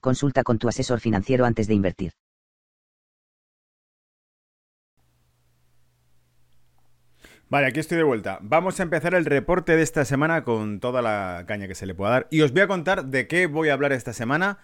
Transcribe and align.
consulta 0.00 0.42
con 0.42 0.58
tu 0.58 0.68
asesor 0.68 1.00
financiero 1.00 1.44
antes 1.44 1.66
de 1.68 1.74
invertir. 1.74 2.12
Vale, 7.50 7.66
aquí 7.66 7.80
estoy 7.80 7.98
de 7.98 8.04
vuelta. 8.04 8.38
Vamos 8.42 8.78
a 8.78 8.84
empezar 8.84 9.12
el 9.14 9.24
reporte 9.24 9.76
de 9.76 9.82
esta 9.82 10.04
semana 10.04 10.44
con 10.44 10.78
toda 10.78 11.02
la 11.02 11.44
caña 11.48 11.66
que 11.66 11.74
se 11.74 11.84
le 11.84 11.96
pueda 11.96 12.12
dar. 12.12 12.28
Y 12.30 12.42
os 12.42 12.52
voy 12.52 12.62
a 12.62 12.68
contar 12.68 13.06
de 13.06 13.26
qué 13.26 13.48
voy 13.48 13.70
a 13.70 13.72
hablar 13.72 13.90
esta 13.90 14.12
semana, 14.12 14.58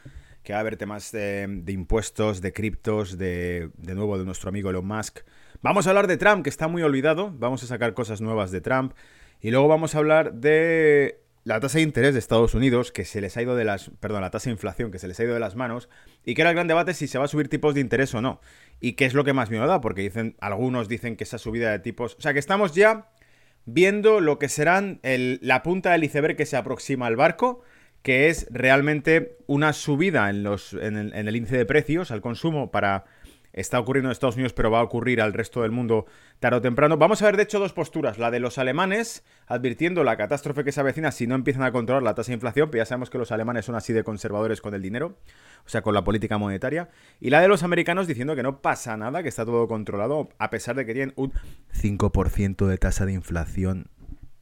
que 0.45 0.53
va 0.53 0.59
a 0.59 0.61
haber 0.61 0.77
temas 0.77 1.11
de, 1.11 1.65
impuestos, 1.67 2.41
de 2.41 2.53
criptos, 2.53 3.19
de, 3.19 3.71
de 3.77 3.95
nuevo 3.97 4.17
de 4.19 4.25
nuestro 4.25 4.51
amigo 4.51 4.71
Elon 4.71 4.87
Musk. 4.87 5.19
Vamos 5.63 5.89
a 5.89 5.91
hablar 5.91 6.07
de 6.07 6.17
Trump, 6.17 6.45
que 6.45 6.49
está 6.49 6.69
muy 6.69 6.85
olvidado. 6.85 7.33
Vamos 7.37 7.65
a 7.65 7.67
sacar 7.67 7.93
cosas 7.93 8.21
nuevas 8.21 8.53
de 8.53 8.61
Trump. 8.61 8.93
Y 9.41 9.51
luego 9.51 9.67
vamos 9.67 9.97
a 9.97 9.99
hablar 9.99 10.35
de 10.35 11.26
la 11.47 11.61
tasa 11.61 11.79
de 11.79 11.85
interés 11.85 12.13
de 12.13 12.19
Estados 12.19 12.55
Unidos, 12.55 12.91
que 12.91 13.05
se 13.05 13.21
les 13.21 13.37
ha 13.37 13.43
ido 13.43 13.55
de 13.55 13.65
las. 13.65 13.91
Perdón, 14.01 14.21
la 14.23 14.31
tasa 14.31 14.47
de 14.51 14.55
inflación, 14.55 14.91
que 14.91 14.99
se 14.99 15.07
les 15.07 15.21
ha 15.21 15.23
ido 15.23 15.33
de 15.33 15.39
las 15.39 15.55
manos, 15.55 15.89
y 16.25 16.35
que 16.35 16.43
era 16.43 16.51
el 16.51 16.57
gran 16.57 16.67
debate 16.67 16.93
si 16.93 17.07
se 17.07 17.19
va 17.19 17.27
a 17.27 17.29
subir 17.29 17.49
tipos 17.49 17.73
de 17.73 17.81
interés 17.81 18.13
o 18.15 18.21
no. 18.21 18.41
Y 18.81 18.95
qué 18.95 19.05
es 19.05 19.15
lo 19.15 19.23
que 19.23 19.33
más 19.33 19.49
miedo 19.49 19.65
da, 19.69 19.81
porque 19.81 20.03
dicen, 20.03 20.35
algunos 20.41 20.89
dicen 20.89 21.15
que 21.15 21.23
esa 21.23 21.39
subida 21.39 21.71
de 21.71 21.79
tipos. 21.79 22.17
O 22.19 22.21
sea 22.21 22.33
que 22.33 22.41
estamos 22.41 22.75
ya 22.75 23.11
viendo 23.65 24.21
lo 24.21 24.41
que 24.41 24.49
serán 24.49 24.99
la 25.05 25.63
punta 25.63 25.93
del 25.93 26.03
iceberg 26.03 26.35
que 26.35 26.47
se 26.47 26.57
aproxima 26.57 27.07
al 27.07 27.15
barco, 27.15 27.63
que 28.03 28.29
es 28.29 28.49
realmente 28.51 29.39
una 29.47 29.73
subida 29.73 30.31
en, 30.31 30.43
los, 30.43 30.73
en 30.73 30.97
el 30.97 31.37
índice 31.37 31.59
de 31.59 31.65
precios 31.65 32.11
al 32.11 32.23
consumo 32.23 32.73
para 32.73 33.05
está 33.57 33.81
ocurriendo 33.81 34.09
en 34.09 34.13
Estados 34.13 34.37
Unidos, 34.37 34.53
pero 34.53 34.71
va 34.71 34.81
a 34.81 34.83
ocurrir 34.83 35.21
al 35.21 35.33
resto 35.33 35.63
del 35.63 35.73
mundo 35.73 36.07
tarde 36.39 36.59
o 36.59 36.61
temprano. 36.61 36.97
Vamos 36.97 37.23
a 37.23 37.25
ver, 37.25 37.37
de 37.37 37.43
hecho, 37.43 37.59
dos 37.59 37.73
posturas. 37.73 38.19
La 38.19 38.31
de 38.31 38.39
los 38.39 38.59
alemanes, 38.59 39.25
advirtiendo 39.47 40.05
la 40.05 40.17
catástrofe 40.17 40.63
que 40.63 40.73
se 40.73 40.81
avecina 40.81 41.11
si 41.11 41.27
no 41.27 41.35
empiezan 41.35 41.65
a 41.65 41.73
controlar 41.73 42.03
la 42.03 42.15
tasa 42.15 42.29
de 42.29 42.35
inflación, 42.35 42.71
pero 42.71 42.83
ya 42.83 42.87
sabemos 42.87 43.11
que 43.11 43.19
los 43.19 43.33
alemanes 43.33 43.65
son 43.65 43.75
así 43.75 43.93
de 43.93 44.05
conservadores 44.05 44.61
con 44.61 44.75
el 44.75 44.83
dinero, 44.83 45.17
o 45.65 45.69
sea, 45.69 45.83
con 45.83 45.95
la 45.95 46.05
política 46.05 46.39
monetaria. 46.39 46.91
Y 47.19 47.31
la 47.31 47.41
de 47.41 47.49
los 47.49 47.63
americanos 47.63 48.07
diciendo 48.07 48.37
que 48.37 48.43
no 48.43 48.61
pasa 48.61 48.97
nada, 48.97 49.23
que 49.23 49.31
está 49.31 49.45
todo 49.45 49.67
controlado, 49.67 50.29
a 50.39 50.51
pesar 50.51 50.77
de 50.77 50.85
que 50.85 50.93
tienen 50.93 51.15
un 51.17 51.33
5% 51.75 52.67
de 52.67 52.79
tasa 52.79 53.07
de 53.07 53.15
inflación, 53.15 53.89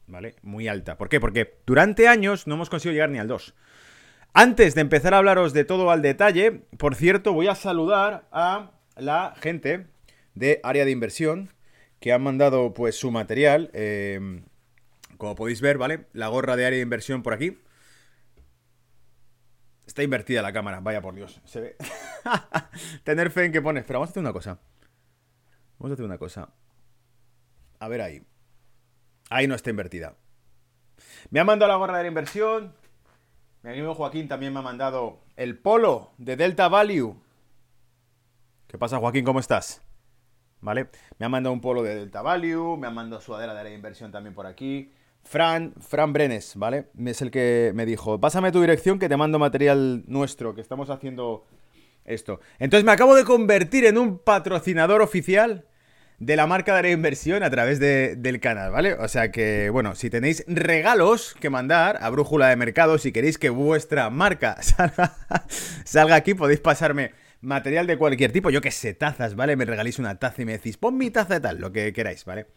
¿vale? 0.07 0.35
Muy 0.43 0.67
alta. 0.67 0.97
¿Por 0.97 1.07
qué? 1.07 1.21
Porque 1.21 1.57
durante 1.65 2.09
años 2.09 2.47
no 2.47 2.55
hemos 2.55 2.69
conseguido 2.69 2.93
llegar 2.93 3.09
ni 3.09 3.19
al 3.19 3.29
2. 3.29 3.55
Antes 4.33 4.75
de 4.75 4.81
empezar 4.81 5.13
a 5.13 5.19
hablaros 5.19 5.53
de 5.53 5.63
todo 5.63 5.89
al 5.89 6.01
detalle, 6.01 6.65
por 6.77 6.95
cierto, 6.95 7.31
voy 7.31 7.47
a 7.47 7.55
saludar 7.55 8.27
a 8.33 8.71
la 8.95 9.35
gente 9.41 9.87
de 10.33 10.59
área 10.63 10.85
de 10.85 10.91
inversión 10.91 11.51
que 11.99 12.13
han 12.13 12.21
mandado 12.21 12.73
pues 12.73 12.97
su 12.97 13.11
material. 13.11 13.71
Eh, 13.73 14.41
como 15.17 15.35
podéis 15.35 15.61
ver, 15.61 15.77
¿vale? 15.77 16.07
La 16.13 16.27
gorra 16.27 16.55
de 16.55 16.65
área 16.65 16.77
de 16.77 16.83
inversión 16.83 17.23
por 17.23 17.33
aquí. 17.33 17.57
Está 19.85 20.03
invertida 20.03 20.41
la 20.41 20.51
cámara, 20.51 20.79
vaya 20.79 21.01
por 21.01 21.15
Dios, 21.15 21.41
se 21.45 21.61
ve. 21.61 21.75
Tener 23.03 23.31
fe 23.31 23.45
en 23.45 23.51
que 23.51 23.61
pones. 23.61 23.83
Pero 23.85 23.99
vamos 23.99 24.09
a 24.09 24.11
hacer 24.11 24.21
una 24.21 24.33
cosa. 24.33 24.59
Vamos 25.77 25.91
a 25.91 25.93
hacer 25.93 26.05
una 26.05 26.17
cosa. 26.17 26.49
A 27.79 27.87
ver 27.87 28.01
ahí. 28.01 28.23
Ahí 29.29 29.47
no 29.47 29.55
está 29.55 29.69
invertida. 29.69 30.15
Me 31.29 31.39
ha 31.39 31.43
mandado 31.43 31.71
la 31.71 31.77
gorra 31.77 31.97
de 31.97 32.03
de 32.03 32.09
inversión. 32.09 32.73
Mi 33.63 33.71
amigo 33.71 33.95
Joaquín 33.95 34.27
también 34.27 34.53
me 34.53 34.59
ha 34.59 34.63
mandado 34.63 35.21
el 35.35 35.57
polo 35.57 36.11
de 36.17 36.35
Delta 36.35 36.67
Value 36.67 37.19
¿Qué 38.75 38.79
pasa, 38.79 38.99
Joaquín? 38.99 39.23
¿Cómo 39.23 39.39
estás? 39.39 39.81
¿Vale? 40.59 40.87
Me 41.17 41.25
ha 41.25 41.29
mandado 41.29 41.53
un 41.53 41.61
polo 41.61 41.81
de 41.81 41.95
Delta 41.95 42.21
Value, 42.21 42.75
me 42.75 42.87
ha 42.87 42.89
mandado 42.89 43.21
sudadera 43.21 43.53
de 43.53 43.61
área 43.61 43.69
de 43.69 43.77
inversión 43.77 44.11
también 44.11 44.35
por 44.35 44.45
aquí. 44.45 44.91
Fran, 45.23 45.73
Fran 45.79 46.11
Brenes, 46.11 46.57
¿vale? 46.57 46.87
Es 47.05 47.21
el 47.21 47.31
que 47.31 47.71
me 47.73 47.85
dijo, 47.85 48.19
pásame 48.19 48.51
tu 48.51 48.59
dirección 48.59 48.99
que 48.99 49.07
te 49.07 49.15
mando 49.15 49.39
material 49.39 50.03
nuestro, 50.07 50.53
que 50.55 50.59
estamos 50.59 50.89
haciendo 50.89 51.45
esto. 52.03 52.41
Entonces 52.59 52.83
me 52.83 52.91
acabo 52.91 53.15
de 53.15 53.23
convertir 53.23 53.85
en 53.85 53.97
un 53.97 54.19
patrocinador 54.19 55.01
oficial 55.01 55.63
de 56.19 56.35
la 56.35 56.45
marca 56.45 56.73
de 56.73 56.79
área 56.79 56.89
de 56.89 56.97
inversión 56.97 57.43
a 57.43 57.49
través 57.49 57.79
del 57.79 58.39
canal, 58.41 58.71
¿vale? 58.71 58.95
O 58.95 59.07
sea 59.07 59.31
que, 59.31 59.69
bueno, 59.69 59.95
si 59.95 60.09
tenéis 60.09 60.43
regalos 60.49 61.33
que 61.39 61.49
mandar 61.49 61.97
a 62.01 62.09
Brújula 62.09 62.49
de 62.49 62.57
Mercado, 62.57 62.97
si 62.97 63.13
queréis 63.13 63.37
que 63.37 63.49
vuestra 63.49 64.09
marca 64.09 64.57
salga, 64.61 65.15
salga 65.85 66.15
aquí, 66.15 66.33
podéis 66.33 66.59
pasarme 66.59 67.13
material 67.45 67.87
de 67.87 67.97
cualquier 67.97 68.31
tipo, 68.31 68.49
yo 68.49 68.61
que 68.61 68.71
sé, 68.71 68.93
tazas, 68.93 69.35
¿vale? 69.35 69.55
Me 69.55 69.65
regaléis 69.65 69.99
una 69.99 70.19
taza 70.19 70.41
y 70.41 70.45
me 70.45 70.53
decís, 70.53 70.77
pon 70.77 70.97
mi 70.97 71.09
taza 71.09 71.35
de 71.35 71.39
tal, 71.39 71.59
lo 71.59 71.71
que 71.71 71.93
queráis, 71.93 72.25
¿vale? 72.25 72.47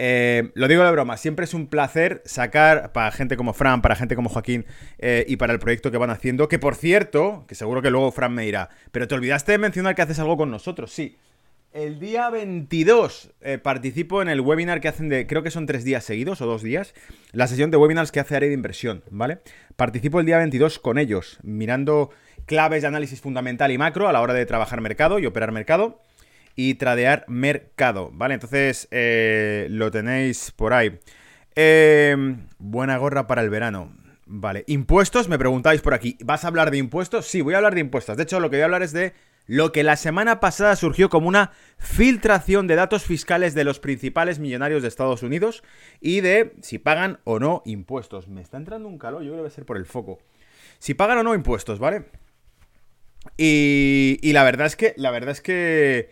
Eh, 0.00 0.52
lo 0.54 0.68
digo 0.68 0.84
de 0.84 0.92
broma, 0.92 1.16
siempre 1.16 1.44
es 1.44 1.54
un 1.54 1.66
placer 1.66 2.22
sacar 2.24 2.92
para 2.92 3.10
gente 3.10 3.36
como 3.36 3.52
Fran, 3.52 3.82
para 3.82 3.96
gente 3.96 4.14
como 4.14 4.28
Joaquín 4.28 4.64
eh, 4.98 5.24
y 5.26 5.36
para 5.36 5.52
el 5.52 5.58
proyecto 5.58 5.90
que 5.90 5.98
van 5.98 6.10
haciendo. 6.10 6.48
Que 6.48 6.60
por 6.60 6.76
cierto, 6.76 7.44
que 7.48 7.56
seguro 7.56 7.82
que 7.82 7.90
luego 7.90 8.12
Fran 8.12 8.32
me 8.32 8.44
dirá, 8.44 8.70
pero 8.92 9.08
te 9.08 9.16
olvidaste 9.16 9.52
de 9.52 9.58
mencionar 9.58 9.96
que 9.96 10.02
haces 10.02 10.20
algo 10.20 10.36
con 10.36 10.52
nosotros. 10.52 10.92
Sí, 10.92 11.16
el 11.72 11.98
día 11.98 12.30
22 12.30 13.30
eh, 13.40 13.58
participo 13.58 14.22
en 14.22 14.28
el 14.28 14.40
webinar 14.40 14.80
que 14.80 14.88
hacen 14.88 15.08
de, 15.08 15.26
creo 15.26 15.42
que 15.42 15.50
son 15.50 15.66
tres 15.66 15.84
días 15.84 16.04
seguidos 16.04 16.40
o 16.40 16.46
dos 16.46 16.62
días, 16.62 16.94
la 17.32 17.46
sesión 17.46 17.70
de 17.70 17.76
webinars 17.76 18.12
que 18.12 18.20
hace 18.20 18.36
Área 18.36 18.48
de 18.48 18.54
Inversión, 18.54 19.02
¿vale? 19.10 19.38
Participo 19.76 20.20
el 20.20 20.26
día 20.26 20.38
22 20.38 20.78
con 20.78 20.96
ellos, 20.96 21.38
mirando 21.42 22.10
claves 22.48 22.82
de 22.82 22.88
análisis 22.88 23.20
fundamental 23.20 23.70
y 23.70 23.78
macro 23.78 24.08
a 24.08 24.12
la 24.12 24.20
hora 24.20 24.34
de 24.34 24.46
trabajar 24.46 24.80
mercado 24.80 25.20
y 25.20 25.26
operar 25.26 25.52
mercado 25.52 26.02
y 26.56 26.74
tradear 26.74 27.24
mercado, 27.28 28.10
¿vale? 28.12 28.34
Entonces 28.34 28.88
eh, 28.90 29.68
lo 29.70 29.92
tenéis 29.92 30.50
por 30.50 30.72
ahí. 30.72 30.98
Em, 31.54 32.48
buena 32.58 32.96
gorra 32.96 33.28
para 33.28 33.42
el 33.42 33.50
verano. 33.50 33.92
Vale, 34.26 34.64
impuestos, 34.66 35.28
me 35.28 35.38
preguntáis 35.38 35.80
por 35.80 35.94
aquí. 35.94 36.18
¿Vas 36.24 36.44
a 36.44 36.48
hablar 36.48 36.72
de 36.72 36.78
impuestos? 36.78 37.26
Sí, 37.26 37.42
voy 37.42 37.54
a 37.54 37.58
hablar 37.58 37.74
de 37.74 37.80
impuestos. 37.80 38.16
De 38.16 38.24
hecho, 38.24 38.40
lo 38.40 38.50
que 38.50 38.56
voy 38.56 38.62
a 38.62 38.64
hablar 38.64 38.82
es 38.82 38.92
de 38.92 39.12
lo 39.46 39.72
que 39.72 39.82
la 39.82 39.96
semana 39.96 40.40
pasada 40.40 40.76
surgió 40.76 41.08
como 41.08 41.28
una 41.28 41.52
filtración 41.78 42.66
de 42.66 42.74
datos 42.74 43.04
fiscales 43.04 43.54
de 43.54 43.64
los 43.64 43.78
principales 43.78 44.38
millonarios 44.38 44.82
de 44.82 44.88
Estados 44.88 45.22
Unidos 45.22 45.62
y 46.00 46.20
de 46.20 46.54
si 46.60 46.78
pagan 46.78 47.20
o 47.24 47.38
no 47.38 47.62
impuestos. 47.64 48.28
Me 48.28 48.42
está 48.42 48.56
entrando 48.56 48.88
un 48.88 48.98
calor, 48.98 49.22
yo 49.22 49.28
creo 49.28 49.36
que 49.36 49.42
debe 49.44 49.54
ser 49.54 49.64
por 49.64 49.76
el 49.76 49.86
foco. 49.86 50.18
Si 50.78 50.94
pagan 50.94 51.18
o 51.18 51.22
no 51.22 51.34
impuestos, 51.34 51.78
¿vale? 51.78 52.04
Y, 53.36 54.18
la 54.32 54.44
verdad 54.44 54.66
es 54.66 54.76
que, 54.76 54.94
la 54.96 55.10
verdad 55.10 55.30
es 55.30 55.40
que 55.40 56.10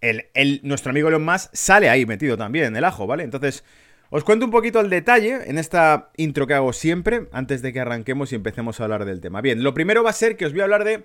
el, 0.00 0.60
nuestro 0.62 0.90
amigo 0.90 1.08
Elon 1.08 1.24
Musk 1.24 1.50
sale 1.52 1.88
ahí 1.88 2.06
metido 2.06 2.36
también 2.36 2.66
en 2.66 2.76
el 2.76 2.84
ajo, 2.84 3.06
¿vale? 3.06 3.24
Entonces, 3.24 3.64
os 4.10 4.24
cuento 4.24 4.44
un 4.44 4.50
poquito 4.50 4.80
el 4.80 4.90
detalle 4.90 5.50
en 5.50 5.58
esta 5.58 6.10
intro 6.16 6.46
que 6.46 6.54
hago 6.54 6.72
siempre, 6.72 7.28
antes 7.32 7.62
de 7.62 7.72
que 7.72 7.80
arranquemos 7.80 8.32
y 8.32 8.36
empecemos 8.36 8.80
a 8.80 8.84
hablar 8.84 9.04
del 9.04 9.20
tema. 9.20 9.40
Bien, 9.40 9.62
lo 9.62 9.74
primero 9.74 10.04
va 10.04 10.10
a 10.10 10.14
ser 10.14 10.36
que 10.36 10.46
os 10.46 10.52
voy 10.52 10.60
a 10.60 10.64
hablar 10.64 10.84
de 10.84 11.04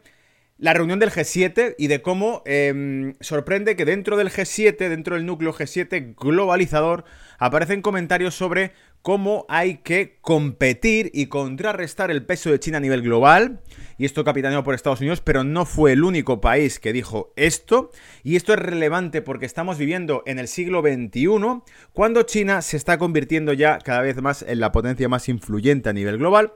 la 0.62 0.74
reunión 0.76 1.00
del 1.00 1.10
G7 1.10 1.74
y 1.80 1.88
de 1.88 2.04
cómo 2.04 2.44
em, 2.46 3.16
sorprende 3.20 3.76
que 3.76 3.84
dentro 3.84 4.16
del 4.16 4.30
G7, 4.30 4.78
dentro 4.90 5.16
del 5.16 5.26
núcleo 5.26 5.54
G7 5.54 6.16
globalizador, 6.16 7.04
aparecen 7.40 7.82
comentarios 7.82 8.36
sobre 8.36 8.74
cómo 9.02 9.48
hay 9.50 9.78
que 9.78 10.20
competir 10.22 11.10
y 11.16 11.26
contrarrestar 11.26 12.12
el 12.12 12.24
peso 12.24 12.52
de 12.52 12.60
China 12.60 12.78
a 12.78 12.82
nivel 12.82 13.02
global. 13.02 13.62
Y 14.02 14.06
esto 14.06 14.24
capitaneado 14.24 14.64
por 14.64 14.74
Estados 14.74 15.00
Unidos, 15.02 15.22
pero 15.22 15.44
no 15.44 15.64
fue 15.64 15.92
el 15.92 16.04
único 16.04 16.42
país 16.42 16.80
que 16.80 16.92
dijo 16.92 17.32
esto. 17.36 17.92
Y 18.24 18.36
esto 18.36 18.52
es 18.52 18.58
relevante 18.58 19.22
porque 19.22 19.46
estamos 19.46 19.78
viviendo 19.78 20.24
en 20.26 20.40
el 20.40 20.48
siglo 20.48 20.82
XXI, 20.82 21.62
cuando 21.94 22.24
China 22.24 22.64
se 22.64 22.78
está 22.78 22.98
convirtiendo 22.98 23.54
ya 23.54 23.78
cada 23.78 24.02
vez 24.02 24.20
más 24.20 24.42
en 24.42 24.60
la 24.60 24.72
potencia 24.72 25.08
más 25.08 25.30
influyente 25.30 25.90
a 25.90 25.94
nivel 25.94 26.18
global 26.18 26.54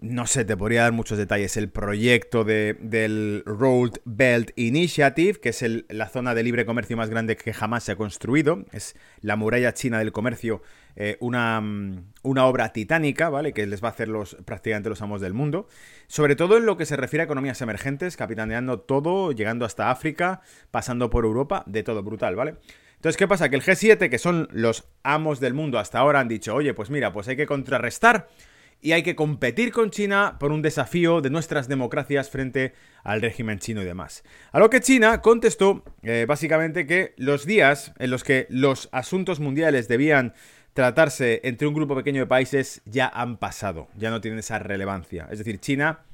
no 0.00 0.26
sé, 0.28 0.44
te 0.44 0.56
podría 0.56 0.82
dar 0.82 0.92
muchos 0.92 1.18
detalles. 1.18 1.56
El 1.56 1.70
proyecto 1.70 2.44
de, 2.44 2.76
del 2.80 3.42
Road 3.44 3.92
Belt 4.04 4.52
Initiative, 4.54 5.40
que 5.40 5.48
es 5.48 5.64
la 5.88 6.08
zona 6.08 6.34
de 6.34 6.44
libre 6.44 6.64
comercio 6.64 6.96
más 6.96 7.10
grande 7.10 7.36
que 7.36 7.52
jamás 7.52 7.84
se 7.84 7.92
ha 7.92 7.96
construido. 7.96 8.64
Es 8.72 8.94
la 9.22 9.34
muralla 9.34 9.74
china 9.74 9.98
del 9.98 10.12
comercio, 10.12 10.62
eh, 10.94 11.16
una, 11.20 11.60
mm, 11.60 12.12
una, 12.22 12.46
obra 12.46 12.72
titánica, 12.72 13.28
¿vale? 13.28 13.52
Que 13.52 13.66
les 13.66 13.82
va 13.82 13.88
a 13.88 13.90
hacer 13.90 14.08
los, 14.08 14.36
prácticamente 14.44 14.88
los 14.88 15.02
amos 15.02 15.20
del 15.20 15.34
mundo. 15.34 15.66
Sobre 16.06 16.36
todo 16.36 16.58
en 16.58 16.66
lo 16.66 16.76
que 16.76 16.86
se 16.86 16.96
refiere 16.96 17.22
a 17.22 17.24
economías 17.24 17.60
emergentes, 17.60 18.16
capitaneando 18.16 18.78
todo, 18.80 19.32
llegando 19.32 19.64
hasta 19.64 19.90
África, 19.90 20.42
pasando 20.70 21.10
por 21.10 21.24
Europa, 21.24 21.64
de 21.66 21.82
todo 21.82 22.04
brutal, 22.04 22.36
¿vale? 22.36 22.54
Entonces, 22.94 23.16
¿qué 23.16 23.26
pasa? 23.26 23.48
Que 23.48 23.56
el 23.56 23.62
G7, 23.62 24.10
que 24.10 24.18
son 24.18 24.48
los 24.52 24.88
amos 25.02 25.40
del 25.40 25.54
mundo 25.54 25.78
hasta 25.78 25.98
ahora, 25.98 26.20
han 26.20 26.28
dicho, 26.28 26.54
oye, 26.54 26.72
pues 26.74 26.90
mira, 26.90 27.12
pues 27.12 27.26
hay 27.28 27.36
que 27.36 27.46
contrarrestar 27.46 28.28
y 28.80 28.92
hay 28.92 29.02
que 29.02 29.16
competir 29.16 29.72
con 29.72 29.90
China 29.90 30.36
por 30.38 30.52
un 30.52 30.62
desafío 30.62 31.20
de 31.20 31.30
nuestras 31.30 31.68
democracias 31.68 32.30
frente 32.30 32.74
al 33.02 33.20
régimen 33.20 33.58
chino 33.58 33.82
y 33.82 33.84
demás. 33.84 34.22
A 34.52 34.58
lo 34.58 34.70
que 34.70 34.80
China 34.80 35.20
contestó 35.20 35.84
eh, 36.02 36.26
básicamente 36.28 36.86
que 36.86 37.14
los 37.16 37.44
días 37.44 37.92
en 37.98 38.10
los 38.10 38.24
que 38.24 38.46
los 38.50 38.88
asuntos 38.92 39.40
mundiales 39.40 39.88
debían 39.88 40.34
tratarse 40.74 41.40
entre 41.42 41.66
un 41.66 41.74
grupo 41.74 41.96
pequeño 41.96 42.20
de 42.20 42.26
países 42.26 42.82
ya 42.84 43.08
han 43.08 43.38
pasado, 43.38 43.88
ya 43.96 44.10
no 44.10 44.20
tienen 44.20 44.38
esa 44.38 44.60
relevancia. 44.60 45.26
Es 45.30 45.38
decir, 45.38 45.58
China 45.58 46.04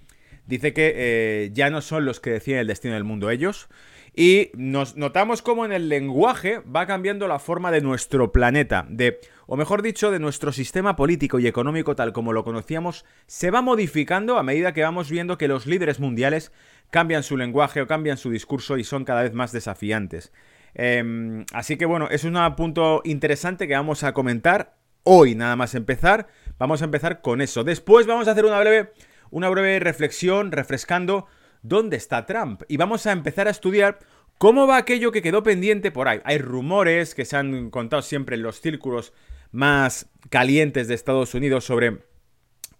dice 0.47 0.73
que 0.73 0.93
eh, 0.97 1.51
ya 1.53 1.71
no 1.71 1.81
son 1.81 2.05
los 2.05 2.21
que 2.21 2.31
deciden 2.31 2.61
el 2.61 2.67
destino 2.67 2.95
del 2.95 3.05
mundo 3.05 3.31
ellos, 3.31 3.69
y 4.17 4.51
nos 4.55 4.97
notamos 4.97 5.43
cómo 5.43 5.65
en 5.65 5.73
el 5.73 5.89
lenguaje 5.89 6.61
va 6.61 6.87
cambiando 6.87 7.27
la 7.27 7.41
forma 7.41 7.73
de 7.73 7.81
nuestro 7.81 8.31
planeta, 8.31 8.87
de, 8.89 9.19
o 9.47 9.57
mejor 9.57 9.83
dicho, 9.83 10.13
de 10.13 10.21
nuestro 10.21 10.53
sistema 10.53 10.95
político 10.95 11.41
y 11.41 11.49
económico 11.49 11.97
tal 11.97 12.13
como 12.13 12.33
lo 12.33 12.45
conocíamos, 12.45 13.05
se 13.27 13.51
va 13.51 13.61
modificando 13.61 14.39
a 14.39 14.45
medida 14.45 14.73
que 14.73 14.83
vamos 14.83 15.11
viendo 15.11 15.37
que 15.37 15.49
los 15.49 15.67
líderes 15.67 15.99
mundiales 15.99 16.53
cambian 16.91 17.25
su 17.25 17.37
lenguaje 17.37 17.81
o 17.81 17.89
cambian 17.89 18.17
su 18.17 18.31
discurso 18.31 18.79
y 18.79 18.85
son 18.85 19.05
cada 19.05 19.23
vez 19.23 19.33
más 19.33 19.51
desafiantes. 19.51 20.33
Em, 20.75 21.45
así 21.53 21.77
que 21.77 21.87
bueno, 21.87 22.09
es 22.09 22.25
un 22.25 22.39
punto 22.57 23.01
interesante 23.05 23.67
que 23.67 23.75
vamos 23.75 24.05
a 24.05 24.13
comentar 24.13 24.77
hoy, 25.05 25.35
nada 25.35 25.57
más 25.57 25.75
empezar. 25.75 26.29
Vamos 26.59 26.83
a 26.83 26.87
empezar 26.87 27.21
con 27.21 27.41
eso. 27.41 27.65
Después 27.65 28.07
vamos 28.07 28.27
a 28.29 28.33
hacer 28.33 28.45
una 28.45 28.61
breve, 28.61 28.93
una 29.35 29.49
breve 29.49 29.81
reflexión, 29.81 30.53
refrescando 30.53 31.27
¿dónde 31.61 31.97
está 31.97 32.25
Trump? 32.25 32.63
Y 32.69 32.77
vamos 32.77 33.05
a 33.05 33.11
empezar 33.11 33.49
a 33.49 33.51
estudiar 33.51 33.99
cómo 34.39 34.69
va 34.69 34.77
aquello 34.77 35.11
que 35.11 35.23
quedó 35.23 35.43
pendiente 35.43 35.91
por 35.91 36.07
ahí. 36.07 36.21
Hay 36.23 36.39
rumores 36.39 37.17
que 37.17 37.25
se 37.25 37.37
han 37.37 37.71
contado 37.71 38.01
siempre 38.03 38.37
en 38.37 38.45
los 38.45 38.61
círculos 38.61 39.13
más 39.51 40.09
calientes 40.31 40.87
de 40.87 40.95
Estados 40.95 41.35
Unidos 41.35 41.65
sobre 41.65 42.05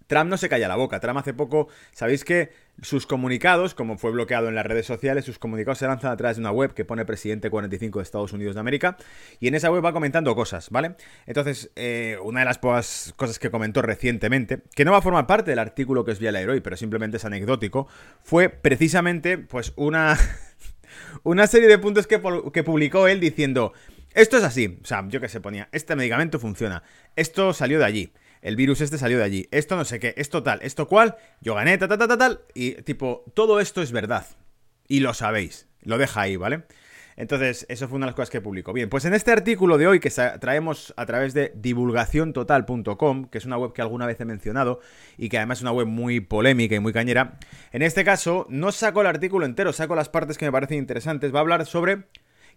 Trump 0.07 0.31
no 0.31 0.37
se 0.37 0.49
calla 0.49 0.69
la 0.69 0.77
boca. 0.77 1.01
Trump 1.01 1.19
hace 1.19 1.35
poco, 1.35 1.67
sabéis 1.91 2.25
que 2.25 2.53
sus 2.83 3.07
comunicados, 3.07 3.75
como 3.75 3.99
fue 3.99 4.11
bloqueado 4.11 4.49
en 4.49 4.55
las 4.55 4.67
redes 4.67 4.87
sociales, 4.87 5.25
sus 5.25 5.39
comunicados 5.39 5.79
se 5.79 5.87
lanzan 5.87 6.11
a 6.11 6.17
través 6.17 6.37
de 6.37 6.41
una 6.41 6.51
web 6.51 6.75
que 6.75 6.85
pone 6.85 7.05
presidente 7.05 7.51
45 7.51 7.99
de 7.99 8.03
Estados 8.03 8.33
Unidos 8.33 8.55
de 8.55 8.61
América. 8.61 8.97
Y 9.41 9.49
en 9.49 9.55
esa 9.55 9.71
web 9.71 9.85
va 9.85 9.93
comentando 9.93 10.35
cosas, 10.35 10.71
¿vale? 10.71 10.97
Entonces, 11.27 11.71
eh, 11.77 12.19
una 12.23 12.41
de 12.41 12.47
las 12.47 12.59
cosas 12.59 13.39
que 13.39 13.51
comentó 13.51 13.83
recientemente, 13.83 14.63
que 14.75 14.85
no 14.85 14.93
va 14.93 14.99
a 14.99 15.03
formar 15.03 15.27
parte 15.27 15.51
del 15.51 15.59
artículo 15.59 16.05
que 16.05 16.13
os 16.13 16.19
voy 16.19 16.29
a 16.29 16.33
leer 16.33 16.63
pero 16.63 16.77
simplemente 16.77 17.17
es 17.17 17.25
anecdótico, 17.25 17.89
fue 18.23 18.49
precisamente, 18.49 19.39
pues, 19.39 19.73
una, 19.77 20.19
una 21.23 21.47
serie 21.47 21.69
de 21.69 21.79
puntos 21.79 22.07
que, 22.07 22.21
que 22.53 22.65
publicó 22.65 23.09
él 23.09 23.21
diciendo. 23.21 23.73
Esto 24.15 24.37
es 24.37 24.45
así, 24.45 24.79
o 24.81 24.87
sea, 24.87 25.05
yo 25.09 25.21
que 25.21 25.29
se 25.29 25.41
ponía, 25.41 25.69
este 25.73 25.97
medicamento 25.97 26.39
funciona, 26.39 26.85
esto 27.17 27.53
salió 27.53 27.81
de 27.81 27.85
allí, 27.85 28.13
el 28.45 28.57
virus 28.57 28.83
este 28.83 28.99
salió 28.99 29.17
de 29.19 29.25
allí, 29.25 29.49
esto 29.51 29.75
no 29.75 29.87
sé 29.87 29.99
qué, 29.99 30.15
esto 30.19 30.43
tal, 30.43 30.61
esto 30.63 30.87
cual, 30.87 31.17
yo 31.41 31.55
gané, 31.55 31.79
tal, 31.79 31.89
tal, 31.89 31.99
tal, 31.99 32.19
tal, 32.19 32.41
y 32.55 32.73
tipo, 32.83 33.25
todo 33.35 33.59
esto 33.59 33.81
es 33.81 33.91
verdad. 33.91 34.27
Y 34.87 35.01
lo 35.01 35.15
sabéis, 35.15 35.67
lo 35.81 35.97
deja 35.97 36.21
ahí, 36.21 36.37
¿vale? 36.37 36.65
Entonces, 37.17 37.65
eso 37.71 37.89
fue 37.89 37.97
una 37.97 38.07
de 38.07 38.09
las 38.09 38.17
cosas 38.17 38.29
que 38.29 38.43
publicó. 38.43 38.75
Bien, 38.75 38.91
pues 38.91 39.07
en 39.07 39.15
este 39.15 39.33
artículo 39.33 39.79
de 39.79 39.87
hoy 39.87 39.99
que 39.99 40.11
traemos 40.41 40.93
a 40.97 41.07
través 41.07 41.33
de 41.33 41.53
divulgaciontotal.com, 41.55 43.27
que 43.27 43.39
es 43.39 43.47
una 43.47 43.57
web 43.57 43.73
que 43.73 43.81
alguna 43.81 44.05
vez 44.05 44.21
he 44.21 44.27
mencionado 44.27 44.81
y 45.17 45.31
que 45.31 45.39
además 45.39 45.59
es 45.59 45.63
una 45.63 45.73
web 45.73 45.87
muy 45.87 46.21
polémica 46.21 46.75
y 46.75 46.81
muy 46.81 46.93
cañera, 46.93 47.39
en 47.73 47.81
este 47.81 48.05
caso 48.05 48.47
no 48.51 48.73
saco 48.73 49.01
el 49.01 49.07
artículo 49.07 49.47
entero, 49.47 49.73
saco 49.73 49.95
las 49.95 50.11
partes 50.11 50.37
que 50.37 50.45
me 50.45 50.53
parecen 50.53 50.77
interesantes. 50.77 51.33
Va 51.33 51.39
a 51.39 51.43
hablar 51.43 51.65
sobre 51.65 52.05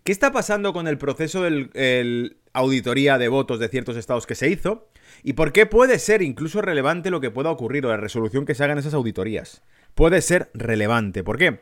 qué 0.03 0.11
está 0.11 0.31
pasando 0.31 0.73
con 0.73 0.87
el 0.87 0.97
proceso 0.97 1.43
de 1.43 2.35
auditoría 2.53 3.17
de 3.17 3.27
votos 3.27 3.59
de 3.59 3.67
ciertos 3.69 3.97
estados 3.97 4.25
que 4.25 4.35
se 4.35 4.49
hizo 4.49 4.89
¿Y 5.23 5.33
por 5.33 5.51
qué 5.51 5.65
puede 5.65 5.99
ser 5.99 6.21
incluso 6.21 6.61
relevante 6.61 7.09
lo 7.09 7.21
que 7.21 7.31
pueda 7.31 7.51
ocurrir 7.51 7.85
o 7.85 7.89
la 7.89 7.97
resolución 7.97 8.45
que 8.45 8.55
se 8.55 8.63
haga 8.63 8.73
en 8.73 8.79
esas 8.79 8.93
auditorías? 8.93 9.63
Puede 9.95 10.21
ser 10.21 10.49
relevante. 10.53 11.23
¿Por 11.23 11.37
qué? 11.37 11.61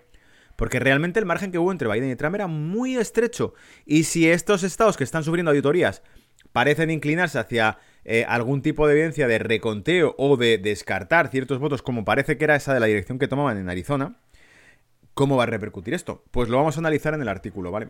Porque 0.56 0.80
realmente 0.80 1.20
el 1.20 1.26
margen 1.26 1.52
que 1.52 1.58
hubo 1.58 1.72
entre 1.72 1.92
Biden 1.92 2.12
y 2.12 2.16
Trump 2.16 2.36
era 2.36 2.48
muy 2.48 2.96
estrecho. 2.96 3.54
Y 3.86 4.04
si 4.04 4.30
estos 4.30 4.64
estados 4.64 4.98
que 4.98 5.04
están 5.04 5.24
sufriendo 5.24 5.52
auditorías 5.52 6.02
parecen 6.52 6.90
inclinarse 6.90 7.40
hacia 7.40 7.80
eh, 8.06 8.26
algún 8.28 8.62
tipo 8.62 8.88
de 8.88 8.94
evidencia 8.94 9.28
de 9.28 9.40
reconteo 9.40 10.16
o 10.18 10.38
de 10.38 10.58
descartar 10.58 11.30
ciertos 11.30 11.60
votos, 11.60 11.82
como 11.82 12.06
parece 12.06 12.38
que 12.38 12.46
era 12.46 12.56
esa 12.56 12.74
de 12.74 12.80
la 12.80 12.86
dirección 12.86 13.20
que 13.20 13.28
tomaban 13.28 13.58
en 13.58 13.70
Arizona, 13.70 14.18
¿cómo 15.14 15.36
va 15.36 15.44
a 15.44 15.48
repercutir 15.48 15.94
esto? 15.94 16.24
Pues 16.32 16.48
lo 16.48 16.58
vamos 16.58 16.78
a 16.78 16.80
analizar 16.80 17.14
en 17.14 17.22
el 17.22 17.28
artículo, 17.28 17.72
¿vale? 17.72 17.90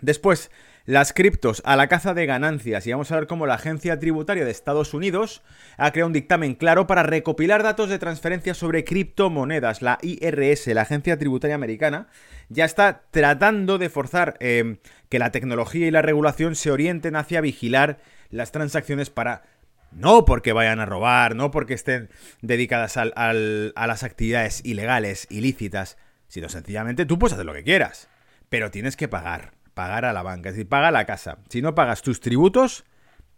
Después, 0.00 0.50
las 0.86 1.12
criptos 1.12 1.62
a 1.64 1.74
la 1.74 1.88
caza 1.88 2.14
de 2.14 2.26
ganancias 2.26 2.86
y 2.86 2.92
vamos 2.92 3.10
a 3.10 3.16
ver 3.16 3.26
cómo 3.26 3.46
la 3.46 3.54
Agencia 3.54 3.98
Tributaria 3.98 4.44
de 4.44 4.52
Estados 4.52 4.94
Unidos 4.94 5.42
ha 5.78 5.90
creado 5.90 6.06
un 6.06 6.12
dictamen 6.12 6.54
claro 6.54 6.86
para 6.86 7.02
recopilar 7.02 7.64
datos 7.64 7.88
de 7.88 7.98
transferencias 7.98 8.56
sobre 8.56 8.84
criptomonedas. 8.84 9.82
La 9.82 9.98
IRS, 10.00 10.68
la 10.68 10.82
Agencia 10.82 11.18
Tributaria 11.18 11.56
Americana, 11.56 12.06
ya 12.48 12.64
está 12.64 13.02
tratando 13.10 13.78
de 13.78 13.88
forzar 13.88 14.36
eh, 14.38 14.76
que 15.08 15.18
la 15.18 15.32
tecnología 15.32 15.88
y 15.88 15.90
la 15.90 16.02
regulación 16.02 16.54
se 16.54 16.70
orienten 16.70 17.16
hacia 17.16 17.40
vigilar 17.40 17.98
las 18.30 18.52
transacciones 18.52 19.10
para 19.10 19.42
no 19.90 20.24
porque 20.24 20.52
vayan 20.52 20.78
a 20.78 20.86
robar, 20.86 21.34
no 21.34 21.50
porque 21.50 21.74
estén 21.74 22.10
dedicadas 22.42 22.96
a 22.96 23.04
las 23.32 24.02
actividades 24.04 24.64
ilegales, 24.64 25.26
ilícitas, 25.30 25.96
sino 26.28 26.48
sencillamente 26.48 27.06
tú 27.06 27.18
puedes 27.18 27.32
hacer 27.32 27.46
lo 27.46 27.54
que 27.54 27.64
quieras, 27.64 28.08
pero 28.48 28.70
tienes 28.70 28.96
que 28.96 29.08
pagar 29.08 29.55
pagar 29.76 30.06
a 30.06 30.14
la 30.14 30.22
banca, 30.22 30.48
es 30.48 30.54
decir, 30.54 30.70
paga 30.70 30.90
la 30.90 31.04
casa. 31.04 31.36
Si 31.50 31.60
no 31.60 31.74
pagas 31.74 32.00
tus 32.00 32.20
tributos, 32.20 32.84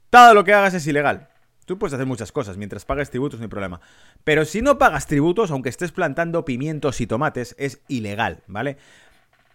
todo 0.08 0.34
lo 0.34 0.44
que 0.44 0.54
hagas 0.54 0.72
es 0.72 0.86
ilegal. 0.86 1.30
Tú 1.66 1.80
puedes 1.80 1.94
hacer 1.94 2.06
muchas 2.06 2.30
cosas, 2.30 2.56
mientras 2.56 2.84
pagues 2.84 3.10
tributos 3.10 3.40
no 3.40 3.44
hay 3.44 3.50
problema. 3.50 3.80
Pero 4.22 4.44
si 4.44 4.62
no 4.62 4.78
pagas 4.78 5.08
tributos, 5.08 5.50
aunque 5.50 5.68
estés 5.68 5.90
plantando 5.90 6.44
pimientos 6.44 7.00
y 7.00 7.08
tomates, 7.08 7.56
es 7.58 7.82
ilegal, 7.88 8.44
¿vale? 8.46 8.76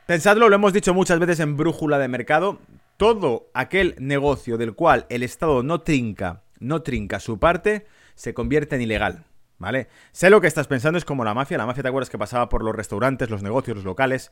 Pensadlo, 0.07 0.49
lo 0.49 0.55
hemos 0.55 0.73
dicho 0.73 0.93
muchas 0.93 1.19
veces 1.19 1.39
en 1.39 1.55
Brújula 1.55 1.99
de 1.99 2.09
Mercado, 2.09 2.59
todo 2.97 3.49
aquel 3.53 3.95
negocio 3.97 4.57
del 4.57 4.75
cual 4.75 5.05
el 5.07 5.23
Estado 5.23 5.63
no 5.63 5.81
trinca, 5.81 6.43
no 6.59 6.81
trinca 6.81 7.21
su 7.21 7.39
parte, 7.39 7.87
se 8.15 8.33
convierte 8.33 8.75
en 8.75 8.81
ilegal. 8.81 9.23
¿Vale? 9.63 9.87
Sé 10.11 10.29
lo 10.29 10.41
que 10.41 10.47
estás 10.47 10.67
pensando, 10.67 10.97
es 10.97 11.05
como 11.05 11.23
la 11.23 11.33
mafia. 11.33 11.57
La 11.57 11.65
mafia, 11.65 11.81
¿te 11.81 11.89
acuerdas 11.89 12.09
que 12.09 12.17
pasaba 12.17 12.49
por 12.49 12.63
los 12.63 12.75
restaurantes, 12.75 13.29
los 13.29 13.41
negocios, 13.41 13.77
los 13.77 13.85
locales? 13.85 14.31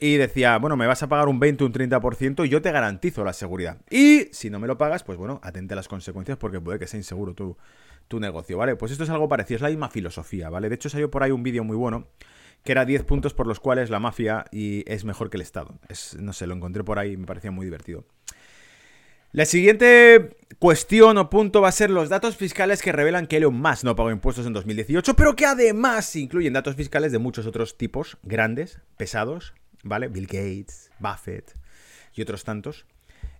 Y 0.00 0.16
decía, 0.16 0.58
bueno, 0.58 0.76
me 0.76 0.86
vas 0.86 1.02
a 1.02 1.08
pagar 1.08 1.28
un 1.28 1.38
20, 1.38 1.64
un 1.64 1.72
30% 1.72 2.44
y 2.44 2.48
yo 2.48 2.60
te 2.60 2.72
garantizo 2.72 3.24
la 3.24 3.32
seguridad. 3.32 3.78
Y 3.88 4.28
si 4.32 4.50
no 4.50 4.58
me 4.58 4.66
lo 4.66 4.76
pagas, 4.76 5.04
pues 5.04 5.16
bueno, 5.16 5.40
atente 5.42 5.74
a 5.74 5.76
las 5.76 5.88
consecuencias 5.88 6.36
porque 6.36 6.60
puede 6.60 6.78
que 6.78 6.86
sea 6.86 6.98
inseguro 6.98 7.32
tu, 7.32 7.56
tu 8.08 8.20
negocio, 8.20 8.58
¿vale? 8.58 8.76
Pues 8.76 8.92
esto 8.92 9.04
es 9.04 9.10
algo 9.10 9.28
parecido, 9.28 9.56
es 9.56 9.62
la 9.62 9.68
misma 9.68 9.88
filosofía, 9.88 10.50
¿vale? 10.50 10.68
De 10.68 10.74
hecho, 10.74 10.88
salió 10.88 11.10
por 11.10 11.22
ahí 11.22 11.30
un 11.30 11.42
vídeo 11.42 11.64
muy 11.64 11.76
bueno 11.76 12.08
que 12.64 12.72
era 12.72 12.84
10 12.84 13.04
puntos 13.04 13.34
por 13.34 13.46
los 13.46 13.60
cuales 13.60 13.90
la 13.90 13.98
mafia 13.98 14.44
y 14.52 14.84
es 14.86 15.04
mejor 15.04 15.30
que 15.30 15.36
el 15.36 15.42
Estado. 15.42 15.78
Es, 15.88 16.16
no 16.20 16.32
sé, 16.32 16.46
lo 16.46 16.54
encontré 16.54 16.84
por 16.84 16.98
ahí 16.98 17.12
y 17.12 17.16
me 17.16 17.26
parecía 17.26 17.50
muy 17.50 17.64
divertido. 17.64 18.04
La 19.34 19.46
siguiente 19.46 20.36
cuestión 20.58 21.16
o 21.16 21.30
punto 21.30 21.62
va 21.62 21.68
a 21.68 21.72
ser 21.72 21.88
los 21.88 22.10
datos 22.10 22.36
fiscales 22.36 22.82
que 22.82 22.92
revelan 22.92 23.26
que 23.26 23.38
Elon 23.38 23.54
Musk 23.54 23.82
no 23.82 23.96
pagó 23.96 24.10
impuestos 24.10 24.46
en 24.46 24.52
2018, 24.52 25.16
pero 25.16 25.34
que 25.34 25.46
además 25.46 26.14
incluyen 26.16 26.52
datos 26.52 26.76
fiscales 26.76 27.12
de 27.12 27.18
muchos 27.18 27.46
otros 27.46 27.78
tipos, 27.78 28.18
grandes, 28.22 28.80
pesados, 28.98 29.54
¿vale? 29.84 30.08
Bill 30.08 30.26
Gates, 30.26 30.90
Buffett 30.98 31.56
y 32.12 32.20
otros 32.20 32.44
tantos, 32.44 32.84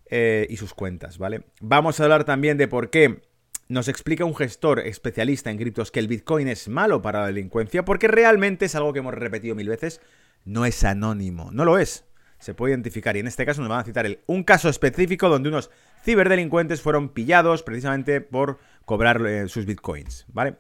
eh, 0.07 0.47
y 0.49 0.57
sus 0.57 0.73
cuentas, 0.73 1.19
¿vale? 1.19 1.43
Vamos 1.61 2.01
a 2.01 2.05
hablar 2.05 2.25
también 2.25 2.57
de 2.57 2.69
por 2.69 2.89
qué 2.89 3.21
nos 3.69 3.87
explica 3.89 4.25
un 4.25 4.35
gestor 4.35 4.81
especialista 4.81 5.51
en 5.51 5.59
criptos 5.59 5.91
que 5.91 6.01
el 6.01 6.09
Bitcoin 6.09 6.49
es 6.49 6.69
malo 6.69 7.03
para 7.03 7.21
la 7.21 7.27
delincuencia, 7.27 7.85
porque 7.85 8.09
realmente 8.09 8.65
es 8.65 8.75
algo 8.75 8.95
que 8.95 9.01
hemos 9.01 9.13
repetido 9.13 9.55
mil 9.55 9.69
veces, 9.69 10.01
no 10.47 10.65
es 10.65 10.85
anónimo, 10.85 11.51
no 11.53 11.67
lo 11.67 11.79
es 11.79 12.07
se 12.43 12.55
puede 12.55 12.73
identificar. 12.73 13.17
Y 13.17 13.21
en 13.21 13.29
este 13.29 13.47
caso 13.47 13.61
nos 13.61 13.71
van 13.71 13.81
a 13.81 13.85
citar 13.85 14.19
un 14.27 14.43
caso 14.43 14.69
específico 14.69 15.29
donde 15.29 15.49
unos 15.49 15.71
ciberdelincuentes 16.05 16.83
fueron 16.83 17.09
pillados 17.09 17.63
precisamente 17.63 18.21
por 18.21 18.59
cobrar 18.85 19.25
eh, 19.25 19.49
sus 19.49 19.65
bitcoins, 19.65 20.27
¿vale? 20.27 20.57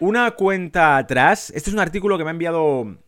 Una 0.00 0.32
cuenta 0.32 0.98
atrás, 0.98 1.50
este 1.56 1.70
es 1.70 1.74
un 1.74 1.80
artículo 1.80 2.18
que 2.18 2.24
me 2.24 2.30
ha 2.30 2.32
enviado... 2.32 2.98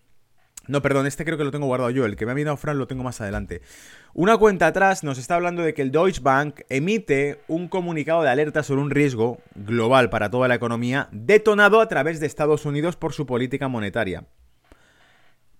No, 0.67 0.81
perdón, 0.81 1.07
este 1.07 1.25
creo 1.27 1.37
que 1.37 1.45
lo 1.45 1.51
tengo 1.51 1.67
guardado 1.67 1.91
yo, 1.91 2.07
el 2.07 2.17
que 2.17 2.25
me 2.25 2.31
ha 2.31 2.33
enviado 2.33 2.57
Fran 2.57 2.79
lo 2.79 2.87
tengo 2.87 3.03
más 3.03 3.21
adelante. 3.21 3.61
Una 4.15 4.39
cuenta 4.39 4.69
atrás 4.69 5.05
nos 5.05 5.19
está 5.19 5.35
hablando 5.35 5.63
de 5.63 5.75
que 5.75 5.83
el 5.83 5.91
Deutsche 5.91 6.23
Bank 6.23 6.61
emite 6.71 7.41
un 7.49 7.69
comunicado 7.69 8.23
de 8.23 8.31
alerta 8.31 8.63
sobre 8.63 8.81
un 8.81 8.91
riesgo 8.91 9.43
global 9.55 10.09
para 10.09 10.31
toda 10.31 10.49
la 10.49 10.55
economía 10.55 11.09
detonado 11.13 11.81
a 11.83 11.89
través 11.89 12.19
de 12.19 12.27
Estados 12.27 12.65
Unidos 12.65 12.97
por 12.97 13.13
su 13.13 13.27
política 13.27 13.69
monetaria. 13.69 14.25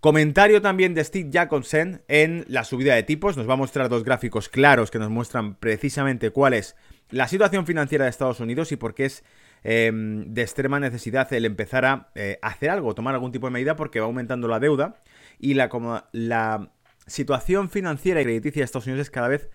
Comentario 0.01 0.63
también 0.63 0.95
de 0.95 1.05
Steve 1.05 1.29
Jacobsen 1.31 2.01
en 2.09 2.47
la 2.49 2.65
subida 2.65 2.95
de 2.95 3.03
tipos. 3.03 3.37
Nos 3.37 3.47
va 3.47 3.53
a 3.53 3.57
mostrar 3.57 3.91
dos 3.91 4.03
gráficos 4.03 4.49
claros 4.49 4.91
que 4.91 4.99
nos 4.99 5.11
muestran 5.11 5.57
precisamente 5.57 6.31
cuál 6.31 6.55
es 6.55 6.75
la 7.11 7.29
situación 7.29 7.67
financiera 7.67 8.05
de 8.05 8.11
Estados 8.11 8.41
Unidos 8.41 8.73
y 8.73 8.77
por 8.77 8.95
qué 8.95 9.05
es 9.05 9.25
em, 9.63 10.33
de 10.33 10.41
extrema 10.41 10.81
necesidad 10.81 11.31
el 11.35 11.45
empezar 11.45 11.85
a 11.85 12.09
eh, 12.15 12.39
hacer 12.41 12.71
algo, 12.71 12.95
tomar 12.95 13.13
algún 13.13 13.31
tipo 13.31 13.47
de 13.47 13.53
medida 13.53 13.77
porque 13.77 14.01
va 14.01 14.07
aumentando 14.07 14.49
la 14.49 14.59
deuda 14.59 15.03
y 15.39 15.53
la, 15.53 15.69
la 16.13 16.71
situación 17.07 17.69
financiera 17.69 18.23
y 18.23 18.25
crediticia 18.25 18.61
de 18.61 18.65
Estados 18.65 18.87
Unidos 18.87 19.03
es 19.03 19.11
cada 19.11 19.29
vez 19.29 19.51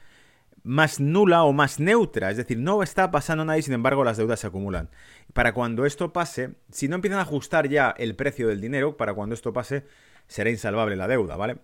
más 0.62 1.00
nula 1.00 1.44
o 1.44 1.54
más 1.54 1.80
neutra, 1.80 2.30
es 2.32 2.38
decir, 2.38 2.58
no 2.58 2.84
está 2.84 3.10
pasando 3.12 3.46
nada 3.46 3.58
y 3.58 3.62
sin 3.62 3.74
embargo 3.74 4.04
las 4.04 4.18
deudas 4.18 4.40
se 4.40 4.48
acumulan. 4.48 4.90
Para 5.34 5.54
cuando 5.54 5.86
esto 5.86 6.14
pase, 6.14 6.56
si 6.72 6.88
no 6.88 6.96
empiezan 6.96 7.20
a 7.20 7.24
ajustar 7.24 7.68
ya 7.70 7.94
el 7.98 8.16
precio 8.16 8.48
del 8.48 8.62
dinero, 8.62 8.98
para 8.98 9.14
cuando 9.14 9.36
esto 9.36 9.54
pase, 9.54 9.86
será 10.28 10.50
insalvable 10.50 10.96
la 10.96 11.08
deuda, 11.08 11.36
¿vale? 11.36 11.58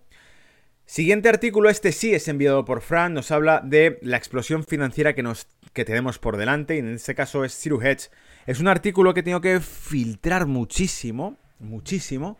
Siguiente 0.84 1.28
artículo, 1.28 1.70
este 1.70 1.92
sí 1.92 2.12
es 2.12 2.28
enviado 2.28 2.64
por 2.64 2.82
Fran, 2.82 3.14
nos 3.14 3.30
habla 3.30 3.60
de 3.64 3.98
la 4.02 4.16
explosión 4.16 4.64
financiera 4.64 5.14
que, 5.14 5.22
nos, 5.22 5.46
que 5.72 5.84
tenemos 5.84 6.18
por 6.18 6.36
delante, 6.36 6.76
y 6.76 6.80
en 6.80 6.92
este 6.94 7.14
caso 7.14 7.44
es 7.44 7.54
Zero 7.54 7.80
Hedge. 7.80 8.10
Es 8.46 8.60
un 8.60 8.68
artículo 8.68 9.14
que 9.14 9.22
tengo 9.22 9.40
que 9.40 9.60
filtrar 9.60 10.46
muchísimo, 10.46 11.38
muchísimo, 11.60 12.38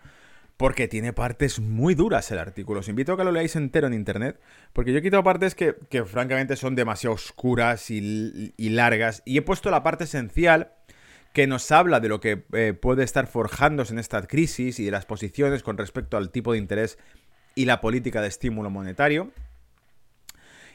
porque 0.57 0.87
tiene 0.87 1.13
partes 1.13 1.61
muy 1.61 1.95
duras 1.95 2.31
el 2.31 2.39
artículo. 2.39 2.81
Os 2.81 2.89
invito 2.89 3.13
a 3.13 3.17
que 3.17 3.25
lo 3.25 3.33
leáis 3.33 3.57
entero 3.57 3.87
en 3.87 3.95
internet, 3.95 4.39
porque 4.73 4.93
yo 4.93 4.99
he 4.99 5.03
quitado 5.03 5.25
partes 5.25 5.55
que, 5.55 5.75
francamente 6.05 6.57
son 6.57 6.75
demasiado 6.75 7.15
oscuras 7.15 7.91
y, 7.91 8.53
largas, 8.59 9.23
y 9.25 9.39
he 9.39 9.43
puesto 9.43 9.71
la 9.71 9.83
parte 9.83 10.05
esencial 10.05 10.73
que 11.33 11.47
nos 11.47 11.71
habla 11.71 12.01
de 12.01 12.09
lo 12.09 12.21
que 12.21 12.45
eh, 12.53 12.75
puede 12.75 13.05
estar 13.05 13.27
forjándose 13.27 13.93
en 13.93 13.99
esta 13.99 14.23
crisis 14.27 14.79
y 14.79 14.85
de 14.85 14.91
las 14.91 15.07
posiciones 15.07 15.63
con 15.63 15.79
respecto 15.79 16.17
al 16.17 16.31
tipo 16.31 16.53
de 16.53 16.59
interés 16.59 16.99
y 17.55 17.65
la 17.65 17.81
política 17.81 18.21
de 18.21 18.29
estímulo 18.29 18.71
monetario. 18.71 19.31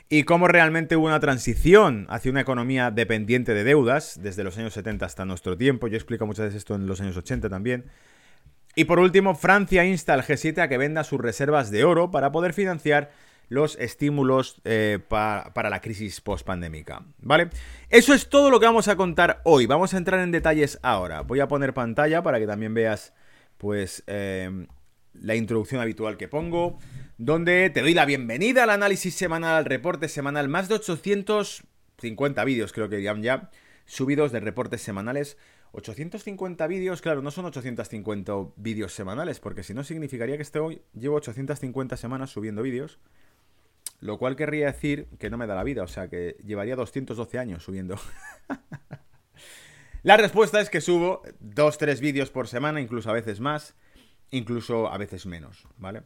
Y 0.09 0.23
cómo 0.23 0.47
realmente 0.47 0.95
hubo 0.95 1.07
una 1.07 1.19
transición 1.19 2.07
hacia 2.09 2.31
una 2.31 2.41
economía 2.41 2.91
dependiente 2.91 3.53
de 3.53 3.65
deudas 3.65 4.19
desde 4.21 4.43
los 4.43 4.57
años 4.57 4.73
70 4.73 5.05
hasta 5.05 5.25
nuestro 5.25 5.57
tiempo. 5.57 5.87
Yo 5.87 5.97
explico 5.97 6.25
muchas 6.25 6.45
veces 6.45 6.59
esto 6.59 6.75
en 6.75 6.87
los 6.87 7.01
años 7.01 7.17
80 7.17 7.49
también. 7.49 7.85
Y 8.73 8.85
por 8.85 8.99
último, 8.99 9.35
Francia 9.35 9.83
insta 9.85 10.13
al 10.13 10.23
G7 10.23 10.59
a 10.59 10.69
que 10.69 10.77
venda 10.77 11.03
sus 11.03 11.19
reservas 11.19 11.71
de 11.71 11.83
oro 11.83 12.09
para 12.09 12.31
poder 12.31 12.53
financiar 12.53 13.11
los 13.49 13.77
estímulos 13.77 14.61
eh, 14.65 14.99
para 15.07 15.69
la 15.69 15.81
crisis 15.81 16.21
post-pandémica. 16.21 17.05
¿Vale? 17.19 17.49
Eso 17.89 18.13
es 18.13 18.29
todo 18.29 18.49
lo 18.49 18.59
que 18.59 18.65
vamos 18.65 18.87
a 18.87 18.95
contar 18.95 19.41
hoy. 19.45 19.65
Vamos 19.65 19.93
a 19.93 19.97
entrar 19.97 20.19
en 20.19 20.31
detalles 20.31 20.79
ahora. 20.81 21.21
Voy 21.21 21.39
a 21.39 21.47
poner 21.47 21.73
pantalla 21.73 22.21
para 22.23 22.39
que 22.39 22.47
también 22.47 22.73
veas, 22.73 23.13
pues, 23.57 24.03
eh, 24.07 24.67
la 25.13 25.35
introducción 25.35 25.81
habitual 25.81 26.17
que 26.17 26.27
pongo, 26.27 26.77
donde 27.17 27.69
te 27.69 27.81
doy 27.81 27.93
la 27.93 28.05
bienvenida 28.05 28.63
al 28.63 28.69
análisis 28.69 29.15
semanal, 29.15 29.55
al 29.55 29.65
reporte 29.65 30.09
semanal. 30.09 30.49
Más 30.49 30.67
de 30.69 30.75
850 30.75 32.43
vídeos, 32.43 32.73
creo 32.73 32.89
que 32.89 33.01
ya, 33.01 33.49
subidos 33.85 34.31
de 34.31 34.39
reportes 34.39 34.81
semanales 34.81 35.37
850 35.71 36.65
vídeos, 36.67 37.01
claro, 37.01 37.21
no 37.21 37.31
son 37.31 37.45
850 37.45 38.33
vídeos 38.55 38.93
semanales, 38.93 39.39
porque 39.39 39.63
si 39.63 39.73
no 39.73 39.83
significaría 39.83 40.37
que 40.37 40.59
hoy 40.59 40.81
llevo 40.93 41.17
850 41.17 41.97
semanas 41.97 42.29
subiendo 42.29 42.61
vídeos, 42.61 42.99
lo 43.99 44.17
cual 44.17 44.35
querría 44.35 44.67
decir 44.67 45.07
que 45.19 45.29
no 45.29 45.37
me 45.37 45.47
da 45.47 45.55
la 45.55 45.63
vida, 45.63 45.83
o 45.83 45.87
sea 45.87 46.09
que 46.09 46.37
llevaría 46.43 46.75
212 46.75 47.39
años 47.39 47.63
subiendo. 47.63 47.95
la 50.03 50.17
respuesta 50.17 50.59
es 50.61 50.69
que 50.69 50.81
subo 50.81 51.23
2-3 51.41 51.99
vídeos 51.99 52.29
por 52.29 52.47
semana, 52.47 52.79
incluso 52.81 53.09
a 53.09 53.13
veces 53.13 53.39
más, 53.39 53.75
incluso 54.31 54.91
a 54.91 54.97
veces 54.97 55.25
menos, 55.25 55.67
¿vale? 55.77 56.03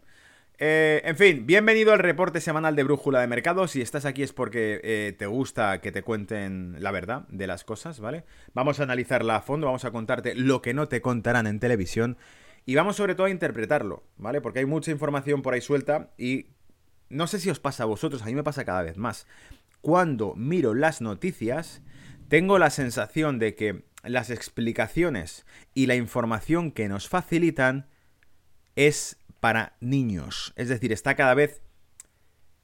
Eh, 0.63 1.01
en 1.05 1.17
fin, 1.17 1.47
bienvenido 1.47 1.91
al 1.91 1.97
reporte 1.97 2.39
semanal 2.39 2.75
de 2.75 2.83
Brújula 2.83 3.19
de 3.19 3.25
Mercado. 3.25 3.67
Si 3.67 3.81
estás 3.81 4.05
aquí 4.05 4.21
es 4.21 4.31
porque 4.31 4.79
eh, 4.83 5.15
te 5.17 5.25
gusta 5.25 5.81
que 5.81 5.91
te 5.91 6.03
cuenten 6.03 6.75
la 6.79 6.91
verdad 6.91 7.27
de 7.29 7.47
las 7.47 7.63
cosas, 7.63 7.99
¿vale? 7.99 8.25
Vamos 8.53 8.79
a 8.79 8.83
analizarla 8.83 9.37
a 9.37 9.41
fondo, 9.41 9.65
vamos 9.65 9.85
a 9.85 9.91
contarte 9.91 10.35
lo 10.35 10.61
que 10.61 10.75
no 10.75 10.87
te 10.87 11.01
contarán 11.01 11.47
en 11.47 11.59
televisión 11.59 12.15
y 12.63 12.75
vamos 12.75 12.95
sobre 12.95 13.15
todo 13.15 13.25
a 13.25 13.31
interpretarlo, 13.31 14.03
¿vale? 14.17 14.39
Porque 14.39 14.59
hay 14.59 14.65
mucha 14.65 14.91
información 14.91 15.41
por 15.41 15.55
ahí 15.55 15.61
suelta 15.61 16.11
y 16.15 16.45
no 17.11 17.27
sé 17.27 17.39
si 17.39 17.49
os 17.49 17.59
pasa 17.59 17.83
a 17.83 17.87
vosotros, 17.87 18.21
a 18.21 18.25
mí 18.25 18.33
me 18.33 18.43
pasa 18.43 18.65
cada 18.65 18.81
vez 18.81 18.97
más. 18.97 19.27
Cuando 19.81 20.33
miro 20.35 20.73
las 20.73 21.01
noticias, 21.01 21.81
tengo 22.27 22.57
la 22.57 22.69
sensación 22.69 23.39
de 23.39 23.55
que 23.55 23.83
las 24.03 24.29
explicaciones 24.29 25.45
y 25.73 25.85
la 25.85 25.95
información 25.95 26.71
que 26.71 26.89
nos 26.89 27.07
facilitan 27.07 27.87
es 28.75 29.17
para 29.39 29.75
niños. 29.79 30.53
Es 30.55 30.69
decir, 30.69 30.91
está 30.91 31.15
cada 31.15 31.33
vez 31.33 31.61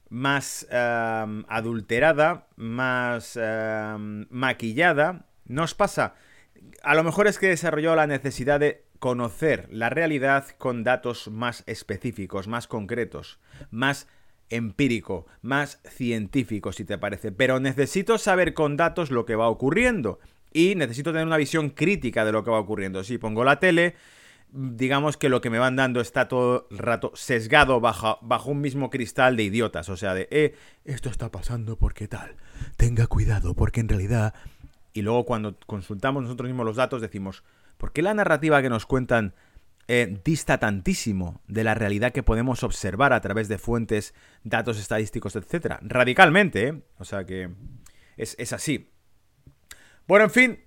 más 0.08 0.66
em, 0.70 1.44
adulterada, 1.48 2.48
más 2.56 3.38
em, 3.40 4.26
maquillada. 4.30 5.26
Nos 5.44 5.74
pasa, 5.74 6.14
a 6.82 6.94
lo 6.94 7.04
mejor 7.04 7.26
es 7.26 7.38
que 7.38 7.48
desarrolló 7.48 7.94
la 7.94 8.06
necesidad 8.06 8.60
de 8.60 8.86
conocer 8.98 9.68
la 9.70 9.90
realidad 9.90 10.46
con 10.58 10.82
datos 10.82 11.28
más 11.28 11.62
específicos, 11.66 12.48
más 12.48 12.66
concretos, 12.66 13.38
más 13.70 14.08
empírico, 14.50 15.26
más 15.42 15.80
científico, 15.84 16.72
si 16.72 16.84
te 16.84 16.98
parece. 16.98 17.32
Pero 17.32 17.60
necesito 17.60 18.18
saber 18.18 18.54
con 18.54 18.76
datos 18.76 19.10
lo 19.10 19.24
que 19.24 19.36
va 19.36 19.48
ocurriendo. 19.48 20.18
Y 20.52 20.74
necesito 20.74 21.12
tener 21.12 21.26
una 21.26 21.36
visión 21.36 21.70
crítica 21.70 22.24
de 22.24 22.32
lo 22.32 22.44
que 22.44 22.50
va 22.50 22.58
ocurriendo. 22.58 23.04
Si 23.04 23.18
pongo 23.18 23.44
la 23.44 23.60
tele, 23.60 23.94
digamos 24.50 25.16
que 25.16 25.28
lo 25.28 25.40
que 25.40 25.50
me 25.50 25.58
van 25.58 25.76
dando 25.76 26.00
está 26.00 26.28
todo 26.28 26.66
el 26.70 26.78
rato 26.78 27.12
sesgado 27.14 27.80
bajo, 27.80 28.18
bajo 28.22 28.50
un 28.50 28.60
mismo 28.60 28.90
cristal 28.90 29.36
de 29.36 29.44
idiotas. 29.44 29.88
O 29.88 29.96
sea, 29.96 30.14
de, 30.14 30.28
eh, 30.30 30.54
esto 30.84 31.10
está 31.10 31.30
pasando 31.30 31.76
porque 31.76 32.08
tal. 32.08 32.36
Tenga 32.76 33.06
cuidado 33.06 33.54
porque 33.54 33.80
en 33.80 33.88
realidad... 33.88 34.34
Y 34.94 35.02
luego 35.02 35.26
cuando 35.26 35.56
consultamos 35.66 36.22
nosotros 36.22 36.48
mismos 36.48 36.66
los 36.66 36.76
datos 36.76 37.00
decimos, 37.00 37.44
¿por 37.76 37.92
qué 37.92 38.02
la 38.02 38.14
narrativa 38.14 38.60
que 38.62 38.70
nos 38.70 38.86
cuentan 38.86 39.34
eh, 39.88 40.20
dista 40.24 40.58
tantísimo 40.58 41.42
de 41.48 41.64
la 41.64 41.74
realidad 41.74 42.12
que 42.12 42.22
podemos 42.22 42.62
observar 42.62 43.12
a 43.12 43.20
través 43.20 43.48
de 43.48 43.58
fuentes, 43.58 44.14
datos 44.44 44.78
estadísticos, 44.78 45.34
etcétera? 45.34 45.80
Radicalmente, 45.82 46.68
¿eh? 46.68 46.82
O 46.98 47.04
sea 47.04 47.24
que 47.24 47.50
es, 48.16 48.36
es 48.38 48.52
así. 48.52 48.92
Bueno, 50.06 50.26
en 50.26 50.30
fin, 50.30 50.60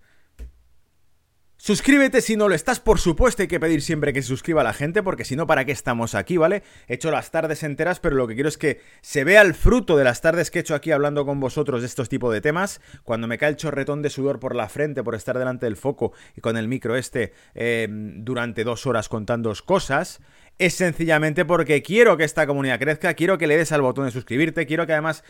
Suscríbete 1.63 2.21
si 2.21 2.37
no 2.37 2.49
lo 2.49 2.55
estás, 2.55 2.79
por 2.79 2.97
supuesto 2.97 3.43
hay 3.43 3.47
que 3.47 3.59
pedir 3.59 3.83
siempre 3.83 4.13
que 4.13 4.23
se 4.23 4.29
suscriba 4.29 4.61
a 4.61 4.63
la 4.63 4.73
gente, 4.73 5.03
porque 5.03 5.25
si 5.25 5.35
no, 5.35 5.45
¿para 5.45 5.63
qué 5.63 5.71
estamos 5.71 6.15
aquí, 6.15 6.35
vale? 6.35 6.63
He 6.87 6.95
hecho 6.95 7.11
las 7.11 7.29
tardes 7.29 7.61
enteras, 7.61 7.99
pero 7.99 8.15
lo 8.15 8.27
que 8.27 8.33
quiero 8.33 8.49
es 8.49 8.57
que 8.57 8.81
se 9.01 9.23
vea 9.23 9.43
el 9.43 9.53
fruto 9.53 9.95
de 9.95 10.03
las 10.03 10.21
tardes 10.21 10.49
que 10.49 10.57
he 10.57 10.61
hecho 10.61 10.73
aquí 10.73 10.89
hablando 10.89 11.23
con 11.23 11.39
vosotros 11.39 11.81
de 11.81 11.85
estos 11.85 12.09
tipos 12.09 12.33
de 12.33 12.41
temas, 12.41 12.81
cuando 13.03 13.27
me 13.27 13.37
cae 13.37 13.49
el 13.49 13.57
chorretón 13.57 14.01
de 14.01 14.09
sudor 14.09 14.39
por 14.39 14.55
la 14.55 14.69
frente 14.69 15.03
por 15.03 15.13
estar 15.13 15.37
delante 15.37 15.67
del 15.67 15.77
foco 15.77 16.13
y 16.35 16.41
con 16.41 16.57
el 16.57 16.67
micro 16.67 16.95
este 16.95 17.31
em, 17.53 18.23
durante 18.25 18.63
dos 18.63 18.87
horas 18.87 19.07
contándoos 19.07 19.61
cosas, 19.61 20.19
es 20.57 20.73
sencillamente 20.73 21.45
porque 21.45 21.83
quiero 21.83 22.17
que 22.17 22.23
esta 22.23 22.47
comunidad 22.47 22.79
crezca, 22.79 23.13
quiero 23.13 23.37
que 23.37 23.45
le 23.45 23.57
des 23.57 23.71
al 23.71 23.83
botón 23.83 24.05
de 24.05 24.11
suscribirte, 24.11 24.65
quiero 24.65 24.87
que 24.87 24.93
además 24.93 25.23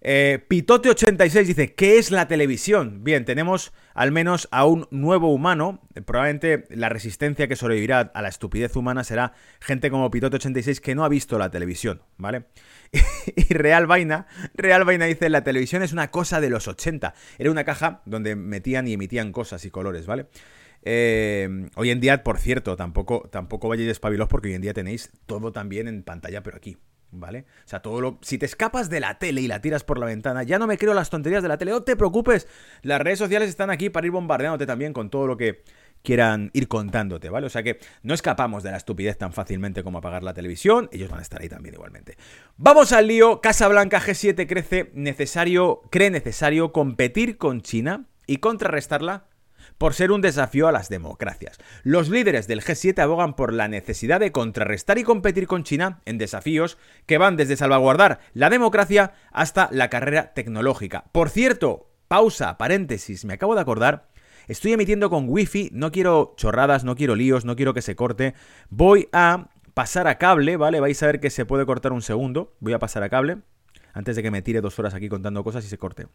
Eh, 0.00 0.44
Pitote86 0.48 1.44
dice, 1.44 1.74
¿qué 1.74 1.98
es 1.98 2.10
la 2.10 2.28
televisión? 2.28 3.02
Bien, 3.02 3.24
tenemos 3.24 3.72
al 3.94 4.12
menos 4.12 4.48
a 4.50 4.64
un 4.66 4.86
nuevo 4.90 5.32
humano. 5.32 5.80
Probablemente 6.04 6.64
la 6.70 6.88
resistencia 6.88 7.48
que 7.48 7.56
sobrevivirá 7.56 8.12
a 8.14 8.22
la 8.22 8.28
estupidez 8.28 8.76
humana 8.76 9.04
será 9.04 9.32
gente 9.60 9.90
como 9.90 10.10
Pitote86 10.10 10.80
que 10.80 10.94
no 10.94 11.04
ha 11.04 11.08
visto 11.08 11.38
la 11.38 11.50
televisión, 11.50 12.02
¿vale? 12.18 12.44
y 13.36 13.52
Real 13.52 13.86
Vaina, 13.86 14.26
Real 14.54 14.84
Vaina 14.84 15.06
dice, 15.06 15.28
la 15.28 15.42
televisión 15.42 15.82
es 15.82 15.92
una 15.92 16.10
cosa 16.10 16.40
de 16.40 16.50
los 16.50 16.68
80. 16.68 17.14
Era 17.38 17.50
una 17.50 17.64
caja 17.64 18.02
donde 18.04 18.36
metían 18.36 18.86
y 18.86 18.92
emitían 18.92 19.32
cosas 19.32 19.64
y 19.64 19.70
colores, 19.70 20.06
¿vale? 20.06 20.26
Eh, 20.88 21.68
hoy 21.74 21.90
en 21.90 22.00
día, 22.00 22.22
por 22.22 22.38
cierto, 22.38 22.76
tampoco, 22.76 23.28
tampoco 23.32 23.68
vayáis 23.68 23.88
despabilados 23.88 24.28
porque 24.28 24.48
hoy 24.48 24.54
en 24.54 24.62
día 24.62 24.72
tenéis 24.72 25.10
todo 25.26 25.50
también 25.50 25.88
en 25.88 26.04
pantalla, 26.04 26.44
pero 26.44 26.58
aquí, 26.58 26.76
¿vale? 27.10 27.46
O 27.64 27.68
sea, 27.68 27.80
todo 27.80 28.00
lo... 28.00 28.18
Si 28.22 28.38
te 28.38 28.46
escapas 28.46 28.90
de 28.90 29.00
la 29.00 29.18
tele 29.18 29.40
y 29.40 29.48
la 29.48 29.60
tiras 29.60 29.84
por 29.84 29.98
la 29.98 30.06
ventana, 30.06 30.42
ya 30.42 30.58
no 30.58 30.66
me 30.66 30.78
creo 30.78 30.94
las 30.94 31.10
tonterías 31.10 31.42
de 31.42 31.48
la 31.48 31.58
tele, 31.58 31.72
no 31.72 31.82
te 31.82 31.96
preocupes, 31.96 32.46
las 32.82 33.00
redes 33.00 33.18
sociales 33.18 33.48
están 33.48 33.70
aquí 33.70 33.90
para 33.90 34.06
ir 34.06 34.12
bombardeándote 34.12 34.66
también 34.66 34.92
con 34.92 35.10
todo 35.10 35.26
lo 35.26 35.36
que 35.36 35.62
quieran 36.02 36.50
ir 36.52 36.68
contándote, 36.68 37.30
¿vale? 37.30 37.46
O 37.46 37.50
sea 37.50 37.62
que 37.62 37.80
no 38.02 38.14
escapamos 38.14 38.62
de 38.62 38.70
la 38.70 38.76
estupidez 38.76 39.18
tan 39.18 39.32
fácilmente 39.32 39.82
como 39.82 39.98
apagar 39.98 40.22
la 40.22 40.34
televisión, 40.34 40.88
ellos 40.92 41.10
van 41.10 41.18
a 41.18 41.22
estar 41.22 41.42
ahí 41.42 41.48
también 41.48 41.74
igualmente. 41.74 42.16
Vamos 42.56 42.92
al 42.92 43.08
lío, 43.08 43.40
Casa 43.40 43.66
Blanca 43.66 44.00
G7 44.00 44.46
crece 44.46 44.90
necesario, 44.94 45.82
cree 45.90 46.10
necesario 46.10 46.72
competir 46.72 47.38
con 47.38 47.60
China 47.60 48.06
y 48.26 48.36
contrarrestarla 48.36 49.26
por 49.78 49.94
ser 49.94 50.12
un 50.12 50.20
desafío 50.20 50.68
a 50.68 50.72
las 50.72 50.88
democracias. 50.88 51.58
Los 51.82 52.08
líderes 52.08 52.46
del 52.46 52.62
G7 52.62 52.98
abogan 53.00 53.34
por 53.34 53.52
la 53.52 53.68
necesidad 53.68 54.20
de 54.20 54.32
contrarrestar 54.32 54.98
y 54.98 55.04
competir 55.04 55.46
con 55.46 55.64
China 55.64 56.00
en 56.04 56.18
desafíos 56.18 56.78
que 57.06 57.18
van 57.18 57.36
desde 57.36 57.56
salvaguardar 57.56 58.20
la 58.34 58.50
democracia 58.50 59.14
hasta 59.32 59.68
la 59.72 59.90
carrera 59.90 60.34
tecnológica. 60.34 61.04
Por 61.12 61.30
cierto, 61.30 61.90
pausa, 62.08 62.58
paréntesis, 62.58 63.24
me 63.24 63.34
acabo 63.34 63.54
de 63.54 63.60
acordar 63.60 64.08
Estoy 64.48 64.72
emitiendo 64.72 65.10
con 65.10 65.28
wifi, 65.28 65.70
no 65.72 65.90
quiero 65.90 66.34
chorradas, 66.36 66.84
no 66.84 66.94
quiero 66.94 67.16
líos, 67.16 67.44
no 67.44 67.56
quiero 67.56 67.74
que 67.74 67.82
se 67.82 67.96
corte. 67.96 68.34
Voy 68.70 69.08
a 69.12 69.48
pasar 69.74 70.06
a 70.06 70.18
cable, 70.18 70.56
¿vale? 70.56 70.78
Vais 70.78 71.02
a 71.02 71.06
ver 71.06 71.18
que 71.18 71.30
se 71.30 71.44
puede 71.44 71.66
cortar 71.66 71.92
un 71.92 72.02
segundo. 72.02 72.54
Voy 72.60 72.72
a 72.72 72.78
pasar 72.78 73.02
a 73.02 73.08
cable. 73.08 73.38
Antes 73.92 74.14
de 74.14 74.22
que 74.22 74.30
me 74.30 74.42
tire 74.42 74.60
dos 74.60 74.78
horas 74.78 74.94
aquí 74.94 75.08
contando 75.08 75.42
cosas 75.42 75.64
y 75.64 75.68
se 75.68 75.78
corte. 75.78 76.06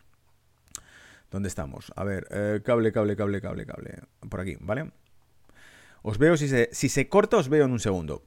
¿Dónde 1.32 1.48
estamos? 1.48 1.92
A 1.96 2.04
ver, 2.04 2.28
eh, 2.30 2.62
cable, 2.64 2.92
cable, 2.92 3.16
cable, 3.16 3.42
cable, 3.42 3.66
cable. 3.66 4.00
Por 4.30 4.42
aquí, 4.42 4.58
¿vale? 4.60 4.92
Os 6.04 6.18
veo, 6.18 6.36
si 6.38 6.48
se, 6.50 6.70
si 6.74 6.90
se 6.90 7.08
corta, 7.08 7.38
os 7.38 7.48
veo 7.50 7.66
en 7.66 7.72
un 7.72 7.80
segundo. 7.80 8.24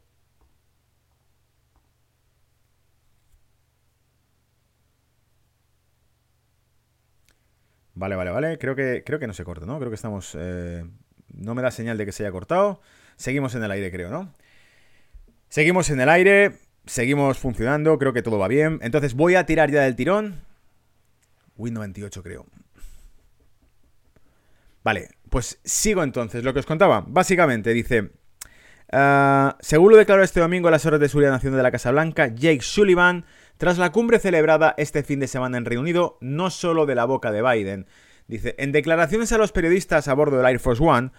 Vale, 7.94 8.16
vale, 8.16 8.30
vale. 8.30 8.58
Creo 8.58 8.74
que, 8.74 9.02
creo 9.04 9.18
que 9.18 9.26
no 9.26 9.34
se 9.34 9.44
corta, 9.44 9.66
¿no? 9.66 9.78
Creo 9.78 9.90
que 9.90 9.94
estamos... 9.96 10.34
Eh, 10.38 10.84
no 11.28 11.54
me 11.54 11.62
da 11.62 11.70
señal 11.70 11.98
de 11.98 12.06
que 12.06 12.12
se 12.12 12.24
haya 12.24 12.32
cortado. 12.32 12.80
Seguimos 13.16 13.54
en 13.54 13.64
el 13.64 13.70
aire, 13.70 13.90
creo, 13.90 14.10
¿no? 14.10 14.34
Seguimos 15.48 15.90
en 15.90 16.00
el 16.00 16.08
aire. 16.08 16.58
Seguimos 16.86 17.38
funcionando. 17.38 17.98
Creo 17.98 18.12
que 18.12 18.22
todo 18.22 18.38
va 18.38 18.48
bien. 18.48 18.78
Entonces 18.82 19.14
voy 19.14 19.34
a 19.36 19.46
tirar 19.46 19.70
ya 19.70 19.82
del 19.82 19.94
tirón. 19.94 20.42
Win 21.56 21.74
98, 21.74 22.22
creo. 22.22 22.46
Vale, 24.84 25.08
pues 25.30 25.58
sigo 25.64 26.02
entonces. 26.02 26.44
Lo 26.44 26.52
que 26.52 26.60
os 26.60 26.66
contaba, 26.66 27.04
básicamente 27.06 27.72
dice... 27.72 28.12
Uh, 28.92 29.56
según 29.58 29.90
lo 29.90 29.96
declaró 29.96 30.22
este 30.22 30.38
domingo 30.40 30.70
las 30.70 30.86
horas 30.86 31.00
de 31.00 31.08
seguridad 31.08 31.32
nacional 31.32 31.56
de 31.56 31.62
la 31.64 31.72
Casa 31.72 31.90
Blanca, 31.90 32.28
Jake 32.28 32.60
Sullivan, 32.60 33.24
tras 33.56 33.78
la 33.78 33.90
cumbre 33.90 34.20
celebrada 34.20 34.74
este 34.76 35.02
fin 35.02 35.18
de 35.18 35.26
semana 35.26 35.58
en 35.58 35.64
Reino 35.64 35.80
Unido, 35.80 36.18
no 36.20 36.50
solo 36.50 36.86
de 36.86 36.94
la 36.94 37.06
boca 37.06 37.32
de 37.32 37.42
Biden. 37.42 37.86
Dice, 38.28 38.54
en 38.58 38.72
declaraciones 38.72 39.32
a 39.32 39.38
los 39.38 39.52
periodistas 39.52 40.06
a 40.06 40.14
bordo 40.14 40.36
del 40.36 40.46
Air 40.46 40.60
Force 40.60 40.84
One, 40.84 41.10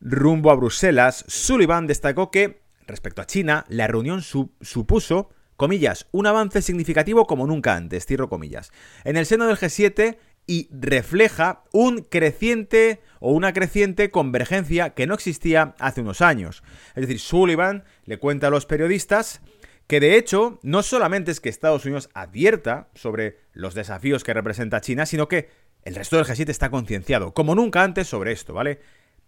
rumbo 0.00 0.50
a 0.50 0.54
Bruselas, 0.54 1.24
Sullivan 1.26 1.86
destacó 1.86 2.30
que, 2.30 2.60
respecto 2.86 3.22
a 3.22 3.26
China, 3.26 3.64
la 3.68 3.88
reunión 3.88 4.22
supuso, 4.22 5.30
comillas, 5.56 6.06
un 6.12 6.26
avance 6.26 6.62
significativo 6.62 7.26
como 7.26 7.46
nunca 7.46 7.74
antes, 7.74 8.06
cierro 8.06 8.28
comillas. 8.28 8.72
En 9.04 9.16
el 9.16 9.26
seno 9.26 9.46
del 9.46 9.56
G7 9.56 10.18
y 10.46 10.68
refleja 10.70 11.64
un 11.72 11.98
creciente 11.98 13.00
o 13.20 13.32
una 13.32 13.52
creciente 13.52 14.10
convergencia 14.10 14.90
que 14.90 15.06
no 15.06 15.14
existía 15.14 15.74
hace 15.78 16.02
unos 16.02 16.20
años. 16.20 16.62
Es 16.94 17.02
decir, 17.02 17.18
Sullivan 17.18 17.84
le 18.04 18.18
cuenta 18.18 18.46
a 18.46 18.50
los 18.50 18.66
periodistas 18.66 19.40
que 19.86 20.00
de 20.00 20.16
hecho 20.16 20.58
no 20.62 20.82
solamente 20.82 21.30
es 21.30 21.40
que 21.40 21.48
Estados 21.48 21.84
Unidos 21.84 22.10
advierta 22.14 22.88
sobre 22.94 23.38
los 23.52 23.74
desafíos 23.74 24.24
que 24.24 24.34
representa 24.34 24.80
China, 24.80 25.06
sino 25.06 25.28
que 25.28 25.48
el 25.84 25.94
resto 25.94 26.16
del 26.16 26.26
G7 26.26 26.48
está 26.48 26.70
concienciado, 26.70 27.32
como 27.32 27.54
nunca 27.54 27.84
antes, 27.84 28.08
sobre 28.08 28.32
esto, 28.32 28.52
¿vale? 28.52 28.80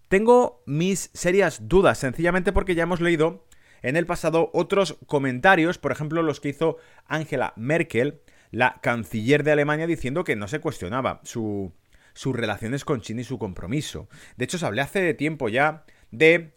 Tengo 0.09 0.63
mis 0.67 1.11
serias 1.15 1.69
dudas, 1.69 1.99
sencillamente 1.99 2.53
porque 2.53 2.75
ya 2.75 2.83
hemos 2.83 3.01
leído 3.01 3.47
en 3.83 3.97
el 3.97 4.07
pasado 4.07 4.51
otros 4.53 4.99
comentarios, 5.07 5.79
por 5.79 5.93
ejemplo 5.93 6.23
los 6.23 6.41
que 6.41 6.49
hizo 6.49 6.79
Angela 7.07 7.53
Merkel, 7.57 8.21
la 8.51 8.79
canciller 8.81 9.43
de 9.45 9.53
Alemania 9.53 9.87
diciendo 9.87 10.25
que 10.25 10.37
no 10.37 10.49
se 10.49 10.61
cuestionaba 10.61 11.21
su, 11.25 11.73
sus 12.15 12.35
relaciones 12.35 12.85
con 12.85 13.01
China 13.01 13.21
y 13.21 13.25
su 13.25 13.39
compromiso. 13.39 14.09
De 14.37 14.45
hecho, 14.45 14.59
se 14.59 14.67
hablé 14.67 14.83
hace 14.83 15.15
tiempo 15.15 15.49
ya 15.49 15.85
de 16.11 16.53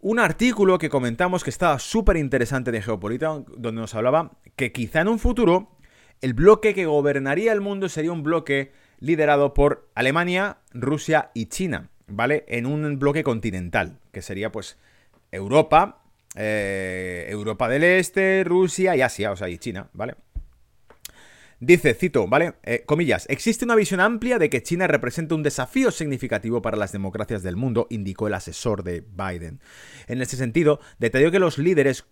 un 0.00 0.18
artículo 0.18 0.78
que 0.78 0.90
comentamos 0.90 1.42
que 1.42 1.50
estaba 1.50 1.78
súper 1.78 2.16
interesante 2.16 2.70
de 2.70 2.82
Geopolítica, 2.82 3.42
donde 3.56 3.80
nos 3.80 3.94
hablaba 3.94 4.38
que 4.54 4.72
quizá 4.72 5.00
en 5.00 5.08
un 5.08 5.18
futuro 5.18 5.76
el 6.20 6.34
bloque 6.34 6.74
que 6.74 6.86
gobernaría 6.86 7.52
el 7.52 7.60
mundo 7.60 7.88
sería 7.88 8.12
un 8.12 8.22
bloque 8.22 8.72
liderado 9.00 9.54
por 9.54 9.88
Alemania, 9.94 10.58
Rusia 10.72 11.30
y 11.34 11.46
China, 11.46 11.90
¿vale? 12.06 12.44
En 12.48 12.66
un 12.66 12.98
bloque 12.98 13.22
continental, 13.22 13.98
que 14.12 14.22
sería 14.22 14.50
pues 14.50 14.78
Europa, 15.30 16.02
eh, 16.34 17.26
Europa 17.30 17.68
del 17.68 17.84
Este, 17.84 18.44
Rusia 18.44 18.96
y 18.96 19.02
Asia, 19.02 19.30
o 19.32 19.36
sea, 19.36 19.48
y 19.48 19.58
China, 19.58 19.88
¿vale? 19.92 20.14
Dice, 21.60 21.94
cito, 21.94 22.28
¿vale? 22.28 22.54
Eh, 22.62 22.84
comillas, 22.86 23.26
existe 23.28 23.64
una 23.64 23.74
visión 23.74 23.98
amplia 23.98 24.38
de 24.38 24.48
que 24.48 24.62
China 24.62 24.86
representa 24.86 25.34
un 25.34 25.42
desafío 25.42 25.90
significativo 25.90 26.62
para 26.62 26.76
las 26.76 26.92
democracias 26.92 27.42
del 27.42 27.56
mundo, 27.56 27.88
indicó 27.90 28.28
el 28.28 28.34
asesor 28.34 28.84
de 28.84 29.00
Biden. 29.00 29.60
En 30.06 30.22
ese 30.22 30.36
sentido, 30.36 30.78
detalló 31.00 31.32
que 31.32 31.40
los 31.40 31.58
líderes 31.58 32.02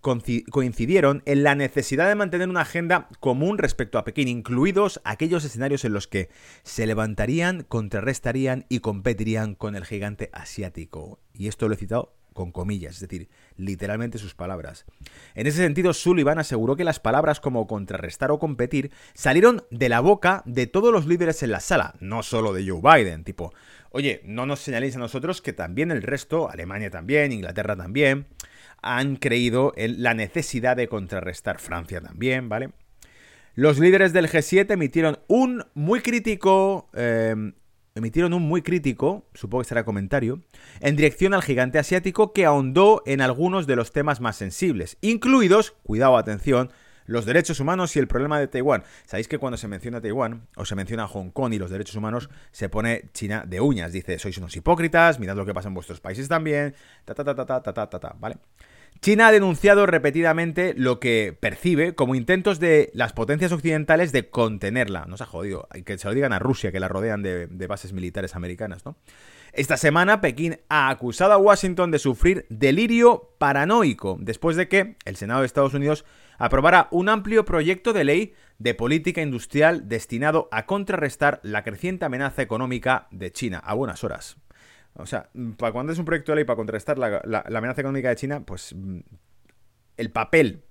coincidieron 0.50 1.22
en 1.26 1.44
la 1.44 1.54
necesidad 1.54 2.09
de 2.09 2.16
mantener 2.16 2.48
una 2.48 2.62
agenda 2.62 3.09
común 3.20 3.59
respecto 3.59 3.98
a 3.98 4.04
Pekín, 4.04 4.26
incluidos 4.26 5.00
aquellos 5.04 5.44
escenarios 5.44 5.85
en 5.85 5.92
los 5.92 6.09
que 6.09 6.28
se 6.64 6.85
levantarían, 6.85 7.62
contrarrestarían 7.62 8.66
y 8.68 8.80
competirían 8.80 9.54
con 9.54 9.76
el 9.76 9.85
gigante 9.85 10.28
asiático. 10.32 11.20
Y 11.32 11.46
esto 11.46 11.68
lo 11.68 11.74
he 11.74 11.78
citado 11.78 12.15
con 12.37 12.53
comillas, 12.53 12.94
es 12.94 13.01
decir, 13.01 13.29
literalmente 13.57 14.18
sus 14.18 14.37
palabras. 14.37 14.85
En 15.35 15.49
ese 15.49 15.57
sentido, 15.57 15.92
Sullivan 15.92 16.38
aseguró 16.38 16.77
que 16.77 16.85
las 16.85 17.01
palabras 17.01 17.40
como 17.40 17.66
contrarrestar 17.66 18.31
o 18.31 18.38
competir 18.38 18.92
salieron 19.14 19.64
de 19.72 19.88
la 19.88 19.99
boca 19.99 20.44
de 20.46 20.68
todos 20.68 20.92
los 20.92 21.07
líderes 21.07 21.42
en 21.42 21.51
la 21.51 21.59
sala, 21.59 21.94
no 21.99 22.22
solo 22.22 22.53
de 22.53 22.68
Joe 22.68 22.81
Biden, 22.81 23.25
tipo, 23.25 23.53
oye, 23.90 24.20
no 24.25 24.46
nos 24.46 24.61
señaléis 24.61 24.94
a 24.94 25.01
nosotros 25.01 25.42
que 25.42 25.53
también 25.53 25.90
el 25.90 26.03
resto, 26.03 26.49
Alemania 26.49 26.90
también, 26.90 27.33
Inglaterra 27.33 27.75
también, 27.75 28.29
han 28.83 29.16
creído 29.16 29.72
en 29.77 30.03
la 30.03 30.14
necesidad 30.14 30.77
de 30.77 30.87
contrarrestar 30.87 31.59
Francia 31.59 32.01
también, 32.01 32.49
¿vale? 32.49 32.70
Los 33.55 33.79
líderes 33.79 34.12
del 34.12 34.29
G7 34.29 34.70
emitieron 34.70 35.18
un 35.29 35.64
muy 35.72 36.03
crítico 36.03 36.90
eh, 36.92 37.35
emitieron 37.96 38.35
un 38.35 38.42
muy 38.42 38.62
crítico, 38.62 39.24
supongo 39.35 39.62
que 39.62 39.68
será 39.68 39.85
comentario, 39.85 40.42
en 40.80 40.94
dirección 40.94 41.35
al 41.35 41.42
gigante 41.42 41.78
asiático 41.78 42.32
que 42.32 42.44
ahondó 42.44 43.02
en 43.06 43.20
algunos 43.20 43.66
de 43.66 43.74
los 43.74 43.90
temas 43.90 44.20
más 44.20 44.37
sensibles, 44.37 44.98
incluidos, 45.00 45.72
cuidado, 45.82 46.16
atención, 46.16 46.70
los 47.06 47.24
derechos 47.24 47.61
humanos 47.61 47.96
y 47.96 47.98
el 47.98 48.09
problema 48.09 48.38
de 48.38 48.48
Taiwán. 48.48 48.82
Sabéis 49.06 49.28
que 49.28 49.38
cuando 49.38 49.56
se 49.56 49.68
menciona 49.68 50.00
Taiwán 50.00 50.48
o 50.56 50.64
se 50.64 50.74
menciona 50.74 51.06
Hong 51.06 51.30
Kong 51.30 51.54
y 51.54 51.59
los 51.59 51.70
derechos 51.70 51.96
humanos, 51.96 52.28
se 52.50 52.68
pone 52.68 53.04
China 53.12 53.44
de 53.46 53.61
uñas. 53.61 53.92
Dice, 53.92 54.18
sois 54.18 54.37
unos 54.38 54.56
hipócritas, 54.56 55.18
mirad 55.18 55.37
lo 55.37 55.46
que 55.46 55.54
pasa 55.54 55.68
en 55.68 55.74
vuestros 55.74 56.00
países 56.00 56.28
también, 56.28 56.74
ta 57.04 57.14
ta 57.14 57.24
ta 57.24 57.35
ta 57.35 57.46
ta 57.46 57.72
ta 57.72 57.88
ta 57.88 58.00
ta, 58.00 58.16
¿vale? 58.18 58.37
China 59.00 59.28
ha 59.28 59.32
denunciado 59.32 59.87
repetidamente 59.87 60.74
lo 60.76 61.00
que 61.00 61.37
percibe 61.38 61.94
como 61.94 62.14
intentos 62.14 62.59
de 62.61 62.90
las 62.94 63.12
potencias 63.12 63.52
occidentales 63.52 64.12
de 64.12 64.28
contenerla. 64.28 65.06
No 65.06 65.16
se 65.16 65.24
ha 65.24 65.26
jodido, 65.26 65.68
que 65.85 65.98
se 65.98 66.09
lo 66.09 66.14
digan 66.14 66.32
a 66.32 66.38
Rusia, 66.38 66.72
que 66.72 66.80
la 66.80 66.88
rodean 66.88 67.22
de, 67.22 67.46
de 67.46 67.66
bases 67.66 67.92
militares 67.92 68.35
americanas, 68.35 68.85
¿no? 68.85 68.96
Esta 69.52 69.78
semana 69.78 70.20
Pekín 70.20 70.59
ha 70.68 70.90
acusado 70.90 71.32
a 71.32 71.38
Washington 71.38 71.90
de 71.90 71.98
sufrir 71.98 72.44
delirio 72.50 73.30
paranoico 73.38 74.18
después 74.20 74.54
de 74.54 74.68
que 74.68 74.96
el 75.06 75.16
Senado 75.16 75.40
de 75.40 75.46
Estados 75.46 75.72
Unidos 75.72 76.04
aprobara 76.37 76.88
un 76.90 77.09
amplio 77.09 77.46
proyecto 77.46 77.94
de 77.94 78.04
ley 78.04 78.35
de 78.59 78.74
política 78.74 79.22
industrial 79.22 79.88
destinado 79.88 80.50
a 80.52 80.66
contrarrestar 80.66 81.40
la 81.42 81.62
creciente 81.62 82.04
amenaza 82.04 82.42
económica 82.42 83.09
de 83.11 83.32
China 83.32 83.59
a 83.64 83.72
buenas 83.72 84.04
horas. 84.04 84.37
O 84.98 85.06
sea, 85.06 85.30
para 85.56 85.72
cuando 85.72 85.92
es 85.92 85.98
un 85.98 86.04
proyecto 86.04 86.32
de 86.32 86.37
ley 86.37 86.44
para 86.44 86.56
contrarrestar 86.56 86.98
la, 86.98 87.44
amenaza 87.46 87.80
económica 87.80 88.09
de 88.09 88.16
China, 88.16 88.44
pues 88.44 88.74
mm, 88.74 89.00
el 89.96 90.11
papel 90.11 90.62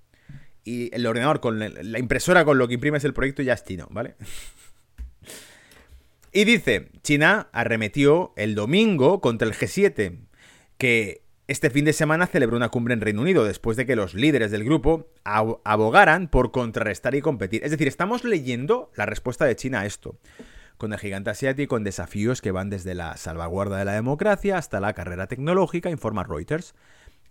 y 0.64 0.94
el 0.96 1.06
ordenador 1.06 1.40
con 1.40 1.60
la 1.60 2.00
impresora 2.00 2.44
con 2.44 2.58
lo 2.58 2.68
que 2.68 2.74
imprimes 2.74 3.04
el 3.04 3.14
proyecto 3.14 3.44
ya 3.44 3.54
es 3.54 3.64
chino, 3.64 3.88
¿vale? 3.92 4.16
Y 6.36 6.44
dice, 6.44 6.90
China 7.02 7.48
arremetió 7.54 8.34
el 8.36 8.56
domingo 8.56 9.22
contra 9.22 9.48
el 9.48 9.54
G7, 9.54 10.18
que 10.78 11.24
este 11.48 11.70
fin 11.70 11.86
de 11.86 11.94
semana 11.94 12.28
celebró 12.28 12.58
una 12.58 12.68
cumbre 12.68 12.94
en 12.94 13.00
Reino 13.00 13.22
Unido 13.22 13.46
después 13.46 13.78
de 13.78 13.86
que 13.86 13.96
los 13.96 14.16
líderes 14.16 14.52
del 14.52 14.66
grupo 14.66 15.08
abogaran 15.24 16.28
por 16.28 16.52
contrarrestar 16.52 17.16
y 17.16 17.22
competir. 17.22 17.64
Es 17.64 17.72
decir, 17.72 17.88
estamos 17.88 18.26
leyendo 18.26 18.92
la 18.98 19.06
respuesta 19.06 19.46
de 19.46 19.56
China 19.56 19.80
a 19.80 19.86
esto, 19.86 20.20
con 20.78 20.94
el 20.94 21.00
gigante 21.00 21.30
asiático 21.30 21.78
en 21.78 21.84
desafíos 21.84 22.42
que 22.42 22.52
van 22.52 22.70
desde 22.70 22.96
la 22.96 23.18
salvaguarda 23.18 23.78
de 23.78 23.86
la 23.86 23.94
democracia 23.94 24.58
hasta 24.58 24.80
la 24.80 24.94
carrera 24.94 25.28
tecnológica, 25.28 25.90
informa 25.90 26.24
Reuters. 26.24 26.76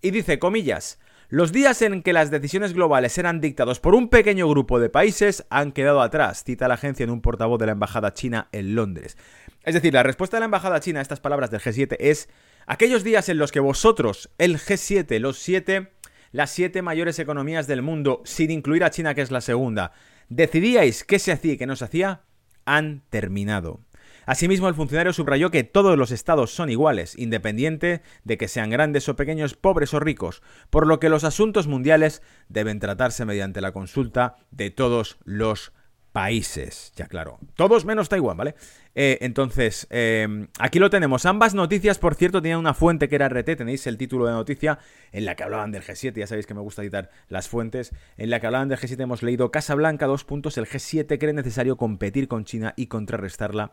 Y 0.00 0.10
dice, 0.10 0.38
comillas, 0.38 0.98
los 1.28 1.52
días 1.52 1.80
en 1.82 2.02
que 2.02 2.12
las 2.12 2.30
decisiones 2.30 2.74
globales 2.74 3.16
eran 3.16 3.40
dictados 3.40 3.80
por 3.80 3.94
un 3.94 4.08
pequeño 4.08 4.48
grupo 4.48 4.78
de 4.78 4.90
países 4.90 5.46
han 5.48 5.72
quedado 5.72 6.02
atrás, 6.02 6.44
cita 6.44 6.68
la 6.68 6.74
agencia 6.74 7.04
en 7.04 7.10
un 7.10 7.22
portavoz 7.22 7.58
de 7.58 7.66
la 7.66 7.72
Embajada 7.72 8.12
China 8.12 8.48
en 8.52 8.74
Londres. 8.74 9.16
Es 9.64 9.74
decir, 9.74 9.94
la 9.94 10.02
respuesta 10.02 10.36
de 10.36 10.42
la 10.42 10.44
Embajada 10.44 10.80
China 10.80 10.98
a 10.98 11.02
estas 11.02 11.20
palabras 11.20 11.50
del 11.50 11.60
G7 11.60 11.96
es 11.98 12.28
aquellos 12.66 13.04
días 13.04 13.28
en 13.30 13.38
los 13.38 13.50
que 13.50 13.60
vosotros, 13.60 14.30
el 14.36 14.58
G7, 14.58 15.18
los 15.18 15.38
siete, 15.38 15.92
las 16.32 16.50
siete 16.50 16.82
mayores 16.82 17.18
economías 17.18 17.66
del 17.66 17.80
mundo, 17.80 18.20
sin 18.24 18.50
incluir 18.50 18.84
a 18.84 18.90
China 18.90 19.14
que 19.14 19.22
es 19.22 19.30
la 19.30 19.40
segunda, 19.40 19.92
decidíais 20.28 21.04
qué 21.04 21.18
se 21.18 21.32
hacía 21.32 21.54
y 21.54 21.56
qué 21.56 21.66
no 21.66 21.76
se 21.76 21.86
hacía, 21.86 22.22
han 22.64 23.02
terminado. 23.10 23.80
Asimismo, 24.26 24.68
el 24.68 24.74
funcionario 24.74 25.12
subrayó 25.12 25.50
que 25.50 25.64
todos 25.64 25.98
los 25.98 26.10
estados 26.10 26.54
son 26.54 26.70
iguales, 26.70 27.18
independiente 27.18 28.02
de 28.24 28.38
que 28.38 28.48
sean 28.48 28.70
grandes 28.70 29.08
o 29.08 29.16
pequeños, 29.16 29.54
pobres 29.54 29.92
o 29.92 30.00
ricos, 30.00 30.42
por 30.70 30.86
lo 30.86 30.98
que 30.98 31.10
los 31.10 31.24
asuntos 31.24 31.66
mundiales 31.66 32.22
deben 32.48 32.80
tratarse 32.80 33.26
mediante 33.26 33.60
la 33.60 33.72
consulta 33.72 34.36
de 34.50 34.70
todos 34.70 35.18
los 35.24 35.72
países. 36.14 36.92
Ya 36.94 37.06
claro, 37.06 37.40
todos 37.56 37.84
menos 37.84 38.08
Taiwán, 38.08 38.36
¿vale? 38.36 38.54
Eh, 38.94 39.18
entonces, 39.22 39.88
eh, 39.90 40.46
aquí 40.60 40.78
lo 40.78 40.88
tenemos. 40.88 41.26
Ambas 41.26 41.54
noticias, 41.54 41.98
por 41.98 42.14
cierto, 42.14 42.40
tenían 42.40 42.60
una 42.60 42.72
fuente 42.72 43.08
que 43.08 43.16
era 43.16 43.28
RT, 43.28 43.56
tenéis 43.56 43.84
el 43.88 43.98
título 43.98 44.26
de 44.26 44.32
noticia 44.32 44.78
en 45.10 45.24
la 45.24 45.34
que 45.34 45.42
hablaban 45.42 45.72
del 45.72 45.82
G7, 45.82 46.14
ya 46.14 46.28
sabéis 46.28 46.46
que 46.46 46.54
me 46.54 46.60
gusta 46.60 46.82
citar 46.82 47.10
las 47.28 47.48
fuentes, 47.48 47.92
en 48.16 48.30
la 48.30 48.38
que 48.38 48.46
hablaban 48.46 48.68
del 48.68 48.78
G7 48.78 49.02
hemos 49.02 49.24
leído 49.24 49.50
Casa 49.50 49.74
Blanca, 49.74 50.06
dos 50.06 50.22
puntos, 50.22 50.56
el 50.56 50.66
G7 50.66 51.18
cree 51.18 51.32
necesario 51.32 51.76
competir 51.76 52.28
con 52.28 52.44
China 52.44 52.74
y 52.76 52.86
contrarrestarla 52.86 53.72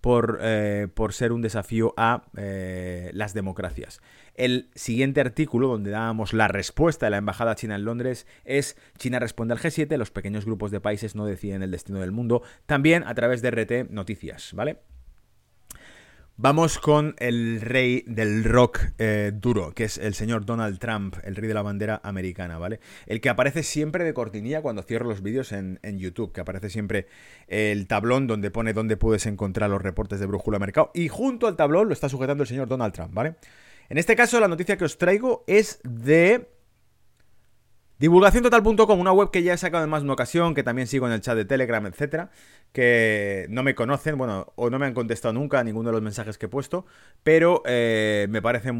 por, 0.00 0.38
eh, 0.42 0.88
por 0.92 1.12
ser 1.12 1.32
un 1.32 1.42
desafío 1.42 1.94
a 1.96 2.24
eh, 2.36 3.10
las 3.14 3.34
democracias. 3.34 4.00
El 4.34 4.70
siguiente 4.74 5.20
artículo, 5.20 5.68
donde 5.68 5.90
dábamos 5.90 6.32
la 6.32 6.48
respuesta 6.48 7.06
de 7.06 7.10
la 7.10 7.16
Embajada 7.16 7.56
China 7.56 7.74
en 7.74 7.84
Londres, 7.84 8.26
es 8.44 8.76
China 8.96 9.18
responde 9.18 9.54
al 9.54 9.60
G7, 9.60 9.96
los 9.96 10.10
pequeños 10.10 10.44
grupos 10.44 10.70
de 10.70 10.80
países 10.80 11.14
no 11.14 11.26
deciden 11.26 11.62
el 11.62 11.72
destino 11.72 12.00
del 12.00 12.12
mundo, 12.12 12.42
también 12.66 13.02
a 13.04 13.14
través 13.14 13.42
de 13.42 13.50
RT 13.50 13.90
Noticias, 13.90 14.52
¿vale? 14.54 14.78
Vamos 16.40 16.78
con 16.78 17.16
el 17.18 17.60
rey 17.60 18.04
del 18.06 18.44
rock 18.44 18.78
eh, 18.98 19.32
duro, 19.34 19.72
que 19.72 19.82
es 19.82 19.98
el 19.98 20.14
señor 20.14 20.46
Donald 20.46 20.78
Trump, 20.78 21.16
el 21.24 21.34
rey 21.34 21.48
de 21.48 21.54
la 21.54 21.62
bandera 21.62 22.00
americana, 22.04 22.58
¿vale? 22.58 22.78
El 23.06 23.20
que 23.20 23.28
aparece 23.28 23.64
siempre 23.64 24.04
de 24.04 24.14
cortinilla 24.14 24.62
cuando 24.62 24.84
cierro 24.84 25.08
los 25.08 25.20
vídeos 25.20 25.50
en, 25.50 25.80
YouTube, 25.98 26.32
que 26.32 26.40
aparece 26.40 26.70
siempre 26.70 27.08
el 27.48 27.88
tablón 27.88 28.28
donde 28.28 28.52
pone 28.52 28.72
dónde 28.72 28.96
puedes 28.96 29.26
encontrar 29.26 29.68
los 29.68 29.82
reportes 29.82 30.20
de 30.20 30.26
Brújula 30.26 30.60
Mercado. 30.60 30.92
Y 30.94 31.08
junto 31.08 31.48
al 31.48 31.56
tablón 31.56 31.88
lo 31.88 31.92
está 31.92 32.08
sujetando 32.08 32.44
el 32.44 32.48
señor 32.48 32.68
Donald 32.68 32.94
Trump, 32.94 33.12
¿vale? 33.12 33.34
En 33.88 33.98
este 33.98 34.14
caso, 34.14 34.38
la 34.38 34.46
noticia 34.46 34.76
que 34.76 34.84
os 34.84 34.96
traigo 34.96 35.42
es 35.48 35.80
de 35.82 36.46
Divulgaciontotal.com, 37.98 39.00
una 39.00 39.12
web 39.12 39.32
que 39.32 39.42
ya 39.42 39.54
he 39.54 39.58
sacado 39.58 39.82
en 39.82 39.90
más 39.90 40.02
de 40.02 40.04
una 40.04 40.12
ocasión, 40.12 40.54
que 40.54 40.62
también 40.62 40.86
sigo 40.86 41.08
en 41.08 41.12
el 41.12 41.20
chat 41.20 41.34
de 41.34 41.44
Telegram, 41.44 41.84
etcétera, 41.84 42.30
que 42.72 43.46
no 43.50 43.64
me 43.64 43.74
conocen, 43.74 44.16
bueno, 44.16 44.52
o 44.54 44.70
no 44.70 44.78
me 44.78 44.86
han 44.86 44.94
contestado 44.94 45.34
nunca 45.34 45.58
a 45.58 45.64
ninguno 45.64 45.88
de 45.88 45.94
los 45.94 46.02
mensajes 46.02 46.38
que 46.38 46.46
he 46.46 46.48
puesto, 46.48 46.86
pero 47.24 47.62
eh, 47.66 48.28
me 48.30 48.40
parece 48.40 48.72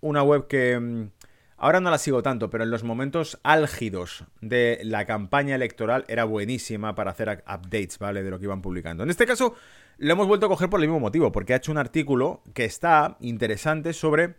una 0.00 0.22
web 0.22 0.46
que 0.46 0.78
mm, 0.78 1.10
ahora 1.56 1.80
no 1.80 1.90
la 1.90 1.98
sigo 1.98 2.22
tanto, 2.22 2.50
pero 2.50 2.62
en 2.62 2.70
los 2.70 2.84
momentos 2.84 3.40
álgidos 3.42 4.26
de 4.40 4.78
la 4.84 5.06
campaña 5.06 5.56
electoral 5.56 6.04
era 6.06 6.22
buenísima 6.22 6.94
para 6.94 7.10
hacer 7.10 7.42
updates, 7.44 7.98
¿vale? 7.98 8.22
De 8.22 8.30
lo 8.30 8.38
que 8.38 8.44
iban 8.44 8.62
publicando. 8.62 9.02
En 9.02 9.10
este 9.10 9.26
caso, 9.26 9.56
lo 9.98 10.12
hemos 10.12 10.28
vuelto 10.28 10.46
a 10.46 10.48
coger 10.48 10.70
por 10.70 10.78
el 10.78 10.86
mismo 10.86 11.00
motivo, 11.00 11.32
porque 11.32 11.54
ha 11.54 11.56
hecho 11.56 11.72
un 11.72 11.78
artículo 11.78 12.44
que 12.54 12.64
está 12.64 13.16
interesante 13.20 13.92
sobre 13.92 14.36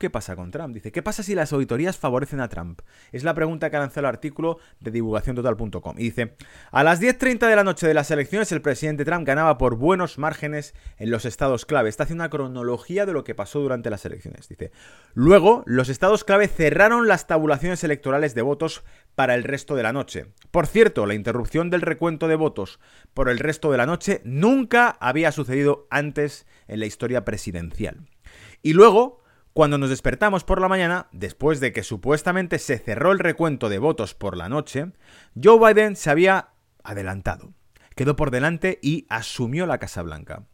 ¿Qué 0.00 0.08
pasa 0.08 0.34
con 0.34 0.50
Trump? 0.50 0.72
Dice, 0.72 0.92
¿qué 0.92 1.02
pasa 1.02 1.22
si 1.22 1.34
las 1.34 1.52
auditorías 1.52 1.98
favorecen 1.98 2.40
a 2.40 2.48
Trump? 2.48 2.80
Es 3.12 3.22
la 3.22 3.34
pregunta 3.34 3.68
que 3.68 3.76
lanzado 3.76 4.00
el 4.00 4.06
artículo 4.06 4.58
de 4.80 4.90
divulgaciontotal.com. 4.92 5.96
Y 5.98 6.04
dice, 6.04 6.36
a 6.70 6.82
las 6.82 7.02
10.30 7.02 7.46
de 7.46 7.54
la 7.54 7.64
noche 7.64 7.86
de 7.86 7.92
las 7.92 8.10
elecciones 8.10 8.50
el 8.50 8.62
presidente 8.62 9.04
Trump 9.04 9.26
ganaba 9.26 9.58
por 9.58 9.76
buenos 9.76 10.16
márgenes 10.16 10.74
en 10.96 11.10
los 11.10 11.26
estados 11.26 11.66
clave. 11.66 11.90
Está 11.90 12.04
haciendo 12.04 12.24
una 12.24 12.30
cronología 12.30 13.04
de 13.04 13.12
lo 13.12 13.24
que 13.24 13.34
pasó 13.34 13.60
durante 13.60 13.90
las 13.90 14.06
elecciones. 14.06 14.48
Dice, 14.48 14.72
luego 15.12 15.64
los 15.66 15.90
estados 15.90 16.24
clave 16.24 16.48
cerraron 16.48 17.06
las 17.06 17.26
tabulaciones 17.26 17.84
electorales 17.84 18.34
de 18.34 18.40
votos 18.40 18.82
para 19.14 19.34
el 19.34 19.44
resto 19.44 19.76
de 19.76 19.82
la 19.82 19.92
noche. 19.92 20.28
Por 20.50 20.66
cierto, 20.66 21.04
la 21.04 21.12
interrupción 21.12 21.68
del 21.68 21.82
recuento 21.82 22.26
de 22.26 22.36
votos 22.36 22.80
por 23.12 23.28
el 23.28 23.38
resto 23.38 23.70
de 23.70 23.76
la 23.76 23.84
noche 23.84 24.22
nunca 24.24 24.96
había 24.98 25.30
sucedido 25.30 25.86
antes 25.90 26.46
en 26.68 26.80
la 26.80 26.86
historia 26.86 27.26
presidencial. 27.26 28.08
Y 28.62 28.72
luego, 28.72 29.19
cuando 29.52 29.78
nos 29.78 29.90
despertamos 29.90 30.44
por 30.44 30.60
la 30.60 30.68
mañana, 30.68 31.08
después 31.12 31.60
de 31.60 31.72
que 31.72 31.82
supuestamente 31.82 32.58
se 32.58 32.78
cerró 32.78 33.12
el 33.12 33.18
recuento 33.18 33.68
de 33.68 33.78
votos 33.78 34.14
por 34.14 34.36
la 34.36 34.48
noche, 34.48 34.92
Joe 35.40 35.58
Biden 35.58 35.96
se 35.96 36.10
había 36.10 36.50
adelantado. 36.84 37.52
Quedó 37.96 38.16
por 38.16 38.30
delante 38.30 38.78
y 38.80 39.06
asumió 39.08 39.66
la 39.66 39.78
Casa 39.78 40.02
Blanca. 40.02 40.46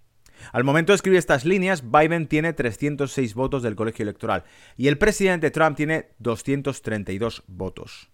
Al 0.53 0.65
momento 0.65 0.93
de 0.93 0.97
escribir 0.97 1.19
estas 1.19 1.45
líneas, 1.45 1.91
Biden 1.91 2.27
tiene 2.27 2.53
306 2.53 3.35
votos 3.35 3.63
del 3.63 3.77
colegio 3.77 4.03
electoral 4.03 4.45
y 4.77 4.89
el 4.89 4.99
presidente 4.99 5.51
Trump 5.51 5.77
tiene 5.77 6.11
232 6.19 7.45
votos. 7.47 8.11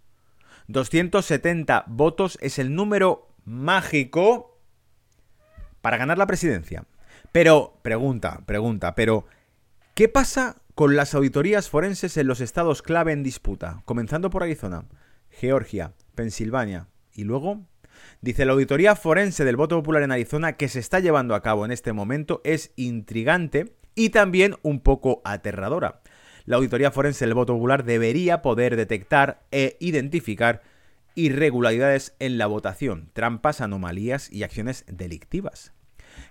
270 0.68 1.85
votos 1.88 2.38
es 2.40 2.59
el 2.59 2.75
número 2.75 3.29
mágico 3.45 4.61
para 5.81 5.97
ganar 5.97 6.18
la 6.18 6.27
presidencia. 6.27 6.85
Pero, 7.33 7.79
pregunta, 7.83 8.42
pregunta, 8.47 8.95
pero, 8.95 9.27
¿qué 9.95 10.09
pasa 10.09 10.62
con 10.74 10.96
las 10.96 11.14
auditorías 11.14 11.68
forenses 11.68 12.16
en 12.16 12.26
los 12.26 12.40
estados 12.40 12.82
clave 12.82 13.12
en 13.12 13.22
disputa, 13.22 13.82
comenzando 13.85 14.30
por 14.30 14.42
Arizona, 14.42 14.87
Georgia, 15.30 15.94
Pensilvania 16.14 16.88
y 17.14 17.24
luego... 17.24 17.66
Dice, 18.20 18.44
la 18.44 18.52
auditoría 18.52 18.96
forense 18.96 19.44
del 19.44 19.56
voto 19.56 19.76
popular 19.76 20.02
en 20.02 20.12
Arizona 20.12 20.54
que 20.54 20.68
se 20.68 20.80
está 20.80 20.98
llevando 20.98 21.35
a 21.35 21.42
cabo 21.42 21.64
en 21.64 21.72
este 21.72 21.92
momento 21.92 22.40
es 22.42 22.72
intrigante 22.74 23.76
y 23.94 24.11
también 24.11 24.56
un 24.62 24.80
poco 24.80 25.20
aterradora. 25.24 26.00
La 26.44 26.56
auditoría 26.56 26.90
forense 26.90 27.24
del 27.24 27.35
voto 27.35 27.52
popular 27.52 27.85
debería 27.85 28.42
poder 28.42 28.76
detectar 28.76 29.42
e 29.52 29.76
identificar 29.78 30.62
irregularidades 31.14 32.14
en 32.18 32.38
la 32.38 32.46
votación, 32.46 33.11
trampas, 33.12 33.61
anomalías 33.61 34.32
y 34.32 34.42
acciones 34.42 34.85
delictivas. 34.88 35.72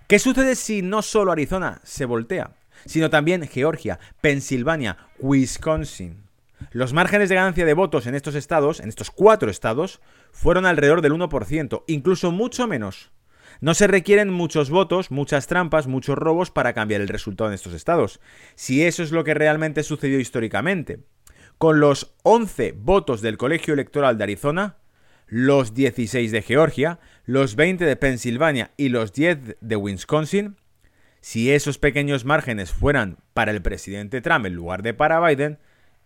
¿Qué 0.08 0.18
sucede 0.18 0.56
si 0.56 0.82
no 0.82 1.00
solo 1.02 1.32
Arizona 1.32 1.80
se 1.84 2.04
voltea? 2.04 2.52
Sino 2.84 3.10
también 3.10 3.46
Georgia, 3.46 3.98
Pensilvania, 4.20 4.96
Wisconsin. 5.18 6.22
Los 6.70 6.92
márgenes 6.92 7.28
de 7.28 7.34
ganancia 7.34 7.66
de 7.66 7.74
votos 7.74 8.06
en 8.06 8.14
estos 8.14 8.34
estados, 8.34 8.80
en 8.80 8.88
estos 8.88 9.10
cuatro 9.10 9.50
estados, 9.50 10.00
fueron 10.30 10.66
alrededor 10.66 11.02
del 11.02 11.12
1%, 11.12 11.84
incluso 11.86 12.30
mucho 12.30 12.66
menos. 12.66 13.10
No 13.60 13.74
se 13.74 13.86
requieren 13.86 14.30
muchos 14.30 14.70
votos, 14.70 15.10
muchas 15.10 15.46
trampas, 15.46 15.86
muchos 15.86 16.16
robos 16.16 16.50
para 16.50 16.72
cambiar 16.72 17.00
el 17.00 17.08
resultado 17.08 17.50
en 17.50 17.54
estos 17.54 17.74
estados, 17.74 18.20
si 18.54 18.84
eso 18.84 19.02
es 19.02 19.12
lo 19.12 19.24
que 19.24 19.34
realmente 19.34 19.82
sucedió 19.82 20.18
históricamente. 20.18 21.00
Con 21.58 21.78
los 21.78 22.14
11 22.22 22.72
votos 22.76 23.20
del 23.22 23.38
Colegio 23.38 23.74
Electoral 23.74 24.18
de 24.18 24.24
Arizona, 24.24 24.78
los 25.26 25.74
16 25.74 26.32
de 26.32 26.42
Georgia, 26.42 26.98
los 27.24 27.54
20 27.54 27.84
de 27.84 27.96
Pensilvania 27.96 28.72
y 28.76 28.88
los 28.88 29.12
10 29.12 29.56
de 29.60 29.76
Wisconsin, 29.76 30.56
si 31.22 31.52
esos 31.52 31.78
pequeños 31.78 32.24
márgenes 32.24 32.72
fueran 32.72 33.16
para 33.32 33.52
el 33.52 33.62
presidente 33.62 34.20
Trump 34.20 34.44
en 34.44 34.54
lugar 34.54 34.82
de 34.82 34.92
para 34.92 35.20
Biden, 35.20 35.58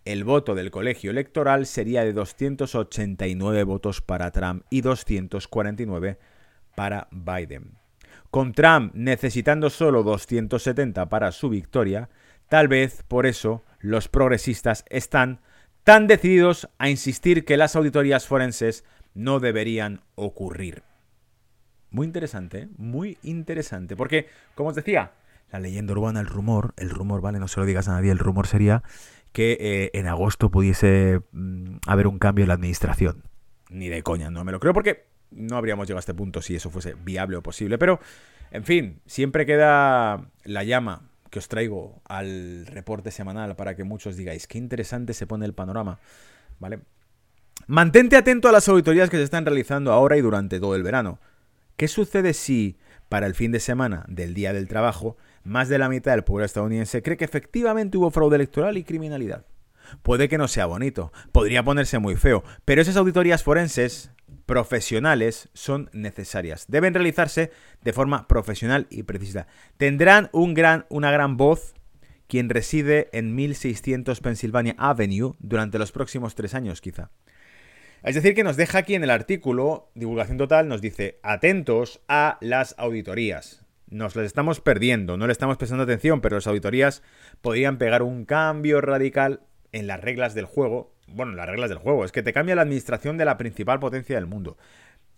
el 0.05 0.23
voto 0.23 0.53
del 0.53 0.69
colegio 0.69 1.09
electoral 1.09 1.65
sería 1.65 2.03
de 2.05 2.13
289 2.13 3.63
votos 3.63 3.99
para 3.99 4.29
Trump 4.29 4.63
y 4.69 4.81
249 4.81 6.19
para 6.75 7.07
Biden. 7.09 7.71
Con 8.29 8.53
Trump 8.53 8.93
necesitando 8.93 9.71
solo 9.71 10.03
270 10.03 11.09
para 11.09 11.31
su 11.31 11.49
victoria, 11.49 12.09
tal 12.47 12.67
vez 12.67 13.03
por 13.07 13.25
eso 13.25 13.63
los 13.79 14.09
progresistas 14.09 14.85
están 14.87 15.41
tan 15.83 16.05
decididos 16.05 16.69
a 16.77 16.91
insistir 16.91 17.43
que 17.43 17.57
las 17.57 17.75
auditorías 17.75 18.27
forenses 18.27 18.83
no 19.15 19.39
deberían 19.39 20.01
ocurrir. 20.13 20.83
Muy 21.89 22.05
interesante, 22.05 22.69
muy 22.77 23.17
interesante, 23.23 23.95
porque, 23.95 24.27
como 24.55 24.69
os 24.69 24.75
decía, 24.75 25.11
la 25.51 25.59
leyenda 25.59 25.93
urbana, 25.93 26.19
el 26.19 26.27
rumor, 26.27 26.73
el 26.77 26.89
rumor, 26.89 27.21
vale, 27.21 27.39
no 27.39 27.47
se 27.47 27.59
lo 27.59 27.65
digas 27.65 27.87
a 27.87 27.93
nadie, 27.93 28.11
el 28.11 28.19
rumor 28.19 28.47
sería 28.47 28.83
que 29.31 29.57
eh, 29.59 29.91
en 29.93 30.07
agosto 30.07 30.49
pudiese 30.51 31.21
mm, 31.31 31.77
haber 31.87 32.07
un 32.07 32.19
cambio 32.19 32.43
en 32.43 32.49
la 32.49 32.55
administración. 32.55 33.23
Ni 33.69 33.87
de 33.87 34.03
coña, 34.03 34.29
no 34.29 34.43
me 34.43 34.51
lo 34.51 34.59
creo 34.59 34.73
porque 34.73 35.05
no 35.31 35.57
habríamos 35.57 35.87
llegado 35.87 35.99
a 35.99 36.01
este 36.01 36.13
punto 36.13 36.41
si 36.41 36.55
eso 36.55 36.69
fuese 36.69 36.95
viable 36.95 37.37
o 37.37 37.43
posible. 37.43 37.77
Pero, 37.77 37.99
en 38.51 38.63
fin, 38.63 39.01
siempre 39.05 39.45
queda 39.45 40.29
la 40.43 40.63
llama 40.63 41.09
que 41.29 41.39
os 41.39 41.47
traigo 41.47 42.01
al 42.05 42.65
reporte 42.67 43.11
semanal 43.11 43.55
para 43.55 43.75
que 43.75 43.83
muchos 43.83 44.15
digáis 44.15 44.47
qué 44.47 44.57
interesante 44.57 45.13
se 45.13 45.27
pone 45.27 45.45
el 45.45 45.53
panorama. 45.53 45.99
¿Vale? 46.59 46.79
Mantente 47.67 48.15
atento 48.15 48.47
a 48.47 48.51
las 48.51 48.67
auditorías 48.69 49.09
que 49.09 49.17
se 49.17 49.23
están 49.23 49.45
realizando 49.45 49.91
ahora 49.91 50.17
y 50.17 50.21
durante 50.21 50.59
todo 50.59 50.75
el 50.75 50.83
verano. 50.83 51.19
¿Qué 51.77 51.87
sucede 51.87 52.33
si, 52.33 52.75
para 53.07 53.27
el 53.27 53.35
fin 53.35 53.51
de 53.51 53.59
semana 53.59 54.03
del 54.07 54.33
Día 54.33 54.51
del 54.51 54.67
Trabajo, 54.67 55.15
más 55.43 55.69
de 55.69 55.77
la 55.77 55.89
mitad 55.89 56.11
del 56.11 56.23
pueblo 56.23 56.43
estadounidense 56.43 57.03
cree 57.03 57.17
que 57.17 57.25
efectivamente 57.25 57.97
hubo 57.99 58.09
fraude 58.09 58.35
electoral 58.35 58.77
y 58.77 58.83
criminalidad. 58.83 59.45
Puede 60.01 60.27
que 60.27 60.39
no 60.39 60.47
sea 60.47 60.65
bonito, 60.65 61.13
podría 61.31 61.63
ponerse 61.63 61.99
muy 61.99 62.15
feo, 62.15 62.43
pero 62.65 62.81
esas 62.81 62.97
auditorías 62.97 63.43
forenses 63.43 64.11
profesionales 64.47 65.49
son 65.53 65.91
necesarias. 65.93 66.65
Deben 66.67 66.95
realizarse 66.95 67.51
de 67.83 67.93
forma 67.93 68.27
profesional 68.27 68.87
y 68.89 69.03
precisa. 69.03 69.45
Tendrán 69.77 70.29
un 70.33 70.55
gran, 70.55 70.87
una 70.89 71.11
gran 71.11 71.37
voz 71.37 71.75
quien 72.27 72.49
reside 72.49 73.09
en 73.13 73.35
1600 73.35 74.19
Pennsylvania 74.19 74.75
Avenue 74.79 75.35
durante 75.39 75.77
los 75.77 75.91
próximos 75.91 76.33
tres 76.33 76.55
años 76.55 76.81
quizá. 76.81 77.11
Es 78.03 78.15
decir, 78.15 78.35
que 78.35 78.43
nos 78.43 78.57
deja 78.57 78.79
aquí 78.79 78.95
en 78.95 79.03
el 79.03 79.09
artículo, 79.09 79.89
divulgación 79.95 80.37
total, 80.37 80.67
nos 80.67 80.81
dice, 80.81 81.19
atentos 81.23 82.01
a 82.07 82.37
las 82.41 82.75
auditorías 82.77 83.67
nos 83.89 84.15
las 84.15 84.25
estamos 84.25 84.59
perdiendo, 84.59 85.17
no 85.17 85.27
le 85.27 85.31
estamos 85.31 85.57
prestando 85.57 85.83
atención, 85.83 86.21
pero 86.21 86.35
las 86.35 86.47
auditorías 86.47 87.03
podrían 87.41 87.77
pegar 87.77 88.03
un 88.03 88.25
cambio 88.25 88.81
radical 88.81 89.41
en 89.71 89.87
las 89.87 90.01
reglas 90.01 90.33
del 90.33 90.45
juego. 90.45 90.93
Bueno, 91.07 91.33
las 91.33 91.47
reglas 91.47 91.69
del 91.69 91.79
juego, 91.79 92.03
es 92.03 92.11
que 92.11 92.23
te 92.23 92.33
cambia 92.33 92.55
la 92.55 92.63
administración 92.63 93.17
de 93.17 93.25
la 93.25 93.37
principal 93.37 93.79
potencia 93.79 94.15
del 94.15 94.27
mundo. 94.27 94.57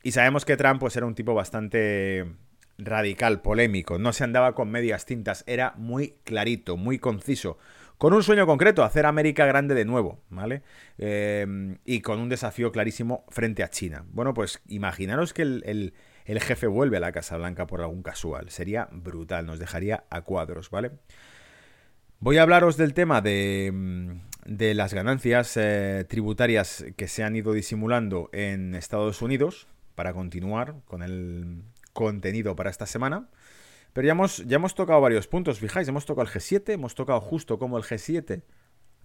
Y 0.03 0.11
sabemos 0.11 0.45
que 0.45 0.55
Trump 0.55 0.79
pues, 0.79 0.95
era 0.95 1.05
un 1.05 1.15
tipo 1.15 1.33
bastante 1.33 2.27
radical, 2.77 3.41
polémico, 3.41 3.97
no 3.97 4.13
se 4.13 4.23
andaba 4.23 4.53
con 4.53 4.69
medias 4.69 5.05
tintas, 5.05 5.43
era 5.47 5.73
muy 5.75 6.15
clarito, 6.23 6.77
muy 6.77 6.99
conciso, 6.99 7.57
con 7.99 8.13
un 8.13 8.23
sueño 8.23 8.47
concreto, 8.47 8.83
hacer 8.83 9.05
América 9.05 9.45
grande 9.45 9.75
de 9.75 9.85
nuevo, 9.85 10.23
¿vale? 10.29 10.63
Eh, 10.97 11.77
y 11.85 12.01
con 12.01 12.19
un 12.19 12.29
desafío 12.29 12.71
clarísimo 12.71 13.25
frente 13.29 13.61
a 13.61 13.69
China. 13.69 14.05
Bueno, 14.11 14.33
pues 14.33 14.59
imaginaros 14.67 15.33
que 15.33 15.43
el 15.43 15.93
el 16.29 16.39
jefe 16.39 16.67
vuelve 16.67 16.97
a 16.97 16.99
la 16.99 17.11
Casa 17.11 17.37
Blanca 17.37 17.65
por 17.65 17.81
algún 17.81 18.03
casual. 18.03 18.51
Sería 18.51 18.87
brutal, 18.91 19.47
nos 19.47 19.57
dejaría 19.57 20.03
a 20.11 20.21
cuadros, 20.21 20.69
¿vale? 20.69 20.91
Voy 22.19 22.37
a 22.37 22.43
hablaros 22.43 22.77
del 22.77 22.93
tema 22.93 23.21
de, 23.21 23.71
mm, 23.73 24.11
de 24.45 24.75
las 24.75 24.93
ganancias 24.93 25.57
eh, 25.57 26.05
tributarias 26.07 26.85
que 26.95 27.07
se 27.07 27.23
han 27.23 27.35
ido 27.35 27.51
disimulando 27.51 28.29
en 28.31 28.75
Estados 28.75 29.23
Unidos 29.23 29.67
para 29.95 30.13
continuar 30.13 30.75
con 30.85 31.01
el 31.01 31.63
contenido 31.93 32.55
para 32.55 32.69
esta 32.69 32.85
semana. 32.85 33.27
Pero 33.93 34.05
ya 34.05 34.11
hemos, 34.11 34.45
ya 34.45 34.55
hemos 34.55 34.75
tocado 34.75 35.01
varios 35.01 35.27
puntos, 35.27 35.59
fijáis, 35.59 35.87
hemos 35.87 36.05
tocado 36.05 36.27
el 36.27 36.33
G7, 36.33 36.73
hemos 36.73 36.95
tocado 36.95 37.19
justo 37.21 37.57
como 37.57 37.77
el 37.77 37.83
G7 37.83 38.43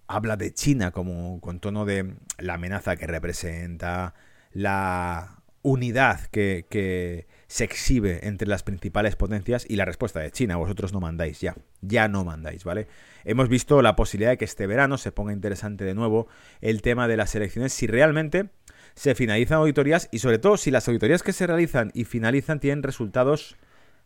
habla 0.07 0.37
de 0.37 0.53
China 0.53 0.91
como 0.91 1.39
con 1.41 1.59
tono 1.59 1.85
de 1.85 2.15
la 2.37 2.55
amenaza 2.55 2.95
que 2.95 3.07
representa, 3.07 4.13
la 4.51 5.41
unidad 5.61 6.21
que, 6.27 7.27
se 7.47 7.63
exhibe 7.63 8.27
entre 8.27 8.47
las 8.47 8.63
principales 8.63 9.15
potencias 9.15 9.65
y 9.69 9.75
la 9.75 9.85
respuesta 9.85 10.19
de 10.19 10.31
China. 10.31 10.57
Vosotros 10.57 10.93
no 10.93 10.99
mandáis 10.99 11.39
ya, 11.39 11.55
ya 11.81 12.07
no 12.07 12.25
mandáis, 12.25 12.63
¿vale? 12.63 12.87
Hemos 13.23 13.49
visto 13.49 13.81
la 13.81 13.95
posibilidad 13.95 14.31
de 14.31 14.37
que 14.37 14.45
este 14.45 14.67
verano 14.67 14.97
se 14.97 15.11
ponga 15.11 15.31
interesante 15.31 15.85
de 15.85 15.93
nuevo 15.93 16.27
el 16.61 16.81
tema 16.81 17.07
de 17.07 17.17
las 17.17 17.33
elecciones 17.35 17.71
si 17.71 17.87
realmente 17.87 18.49
se 18.95 19.15
finalizan 19.15 19.59
auditorías 19.59 20.09
y 20.11 20.19
sobre 20.19 20.39
todo 20.39 20.57
si 20.57 20.71
las 20.71 20.87
auditorías 20.87 21.23
que 21.23 21.33
se 21.33 21.47
realizan 21.47 21.91
y 21.93 22.05
finalizan 22.05 22.59
tienen 22.59 22.83
resultados 22.83 23.55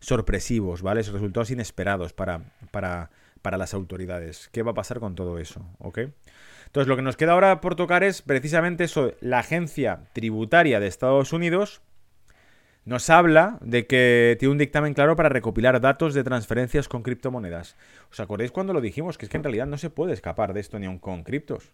sorpresivos, 0.00 0.82
¿vale? 0.82 1.02
Resultados 1.02 1.50
inesperados 1.50 2.12
para, 2.12 2.42
para, 2.70 3.10
para 3.42 3.58
las 3.58 3.74
autoridades. 3.74 4.48
¿Qué 4.52 4.62
va 4.62 4.72
a 4.72 4.74
pasar 4.74 4.98
con 4.98 5.14
todo 5.14 5.38
eso? 5.38 5.64
¿Ok? 5.78 5.98
Entonces, 6.66 6.88
lo 6.88 6.96
que 6.96 7.02
nos 7.02 7.16
queda 7.16 7.32
ahora 7.32 7.60
por 7.60 7.74
tocar 7.74 8.02
es 8.04 8.22
precisamente 8.22 8.84
eso. 8.84 9.12
La 9.20 9.40
agencia 9.40 10.04
tributaria 10.12 10.80
de 10.80 10.86
Estados 10.86 11.32
Unidos 11.32 11.82
nos 12.84 13.10
habla 13.10 13.58
de 13.60 13.86
que 13.86 14.36
tiene 14.38 14.52
un 14.52 14.58
dictamen 14.58 14.94
claro 14.94 15.16
para 15.16 15.28
recopilar 15.28 15.80
datos 15.80 16.14
de 16.14 16.24
transferencias 16.24 16.88
con 16.88 17.02
criptomonedas. 17.02 17.76
¿Os 18.10 18.20
acordáis 18.20 18.52
cuando 18.52 18.72
lo 18.72 18.80
dijimos? 18.80 19.18
Que 19.18 19.26
es 19.26 19.30
que 19.30 19.36
en 19.36 19.44
realidad 19.44 19.66
no 19.66 19.78
se 19.78 19.90
puede 19.90 20.12
escapar 20.12 20.54
de 20.54 20.60
esto 20.60 20.78
ni 20.78 20.86
aun 20.86 20.98
con 20.98 21.22
criptos. 21.22 21.70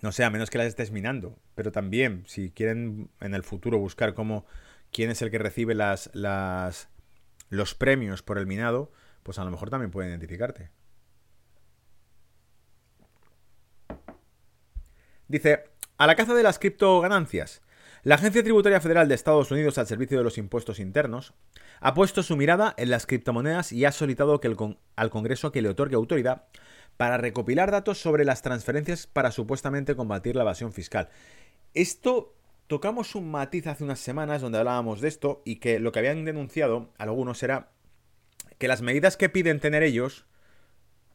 No 0.00 0.12
sé, 0.12 0.22
a 0.22 0.30
menos 0.30 0.50
que 0.50 0.58
las 0.58 0.66
estés 0.66 0.92
minando. 0.92 1.36
Pero 1.54 1.72
también, 1.72 2.24
si 2.26 2.50
quieren 2.50 3.08
en 3.20 3.34
el 3.34 3.42
futuro 3.42 3.78
buscar 3.78 4.14
cómo 4.14 4.44
quién 4.92 5.10
es 5.10 5.22
el 5.22 5.30
que 5.30 5.38
recibe 5.38 5.74
las, 5.74 6.10
las, 6.14 6.88
los 7.50 7.74
premios 7.74 8.22
por 8.22 8.38
el 8.38 8.46
minado, 8.46 8.92
pues 9.22 9.38
a 9.38 9.44
lo 9.44 9.50
mejor 9.50 9.70
también 9.70 9.90
pueden 9.90 10.10
identificarte. 10.10 10.70
Dice, 15.28 15.64
a 15.98 16.06
la 16.06 16.16
caza 16.16 16.34
de 16.34 16.42
las 16.42 16.58
criptoganancias. 16.58 17.60
La 18.04 18.14
Agencia 18.14 18.42
Tributaria 18.42 18.80
Federal 18.80 19.08
de 19.08 19.14
Estados 19.14 19.50
Unidos 19.50 19.76
al 19.76 19.86
servicio 19.86 20.16
de 20.16 20.24
los 20.24 20.38
impuestos 20.38 20.78
internos 20.78 21.34
ha 21.80 21.94
puesto 21.94 22.22
su 22.22 22.36
mirada 22.36 22.72
en 22.78 22.90
las 22.90 23.06
criptomonedas 23.06 23.72
y 23.72 23.84
ha 23.84 23.92
solicitado 23.92 24.40
que 24.40 24.48
el 24.48 24.56
al 24.96 25.10
Congreso 25.10 25.52
que 25.52 25.60
le 25.60 25.68
otorgue 25.68 25.96
autoridad 25.96 26.46
para 26.96 27.18
recopilar 27.18 27.70
datos 27.70 27.98
sobre 27.98 28.24
las 28.24 28.42
transferencias 28.42 29.06
para 29.06 29.32
supuestamente 29.32 29.96
combatir 29.96 30.36
la 30.36 30.42
evasión 30.42 30.72
fiscal. 30.72 31.08
Esto 31.74 32.37
tocamos 32.68 33.14
un 33.14 33.30
matiz 33.30 33.66
hace 33.66 33.82
unas 33.82 33.98
semanas 33.98 34.42
donde 34.42 34.58
hablábamos 34.58 35.00
de 35.00 35.08
esto 35.08 35.42
y 35.44 35.56
que 35.56 35.80
lo 35.80 35.90
que 35.90 35.98
habían 35.98 36.24
denunciado 36.24 36.92
algunos 36.98 37.42
era 37.42 37.72
que 38.58 38.68
las 38.68 38.82
medidas 38.82 39.16
que 39.16 39.28
piden 39.28 39.58
tener 39.58 39.82
ellos 39.82 40.26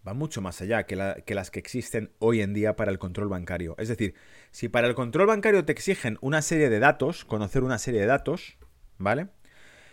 va 0.06 0.14
mucho 0.14 0.42
más 0.42 0.62
allá 0.62 0.84
que, 0.86 0.96
las 0.96 1.52
que 1.52 1.60
existen 1.60 2.12
hoy 2.20 2.42
en 2.42 2.54
día 2.54 2.76
para 2.76 2.92
el 2.92 3.00
control 3.00 3.30
bancario. 3.30 3.76
Es 3.78 3.88
decir, 3.88 4.16
si 4.52 4.68
para 4.68 4.88
el 4.88 4.96
control 4.96 5.28
bancario 5.28 5.64
te 5.64 5.72
exigen 5.72 6.18
una 6.22 6.42
serie 6.42 6.70
de 6.70 6.80
datos, 6.80 7.24
conocer 7.24 7.64
una 7.64 7.78
serie 7.78 8.02
de 8.02 8.08
datos, 8.08 8.58
¿vale? 8.98 9.28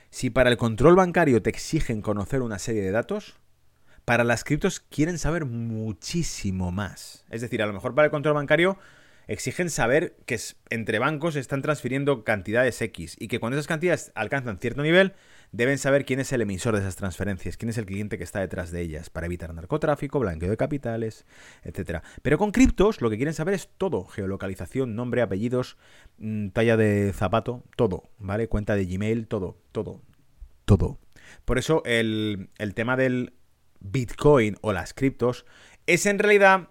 Si 0.08 0.30
para 0.30 0.50
el 0.50 0.56
control 0.56 0.96
bancario 0.96 1.42
te 1.42 1.50
exigen 1.50 2.00
conocer 2.02 2.42
una 2.42 2.58
serie 2.58 2.82
de 2.82 2.90
datos, 2.90 3.38
para 4.04 4.24
las 4.24 4.42
criptos 4.42 4.80
quieren 4.80 5.18
saber 5.18 5.44
muchísimo 5.44 6.72
más. 6.72 7.24
Es 7.30 7.42
decir, 7.42 7.62
a 7.62 7.66
lo 7.66 7.74
mejor 7.74 7.94
para 7.94 8.06
el 8.06 8.10
control 8.10 8.34
bancario 8.34 8.78
exigen 9.30 9.70
saber 9.70 10.16
que 10.26 10.36
entre 10.70 10.98
bancos 10.98 11.36
están 11.36 11.62
transfiriendo 11.62 12.24
cantidades 12.24 12.82
X 12.82 13.16
y 13.16 13.28
que 13.28 13.38
cuando 13.38 13.56
esas 13.56 13.68
cantidades 13.68 14.10
alcanzan 14.16 14.58
cierto 14.58 14.82
nivel, 14.82 15.14
deben 15.52 15.78
saber 15.78 16.04
quién 16.04 16.18
es 16.18 16.32
el 16.32 16.40
emisor 16.40 16.74
de 16.74 16.80
esas 16.80 16.96
transferencias, 16.96 17.56
quién 17.56 17.70
es 17.70 17.78
el 17.78 17.86
cliente 17.86 18.18
que 18.18 18.24
está 18.24 18.40
detrás 18.40 18.72
de 18.72 18.80
ellas, 18.80 19.08
para 19.08 19.26
evitar 19.26 19.54
narcotráfico, 19.54 20.18
blanqueo 20.18 20.50
de 20.50 20.56
capitales, 20.56 21.26
etc. 21.62 22.02
Pero 22.22 22.38
con 22.38 22.50
criptos 22.50 23.00
lo 23.00 23.08
que 23.08 23.18
quieren 23.18 23.32
saber 23.32 23.54
es 23.54 23.68
todo, 23.78 24.04
geolocalización, 24.04 24.96
nombre, 24.96 25.22
apellidos, 25.22 25.76
mm, 26.18 26.48
talla 26.48 26.76
de 26.76 27.12
zapato, 27.14 27.62
todo, 27.76 28.02
¿vale? 28.18 28.48
Cuenta 28.48 28.74
de 28.74 28.84
Gmail, 28.84 29.28
todo, 29.28 29.58
todo, 29.70 30.02
todo. 30.64 30.98
Por 31.44 31.58
eso 31.58 31.82
el, 31.84 32.50
el 32.58 32.74
tema 32.74 32.96
del 32.96 33.34
Bitcoin 33.78 34.56
o 34.60 34.72
las 34.72 34.92
criptos 34.92 35.46
es 35.86 36.04
en 36.06 36.18
realidad 36.18 36.70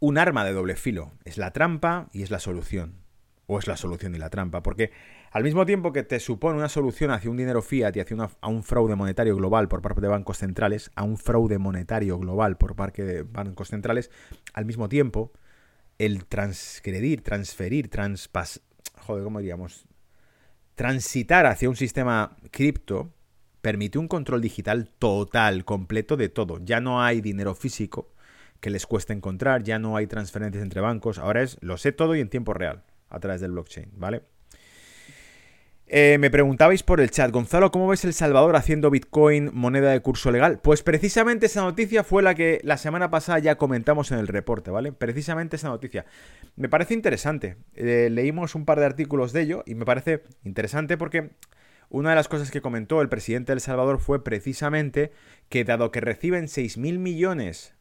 un 0.00 0.18
arma 0.18 0.44
de 0.44 0.52
doble 0.52 0.76
filo. 0.76 1.12
Es 1.24 1.38
la 1.38 1.52
trampa 1.52 2.08
y 2.12 2.22
es 2.22 2.30
la 2.30 2.38
solución. 2.38 2.94
O 3.46 3.58
es 3.58 3.66
la 3.66 3.76
solución 3.76 4.14
y 4.14 4.18
la 4.18 4.30
trampa. 4.30 4.62
Porque 4.62 4.90
al 5.30 5.44
mismo 5.44 5.66
tiempo 5.66 5.92
que 5.92 6.02
te 6.02 6.20
supone 6.20 6.58
una 6.58 6.68
solución 6.68 7.10
hacia 7.10 7.30
un 7.30 7.36
dinero 7.36 7.62
fiat 7.62 7.96
y 7.96 8.00
hacia 8.00 8.16
un 8.42 8.62
fraude 8.62 8.96
monetario 8.96 9.36
global 9.36 9.68
por 9.68 9.82
parte 9.82 10.00
de 10.00 10.08
bancos 10.08 10.38
centrales, 10.38 10.90
a 10.94 11.04
un 11.04 11.16
fraude 11.16 11.58
monetario 11.58 12.18
global 12.18 12.56
por 12.56 12.74
parte 12.74 13.04
de 13.04 13.22
bancos 13.22 13.68
centrales, 13.68 14.10
al 14.52 14.64
mismo 14.64 14.88
tiempo, 14.88 15.32
el 15.98 16.26
transgredir, 16.26 17.22
transferir, 17.22 17.88
transpas... 17.88 18.62
Joder, 18.98 19.24
¿cómo 19.24 19.38
diríamos? 19.38 19.86
Transitar 20.74 21.46
hacia 21.46 21.68
un 21.68 21.76
sistema 21.76 22.36
cripto 22.50 23.12
permite 23.60 23.98
un 23.98 24.08
control 24.08 24.40
digital 24.40 24.88
total, 24.98 25.64
completo 25.64 26.16
de 26.16 26.28
todo. 26.28 26.58
Ya 26.64 26.80
no 26.80 27.02
hay 27.02 27.20
dinero 27.20 27.54
físico, 27.54 28.12
que 28.60 28.70
les 28.70 28.86
cuesta 28.86 29.12
encontrar, 29.12 29.62
ya 29.62 29.78
no 29.78 29.96
hay 29.96 30.06
transferencias 30.06 30.62
entre 30.62 30.80
bancos, 30.80 31.18
ahora 31.18 31.42
es 31.42 31.58
lo 31.60 31.76
sé 31.76 31.92
todo 31.92 32.14
y 32.16 32.20
en 32.20 32.28
tiempo 32.28 32.54
real 32.54 32.82
a 33.08 33.20
través 33.20 33.40
del 33.40 33.52
blockchain, 33.52 33.90
¿vale? 33.96 34.22
Eh, 35.88 36.18
me 36.18 36.30
preguntabais 36.30 36.82
por 36.82 37.00
el 37.00 37.12
chat, 37.12 37.30
Gonzalo, 37.30 37.70
¿cómo 37.70 37.86
ves 37.86 38.04
El 38.04 38.12
Salvador 38.12 38.56
haciendo 38.56 38.90
Bitcoin 38.90 39.50
moneda 39.54 39.92
de 39.92 40.00
curso 40.00 40.32
legal? 40.32 40.58
Pues 40.58 40.82
precisamente 40.82 41.46
esa 41.46 41.62
noticia 41.62 42.02
fue 42.02 42.24
la 42.24 42.34
que 42.34 42.60
la 42.64 42.76
semana 42.76 43.08
pasada 43.08 43.38
ya 43.38 43.54
comentamos 43.54 44.10
en 44.10 44.18
el 44.18 44.26
reporte, 44.26 44.72
¿vale? 44.72 44.90
Precisamente 44.90 45.54
esa 45.54 45.68
noticia. 45.68 46.04
Me 46.56 46.68
parece 46.68 46.94
interesante. 46.94 47.56
Eh, 47.76 48.08
leímos 48.10 48.56
un 48.56 48.64
par 48.64 48.80
de 48.80 48.86
artículos 48.86 49.32
de 49.32 49.42
ello 49.42 49.62
y 49.64 49.76
me 49.76 49.84
parece 49.84 50.24
interesante 50.42 50.96
porque 50.96 51.30
una 51.88 52.10
de 52.10 52.16
las 52.16 52.26
cosas 52.26 52.50
que 52.50 52.60
comentó 52.60 53.00
el 53.00 53.08
presidente 53.08 53.52
de 53.52 53.54
El 53.54 53.60
Salvador 53.60 54.00
fue 54.00 54.24
precisamente 54.24 55.12
que 55.48 55.62
dado 55.62 55.92
que 55.92 56.00
reciben 56.00 56.46
6.000 56.46 56.98
millones 56.98 57.75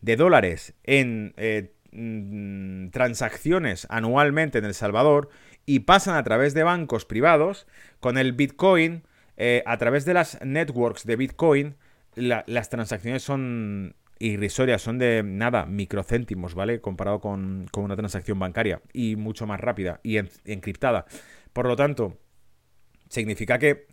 de 0.00 0.16
dólares 0.16 0.74
en 0.84 1.34
eh, 1.36 1.72
mm, 1.92 2.90
transacciones 2.90 3.86
anualmente 3.90 4.58
en 4.58 4.64
El 4.64 4.74
Salvador 4.74 5.28
y 5.66 5.80
pasan 5.80 6.16
a 6.16 6.22
través 6.22 6.54
de 6.54 6.62
bancos 6.62 7.04
privados, 7.04 7.66
con 8.00 8.16
el 8.16 8.32
Bitcoin, 8.32 9.02
eh, 9.36 9.62
a 9.66 9.76
través 9.76 10.04
de 10.04 10.14
las 10.14 10.38
networks 10.42 11.04
de 11.04 11.16
Bitcoin, 11.16 11.76
las 12.16 12.70
transacciones 12.70 13.22
son 13.22 13.94
irrisorias, 14.18 14.82
son 14.82 14.98
de 14.98 15.22
nada, 15.22 15.66
microcéntimos, 15.66 16.54
¿vale? 16.54 16.80
Comparado 16.80 17.20
con, 17.20 17.68
una 17.76 17.96
transacción 17.96 18.38
bancaria 18.38 18.82
y 18.92 19.16
mucho 19.16 19.46
más 19.46 19.60
rápida 19.60 20.00
y 20.02 20.18
encriptada. 20.44 21.06
Por 21.52 21.66
lo 21.66 21.76
tanto, 21.76 22.18
significa 23.08 23.58
que 23.58 23.86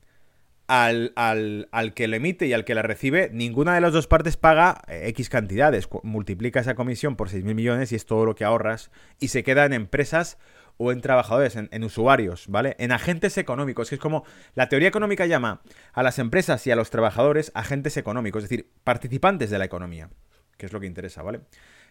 al, 0.68 1.14
al, 1.16 1.94
que 1.94 2.08
lo 2.08 2.16
emite 2.16 2.48
y 2.48 2.54
al 2.54 2.66
que 2.66 2.76
la 2.76 2.82
recibe, 2.82 3.30
ninguna 3.32 3.76
de 3.76 3.82
las 3.82 3.94
dos 3.94 4.08
partes 4.08 4.38
paga 4.38 4.82
eh, 4.88 5.04
X 5.10 5.30
cantidades. 5.30 5.88
Multiplica 6.04 6.60
esa 6.60 6.76
comisión 6.76 7.16
por 7.16 7.30
6.000 7.30 7.54
millones 7.54 7.92
y 7.92 7.96
es 7.96 8.06
todo 8.06 8.26
lo 8.26 8.36
que 8.36 8.46
ahorras 8.46 8.92
y 9.20 9.28
se 9.30 9.44
queda 9.44 9.66
en 9.66 9.74
empresas 9.74 10.38
o 10.78 10.92
en 10.92 11.02
trabajadores, 11.02 11.56
en, 11.56 11.84
usuarios, 11.84 12.48
¿vale? 12.50 12.76
En 12.80 12.92
agentes 12.92 13.38
económicos, 13.38 13.90
que 13.90 13.96
es 13.96 14.02
como 14.02 14.26
la 14.56 14.68
teoría 14.68 14.90
económica 14.90 15.26
llama 15.26 15.62
a 15.94 16.04
las 16.04 16.20
empresas 16.20 16.68
y 16.68 16.72
a 16.72 16.76
los 16.76 16.90
trabajadores 16.90 17.52
agentes 17.56 17.96
económicos, 17.96 18.44
es 18.44 18.50
decir, 18.50 18.70
participantes 18.84 19.50
de 19.50 19.58
la 19.58 19.66
economía, 19.66 20.10
que 20.58 20.66
es 20.66 20.74
lo 20.74 20.82
que 20.82 20.88
interesa, 20.88 21.22
¿vale? 21.22 21.42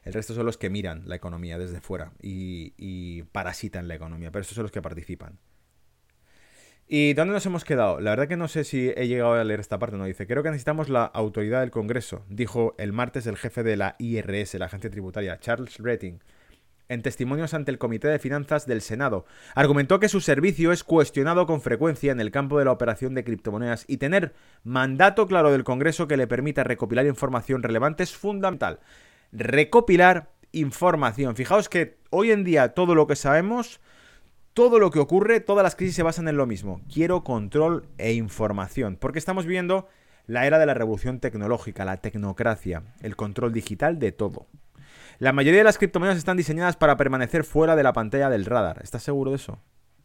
El 0.03 0.13
resto 0.13 0.35
son 0.35 0.45
los 0.45 0.59
que 0.59 0.69
miran 0.69 1.05
la 1.07 1.17
economía 1.17 1.57
desde 1.57 1.81
fuera 1.81 2.13
y, 2.21 2.75
y 2.77 3.23
parasitan 3.23 3.89
la 3.89 3.95
economía, 3.95 4.31
pero 4.31 4.43
estos 4.43 4.55
son 4.57 4.65
los 4.65 4.73
que 4.73 4.83
participan. 4.83 5.39
¿Y 6.87 7.15
dónde 7.15 7.33
nos 7.33 7.47
hemos 7.47 7.65
quedado? 7.65 7.99
La 7.99 8.11
verdad 8.11 8.29
que 8.29 8.37
no 8.37 8.47
sé 8.47 8.63
si 8.63 8.93
he 8.95 9.09
llegado 9.09 9.33
a 9.33 9.45
leer 9.45 9.61
esta 9.61 9.79
parte, 9.79 9.97
no 9.97 10.05
dice. 10.05 10.27
Creo 10.27 10.43
que 10.43 10.51
necesitamos 10.51 10.91
la 10.91 11.05
autoridad 11.05 11.61
del 11.61 11.71
Congreso, 11.71 12.25
dijo 12.29 12.75
el 12.77 12.93
martes 12.93 13.27
el 13.27 13.39
jefe 13.39 13.63
de 13.63 13.77
la 13.77 13.97
IRS, 13.99 14.55
la 14.55 14.67
agencia 14.67 14.91
tributaria, 14.91 15.41
Charles 15.41 15.79
Rating, 15.79 16.19
en 16.91 17.01
testimonios 17.01 17.55
ante 17.55 17.71
el 17.71 17.79
Comité 17.79 18.09
de 18.09 18.19
Finanzas 18.19 18.67
del 18.67 18.83
Senado. 18.83 19.25
Argumentó 19.55 19.99
que 19.99 20.11
su 20.11 20.21
servicio 20.21 20.73
es 20.73 20.85
cuestionado 20.85 21.47
con 21.47 21.63
frecuencia 21.63 22.13
en 22.13 22.21
el 22.21 22.31
campo 22.31 22.59
de 22.59 22.67
la 22.67 22.73
operación 22.73 23.15
de 23.15 23.25
criptomonedas 23.25 23.87
y 23.89 23.97
tener 23.97 24.35
mandato 24.63 25.27
claro 25.27 25.51
del 25.53 25.65
Congreso 25.65 26.07
que 26.07 26.19
le 26.19 26.27
permita 26.27 26.65
recopilar 26.65 27.07
información 27.07 27.63
relevante 27.63 28.03
es 28.03 28.15
fundamental. 28.15 28.81
Recopilar 29.33 30.33
información. 30.53 31.35
Fijaos 31.35 31.71
que 31.71 31.97
hoy 32.11 32.31
en 32.31 32.45
día 32.45 32.75
todo 32.75 32.95
lo 32.95 33.07
que 33.07 33.17
sabemos 33.17 33.81
todo 34.55 34.79
lo 34.79 34.93
que 34.93 35.01
ocurre, 35.01 35.41
todas 35.41 35.65
las 35.65 35.75
crisis 35.75 35.97
se 35.97 36.05
basan 36.05 36.29
en 36.29 36.37
lo 36.37 36.47
mismo. 36.47 36.81
Quiero 36.93 37.25
control 37.25 37.89
e 37.99 38.13
información. 38.13 38.97
Porque 38.97 39.19
estamos 39.19 39.47
viendo 39.47 39.89
la 40.27 40.47
era 40.47 40.59
de 40.59 40.67
la 40.67 40.75
revolución 40.75 41.19
tecnológica, 41.19 41.85
la 41.85 41.99
tecnocracia, 41.99 42.85
el 43.03 43.17
control 43.17 43.53
digital 43.53 43.99
de 43.99 44.13
todo. 44.13 44.47
La 45.19 45.33
mayoría 45.33 45.61
de 45.61 45.65
las 45.65 45.79
criptomonedas 45.79 46.19
están 46.19 46.37
diseñadas 46.37 46.77
para 46.77 46.97
permanecer 46.97 47.45
fuera 47.45 47.77
de 47.77 47.83
la 47.83 47.93
pantalla 47.93 48.31
del 48.31 48.45
radar. 48.45 48.81
¿Estás 48.83 49.03
seguro 49.03 49.33
de 49.33 49.37
eso? 49.37 49.59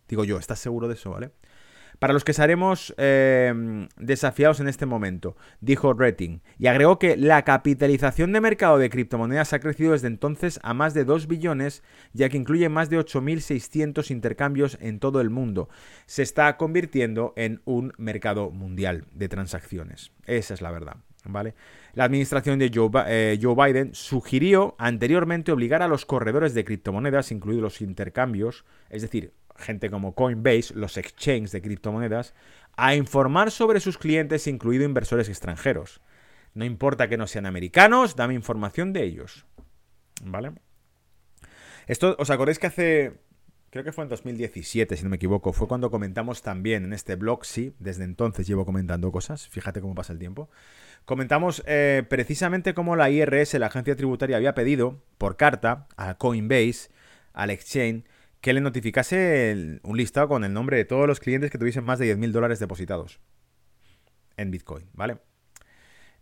Digo 0.08 0.24
yo, 0.24 0.40
¿estás 0.40 0.60
seguro 0.60 0.88
de 0.88 0.96
eso, 0.96 1.12
vale? 1.12 1.32
Para 2.00 2.14
los 2.14 2.24
que 2.24 2.34
seremos 2.34 2.94
eh, 2.98 3.88
desafiados 3.98 4.60
en 4.60 4.68
este 4.68 4.86
momento, 4.86 5.36
dijo 5.60 5.94
Rating, 5.94 6.40
y 6.58 6.68
agregó 6.68 6.98
que 6.98 7.18
la 7.18 7.44
capitalización 7.44 8.32
de 8.32 8.42
mercado 8.42 8.78
de 8.78 8.90
criptomonedas 8.90 9.54
ha 9.54 9.60
crecido 9.60 9.92
desde 9.92 10.08
entonces 10.08 10.60
a 10.64 10.74
más 10.74 10.94
de 10.94 11.04
2 11.04 11.28
billones, 11.28 11.84
ya 12.14 12.30
que 12.30 12.38
incluye 12.38 12.70
más 12.70 12.90
de 12.90 12.98
8.600 13.00 14.12
intercambios 14.12 14.78
en 14.82 15.00
todo 15.00 15.22
el 15.22 15.30
mundo. 15.30 15.70
Se 16.06 16.24
está 16.24 16.56
convirtiendo 16.58 17.34
en 17.36 17.62
un 17.66 17.94
mercado 17.98 18.50
mundial 18.50 19.06
de 19.14 19.30
transacciones. 19.30 20.12
Esa 20.26 20.54
es 20.54 20.62
la 20.62 20.72
verdad. 20.72 20.98
¿Vale? 21.26 21.54
La 21.96 22.06
administración 22.06 22.60
de 22.60 22.72
Joe, 22.74 22.90
eh, 23.08 23.38
Joe, 23.42 23.54
Biden 23.54 23.94
sugirió 23.94 24.76
anteriormente 24.78 25.52
obligar 25.52 25.82
a 25.82 25.90
los 25.90 26.06
corredores 26.06 26.54
de 26.54 26.64
criptomonedas, 26.64 27.34
incluidos 27.34 27.62
los 27.62 27.82
intercambios, 27.82 28.64
es 28.90 29.02
decir, 29.02 29.34
gente 29.60 29.90
como 29.90 30.16
Coinbase, 30.16 30.74
los 30.74 30.98
exchanges 30.98 31.52
de 31.52 31.62
criptomonedas, 31.62 32.34
a 32.76 32.96
informar 32.96 33.52
sobre 33.52 33.80
sus 33.80 33.98
clientes, 33.98 34.48
incluido 34.48 34.86
inversores 34.86 35.30
extranjeros. 35.30 36.02
No 36.54 36.66
importa 36.66 37.08
que 37.08 37.18
no 37.18 37.28
sean 37.28 37.46
americanos, 37.46 38.16
dame 38.16 38.34
información 38.34 38.94
de 38.94 39.04
ellos. 39.04 39.46
¿Vale? 40.24 40.54
Esto, 41.88 42.16
¿os 42.20 42.30
acordáis 42.30 42.60
que 42.60 42.68
hace, 42.68 43.14
creo 43.70 43.84
que 43.84 43.92
fue 43.92 44.04
en 44.04 44.10
2017, 44.10 44.96
si 44.96 45.04
no 45.04 45.10
me 45.10 45.16
equivoco, 45.16 45.54
fue 45.54 45.68
cuando 45.68 45.92
comentamos 45.92 46.42
también 46.42 46.86
en 46.86 46.94
este 46.94 47.16
blog, 47.16 47.46
sí, 47.46 47.74
desde 47.80 48.04
entonces 48.04 48.48
llevo 48.48 48.66
comentando 48.66 49.12
cosas, 49.12 49.48
fíjate 49.48 49.82
cómo 49.82 49.96
pasa 49.96 50.14
el 50.14 50.20
tiempo. 50.20 50.50
Comentamos 51.06 51.64
eh, 51.66 52.04
precisamente 52.08 52.74
cómo 52.74 52.96
la 52.96 53.10
IRS, 53.10 53.56
la 53.56 53.68
agencia 53.68 53.96
tributaria, 53.96 54.38
había 54.38 54.54
pedido 54.54 55.02
por 55.18 55.38
carta 55.38 55.88
a 55.98 56.16
Coinbase, 56.16 56.90
al 57.34 57.50
exchange, 57.50 58.06
que 58.42 58.54
le 58.54 58.62
notificase 58.62 59.80
un 59.84 59.98
listado 59.98 60.30
con 60.30 60.44
el 60.44 60.54
nombre 60.54 60.78
de 60.78 60.86
todos 60.86 61.08
los 61.08 61.20
clientes 61.20 61.52
que 61.52 61.58
tuviesen 61.58 61.84
más 61.84 62.00
de 62.00 62.16
10.000 62.16 62.32
dólares 62.32 62.60
depositados 62.60 63.20
en 64.38 64.52
Bitcoin, 64.52 64.90
¿vale? 64.94 65.18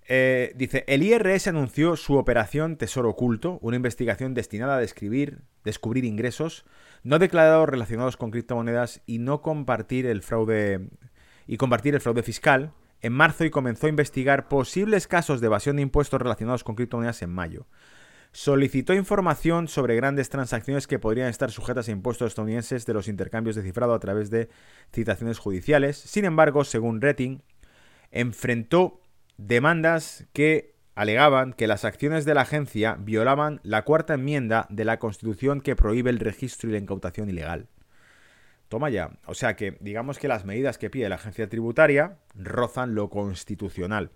Eh, 0.09 0.53
dice, 0.55 0.85
el 0.87 1.03
IRS 1.03 1.47
anunció 1.47 1.97
su 1.97 2.15
operación 2.15 2.77
Tesoro 2.77 3.09
Oculto, 3.09 3.59
una 3.61 3.75
investigación 3.75 4.33
destinada 4.33 4.77
a 4.77 4.79
describir, 4.79 5.41
descubrir 5.65 6.05
ingresos 6.05 6.65
no 7.03 7.19
declarados 7.19 7.69
relacionados 7.69 8.17
con 8.17 8.31
criptomonedas 8.31 9.01
y 9.05 9.19
no 9.19 9.41
compartir 9.41 10.05
el 10.05 10.21
fraude 10.21 10.89
y 11.45 11.57
compartir 11.57 11.93
el 11.93 12.01
fraude 12.01 12.23
fiscal 12.23 12.73
en 13.01 13.13
marzo 13.13 13.45
y 13.45 13.49
comenzó 13.49 13.85
a 13.85 13.89
investigar 13.89 14.47
posibles 14.47 15.07
casos 15.07 15.39
de 15.39 15.47
evasión 15.47 15.75
de 15.75 15.83
impuestos 15.83 16.21
relacionados 16.21 16.63
con 16.63 16.75
criptomonedas 16.75 17.21
en 17.21 17.29
mayo 17.29 17.67
solicitó 18.31 18.93
información 18.93 19.67
sobre 19.67 19.95
grandes 19.95 20.29
transacciones 20.29 20.87
que 20.87 20.99
podrían 20.99 21.29
estar 21.29 21.51
sujetas 21.51 21.87
a 21.87 21.91
impuestos 21.91 22.29
estadounidenses 22.29 22.85
de 22.85 22.93
los 22.93 23.07
intercambios 23.07 23.55
de 23.55 23.63
cifrado 23.63 23.93
a 23.93 23.99
través 23.99 24.29
de 24.29 24.49
citaciones 24.93 25.39
judiciales. 25.39 25.97
Sin 25.97 26.25
embargo, 26.25 26.63
según 26.63 27.01
Retting, 27.01 27.41
enfrentó 28.11 29.01
demandas 29.37 30.27
que 30.33 30.75
alegaban 30.95 31.53
que 31.53 31.67
las 31.67 31.85
acciones 31.85 32.25
de 32.25 32.33
la 32.33 32.41
agencia 32.41 32.97
violaban 32.99 33.59
la 33.63 33.83
cuarta 33.83 34.15
enmienda 34.15 34.65
de 34.69 34.83
la 34.83 34.97
Constitución 34.97 35.61
que 35.61 35.75
prohíbe 35.75 36.09
el 36.09 36.19
registro 36.19 36.69
y 36.69 36.73
la 36.73 36.79
incautación 36.79 37.29
ilegal. 37.29 37.67
Toma 38.67 38.89
ya. 38.89 39.11
O 39.25 39.33
sea 39.33 39.55
que 39.55 39.77
digamos 39.79 40.19
que 40.19 40.27
las 40.27 40.43
medidas 40.43 40.77
que 40.77 40.89
pide 40.89 41.07
la 41.07 41.15
agencia 41.15 41.47
tributaria 41.47 42.17
rozan 42.35 42.95
lo 42.95 43.09
constitucional, 43.09 44.11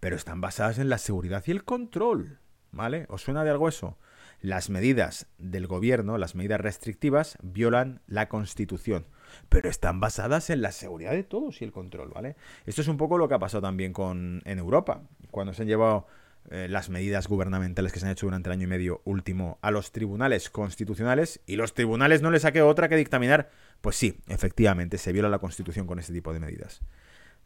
pero 0.00 0.16
están 0.16 0.40
basadas 0.40 0.78
en 0.78 0.88
la 0.88 0.98
seguridad 0.98 1.42
y 1.46 1.50
el 1.50 1.64
control. 1.64 2.38
¿Vale? 2.70 3.06
¿Os 3.08 3.22
suena 3.22 3.44
de 3.44 3.50
algo 3.50 3.68
eso? 3.68 3.98
Las 4.40 4.70
medidas 4.70 5.26
del 5.38 5.66
gobierno, 5.66 6.16
las 6.16 6.34
medidas 6.34 6.60
restrictivas, 6.60 7.38
violan 7.42 8.02
la 8.06 8.28
Constitución, 8.28 9.06
pero 9.48 9.68
están 9.68 10.00
basadas 10.00 10.50
en 10.50 10.62
la 10.62 10.70
seguridad 10.70 11.12
de 11.12 11.24
todos 11.24 11.60
y 11.60 11.64
el 11.64 11.72
control, 11.72 12.10
¿vale? 12.10 12.36
Esto 12.66 12.82
es 12.82 12.88
un 12.88 12.98
poco 12.98 13.18
lo 13.18 13.28
que 13.28 13.34
ha 13.34 13.38
pasado 13.38 13.62
también 13.62 13.92
con, 13.92 14.42
en 14.44 14.58
Europa, 14.58 15.02
cuando 15.30 15.52
se 15.54 15.62
han 15.62 15.68
llevado 15.68 16.06
eh, 16.50 16.66
las 16.68 16.88
medidas 16.88 17.26
gubernamentales 17.26 17.92
que 17.92 18.00
se 18.00 18.06
han 18.06 18.12
hecho 18.12 18.26
durante 18.26 18.48
el 18.48 18.52
año 18.52 18.64
y 18.64 18.68
medio 18.68 19.02
último 19.04 19.58
a 19.60 19.70
los 19.70 19.92
tribunales 19.92 20.48
constitucionales 20.48 21.40
y 21.44 21.56
los 21.56 21.74
tribunales 21.74 22.22
no 22.22 22.30
les 22.30 22.42
saqué 22.42 22.62
otra 22.62 22.88
que 22.88 22.96
dictaminar, 22.96 23.50
pues 23.80 23.96
sí, 23.96 24.20
efectivamente, 24.28 24.96
se 24.96 25.12
viola 25.12 25.28
la 25.28 25.40
Constitución 25.40 25.86
con 25.86 25.98
este 25.98 26.12
tipo 26.12 26.32
de 26.32 26.40
medidas. 26.40 26.80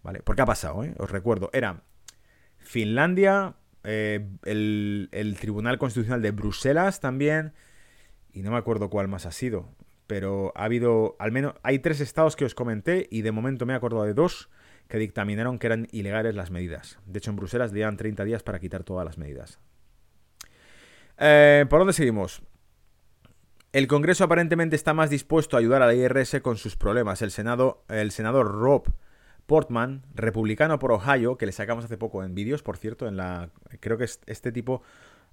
¿Vale? 0.03 0.21
¿Por 0.21 0.37
qué 0.37 0.43
ha 0.43 0.47
pasado? 0.47 0.85
Eh? 0.85 0.95
Os 0.99 1.11
recuerdo, 1.11 1.51
era 1.53 1.83
Finlandia, 2.59 3.57
eh, 3.85 4.29
el, 4.45 5.37
Tribunal 5.41 5.79
Constitucional 5.79 6.23
de 6.23 6.31
Bruselas 6.31 7.01
también, 7.01 7.53
y 8.33 8.43
no 8.43 8.51
me 8.51 8.57
acuerdo 8.57 8.91
cuál 8.91 9.09
más 9.09 9.27
ha 9.27 9.33
sido, 9.33 9.69
pero 10.07 10.53
ha 10.57 10.65
habido, 10.65 11.17
al 11.19 11.33
menos, 11.33 11.55
hay 11.63 11.79
tres 11.79 12.01
estados 12.01 12.37
que 12.37 12.45
os 12.45 12.55
comenté 12.55 13.09
y 13.11 13.23
de 13.23 13.33
momento 13.33 13.67
me 13.67 13.73
he 13.73 13.77
acordado 13.77 14.05
de 14.05 14.15
dos 14.15 14.51
que 14.89 14.99
dictaminaron 14.99 15.59
que 15.59 15.67
eran 15.67 15.89
ilegales 15.91 16.35
las 16.35 16.51
medidas. 16.51 16.99
De 17.07 17.19
hecho, 17.19 17.31
en 17.31 17.37
Bruselas 17.37 17.73
le 17.73 17.91
30 17.91 18.25
días 18.25 18.43
para 18.43 18.59
quitar 18.59 18.85
todas 18.85 19.05
las 19.05 19.19
medidas. 19.19 19.59
Eh, 21.19 21.65
¿Por 21.69 21.79
dónde 21.79 21.93
seguimos? 21.93 22.43
El 23.73 23.87
Congreso 23.87 24.25
aparentemente 24.25 24.77
está 24.77 24.93
más 24.93 25.09
dispuesto 25.09 25.57
a 25.57 25.61
ayudar 25.61 25.81
a 25.81 25.87
la 25.87 25.95
IRS 25.95 26.41
con 26.43 26.59
sus 26.59 26.77
problemas. 26.77 27.23
El, 27.23 27.31
Senado, 27.31 27.85
el 27.89 28.11
senador 28.11 28.53
Rob 28.53 28.93
Portman, 29.47 30.03
republicano 30.15 30.79
por 30.79 30.93
Ohio, 30.93 31.37
que 31.37 31.47
le 31.47 31.53
sacamos 31.53 31.85
hace 31.85 31.99
poco 31.99 32.25
en 32.25 32.35
vídeos, 32.35 32.63
por 32.63 32.77
cierto, 32.77 33.07
en 33.07 33.17
la 33.17 33.51
creo 33.81 33.99
que 33.99 34.05
este 34.05 34.53
tipo 34.53 34.83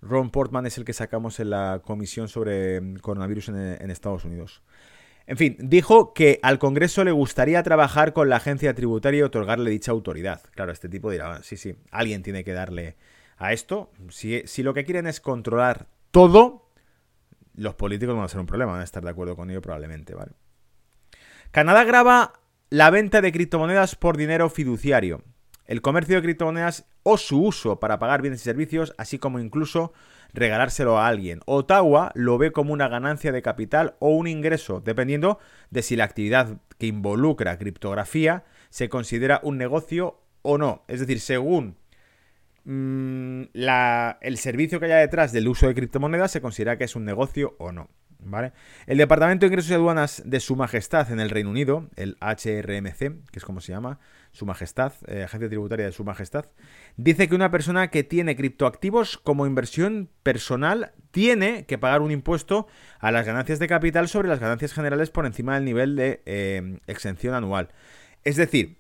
Ron 0.02 0.30
Portman 0.30 0.66
es 0.66 0.78
el 0.78 0.86
que 0.86 0.94
sacamos 0.94 1.40
en 1.40 1.50
la 1.50 1.82
comisión 1.84 2.28
sobre 2.28 2.82
mm, 2.82 2.98
coronavirus 2.98 3.50
en, 3.50 3.92
Estados 3.92 4.26
Unidos. 4.26 4.62
En 5.28 5.38
fin, 5.38 5.58
dijo 5.60 6.14
que 6.14 6.40
al 6.42 6.58
Congreso 6.58 7.04
le 7.04 7.12
gustaría 7.12 7.62
trabajar 7.62 8.14
con 8.14 8.30
la 8.30 8.38
agencia 8.38 8.74
tributaria 8.74 9.20
y 9.20 9.24
otorgarle 9.24 9.70
dicha 9.70 9.92
autoridad. 9.92 10.42
Claro, 10.56 10.72
este 10.72 10.90
tipo 10.90 11.12
dirá, 11.12 11.36
ah, 11.36 11.44
sí, 11.44 11.56
sí, 11.56 11.76
alguien 11.92 12.24
tiene 12.24 12.44
que 12.44 12.54
darle 12.54 12.96
a 13.38 13.54
esto. 13.54 13.92
Si, 14.10 14.42
si 14.46 14.64
lo 14.64 14.74
que 14.74 14.86
quieren 14.86 15.06
es 15.06 15.22
controlar 15.22 15.88
todo, 16.10 16.72
los 17.54 17.76
políticos 17.76 18.16
van 18.16 18.26
a 18.26 18.30
ser 18.30 18.40
un 18.40 18.48
problema, 18.48 18.72
van 18.72 18.82
a 18.82 18.86
estar 18.86 19.04
de 19.04 19.10
acuerdo 19.10 19.36
con 19.36 19.52
ello 19.52 19.62
probablemente, 19.62 20.16
¿vale? 20.16 20.32
Canadá 21.52 21.84
graba 21.84 22.34
la 22.72 22.92
venta 22.92 23.22
de 23.22 23.32
criptomonedas 23.32 23.96
por 23.96 24.16
dinero 24.16 24.48
fiduciario, 24.50 25.24
el 25.66 25.82
comercio 25.82 26.16
de 26.16 26.22
criptomonedas 26.22 26.86
o 27.02 27.18
su 27.18 27.42
uso 27.42 27.80
para 27.80 27.98
pagar 27.98 28.22
bienes 28.22 28.42
y 28.42 28.44
servicios, 28.44 28.94
así 28.98 29.18
como 29.18 29.40
incluso 29.40 29.92
regalárselo 30.34 31.00
a 31.00 31.08
alguien. 31.08 31.42
Ottawa 31.48 32.12
lo 32.14 32.38
ve 32.38 32.52
como 32.52 32.74
una 32.74 32.88
ganancia 32.88 33.32
de 33.32 33.42
capital 33.42 33.96
o 34.00 34.10
un 34.10 34.28
ingreso, 34.28 34.82
dependiendo 34.82 35.40
de 35.72 35.82
si 35.82 35.96
la 35.96 36.04
actividad 36.04 36.58
que 36.78 36.86
involucra 36.86 37.58
criptografía 37.58 38.44
se 38.70 38.88
considera 38.88 39.40
un 39.42 39.58
negocio 39.58 40.20
o 40.44 40.60
no. 40.60 40.84
Es 40.88 41.00
decir, 41.00 41.20
según 41.22 41.76
mm, 42.66 43.44
el 43.54 44.38
servicio 44.38 44.80
que 44.80 44.86
haya 44.86 44.98
detrás 44.98 45.32
del 45.32 45.48
uso 45.48 45.68
de 45.68 45.74
criptomonedas, 45.74 46.32
se 46.32 46.42
considera 46.42 46.78
que 46.78 46.84
es 46.84 46.96
un 46.96 47.06
negocio 47.06 47.56
o 47.58 47.72
no. 47.72 47.90
¿Vale? 48.22 48.52
El 48.86 48.98
Departamento 48.98 49.46
de 49.46 49.48
Ingresos 49.48 49.72
y 49.72 49.76
Aduanas 49.76 50.22
de 50.26 50.42
Su 50.42 50.58
Majestad 50.58 51.10
en 51.12 51.22
el 51.22 51.30
Reino 51.30 51.50
Unido, 51.50 51.90
el 51.96 52.18
HRMC, 52.20 53.30
que 53.32 53.40
es 53.40 53.46
como 53.46 53.62
se 53.62 53.72
llama, 53.72 54.00
Su 54.34 54.46
Majestad, 54.46 54.92
eh, 55.08 55.24
Agencia 55.24 55.48
Tributaria 55.48 55.86
de 55.86 55.94
Su 55.94 56.04
Majestad, 56.04 56.46
dice 56.98 57.30
que 57.30 57.36
una 57.36 57.50
persona 57.50 57.90
que 57.90 58.04
tiene 58.04 58.36
criptoactivos 58.36 59.18
como 59.18 59.48
inversión 59.48 60.10
personal 60.22 60.92
tiene 61.12 61.66
que 61.66 61.78
pagar 61.78 62.02
un 62.02 62.12
impuesto 62.12 62.68
a 63.00 63.12
las 63.12 63.26
ganancias 63.26 63.58
de 63.58 63.68
capital 63.68 64.10
sobre 64.10 64.28
las 64.28 64.40
ganancias 64.40 64.74
generales 64.74 65.12
por 65.12 65.26
encima 65.26 65.56
del 65.56 65.64
nivel 65.64 65.96
de 65.96 66.22
eh, 66.26 66.80
exención 66.88 67.34
anual. 67.34 67.70
Es 68.26 68.36
decir, 68.36 68.79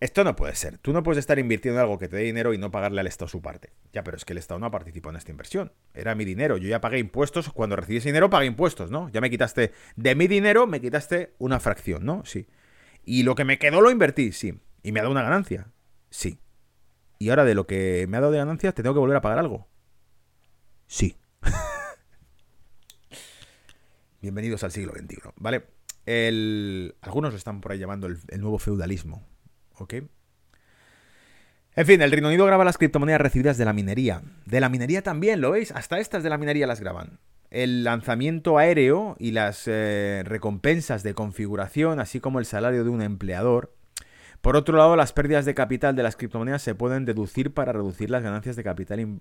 esto 0.00 0.24
no 0.24 0.34
puede 0.34 0.54
ser. 0.54 0.78
Tú 0.78 0.94
no 0.94 1.02
puedes 1.02 1.18
estar 1.18 1.38
invirtiendo 1.38 1.78
en 1.78 1.82
algo 1.82 1.98
que 1.98 2.08
te 2.08 2.16
dé 2.16 2.22
dinero 2.22 2.54
y 2.54 2.58
no 2.58 2.70
pagarle 2.70 3.02
al 3.02 3.06
Estado 3.06 3.28
su 3.28 3.42
parte. 3.42 3.74
Ya, 3.92 4.02
pero 4.02 4.16
es 4.16 4.24
que 4.24 4.32
el 4.32 4.38
Estado 4.38 4.58
no 4.58 4.64
ha 4.64 4.70
participado 4.70 5.10
en 5.10 5.18
esta 5.18 5.30
inversión. 5.30 5.72
Era 5.92 6.14
mi 6.14 6.24
dinero. 6.24 6.56
Yo 6.56 6.68
ya 6.70 6.80
pagué 6.80 6.98
impuestos. 6.98 7.50
Cuando 7.50 7.76
recibí 7.76 7.98
ese 7.98 8.08
dinero, 8.08 8.30
pagué 8.30 8.46
impuestos, 8.46 8.90
¿no? 8.90 9.10
Ya 9.10 9.20
me 9.20 9.28
quitaste 9.28 9.72
de 9.96 10.14
mi 10.14 10.26
dinero, 10.26 10.66
me 10.66 10.80
quitaste 10.80 11.34
una 11.38 11.60
fracción, 11.60 12.06
¿no? 12.06 12.24
Sí. 12.24 12.48
Y 13.04 13.24
lo 13.24 13.34
que 13.34 13.44
me 13.44 13.58
quedó 13.58 13.82
lo 13.82 13.90
invertí, 13.90 14.32
sí. 14.32 14.58
Y 14.82 14.92
me 14.92 15.00
ha 15.00 15.02
dado 15.02 15.12
una 15.12 15.22
ganancia. 15.22 15.70
Sí. 16.08 16.40
Y 17.18 17.28
ahora 17.28 17.44
de 17.44 17.54
lo 17.54 17.66
que 17.66 18.06
me 18.08 18.16
ha 18.16 18.20
dado 18.20 18.32
de 18.32 18.38
ganancia, 18.38 18.72
te 18.72 18.82
tengo 18.82 18.94
que 18.94 19.00
volver 19.00 19.18
a 19.18 19.20
pagar 19.20 19.38
algo. 19.38 19.68
Sí. 20.86 21.18
Bienvenidos 24.22 24.64
al 24.64 24.72
siglo 24.72 24.94
XXI, 24.94 25.32
¿vale? 25.36 25.66
Algunos 27.02 27.32
lo 27.32 27.36
están 27.36 27.60
por 27.60 27.72
ahí 27.72 27.78
llamando 27.78 28.06
el 28.06 28.40
nuevo 28.40 28.58
feudalismo. 28.58 29.30
¿Ok? 29.80 29.94
En 31.76 31.86
fin, 31.86 32.02
el 32.02 32.10
Reino 32.10 32.28
Unido 32.28 32.46
graba 32.46 32.64
las 32.64 32.78
criptomonedas 32.78 33.20
recibidas 33.20 33.56
de 33.56 33.64
la 33.64 33.72
minería. 33.72 34.22
De 34.44 34.60
la 34.60 34.68
minería 34.68 35.02
también, 35.02 35.40
¿lo 35.40 35.52
veis? 35.52 35.72
Hasta 35.72 35.98
estas 35.98 36.22
de 36.22 36.30
la 36.30 36.38
minería 36.38 36.66
las 36.66 36.80
graban. 36.80 37.20
El 37.50 37.84
lanzamiento 37.84 38.58
aéreo 38.58 39.16
y 39.18 39.30
las 39.30 39.64
eh, 39.66 40.22
recompensas 40.24 41.02
de 41.02 41.14
configuración, 41.14 42.00
así 42.00 42.20
como 42.20 42.38
el 42.38 42.44
salario 42.44 42.84
de 42.84 42.90
un 42.90 43.02
empleador. 43.02 43.74
Por 44.40 44.56
otro 44.56 44.76
lado, 44.76 44.96
las 44.96 45.12
pérdidas 45.12 45.44
de 45.44 45.54
capital 45.54 45.94
de 45.96 46.02
las 46.02 46.16
criptomonedas 46.16 46.62
se 46.62 46.74
pueden 46.74 47.04
deducir 47.04 47.52
para 47.52 47.72
reducir 47.72 48.10
las 48.10 48.22
ganancias 48.22 48.56
de 48.56 48.64
capital 48.64 49.20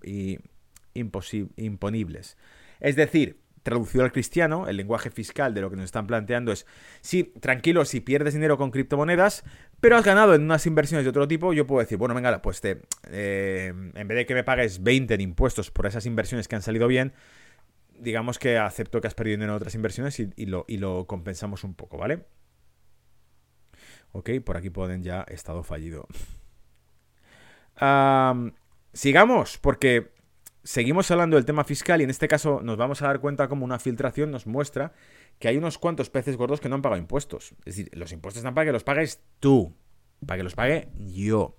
imponibles. 0.94 2.38
Es 2.80 2.96
decir, 2.96 3.42
traducido 3.64 4.04
al 4.04 4.12
cristiano, 4.12 4.68
el 4.68 4.78
lenguaje 4.78 5.12
fiscal 5.12 5.54
de 5.54 5.62
lo 5.62 5.70
que 5.70 5.76
nos 5.76 5.86
están 5.86 6.08
planteando 6.08 6.52
es, 6.52 6.66
sí, 7.02 7.34
tranquilo, 7.40 7.86
si 7.86 8.00
pierdes 8.00 8.34
dinero 8.34 8.58
con 8.58 8.72
criptomonedas, 8.72 9.44
pero 9.82 9.98
has 9.98 10.06
ganado 10.06 10.36
en 10.36 10.44
unas 10.44 10.66
inversiones 10.66 11.06
de 11.06 11.10
otro 11.10 11.28
tipo, 11.28 11.54
yo 11.54 11.66
puedo 11.66 11.80
decir, 11.82 11.98
bueno, 11.98 12.16
venga, 12.16 12.42
pues 12.42 12.62
te, 12.62 12.82
eh, 13.10 13.74
en 13.94 14.08
vez 14.08 14.18
de 14.18 14.26
que 14.26 14.34
me 14.34 14.44
pagues 14.44 14.84
20 14.84 15.14
en 15.14 15.22
impuestos 15.22 15.72
por 15.72 15.86
esas 15.86 16.06
inversiones 16.06 16.48
que 16.48 16.56
han 16.56 16.62
salido 16.62 16.88
bien, 16.88 17.14
digamos 17.98 18.40
que 18.40 18.58
acepto 18.58 19.02
que 19.02 19.08
has 19.08 19.16
perdido 19.16 19.44
en 19.44 19.50
otras 19.50 19.76
inversiones 19.76 20.20
y, 20.20 20.46
lo, 20.46 20.66
y 20.68 20.78
lo 20.78 21.06
compensamos 21.08 21.64
un 21.64 21.76
poco, 21.76 21.98
¿vale? 21.98 22.26
Ok, 24.12 24.32
por 24.44 24.58
aquí 24.58 24.70
pueden 24.70 25.04
ya 25.04 25.22
estado 25.28 25.64
fallido. 25.64 26.08
sigamos, 28.94 29.58
porque 29.60 30.12
seguimos 30.70 31.10
hablando 31.10 31.36
del 31.36 31.46
tema 31.46 31.64
fiscal 31.64 32.00
y 32.00 32.04
en 32.04 32.12
este 32.12 32.28
caso 32.28 32.62
nos 32.62 32.78
vamos 32.78 33.02
a 33.02 33.08
dar 33.08 33.20
cuenta 33.20 33.48
como 33.48 33.66
una 33.66 33.80
filtración 33.80 34.30
nos 34.30 34.46
muestra 34.46 34.94
que 35.40 35.48
hay 35.48 35.58
unos 35.58 35.80
cuantos 35.80 36.12
peces 36.12 36.38
gordos 36.38 36.60
que 36.60 36.70
no 36.70 36.76
han 36.76 36.84
pagado 36.84 37.02
impuestos. 37.02 37.56
Es 37.66 37.76
decir, 37.76 37.90
los 37.94 38.12
impuestos 38.12 38.42
están 38.42 38.54
para 38.54 38.66
que 38.66 38.72
los 38.72 38.84
pagues 38.84 39.20
tú, 39.40 39.76
para 40.24 40.38
que 40.38 40.44
los 40.44 40.54
pague 40.54 40.90
yo. 40.96 41.58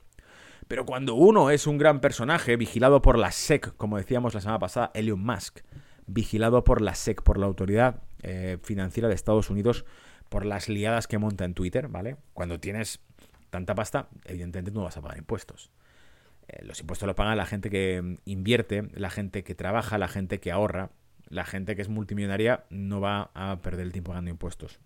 Pero 0.68 0.86
cuando 0.86 1.16
uno 1.16 1.50
es 1.50 1.66
un 1.66 1.76
gran 1.76 2.00
personaje, 2.00 2.54
vigilado 2.54 3.02
por 3.02 3.18
la 3.18 3.32
SEC, 3.32 3.74
como 3.76 3.96
decíamos 3.96 4.32
la 4.32 4.42
semana 4.42 4.61
pasada, 4.61 4.92
Elon 4.94 5.18
Musk, 5.18 5.58
vigilado 6.06 6.62
por 6.62 6.80
la 6.80 6.94
SEC, 6.94 7.20
por 7.22 7.36
la 7.36 7.46
Autoridad 7.46 8.02
eh, 8.22 8.58
Financiera 8.62 9.08
de 9.08 9.16
Estados 9.16 9.50
Unidos, 9.50 9.86
por 10.28 10.46
las 10.46 10.68
liadas 10.68 11.08
que 11.08 11.18
monta 11.18 11.44
en 11.44 11.54
Twitter, 11.54 11.88
¿vale? 11.88 12.16
Cuando 12.32 12.61
tienes 12.61 13.00
tanta 13.50 13.74
pasta, 13.74 14.08
evidentemente 14.24 14.70
no 14.70 14.84
vas 14.84 14.96
a 14.96 15.02
pagar 15.02 15.18
impuestos. 15.18 15.72
Eh, 16.51 16.64
los 16.64 16.80
impuestos 16.80 17.07
los 17.07 17.14
pagan 17.14 17.36
la 17.36 17.46
gente 17.46 17.70
que 17.70 18.03
mm, 18.03 18.16
invierte, 18.24 18.88
la 18.94 19.11
gente 19.11 19.44
que 19.44 19.55
trabaja, 19.55 19.98
la 19.98 20.09
gente 20.09 20.40
que 20.40 20.51
ahorra, 20.51 20.90
la 21.28 21.44
gente 21.44 21.76
que 21.76 21.82
es 21.82 21.88
multimillonaria 21.88 22.64
no 22.70 23.01
va 23.01 23.30
a 23.34 23.61
perder 23.62 23.86
el 23.86 23.92
tiempo 23.92 24.11
pagando 24.11 24.30
impuestos. 24.30 24.80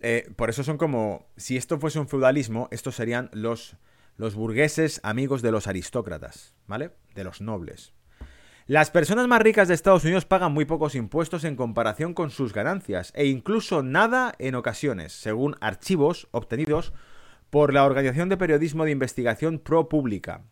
Eh, 0.00 0.30
por 0.36 0.50
eso 0.50 0.62
son 0.62 0.76
como, 0.76 1.26
si 1.36 1.56
esto 1.56 1.78
fuese 1.78 1.98
un 1.98 2.08
feudalismo, 2.08 2.68
estos 2.70 2.96
serían 2.96 3.30
los, 3.32 3.76
los 4.18 4.34
burgueses 4.34 5.00
amigos 5.02 5.40
de 5.40 5.52
los 5.52 5.68
aristócratas, 5.68 6.54
¿vale? 6.66 6.90
De 7.14 7.24
los 7.24 7.40
nobles. 7.40 7.94
Las 8.66 8.90
personas 8.90 9.28
más 9.28 9.40
ricas 9.40 9.68
de 9.68 9.74
Estados 9.74 10.04
Unidos 10.04 10.26
pagan 10.26 10.52
muy 10.52 10.66
pocos 10.66 10.96
impuestos 10.96 11.44
en 11.44 11.56
comparación 11.56 12.12
con 12.12 12.30
sus 12.30 12.52
ganancias, 12.52 13.10
e 13.14 13.26
incluso 13.26 13.82
nada 13.82 14.34
en 14.38 14.54
ocasiones, 14.54 15.12
según 15.12 15.56
archivos 15.60 16.28
obtenidos 16.30 16.92
por 17.50 17.72
la 17.72 17.84
Organización 17.84 18.28
de 18.28 18.36
Periodismo 18.36 18.84
de 18.84 18.90
Investigación 18.90 19.58
ProPublica. 19.58 20.42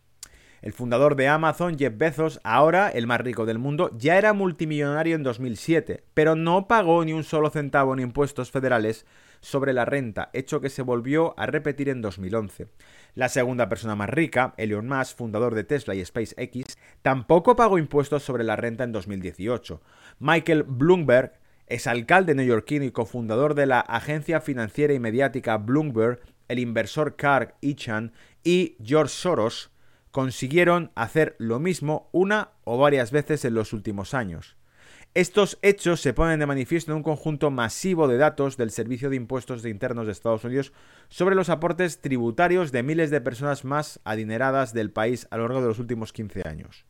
El 0.64 0.72
fundador 0.72 1.14
de 1.14 1.28
Amazon, 1.28 1.78
Jeff 1.78 1.92
Bezos, 1.94 2.40
ahora 2.42 2.88
el 2.88 3.06
más 3.06 3.20
rico 3.20 3.44
del 3.44 3.58
mundo, 3.58 3.90
ya 3.98 4.16
era 4.16 4.32
multimillonario 4.32 5.14
en 5.14 5.22
2007, 5.22 6.04
pero 6.14 6.36
no 6.36 6.66
pagó 6.66 7.04
ni 7.04 7.12
un 7.12 7.22
solo 7.22 7.50
centavo 7.50 7.92
en 7.92 8.00
impuestos 8.00 8.50
federales 8.50 9.04
sobre 9.40 9.74
la 9.74 9.84
renta, 9.84 10.30
hecho 10.32 10.62
que 10.62 10.70
se 10.70 10.80
volvió 10.80 11.38
a 11.38 11.44
repetir 11.44 11.90
en 11.90 12.00
2011. 12.00 12.68
La 13.14 13.28
segunda 13.28 13.68
persona 13.68 13.94
más 13.94 14.08
rica, 14.08 14.54
Elon 14.56 14.88
Musk, 14.88 15.18
fundador 15.18 15.54
de 15.54 15.64
Tesla 15.64 15.94
y 15.94 16.02
SpaceX, 16.02 16.78
tampoco 17.02 17.56
pagó 17.56 17.76
impuestos 17.76 18.22
sobre 18.22 18.42
la 18.42 18.56
renta 18.56 18.84
en 18.84 18.92
2018. 18.92 19.82
Michael 20.18 20.62
Bloomberg, 20.62 21.34
exalcalde 21.66 22.34
neoyorquino 22.34 22.84
y 22.84 22.90
cofundador 22.90 23.54
de 23.54 23.66
la 23.66 23.80
agencia 23.80 24.40
financiera 24.40 24.94
y 24.94 24.98
mediática 24.98 25.56
Bloomberg, 25.56 26.20
el 26.48 26.58
inversor 26.58 27.16
Carl 27.16 27.54
Icahn 27.60 28.12
y 28.42 28.76
George 28.82 29.14
Soros 29.14 29.70
consiguieron 30.10 30.92
hacer 30.94 31.34
lo 31.38 31.58
mismo 31.58 32.08
una 32.12 32.50
o 32.64 32.78
varias 32.78 33.10
veces 33.10 33.44
en 33.44 33.54
los 33.54 33.72
últimos 33.72 34.14
años. 34.14 34.56
Estos 35.14 35.58
hechos 35.62 36.00
se 36.00 36.12
ponen 36.12 36.40
de 36.40 36.46
manifiesto 36.46 36.90
en 36.90 36.96
un 36.96 37.02
conjunto 37.04 37.52
masivo 37.52 38.08
de 38.08 38.16
datos 38.16 38.56
del 38.56 38.72
Servicio 38.72 39.10
de 39.10 39.16
Impuestos 39.16 39.62
de 39.62 39.70
Internos 39.70 40.06
de 40.06 40.12
Estados 40.12 40.44
Unidos 40.44 40.72
sobre 41.08 41.36
los 41.36 41.50
aportes 41.50 42.00
tributarios 42.00 42.72
de 42.72 42.82
miles 42.82 43.10
de 43.10 43.20
personas 43.20 43.64
más 43.64 44.00
adineradas 44.02 44.74
del 44.74 44.90
país 44.90 45.28
a 45.30 45.36
lo 45.36 45.44
largo 45.44 45.62
de 45.62 45.68
los 45.68 45.78
últimos 45.78 46.12
15 46.12 46.42
años. 46.48 46.84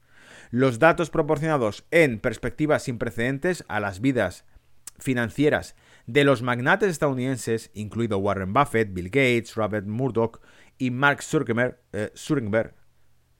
Los 0.50 0.78
datos 0.78 1.10
proporcionados 1.10 1.84
en 1.90 2.18
perspectivas 2.18 2.82
sin 2.84 2.96
precedentes 2.96 3.64
a 3.68 3.78
las 3.78 4.00
vidas 4.00 4.46
financieras 5.04 5.76
de 6.06 6.24
los 6.24 6.42
magnates 6.42 6.90
estadounidenses, 6.90 7.70
incluido 7.74 8.18
Warren 8.18 8.52
Buffett, 8.52 8.92
Bill 8.92 9.10
Gates, 9.10 9.54
Robert 9.54 9.86
Murdoch 9.86 10.40
y 10.78 10.90
Mark 10.90 11.22
Zuckerberg, 11.22 11.78
eh, 11.92 12.10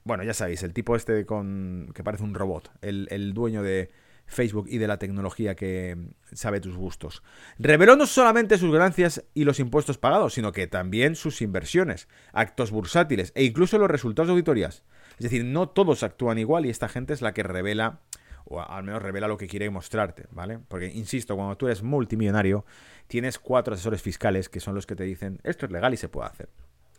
bueno, 0.03 0.23
ya 0.23 0.35
sabéis, 0.35 0.61
el 0.61 0.73
tipo 0.73 0.95
este 0.95 1.25
con 1.25 1.91
que 1.95 2.03
parece 2.03 2.23
un 2.23 2.35
robot, 2.35 2.71
el, 2.81 3.33
dueño 3.33 3.63
de 3.63 3.89
Facebook 4.27 4.67
y 4.69 4.77
de 4.77 4.87
la 4.87 4.99
tecnología 4.99 5.55
que 5.55 5.97
sabe 6.31 6.59
tus 6.59 6.77
gustos. 6.77 7.23
Reveló 7.57 7.95
no 7.95 8.05
solamente 8.05 8.59
sus 8.59 8.71
ganancias 8.71 9.25
y 9.33 9.45
los 9.45 9.59
impuestos 9.59 9.97
pagados, 9.97 10.35
sino 10.35 10.51
que 10.51 10.67
también 10.67 11.15
sus 11.15 11.41
inversiones, 11.41 12.07
actos 12.33 12.69
bursátiles 12.69 13.31
e 13.35 13.43
incluso 13.43 13.79
los 13.79 13.89
resultados 13.89 14.27
de 14.27 14.33
auditorías. 14.33 14.83
Es 15.17 15.23
decir, 15.23 15.43
no 15.43 15.69
todos 15.69 16.03
actúan 16.03 16.37
igual 16.37 16.67
y 16.67 16.69
esta 16.69 16.87
gente 16.87 17.13
es 17.13 17.23
la 17.23 17.33
que 17.33 17.43
revela 17.43 18.01
o 18.45 18.61
al 18.61 18.83
menos 18.83 19.01
revela 19.01 19.27
lo 19.27 19.37
que 19.37 19.47
quiere 19.47 19.69
mostrarte, 19.69 20.25
¿vale? 20.31 20.59
Porque, 20.67 20.87
insisto, 20.87 21.35
cuando 21.35 21.57
tú 21.57 21.67
eres 21.67 21.83
multimillonario, 21.83 22.65
tienes 23.07 23.39
cuatro 23.39 23.73
asesores 23.73 24.01
fiscales 24.01 24.49
que 24.49 24.59
son 24.59 24.75
los 24.75 24.85
que 24.85 24.95
te 24.95 25.03
dicen, 25.03 25.39
esto 25.43 25.65
es 25.65 25.71
legal 25.71 25.93
y 25.93 25.97
se 25.97 26.09
puede 26.09 26.27
hacer, 26.27 26.49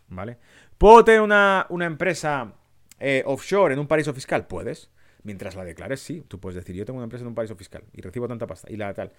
¿vale? 0.09 0.37
¿Puedo 0.77 1.03
tener 1.03 1.21
una, 1.21 1.67
empresa 1.69 2.53
eh, 2.99 3.23
offshore 3.25 3.73
en 3.73 3.79
un 3.79 3.87
paraíso 3.87 4.13
fiscal? 4.13 4.47
Puedes. 4.47 4.89
Mientras 5.23 5.55
la 5.55 5.63
declares, 5.63 5.99
sí. 5.99 6.23
Tú 6.27 6.39
puedes 6.39 6.55
decir, 6.55 6.75
yo 6.75 6.85
tengo 6.85 6.97
una 6.97 7.05
empresa 7.05 7.23
en 7.23 7.27
un 7.27 7.35
paraíso 7.35 7.55
fiscal 7.55 7.83
y 7.91 8.01
recibo 8.01 8.27
tanta 8.27 8.47
pasta 8.47 8.71
y 8.71 8.77
la 8.77 8.93
tal. 8.93 9.11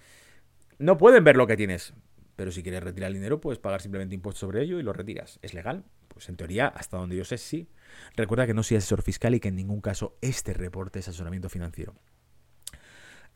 No 0.77 0.97
pueden 0.97 1.23
ver 1.23 1.35
lo 1.35 1.45
que 1.45 1.57
tienes. 1.57 1.93
Pero 2.35 2.51
si 2.51 2.63
quieres 2.63 2.81
retirar 2.81 3.09
el 3.09 3.15
dinero, 3.15 3.41
puedes 3.41 3.59
pagar 3.59 3.81
simplemente 3.81 4.15
impuestos 4.15 4.39
sobre 4.39 4.61
ello 4.61 4.79
y 4.79 4.83
lo 4.83 4.93
retiras. 4.93 5.39
¿Es 5.41 5.53
legal? 5.53 5.83
Pues 6.07 6.29
en 6.29 6.37
teoría, 6.37 6.67
hasta 6.67 6.95
donde 6.95 7.17
yo 7.17 7.25
sé, 7.25 7.37
sí. 7.37 7.67
Recuerda 8.15 8.47
que 8.47 8.53
no 8.53 8.63
soy 8.63 8.77
asesor 8.77 9.01
fiscal 9.01 9.35
y 9.35 9.41
que 9.41 9.49
en 9.49 9.57
ningún 9.57 9.81
caso 9.81 10.17
este 10.21 10.53
reporte 10.53 10.99
es 10.99 11.09
asesoramiento 11.09 11.49
financiero. 11.49 11.95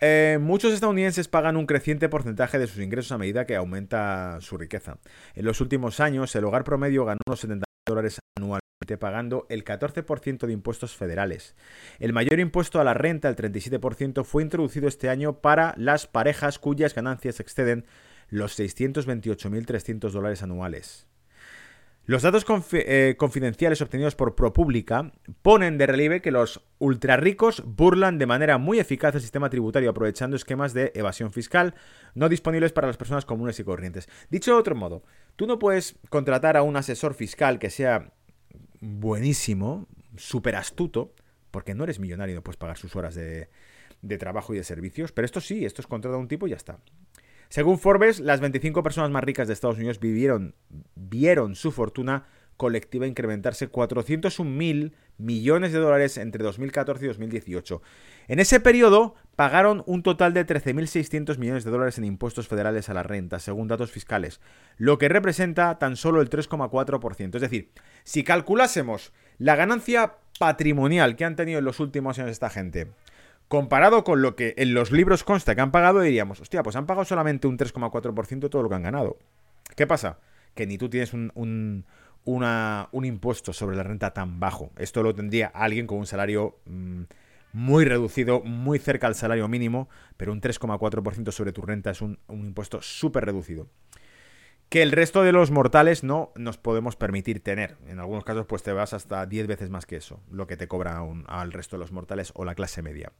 Eh, 0.05 0.37
muchos 0.37 0.73
estadounidenses 0.73 1.29
pagan 1.29 1.55
un 1.55 1.65
creciente 1.65 2.09
porcentaje 2.09 2.59
de 2.59 2.67
sus 2.67 2.83
ingresos 2.83 3.13
a 3.13 3.17
medida 3.17 3.45
que 3.45 3.55
aumenta 3.55 4.37
su 4.41 4.57
riqueza. 4.57 4.97
En 5.33 5.45
los 5.45 5.61
últimos 5.61 6.01
años, 6.01 6.35
el 6.35 6.43
hogar 6.43 6.65
promedio 6.65 7.05
ganó 7.05 7.19
unos 7.25 7.39
70 7.39 7.63
dólares 7.87 8.19
anualmente 8.37 8.97
pagando 8.99 9.47
el 9.47 9.63
14% 9.63 10.45
de 10.45 10.51
impuestos 10.51 10.93
federales. 10.93 11.55
El 11.99 12.11
mayor 12.11 12.41
impuesto 12.41 12.81
a 12.81 12.83
la 12.83 12.93
renta, 12.93 13.29
el 13.29 13.37
37%, 13.37 14.25
fue 14.25 14.43
introducido 14.43 14.89
este 14.89 15.07
año 15.07 15.39
para 15.39 15.73
las 15.77 16.05
parejas 16.05 16.59
cuyas 16.59 16.93
ganancias 16.93 17.39
exceden 17.39 17.85
los 18.27 18.59
628.300 18.59 20.11
dólares 20.11 20.43
anuales. 20.43 21.07
Los 22.05 22.21
datos 22.21 22.45
eh, 22.73 23.15
confidenciales 23.17 23.81
obtenidos 23.81 24.15
por 24.15 24.35
ProPublica 24.35 25.13
ponen 25.41 25.77
de 25.77 25.87
relieve 25.87 26.21
que 26.21 26.31
los 26.31 26.61
ultrarricos 26.77 27.63
burlan 27.65 28.17
de 28.17 28.25
manera 28.25 28.57
muy 28.57 28.79
eficaz 28.79 29.15
el 29.15 29.21
sistema 29.21 29.49
tributario 29.49 29.89
aprovechando 29.89 30.35
esquemas 30.35 30.73
de 30.73 30.91
evasión 30.95 31.31
fiscal 31.31 31.75
no 32.13 32.27
disponibles 32.27 32.73
para 32.73 32.87
las 32.87 32.97
personas 32.97 33.23
comunes 33.23 33.57
y 33.59 33.63
corrientes. 33.63 34.09
Dicho 34.29 34.51
de 34.51 34.59
otro 34.59 34.75
modo, 34.75 35.03
tú 35.37 35.47
no 35.47 35.59
puedes 35.59 35.95
contratar 36.09 36.57
a 36.57 36.63
un 36.63 36.75
asesor 36.75 37.13
fiscal 37.13 37.57
que 37.57 37.69
sea 37.69 38.11
buenísimo, 38.81 39.87
súper 40.17 40.57
astuto, 40.57 41.13
porque 41.51 41.73
no 41.73 41.85
eres 41.85 41.99
millonario 41.99 42.33
y 42.33 42.35
no 42.35 42.43
puedes 42.43 42.57
pagar 42.57 42.77
sus 42.77 42.97
horas 42.97 43.15
de, 43.15 43.47
trabajo 44.19 44.53
y 44.53 44.57
de 44.57 44.65
servicios, 44.65 45.13
pero 45.13 45.23
esto 45.23 45.39
sí, 45.39 45.63
esto 45.63 45.81
es 45.81 45.87
contratar 45.87 46.17
a 46.17 46.19
un 46.19 46.27
tipo 46.27 46.47
y 46.47 46.49
ya 46.49 46.57
está. 46.57 46.79
Según 47.53 47.77
Forbes, 47.77 48.19
las 48.19 48.39
25 48.39 48.81
personas 48.81 49.11
más 49.11 49.23
ricas 49.23 49.47
de 49.47 49.53
Estados 49.53 49.77
Unidos 49.77 49.99
vivieron, 49.99 50.55
vieron 50.95 51.53
su 51.53 51.71
fortuna 51.71 52.25
colectiva 52.57 53.05
incrementarse 53.05 53.67
401 53.67 54.49
mil 54.49 54.95
millones 55.19 55.71
de 55.71 55.77
dólares 55.77 56.17
entre 56.17 56.43
2014 56.43 57.05
y 57.05 57.07
2018. 57.09 57.83
En 58.27 58.39
ese 58.39 58.59
periodo 58.59 59.13
pagaron 59.35 59.83
un 59.85 60.01
total 60.01 60.33
de 60.33 60.47
13.600 60.47 61.37
millones 61.37 61.63
de 61.63 61.69
dólares 61.69 61.99
en 61.99 62.05
impuestos 62.05 62.47
federales 62.47 62.89
a 62.89 62.95
la 62.95 63.03
renta, 63.03 63.37
según 63.37 63.67
datos 63.67 63.91
fiscales, 63.91 64.41
lo 64.77 64.97
que 64.97 65.07
representa 65.07 65.77
tan 65.77 65.95
solo 65.95 66.21
el 66.21 66.31
3,4%. 66.31 67.35
Es 67.35 67.41
decir, 67.41 67.69
si 68.03 68.23
calculásemos 68.23 69.13
la 69.37 69.55
ganancia 69.55 70.15
patrimonial 70.39 71.15
que 71.15 71.25
han 71.25 71.35
tenido 71.35 71.59
en 71.59 71.65
los 71.65 71.79
últimos 71.79 72.17
años 72.17 72.31
esta 72.31 72.49
gente 72.49 72.87
Comparado 73.47 74.03
con 74.03 74.21
lo 74.21 74.35
que 74.35 74.53
en 74.57 74.73
los 74.73 74.91
libros 74.91 75.23
consta 75.23 75.55
que 75.55 75.61
han 75.61 75.71
pagado, 75.71 76.01
diríamos, 76.01 76.39
hostia, 76.39 76.63
pues 76.63 76.75
han 76.75 76.85
pagado 76.85 77.05
solamente 77.05 77.47
un 77.47 77.57
3,4% 77.57 78.39
de 78.39 78.49
todo 78.49 78.63
lo 78.63 78.69
que 78.69 78.75
han 78.75 78.83
ganado. 78.83 79.17
¿Qué 79.75 79.87
pasa? 79.87 80.19
Que 80.55 80.65
ni 80.65 80.77
tú 80.77 80.89
tienes 80.89 81.13
un, 81.13 81.31
un, 82.25 83.05
impuesto 83.05 83.53
sobre 83.53 83.75
la 83.75 83.83
renta 83.83 84.11
tan 84.11 84.39
bajo. 84.39 84.71
Esto 84.77 85.03
lo 85.03 85.13
tendría 85.13 85.47
alguien 85.47 85.87
con 85.87 85.99
un 85.99 86.05
salario 86.05 86.57
mm, 86.65 87.03
muy 87.53 87.85
reducido, 87.85 88.41
muy 88.41 88.79
cerca 88.79 89.07
al 89.07 89.15
salario 89.15 89.47
mínimo, 89.47 89.89
pero 90.17 90.31
un 90.31 90.41
3,4% 90.41 91.31
sobre 91.31 91.53
tu 91.53 91.61
renta 91.61 91.91
es 91.91 92.01
un, 92.01 92.19
impuesto 92.29 92.81
súper 92.81 93.25
reducido 93.25 93.67
que 94.73 94.81
el 94.81 94.91
resto 94.91 95.21
de 95.21 95.31
los 95.31 95.51
mortales 95.51 96.03
no 96.03 96.31
nos 96.35 96.57
podemos 96.57 96.95
permitir 96.95 97.43
tener. 97.43 97.77
En 97.85 97.99
algunos 97.99 98.23
casos, 98.23 98.47
pues 98.47 98.63
te 98.63 98.71
vas 98.73 98.93
hasta 98.93 99.27
10 99.27 99.45
veces 99.45 99.69
más 99.69 99.85
que 99.85 99.97
eso, 99.97 100.19
lo 100.31 100.47
que 100.47 100.57
te 100.57 100.67
cobra 100.67 100.99
al 101.27 101.53
resto 101.53 101.75
de 101.75 101.81
los 101.81 101.91
mortales 101.91 102.31
o 102.33 102.43
la 102.43 102.55
clase 102.55 102.81
media. 102.81 103.11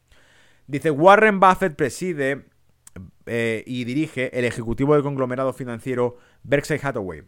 Dice, 0.66 0.90
Warren 0.90 1.38
Buffett 1.38 1.76
preside 1.76 2.46
eh, 3.26 3.62
y 3.68 3.84
dirige 3.84 4.36
el 4.36 4.44
ejecutivo 4.46 4.94
del 4.94 5.04
conglomerado 5.04 5.52
financiero 5.52 6.16
Berkshire 6.42 6.80
Hathaway. 6.82 7.22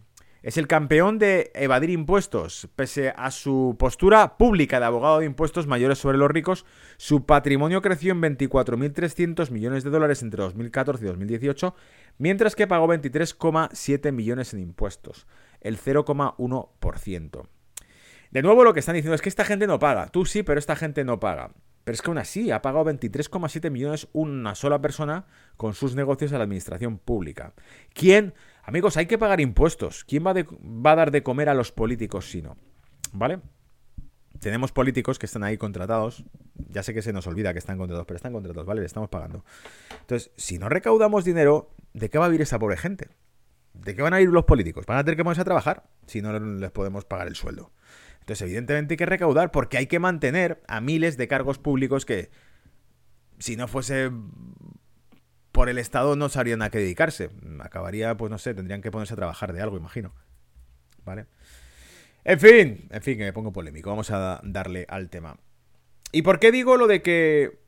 Es 0.47 0.57
el 0.59 0.69
campeón 0.69 1.19
de 1.19 1.51
evadir 1.57 1.91
impuestos. 1.91 2.69
Pese 2.77 3.13
a 3.17 3.33
su 3.33 3.75
postura 3.81 4.39
pública 4.39 4.79
de 4.79 4.87
abogado 4.87 5.19
de 5.19 5.27
impuestos 5.27 5.67
mayores 5.67 5.99
sobre 5.99 6.19
los 6.19 6.31
ricos, 6.31 6.65
su 6.99 7.27
patrimonio 7.27 7.83
creció 7.83 8.13
en 8.13 8.23
24.300 8.23 9.51
millones 9.51 9.83
de 9.83 9.91
dólares 9.91 10.23
entre 10.23 10.45
2014 10.45 11.05
y 11.05 11.09
2018, 11.09 11.75
mientras 12.19 12.55
que 12.55 12.69
pagó 12.69 12.87
23,7 12.87 14.13
millones 14.13 14.55
en 14.55 14.61
impuestos, 14.61 15.27
el 15.63 15.81
0,1%. 15.81 17.49
De 18.31 18.43
nuevo 18.43 18.63
lo 18.63 18.73
que 18.73 18.79
están 18.79 18.95
diciendo 18.95 19.17
es 19.17 19.23
que 19.23 19.29
esta 19.29 19.45
gente 19.45 19.67
no 19.67 19.81
paga. 19.81 20.11
Tú 20.11 20.27
sí, 20.27 20.45
pero 20.45 20.61
esta 20.61 20.77
gente 20.77 21.03
no 21.03 21.19
paga. 21.19 21.51
Pero 21.87 21.95
es 21.95 22.03
que 22.03 22.11
aún 22.11 22.19
así 22.19 22.51
ha 22.51 22.63
pagado 22.63 22.85
23,7 22.85 23.71
millones 23.71 24.09
una 24.13 24.57
sola 24.57 24.81
persona 24.81 25.27
con 25.57 25.73
sus 25.73 25.95
negocios 25.95 26.33
a 26.33 26.39
la 26.39 26.43
administración 26.43 26.99
pública. 26.99 27.55
¿Quién? 27.95 28.35
Amigos, 28.67 28.97
hay 28.97 29.07
que 29.07 29.17
pagar 29.17 29.41
impuestos. 29.41 30.05
¿Quién 30.05 30.27
va, 30.27 30.33
a 30.33 30.97
dar 30.97 31.13
de 31.13 31.23
comer 31.23 31.49
a 31.49 31.55
los 31.55 31.71
políticos 31.71 32.29
si 32.29 32.43
no? 32.43 32.57
¿Vale? 33.13 33.39
Tenemos 34.41 34.73
políticos 34.73 35.21
que 35.21 35.27
están 35.27 35.45
ahí 35.45 35.57
contratados. 35.57 36.25
Ya 36.71 36.83
sé 36.83 36.93
que 36.93 37.01
se 37.01 37.13
nos 37.13 37.29
olvida 37.29 37.53
que 37.53 37.61
están 37.61 37.79
contratados, 37.79 38.07
pero 38.09 38.17
están 38.17 38.33
contratados, 38.33 38.67
¿vale? 38.67 38.81
Le 38.81 38.87
estamos 38.87 39.09
pagando. 39.09 39.45
Entonces, 40.01 40.33
si 40.37 40.59
no 40.59 40.69
recaudamos 40.69 41.25
dinero, 41.25 41.71
¿de 41.95 42.11
qué 42.11 42.19
va 42.19 42.25
a 42.25 42.29
vivir 42.29 42.43
esa 42.43 42.59
pobre 42.59 42.77
gente? 42.77 43.09
¿De 43.73 43.95
qué 43.95 44.03
van 44.03 44.15
a 44.15 44.19
vivir 44.19 44.35
los 44.35 44.47
políticos? 44.47 44.85
¿Van 44.85 44.99
a 44.99 45.05
tener 45.05 45.17
que 45.17 45.23
ponerse 45.23 45.43
a 45.43 45.45
trabajar 45.45 45.85
si 46.07 46.21
no 46.21 46.37
les 46.37 46.71
podemos 46.73 47.05
pagar 47.05 47.29
el 47.29 47.37
sueldo? 47.37 47.71
Entonces, 48.19 48.43
evidentemente 48.43 48.95
hay 48.95 48.99
que 48.99 49.07
recaudar 49.07 49.53
porque 49.53 49.79
hay 49.79 49.87
que 49.87 50.01
mantener 50.01 50.61
a 50.67 50.81
miles 50.81 51.17
de 51.17 51.29
cargos 51.29 51.59
públicos 51.59 52.05
que, 52.05 52.31
si 53.39 53.55
no 53.55 53.69
fuese 53.69 54.11
por 55.57 55.71
el 55.71 55.79
Estado, 55.79 56.17
no 56.17 56.29
sabrían 56.29 56.61
a 56.61 56.69
qué 56.69 56.77
dedicarse. 56.77 57.31
Acabaría, 57.61 58.15
pues 58.15 58.31
no 58.31 58.37
sé, 58.37 58.53
tendrían 58.53 58.83
que 58.83 58.91
ponerse 58.91 59.15
a 59.15 59.17
trabajar 59.17 59.55
de 59.55 59.63
algo, 59.63 59.79
imagino. 59.79 60.13
¿Vale? 61.03 61.29
En 62.25 62.39
fin, 62.39 62.87
en 62.91 63.03
fin, 63.03 63.17
que 63.17 63.25
me 63.25 63.33
pongo 63.33 63.55
polémico. 63.55 63.89
Vamos 63.89 64.11
a 64.11 64.43
darle 64.45 64.85
al 64.91 65.09
tema. 65.09 65.39
¿Y 66.13 66.21
por 66.21 66.41
qué 66.41 66.53
digo 66.53 66.77
lo 66.77 66.87
de 66.87 67.01
que 67.01 67.59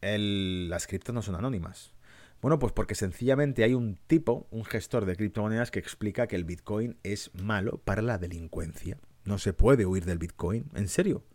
las 0.00 0.86
criptos 0.86 1.14
no 1.14 1.20
son 1.20 1.34
anónimas? 1.34 1.92
Bueno, 2.40 2.58
pues 2.58 2.72
porque 2.72 2.94
sencillamente 2.94 3.62
hay 3.62 3.74
un 3.74 3.98
tipo, 4.06 4.48
un 4.50 4.64
gestor 4.64 5.04
de 5.04 5.14
criptomonedas 5.14 5.70
que 5.70 5.80
explica 5.80 6.26
que 6.26 6.36
el 6.36 6.44
Bitcoin 6.44 6.96
es 7.02 7.30
malo 7.34 7.76
para 7.84 8.00
la 8.00 8.16
delincuencia. 8.16 8.96
No 9.26 9.36
se 9.36 9.52
puede 9.52 9.84
huir 9.84 10.06
del 10.06 10.16
Bitcoin. 10.16 10.70
¿En 10.74 10.88
serio? 10.88 11.26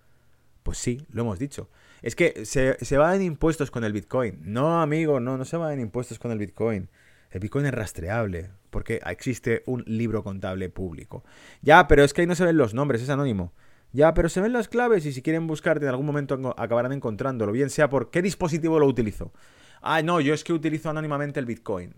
Pues 0.64 0.80
sí, 0.80 1.06
lo 1.12 1.22
hemos 1.22 1.38
dicho. 1.38 1.70
Es 2.02 2.16
que 2.16 2.46
se, 2.46 2.84
se 2.84 2.98
va 2.98 3.16
en 3.16 3.22
impuestos 3.22 3.72
con 3.72 3.84
el 3.84 3.94
Bitcoin. 3.94 4.40
No, 4.42 4.82
amigo, 4.82 5.20
no, 5.20 5.38
no 5.38 5.46
se 5.46 5.58
va 5.58 5.74
en 5.74 5.80
impuestos 5.80 6.20
con 6.20 6.32
el 6.32 6.38
Bitcoin. 6.38 6.90
El 7.32 7.40
Bitcoin 7.40 7.66
es 7.66 7.74
rastreable, 7.74 8.50
porque 8.70 9.02
existe 9.06 9.64
un 9.66 9.84
libro 9.86 10.24
contable 10.24 10.70
público. 10.70 11.24
Ya, 11.62 11.88
pero 11.88 12.04
es 12.04 12.14
que 12.14 12.22
ahí 12.22 12.28
no 12.28 12.36
se 12.36 12.46
ven 12.46 12.58
los 12.58 12.74
nombres, 12.74 13.02
es 13.02 13.10
anónimo. 13.10 13.54
Ya, 13.92 14.14
pero 14.14 14.30
se 14.30 14.42
ven 14.42 14.54
las 14.54 14.68
claves 14.68 15.06
y 15.06 15.14
si 15.14 15.22
quieren 15.22 15.48
buscarte 15.48 15.86
en 15.86 15.90
algún 15.90 16.06
momento 16.06 16.54
acabarán 16.58 16.92
encontrándolo, 16.92 17.52
bien 17.52 17.70
sea 17.70 17.90
por 17.90 18.12
qué 18.12 18.22
dispositivo 18.22 18.80
lo 18.80 18.86
utilizo. 18.86 19.34
Ah, 19.82 20.02
no, 20.02 20.20
yo 20.22 20.34
es 20.34 20.44
que 20.44 20.54
utilizo 20.54 20.90
anónimamente 20.90 21.40
el 21.40 21.46
Bitcoin. 21.46 21.96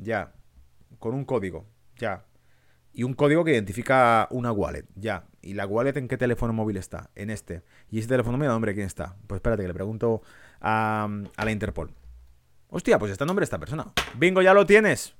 Ya, 0.00 0.32
con 0.98 1.14
un 1.14 1.24
código. 1.24 1.66
Ya, 1.98 2.24
y 2.96 3.02
un 3.02 3.12
código 3.12 3.44
que 3.44 3.52
identifica 3.52 4.26
una 4.30 4.50
wallet. 4.52 4.86
Ya. 4.94 5.26
¿Y 5.42 5.52
la 5.52 5.66
wallet 5.66 5.98
en 5.98 6.08
qué 6.08 6.16
teléfono 6.16 6.54
móvil 6.54 6.78
está? 6.78 7.10
En 7.14 7.28
este. 7.28 7.62
¿Y 7.90 7.98
ese 7.98 8.08
teléfono 8.08 8.38
móvil 8.38 8.48
a 8.48 8.54
nombre 8.54 8.72
quién 8.72 8.86
está? 8.86 9.16
Pues 9.26 9.36
espérate 9.40 9.62
que 9.62 9.68
le 9.68 9.74
pregunto 9.74 10.22
a, 10.62 11.06
la 11.36 11.50
Interpol. 11.50 11.92
Hostia, 12.70 12.98
pues 12.98 13.12
está 13.12 13.24
a 13.24 13.26
nombre 13.26 13.42
de 13.42 13.44
esta 13.44 13.58
persona. 13.58 13.92
Bingo, 14.16 14.40
ya 14.40 14.54
lo 14.54 14.64
tienes. 14.64 15.14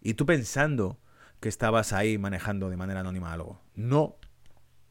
Y 0.00 0.14
tú 0.14 0.26
pensando 0.26 0.98
que 1.38 1.48
estabas 1.48 1.92
ahí 1.92 2.18
manejando 2.18 2.68
de 2.68 2.76
manera 2.76 2.98
anónima 2.98 3.32
algo. 3.32 3.62
No. 3.76 4.16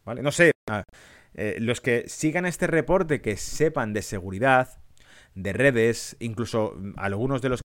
¿Vale? 0.05 0.21
No 0.21 0.31
sé. 0.31 0.53
Ah, 0.69 0.85
eh, 1.33 1.57
los 1.59 1.81
que 1.81 2.07
sigan 2.07 2.45
este 2.45 2.67
reporte, 2.67 3.19
que 3.19 3.35
sepan 3.35 3.91
de 3.91 4.01
seguridad, 4.01 4.77
de 5.35 5.51
redes, 5.51 6.15
incluso 6.21 6.77
algunos 6.95 7.41
de 7.41 7.49
los 7.49 7.63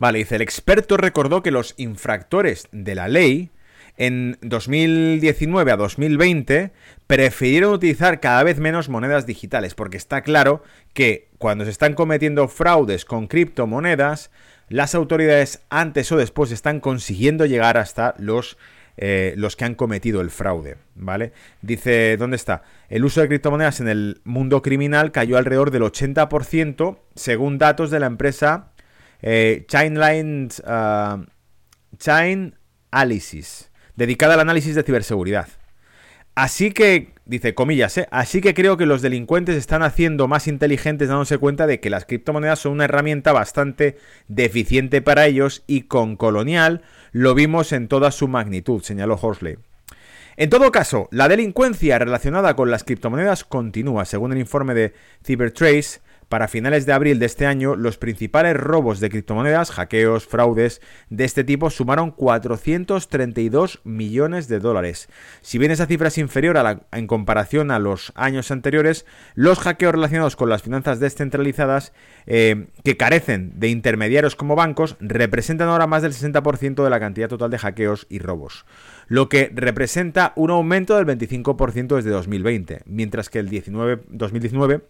Vale, 0.00 0.18
dice, 0.18 0.36
el 0.36 0.42
experto 0.42 0.96
recordó 0.96 1.42
que 1.42 1.50
los 1.50 1.74
infractores 1.76 2.68
de 2.72 2.94
la 2.94 3.06
ley 3.06 3.50
en 3.98 4.38
2019 4.40 5.72
a 5.72 5.76
2020 5.76 6.72
prefirieron 7.06 7.74
utilizar 7.74 8.18
cada 8.18 8.42
vez 8.42 8.58
menos 8.58 8.88
monedas 8.88 9.26
digitales, 9.26 9.74
porque 9.74 9.98
está 9.98 10.22
claro 10.22 10.62
que 10.94 11.28
cuando 11.36 11.66
se 11.66 11.70
están 11.70 11.92
cometiendo 11.92 12.48
fraudes 12.48 13.04
con 13.04 13.26
criptomonedas, 13.26 14.30
las 14.70 14.94
autoridades 14.94 15.60
antes 15.68 16.10
o 16.12 16.16
después 16.16 16.50
están 16.50 16.80
consiguiendo 16.80 17.44
llegar 17.44 17.76
hasta 17.76 18.14
los, 18.16 18.56
eh, 18.96 19.34
los 19.36 19.54
que 19.54 19.66
han 19.66 19.74
cometido 19.74 20.22
el 20.22 20.30
fraude, 20.30 20.78
¿vale? 20.94 21.32
Dice, 21.60 22.16
¿dónde 22.16 22.36
está? 22.36 22.62
El 22.88 23.04
uso 23.04 23.20
de 23.20 23.28
criptomonedas 23.28 23.80
en 23.80 23.88
el 23.88 24.22
mundo 24.24 24.62
criminal 24.62 25.12
cayó 25.12 25.36
alrededor 25.36 25.70
del 25.70 25.82
80% 25.82 27.00
según 27.16 27.58
datos 27.58 27.90
de 27.90 28.00
la 28.00 28.06
empresa 28.06 28.70
eh, 29.22 29.66
uh, 29.68 31.24
Chain 31.96 32.54
Analysis, 32.90 33.70
dedicada 33.96 34.34
al 34.34 34.40
análisis 34.40 34.74
de 34.74 34.82
ciberseguridad. 34.82 35.48
Así 36.34 36.70
que, 36.70 37.12
dice 37.26 37.54
comillas, 37.54 37.98
¿eh? 37.98 38.08
así 38.10 38.40
que 38.40 38.54
creo 38.54 38.76
que 38.76 38.86
los 38.86 39.02
delincuentes 39.02 39.56
están 39.56 39.82
haciendo 39.82 40.28
más 40.28 40.46
inteligentes 40.46 41.08
dándose 41.08 41.38
cuenta 41.38 41.66
de 41.66 41.80
que 41.80 41.90
las 41.90 42.06
criptomonedas 42.06 42.60
son 42.60 42.72
una 42.72 42.84
herramienta 42.84 43.32
bastante 43.32 43.98
deficiente 44.28 45.02
para 45.02 45.26
ellos 45.26 45.64
y 45.66 45.82
con 45.82 46.16
Colonial 46.16 46.82
lo 47.12 47.34
vimos 47.34 47.72
en 47.72 47.88
toda 47.88 48.10
su 48.10 48.28
magnitud, 48.28 48.82
señaló 48.82 49.18
Horsley. 49.20 49.58
En 50.36 50.48
todo 50.48 50.72
caso, 50.72 51.08
la 51.10 51.28
delincuencia 51.28 51.98
relacionada 51.98 52.54
con 52.54 52.70
las 52.70 52.84
criptomonedas 52.84 53.44
continúa, 53.44 54.06
según 54.06 54.32
el 54.32 54.38
informe 54.38 54.72
de 54.72 54.94
CyberTrace, 55.22 56.00
para 56.30 56.46
finales 56.46 56.86
de 56.86 56.92
abril 56.92 57.18
de 57.18 57.26
este 57.26 57.44
año, 57.44 57.74
los 57.74 57.98
principales 57.98 58.56
robos 58.56 59.00
de 59.00 59.10
criptomonedas, 59.10 59.72
hackeos, 59.72 60.28
fraudes 60.28 60.80
de 61.08 61.24
este 61.24 61.42
tipo 61.42 61.70
sumaron 61.70 62.12
432 62.12 63.80
millones 63.82 64.46
de 64.46 64.60
dólares. 64.60 65.08
Si 65.40 65.58
bien 65.58 65.72
esa 65.72 65.86
cifra 65.86 66.06
es 66.06 66.18
inferior 66.18 66.56
a 66.56 66.62
la, 66.62 66.82
en 66.92 67.08
comparación 67.08 67.72
a 67.72 67.80
los 67.80 68.12
años 68.14 68.52
anteriores, 68.52 69.06
los 69.34 69.58
hackeos 69.58 69.92
relacionados 69.92 70.36
con 70.36 70.48
las 70.48 70.62
finanzas 70.62 71.00
descentralizadas 71.00 71.92
eh, 72.26 72.68
que 72.84 72.96
carecen 72.96 73.58
de 73.58 73.66
intermediarios 73.66 74.36
como 74.36 74.54
bancos 74.54 74.96
representan 75.00 75.68
ahora 75.68 75.88
más 75.88 76.02
del 76.02 76.12
60% 76.12 76.84
de 76.84 76.90
la 76.90 77.00
cantidad 77.00 77.28
total 77.28 77.50
de 77.50 77.58
hackeos 77.58 78.06
y 78.08 78.20
robos, 78.20 78.66
lo 79.08 79.28
que 79.28 79.50
representa 79.52 80.32
un 80.36 80.50
aumento 80.50 80.96
del 80.96 81.06
25% 81.06 81.96
desde 81.96 82.10
2020, 82.10 82.82
mientras 82.86 83.30
que 83.30 83.40
el 83.40 83.48
19, 83.48 84.04
2019 84.10 84.82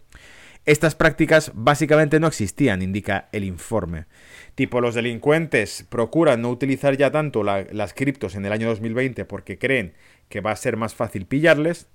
estas 0.66 0.94
prácticas 0.94 1.52
básicamente 1.54 2.20
no 2.20 2.26
existían, 2.26 2.82
indica 2.82 3.28
el 3.32 3.44
informe. 3.44 4.06
Tipo, 4.54 4.80
los 4.80 4.94
delincuentes 4.94 5.86
procuran 5.88 6.42
no 6.42 6.50
utilizar 6.50 6.96
ya 6.96 7.10
tanto 7.10 7.42
las 7.42 7.94
criptos 7.94 8.34
en 8.34 8.44
el 8.44 8.52
año 8.52 8.68
2020 8.68 9.24
porque 9.24 9.58
creen 9.58 9.94
que 10.28 10.40
va 10.40 10.50
a 10.50 10.56
ser 10.56 10.76
más 10.76 10.94
fácil 10.94 11.26
pillarles. 11.26 11.88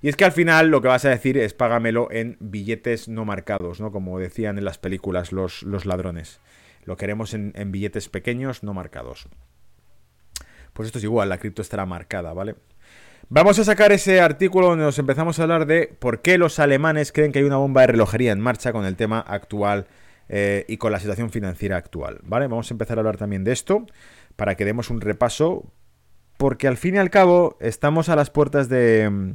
Y 0.00 0.08
es 0.08 0.16
que 0.16 0.24
al 0.24 0.32
final 0.32 0.68
lo 0.68 0.80
que 0.80 0.88
vas 0.88 1.04
a 1.04 1.10
decir 1.10 1.36
es 1.36 1.54
págamelo 1.54 2.08
en 2.10 2.36
billetes 2.40 3.08
no 3.08 3.24
marcados, 3.24 3.80
¿no? 3.80 3.90
Como 3.90 4.18
decían 4.18 4.56
en 4.56 4.64
las 4.64 4.78
películas 4.78 5.32
los, 5.32 5.62
los 5.64 5.86
ladrones. 5.86 6.40
Lo 6.84 6.96
queremos 6.96 7.34
en, 7.34 7.52
en 7.56 7.72
billetes 7.72 8.08
pequeños 8.08 8.62
no 8.62 8.74
marcados. 8.74 9.28
Pues 10.72 10.86
esto 10.86 10.98
es 10.98 11.04
igual, 11.04 11.28
la 11.28 11.38
cripto 11.38 11.62
estará 11.62 11.84
marcada, 11.84 12.32
¿vale? 12.32 12.54
Vamos 13.30 13.58
a 13.58 13.64
sacar 13.64 13.92
ese 13.92 14.22
artículo 14.22 14.68
donde 14.68 14.86
nos 14.86 14.98
empezamos 14.98 15.38
a 15.38 15.42
hablar 15.42 15.66
de 15.66 15.94
por 15.98 16.22
qué 16.22 16.38
los 16.38 16.58
alemanes 16.58 17.12
creen 17.12 17.30
que 17.30 17.40
hay 17.40 17.44
una 17.44 17.58
bomba 17.58 17.82
de 17.82 17.88
relojería 17.88 18.32
en 18.32 18.40
marcha 18.40 18.72
con 18.72 18.86
el 18.86 18.96
tema 18.96 19.20
actual 19.20 19.86
eh, 20.30 20.64
y 20.66 20.78
con 20.78 20.92
la 20.92 20.98
situación 20.98 21.28
financiera 21.28 21.76
actual. 21.76 22.20
¿Vale? 22.22 22.46
Vamos 22.46 22.70
a 22.70 22.74
empezar 22.74 22.96
a 22.96 23.00
hablar 23.00 23.18
también 23.18 23.44
de 23.44 23.52
esto 23.52 23.84
para 24.36 24.54
que 24.54 24.64
demos 24.64 24.88
un 24.88 25.02
repaso. 25.02 25.70
Porque 26.38 26.68
al 26.68 26.78
fin 26.78 26.94
y 26.94 26.98
al 26.98 27.10
cabo 27.10 27.58
estamos 27.60 28.08
a 28.08 28.16
las 28.16 28.30
puertas 28.30 28.70
de, 28.70 29.34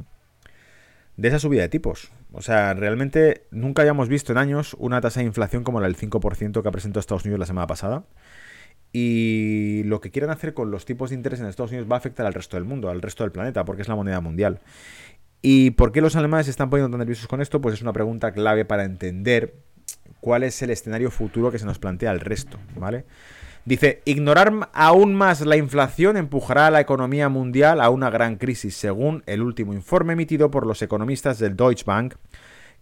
de 1.16 1.28
esa 1.28 1.38
subida 1.38 1.62
de 1.62 1.68
tipos. 1.68 2.10
O 2.32 2.42
sea, 2.42 2.74
realmente 2.74 3.46
nunca 3.52 3.82
habíamos 3.82 4.08
visto 4.08 4.32
en 4.32 4.38
años 4.38 4.74
una 4.80 5.00
tasa 5.00 5.20
de 5.20 5.26
inflación 5.26 5.62
como 5.62 5.80
la 5.80 5.86
del 5.86 5.96
5% 5.96 6.62
que 6.62 6.68
ha 6.68 6.72
presentado 6.72 6.98
Estados 6.98 7.24
Unidos 7.24 7.38
la 7.38 7.46
semana 7.46 7.68
pasada. 7.68 8.06
Y 8.96 9.82
lo 9.86 10.00
que 10.00 10.12
quieran 10.12 10.30
hacer 10.30 10.54
con 10.54 10.70
los 10.70 10.84
tipos 10.84 11.10
de 11.10 11.16
interés 11.16 11.40
en 11.40 11.46
Estados 11.46 11.72
Unidos 11.72 11.90
va 11.90 11.96
a 11.96 11.98
afectar 11.98 12.24
al 12.26 12.32
resto 12.32 12.56
del 12.56 12.64
mundo, 12.64 12.90
al 12.90 13.02
resto 13.02 13.24
del 13.24 13.32
planeta, 13.32 13.64
porque 13.64 13.82
es 13.82 13.88
la 13.88 13.96
moneda 13.96 14.20
mundial. 14.20 14.60
¿Y 15.42 15.72
por 15.72 15.90
qué 15.90 16.00
los 16.00 16.14
alemanes 16.14 16.46
se 16.46 16.52
están 16.52 16.70
poniendo 16.70 16.92
tan 16.92 17.00
nerviosos 17.00 17.26
con 17.26 17.42
esto? 17.42 17.60
Pues 17.60 17.74
es 17.74 17.82
una 17.82 17.92
pregunta 17.92 18.30
clave 18.30 18.64
para 18.64 18.84
entender 18.84 19.56
cuál 20.20 20.44
es 20.44 20.62
el 20.62 20.70
escenario 20.70 21.10
futuro 21.10 21.50
que 21.50 21.58
se 21.58 21.66
nos 21.66 21.80
plantea 21.80 22.12
al 22.12 22.20
resto, 22.20 22.56
¿vale? 22.76 23.04
Dice, 23.64 24.00
ignorar 24.04 24.70
aún 24.72 25.16
más 25.16 25.40
la 25.40 25.56
inflación 25.56 26.16
empujará 26.16 26.68
a 26.68 26.70
la 26.70 26.80
economía 26.80 27.28
mundial 27.28 27.80
a 27.80 27.90
una 27.90 28.10
gran 28.10 28.36
crisis, 28.36 28.76
según 28.76 29.24
el 29.26 29.42
último 29.42 29.74
informe 29.74 30.12
emitido 30.12 30.52
por 30.52 30.66
los 30.66 30.82
economistas 30.82 31.40
del 31.40 31.56
Deutsche 31.56 31.84
Bank, 31.84 32.14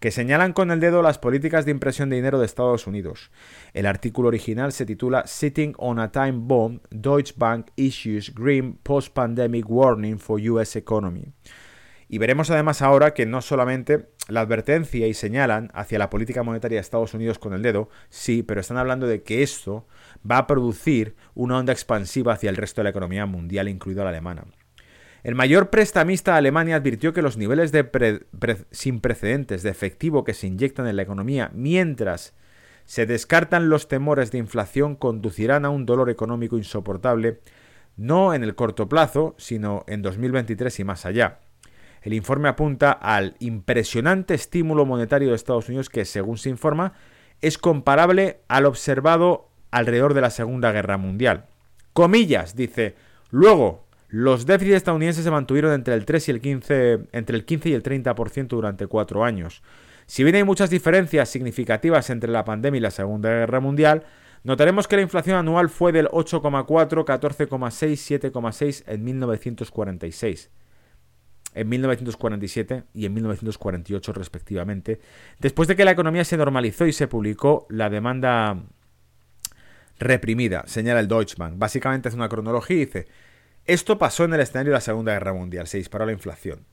que 0.02 0.10
señalan 0.10 0.52
con 0.52 0.72
el 0.72 0.80
dedo 0.80 1.00
las 1.00 1.18
políticas 1.18 1.64
de 1.64 1.70
impresión 1.70 2.10
de 2.10 2.16
dinero 2.16 2.40
de 2.40 2.46
Estados 2.46 2.88
Unidos. 2.88 3.30
El 3.72 3.86
artículo 3.86 4.26
original 4.26 4.72
se 4.72 4.84
titula 4.84 5.28
Sitting 5.28 5.74
on 5.78 6.00
a 6.00 6.10
Time 6.10 6.38
Bomb, 6.38 6.80
Deutsche 6.90 7.34
Bank 7.36 7.68
Issues 7.76 8.34
Grim 8.34 8.78
Post-Pandemic 8.82 9.64
Warning 9.70 10.18
for 10.18 10.40
US 10.40 10.74
Economy. 10.74 11.32
Y 12.08 12.18
veremos 12.18 12.50
además 12.50 12.82
ahora 12.82 13.14
que 13.14 13.26
no 13.26 13.42
solamente 13.42 14.08
la 14.26 14.40
advertencia 14.40 15.06
y 15.06 15.14
señalan 15.14 15.70
hacia 15.72 16.00
la 16.00 16.10
política 16.10 16.42
monetaria 16.42 16.78
de 16.78 16.82
Estados 16.82 17.14
Unidos 17.14 17.38
con 17.38 17.52
el 17.52 17.62
dedo, 17.62 17.88
sí, 18.08 18.42
pero 18.42 18.60
están 18.60 18.78
hablando 18.78 19.06
de 19.06 19.22
que 19.22 19.44
esto 19.44 19.86
va 20.28 20.38
a 20.38 20.46
producir 20.48 21.14
una 21.34 21.58
onda 21.58 21.72
expansiva 21.72 22.32
hacia 22.32 22.50
el 22.50 22.56
resto 22.56 22.80
de 22.80 22.84
la 22.84 22.90
economía 22.90 23.24
mundial, 23.26 23.68
incluida 23.68 24.02
la 24.02 24.10
alemana. 24.10 24.46
El 25.22 25.36
mayor 25.36 25.70
prestamista 25.70 26.32
de 26.32 26.38
Alemania 26.38 26.76
advirtió 26.76 27.12
que 27.12 27.22
los 27.22 27.36
niveles 27.36 27.72
sin 28.72 29.00
precedentes 29.00 29.62
de 29.62 29.70
efectivo 29.70 30.24
que 30.24 30.34
se 30.34 30.48
inyectan 30.48 30.88
en 30.88 30.96
la 30.96 31.02
economía 31.02 31.50
mientras 31.54 32.34
se 32.84 33.06
descartan 33.06 33.68
los 33.68 33.86
temores 33.86 34.32
de 34.32 34.38
inflación 34.38 34.96
conducirán 34.96 35.64
a 35.64 35.70
un 35.70 35.86
dolor 35.86 36.10
económico 36.10 36.58
insoportable, 36.58 37.40
no 37.96 38.34
en 38.34 38.42
el 38.42 38.56
corto 38.56 38.88
plazo, 38.88 39.36
sino 39.38 39.84
en 39.86 40.02
2023 40.02 40.80
y 40.80 40.84
más 40.84 41.06
allá. 41.06 41.38
El 42.02 42.14
informe 42.14 42.48
apunta 42.48 42.90
al 42.90 43.36
impresionante 43.38 44.34
estímulo 44.34 44.84
monetario 44.84 45.28
de 45.28 45.36
Estados 45.36 45.68
Unidos 45.68 45.88
que, 45.88 46.04
según 46.04 46.36
se 46.36 46.50
informa, 46.50 46.94
es 47.40 47.58
comparable 47.58 48.40
al 48.48 48.66
observado 48.66 49.48
alrededor 49.70 50.14
de 50.14 50.20
la 50.20 50.30
Segunda 50.30 50.72
Guerra 50.72 50.96
Mundial. 50.96 51.46
Comillas, 51.92 52.56
dice, 52.56 52.96
luego, 53.30 53.86
los 54.12 54.44
déficits 54.44 54.76
estadounidenses 54.76 55.24
se 55.24 55.30
mantuvieron 55.30 55.72
entre 55.72 55.94
el 55.94 56.04
3 56.04 56.28
y 56.28 56.30
el 56.32 56.40
15, 56.42 57.00
entre 57.12 57.34
el 57.34 57.46
15 57.46 57.70
y 57.70 57.72
el 57.72 57.82
30% 57.82 58.46
durante 58.48 58.86
cuatro 58.86 59.24
años. 59.24 59.62
Si 60.04 60.22
bien 60.22 60.36
hay 60.36 60.44
muchas 60.44 60.68
diferencias 60.68 61.30
significativas 61.30 62.10
entre 62.10 62.30
la 62.30 62.44
pandemia 62.44 62.76
y 62.76 62.82
la 62.82 62.90
Segunda 62.90 63.30
Guerra 63.30 63.60
Mundial, 63.60 64.04
notaremos 64.44 64.86
que 64.86 64.96
la 64.96 65.02
inflación 65.02 65.38
anual 65.38 65.70
fue 65.70 65.92
del 65.92 66.08
8,4, 66.08 67.06
14,6, 67.06 68.30
7,6 68.30 68.84
en 68.86 69.02
1946 69.02 70.50
en 71.54 71.68
1947 71.68 72.84
y 72.94 73.06
en 73.06 73.14
1948 73.14 74.12
respectivamente, 74.12 75.00
después 75.38 75.68
de 75.68 75.76
que 75.76 75.84
la 75.84 75.90
economía 75.90 76.24
se 76.24 76.38
normalizó 76.38 76.86
y 76.86 76.92
se 76.94 77.08
publicó 77.08 77.66
la 77.68 77.90
demanda 77.90 78.62
reprimida, 79.98 80.64
señala 80.66 81.00
el 81.00 81.08
Deutsche 81.08 81.36
Bank. 81.38 81.54
Básicamente 81.56 82.08
es 82.08 82.14
una 82.14 82.30
cronología 82.30 82.76
y 82.76 82.86
dice, 82.86 83.06
esto 83.66 83.98
pasó 83.98 84.24
en 84.24 84.34
el 84.34 84.40
escenario 84.40 84.70
de 84.72 84.76
la 84.76 84.80
Segunda 84.80 85.12
Guerra 85.12 85.32
Mundial, 85.32 85.66
se 85.66 85.78
disparó 85.78 86.06
la 86.06 86.12
inflación. 86.12 86.66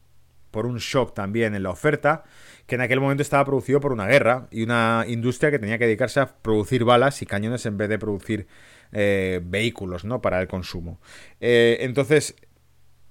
Por 0.51 0.65
un 0.65 0.77
shock 0.77 1.13
también 1.13 1.53
en 1.53 1.61
la 1.61 1.69
oferta, 1.69 2.23
que 2.65 2.75
en 2.75 2.81
aquel 2.81 2.99
momento 2.99 3.21
estaba 3.21 3.45
producido 3.45 3.79
por 3.79 3.93
una 3.93 4.07
guerra 4.07 4.47
y 4.49 4.63
una 4.63 5.05
industria 5.07 5.51
que 5.51 5.59
tenía 5.59 5.77
que 5.77 5.85
dedicarse 5.85 6.19
a 6.19 6.27
producir 6.41 6.83
balas 6.83 7.21
y 7.21 7.27
cañones 7.27 7.65
en 7.67 7.77
vez 7.77 7.89
de 7.89 7.99
producir 7.99 8.47
eh, 8.91 9.41
vehículos 9.43 10.05
¿no? 10.05 10.21
para 10.21 10.41
el 10.41 10.47
consumo. 10.47 10.99
Eh, 11.39 11.77
entonces, 11.81 12.35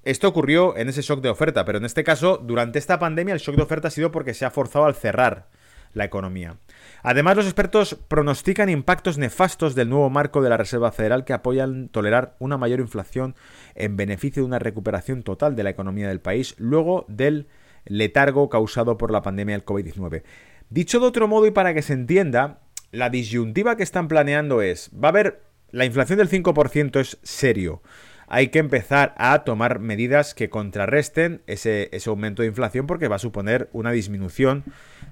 esto 0.05 0.27
ocurrió 0.27 0.77
en 0.77 0.89
ese 0.89 1.03
shock 1.03 1.21
de 1.21 1.29
oferta, 1.29 1.65
pero 1.65 1.79
en 1.79 1.85
este 1.85 2.03
caso, 2.03 2.39
durante 2.39 2.79
esta 2.79 2.99
pandemia, 2.99 3.35
el 3.35 3.41
shock 3.41 3.57
de 3.57 3.63
oferta 3.63 3.89
ha 3.89 3.91
sido 3.93 4.11
porque 4.11 4.35
se 4.35 4.45
ha 4.45 4.51
forzado 4.51 4.87
al 4.87 4.95
cerrar 4.95 5.49
la 5.93 6.05
economía. 6.05 6.57
Además, 7.03 7.37
los 7.37 7.47
expertos 7.47 7.97
pronostican 8.09 8.69
impactos 8.69 9.19
nefastos 9.19 9.75
del 9.75 9.89
nuevo 9.89 10.11
marco 10.11 10.43
de 10.43 10.51
la 10.51 10.57
Reserva 10.57 10.93
Federal 10.93 11.25
que 11.25 11.33
apoyan 11.33 11.89
tolerar 11.89 12.35
una 12.39 12.59
mayor 12.59 12.81
inflación 12.81 13.37
en 13.75 13.97
beneficio 13.97 14.43
de 14.43 14.49
una 14.49 14.59
recuperación 14.59 15.23
total 15.23 15.55
de 15.55 15.63
la 15.63 15.71
economía 15.71 16.09
del 16.09 16.21
país 16.21 16.55
luego 16.59 17.05
del 17.09 17.47
letargo 17.85 18.49
causado 18.49 18.99
por 18.99 19.11
la 19.11 19.23
pandemia 19.23 19.55
del 19.55 19.65
COVID-19. 19.65 20.23
Dicho 20.71 21.01
de 21.01 21.07
otro 21.07 21.29
modo 21.29 21.47
y 21.47 21.51
para 21.51 21.73
que 21.73 21.83
se 21.83 21.93
entienda, 21.93 22.61
la 22.91 23.11
disyuntiva 23.11 23.77
que 23.77 23.83
están 23.83 24.09
planeando 24.09 24.61
es, 24.61 24.91
va 24.93 25.09
a 25.09 25.11
haber, 25.11 25.43
la 25.71 25.85
inflación 25.85 26.19
del 26.19 26.29
5% 26.29 27.01
es 27.01 27.19
serio. 27.23 27.83
Hay 28.27 28.49
que 28.49 28.59
empezar 28.59 29.15
a 29.17 29.45
tomar 29.45 29.79
medidas 29.79 30.35
que 30.35 30.51
contrarresten 30.51 31.43
ese, 31.47 31.89
ese 31.93 32.11
aumento 32.11 32.43
de 32.43 32.49
inflación 32.49 32.87
porque 32.87 33.09
va 33.09 33.17
a 33.17 33.21
suponer 33.21 33.71
una 33.73 33.91
disminución 33.93 34.65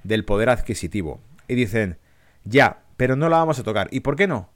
del 0.05 0.27
poder 0.27 0.51
adquisitivo. 0.51 1.23
Y 1.49 1.55
dicen, 1.55 1.99
ya, 2.45 2.83
pero 2.97 3.17
no 3.17 3.29
la 3.29 3.39
vamos 3.39 3.59
a 3.59 3.63
tocar. 3.63 3.89
¿Y 3.91 4.01
por 4.01 4.17
qué 4.17 4.27
no? 4.27 4.51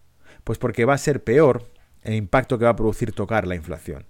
Pues 0.44 0.58
porque 0.58 0.84
va 0.84 0.94
a 0.94 0.98
ser 0.98 1.22
peor 1.22 1.70
el 2.02 2.14
impacto 2.14 2.58
que 2.58 2.64
va 2.64 2.70
a 2.70 2.76
producir 2.76 3.12
tocar 3.12 3.46
la 3.46 3.54
inflación. 3.54 4.06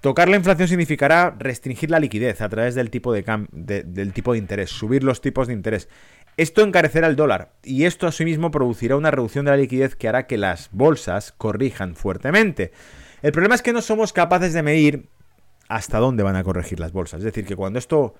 Tocar 0.00 0.28
la 0.28 0.36
inflación 0.36 0.68
significará 0.68 1.34
restringir 1.36 1.90
la 1.90 1.98
liquidez 1.98 2.40
a 2.40 2.48
través 2.48 2.74
del 2.74 2.90
tipo 2.90 3.12
de, 3.12 3.24
del 3.52 4.12
tipo 4.12 4.32
de 4.32 4.38
interés, 4.38 4.70
subir 4.70 5.02
los 5.02 5.20
tipos 5.20 5.48
de 5.48 5.54
interés. 5.54 5.88
Esto 6.36 6.62
encarecerá 6.62 7.08
el 7.08 7.16
dólar 7.16 7.52
y 7.64 7.84
esto 7.84 8.06
asimismo 8.06 8.52
producirá 8.52 8.94
una 8.94 9.10
reducción 9.10 9.44
de 9.44 9.50
la 9.50 9.56
liquidez 9.56 9.96
que 9.96 10.08
hará 10.08 10.28
que 10.28 10.38
las 10.38 10.68
bolsas 10.70 11.32
corrijan 11.32 11.96
fuertemente. 11.96 12.70
El 13.22 13.32
problema 13.32 13.56
es 13.56 13.62
que 13.62 13.72
no 13.72 13.82
somos 13.82 14.12
capaces 14.12 14.52
de 14.52 14.62
medir 14.62 15.08
hasta 15.68 15.98
dónde 15.98 16.22
van 16.22 16.36
a 16.36 16.44
corregir 16.44 16.78
las 16.78 16.92
bolsas. 16.92 17.18
Es 17.18 17.24
decir, 17.24 17.44
que 17.44 17.56
cuando 17.56 17.80
esto 17.80 18.14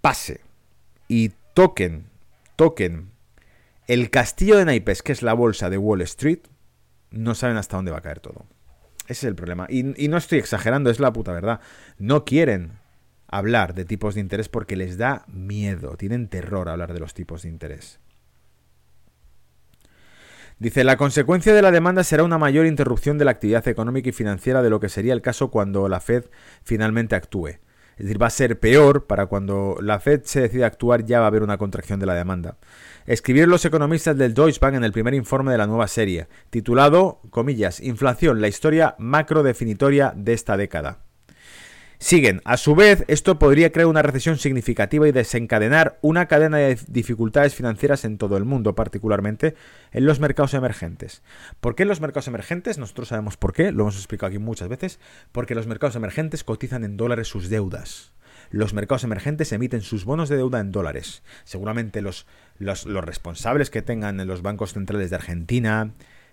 pase 0.00 0.40
y 1.06 1.30
toquen, 1.54 2.06
toquen 2.58 3.12
el 3.86 4.10
castillo 4.10 4.58
de 4.58 4.64
naipes, 4.64 5.02
que 5.02 5.12
es 5.12 5.22
la 5.22 5.32
bolsa 5.32 5.70
de 5.70 5.78
Wall 5.78 6.02
Street, 6.02 6.40
no 7.10 7.36
saben 7.36 7.56
hasta 7.56 7.76
dónde 7.76 7.92
va 7.92 7.98
a 7.98 8.02
caer 8.02 8.18
todo. 8.18 8.46
Ese 9.04 9.12
es 9.12 9.24
el 9.24 9.36
problema. 9.36 9.66
Y, 9.70 10.04
y 10.04 10.08
no 10.08 10.16
estoy 10.16 10.40
exagerando, 10.40 10.90
es 10.90 10.98
la 10.98 11.12
puta 11.12 11.32
verdad. 11.32 11.60
No 11.98 12.24
quieren 12.24 12.80
hablar 13.28 13.74
de 13.74 13.84
tipos 13.84 14.16
de 14.16 14.22
interés 14.22 14.48
porque 14.48 14.74
les 14.74 14.98
da 14.98 15.24
miedo, 15.28 15.96
tienen 15.96 16.28
terror 16.28 16.68
a 16.68 16.72
hablar 16.72 16.92
de 16.92 17.00
los 17.00 17.14
tipos 17.14 17.42
de 17.42 17.48
interés. 17.48 18.00
Dice, 20.58 20.82
la 20.82 20.96
consecuencia 20.96 21.54
de 21.54 21.62
la 21.62 21.70
demanda 21.70 22.02
será 22.02 22.24
una 22.24 22.38
mayor 22.38 22.66
interrupción 22.66 23.18
de 23.18 23.24
la 23.24 23.30
actividad 23.30 23.68
económica 23.68 24.08
y 24.08 24.12
financiera 24.12 24.62
de 24.62 24.70
lo 24.70 24.80
que 24.80 24.88
sería 24.88 25.12
el 25.12 25.22
caso 25.22 25.52
cuando 25.52 25.88
la 25.88 26.00
Fed 26.00 26.24
finalmente 26.64 27.14
actúe. 27.14 27.60
Es 27.98 28.04
decir, 28.04 28.22
va 28.22 28.28
a 28.28 28.30
ser 28.30 28.60
peor 28.60 29.06
para 29.06 29.26
cuando 29.26 29.76
la 29.82 29.98
Fed 29.98 30.22
se 30.24 30.40
decida 30.40 30.66
actuar 30.66 31.04
ya 31.04 31.18
va 31.18 31.26
a 31.26 31.28
haber 31.28 31.42
una 31.42 31.58
contracción 31.58 31.98
de 31.98 32.06
la 32.06 32.14
demanda. 32.14 32.56
Escribieron 33.06 33.50
los 33.50 33.64
economistas 33.64 34.16
del 34.16 34.34
Deutsche 34.34 34.60
Bank 34.60 34.74
en 34.74 34.84
el 34.84 34.92
primer 34.92 35.14
informe 35.14 35.50
de 35.50 35.58
la 35.58 35.66
nueva 35.66 35.88
serie, 35.88 36.28
titulado, 36.50 37.20
comillas, 37.30 37.80
Inflación, 37.80 38.40
la 38.40 38.48
historia 38.48 38.94
macro 38.98 39.42
definitoria 39.42 40.12
de 40.16 40.32
esta 40.32 40.56
década. 40.56 41.07
Siguen. 42.00 42.40
A 42.44 42.56
su 42.56 42.76
vez, 42.76 43.04
esto 43.08 43.40
podría 43.40 43.72
crear 43.72 43.88
una 43.88 44.02
recesión 44.02 44.38
significativa 44.38 45.08
y 45.08 45.12
desencadenar 45.12 45.98
una 46.00 46.26
cadena 46.26 46.58
de 46.58 46.78
dificultades 46.86 47.56
financieras 47.56 48.04
en 48.04 48.18
todo 48.18 48.36
el 48.36 48.44
mundo, 48.44 48.76
particularmente 48.76 49.56
en 49.90 50.06
los 50.06 50.20
mercados 50.20 50.54
emergentes. 50.54 51.22
¿Por 51.60 51.74
qué 51.74 51.82
en 51.82 51.88
los 51.88 52.00
mercados 52.00 52.28
emergentes? 52.28 52.78
Nosotros 52.78 53.08
sabemos 53.08 53.36
por 53.36 53.52
qué, 53.52 53.72
lo 53.72 53.82
hemos 53.82 53.96
explicado 53.96 54.28
aquí 54.28 54.38
muchas 54.38 54.68
veces, 54.68 55.00
porque 55.32 55.56
los 55.56 55.66
mercados 55.66 55.96
emergentes 55.96 56.44
cotizan 56.44 56.84
en 56.84 56.96
dólares 56.96 57.26
sus 57.26 57.48
deudas. 57.48 58.12
Los 58.50 58.74
mercados 58.74 59.02
emergentes 59.02 59.52
emiten 59.52 59.80
sus 59.80 60.04
bonos 60.04 60.28
de 60.28 60.36
deuda 60.36 60.60
en 60.60 60.70
dólares. 60.70 61.24
Seguramente 61.42 62.00
los, 62.00 62.26
los, 62.58 62.86
los 62.86 63.04
responsables 63.04 63.70
que 63.70 63.82
tengan 63.82 64.20
en 64.20 64.28
los 64.28 64.42
bancos 64.42 64.72
centrales 64.72 65.10
de 65.10 65.16
Argentina, 65.16 65.90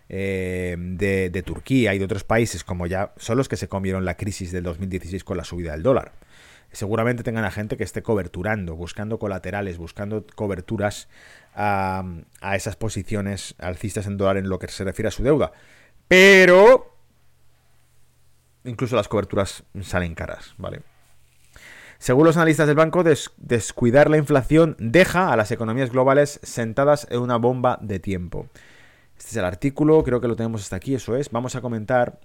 eh, 0.10 0.76
de, 0.78 1.43
Turquía 1.43 1.93
y 1.93 1.99
de 1.99 2.06
otros 2.06 2.24
países 2.24 2.64
como 2.64 2.88
ya 2.88 3.14
son 3.18 3.38
los 3.38 3.49
que 3.49 3.58
se 3.58 3.68
comieron 3.68 4.06
la 4.06 4.16
crisis 4.16 4.51
del 4.51 4.64
2016 4.64 5.24
con 5.24 5.38
la 5.38 5.43
subida 5.43 5.72
del 5.72 5.84
dólar. 5.84 6.14
Seguramente 6.72 7.24
tengan 7.24 7.45
a 7.45 7.51
gente 7.51 7.78
que 7.78 7.84
esté 7.84 8.03
coberturando, 8.03 8.76
buscando 8.76 9.18
colaterales, 9.18 9.78
buscando 9.78 10.26
coberturas 10.36 11.08
a, 11.53 12.03
a 12.41 12.56
esas 12.56 12.76
posiciones 12.76 13.56
alcistas 13.60 14.08
en 14.08 14.18
dólar 14.18 14.38
en 14.38 14.49
lo 14.49 14.60
que 14.60 14.68
se 14.68 14.84
refiere 14.84 15.08
a 15.08 15.12
su 15.12 15.24
deuda. 15.24 15.53
Pero 16.08 16.95
incluso 18.66 18.95
las 18.95 19.08
coberturas 19.08 19.64
salen 19.82 20.16
caras, 20.16 20.53
¿vale? 20.58 20.82
Según 21.97 22.26
los 22.26 22.36
analistas 22.36 22.68
del 22.68 22.76
banco, 22.76 23.03
descuidar 23.38 24.10
la 24.10 24.18
inflación 24.18 24.76
deja 24.80 25.32
a 25.32 25.38
las 25.38 25.51
economías 25.51 25.91
globales 25.91 26.39
sentadas 26.43 27.08
en 27.10 27.22
una 27.22 27.38
bomba 27.38 27.80
de 27.82 27.99
tiempo. 27.99 28.47
Este 29.18 29.30
es 29.30 29.38
el 29.38 29.45
artículo, 29.45 30.03
creo 30.03 30.22
que 30.22 30.28
lo 30.28 30.36
tenemos 30.36 30.61
hasta 30.61 30.76
aquí, 30.76 30.95
eso 30.95 31.16
es. 31.16 31.30
Vamos 31.32 31.55
a 31.55 31.61
comentar 31.61 32.20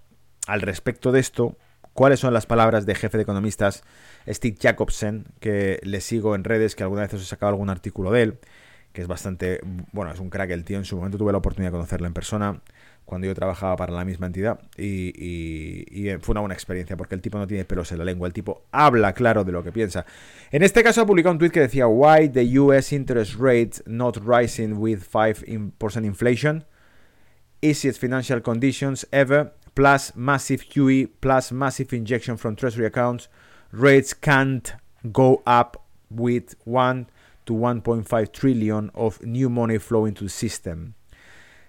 al 0.47 0.61
respecto 0.61 1.13
de 1.13 1.21
esto 1.21 1.57
cuáles 1.93 2.21
son 2.21 2.35
las 2.35 2.47
palabras 2.47 2.87
de 2.87 2.95
jefe 2.95 3.19
de 3.19 3.23
economistas 3.23 3.85
Steve 4.29 4.57
Jacobsen, 4.61 5.27
que 5.41 5.81
le 5.83 6.01
sigo 6.01 6.35
en 6.35 6.45
redes, 6.45 6.75
que 6.75 6.83
alguna 6.83 7.03
vez 7.03 7.15
os 7.15 7.23
he 7.23 7.27
sacado 7.27 7.51
algún 7.51 7.71
artículo 7.71 8.11
de 8.11 8.23
él, 8.23 8.39
que 8.93 9.03
es 9.03 9.07
bastante, 9.07 9.61
bueno, 9.93 10.13
es 10.13 10.19
un 10.19 10.31
crack 10.31 10.51
el 10.51 10.65
tío, 10.65 10.79
en 10.79 10.85
su 10.85 10.97
momento 10.97 11.19
tuve 11.19 11.33
la 11.33 11.39
oportunidad 11.39 11.71
de 11.71 11.77
conocerlo 11.77 12.07
en 12.07 12.13
persona 12.13 12.61
cuando 13.05 13.27
yo 13.27 13.35
trabajaba 13.35 13.77
para 13.77 13.93
la 13.93 14.05
misma 14.05 14.27
entidad 14.27 14.61
y, 14.77 16.09
fue 16.21 16.33
una 16.33 16.41
buena 16.41 16.55
experiencia 16.55 16.97
porque 16.97 17.17
el 17.17 17.21
tipo 17.21 17.39
no 17.39 17.47
tiene 17.47 17.65
pelos 17.65 17.91
en 17.91 17.99
la 17.99 18.05
lengua, 18.05 18.29
el 18.29 18.33
tipo 18.33 18.63
habla 18.71 19.13
claro 19.15 19.43
de 19.43 19.53
lo 19.53 19.65
que 19.65 19.73
piensa. 19.73 20.07
En 20.51 20.63
este 20.63 20.83
caso 20.83 21.01
ha 21.01 21.07
publicado 21.07 21.33
un 21.33 21.39
tweet 21.39 21.51
que 21.51 21.61
decía, 21.61 21.87
Why 21.87 22.29
the 22.29 22.59
US 22.61 22.93
interest 22.93 23.35
rate 23.39 23.73
not 23.87 24.17
rising 24.25 24.75
with 24.75 25.01
5% 25.13 26.05
inflation? 26.05 26.65
Easiest 27.63 28.01
financial 28.01 28.41
conditions 28.41 29.07
ever, 29.13 29.53
plus 29.75 30.15
massive 30.17 30.65
QE, 30.69 31.09
plus 31.21 31.53
massive 31.53 31.95
injection 31.97 32.37
from 32.37 32.57
treasury 32.57 32.87
accounts, 32.87 33.29
rates 33.73 34.15
can't 34.15 34.75
go 35.13 35.43
up 35.47 35.83
with 36.11 36.55
1 36.65 37.07
to 37.47 37.55
1.5 37.55 38.33
trillion 38.33 38.91
of 38.95 39.21
new 39.23 39.49
money 39.49 39.79
flowing 39.79 40.15
to 40.15 40.25
the 40.25 40.31
system. 40.31 40.95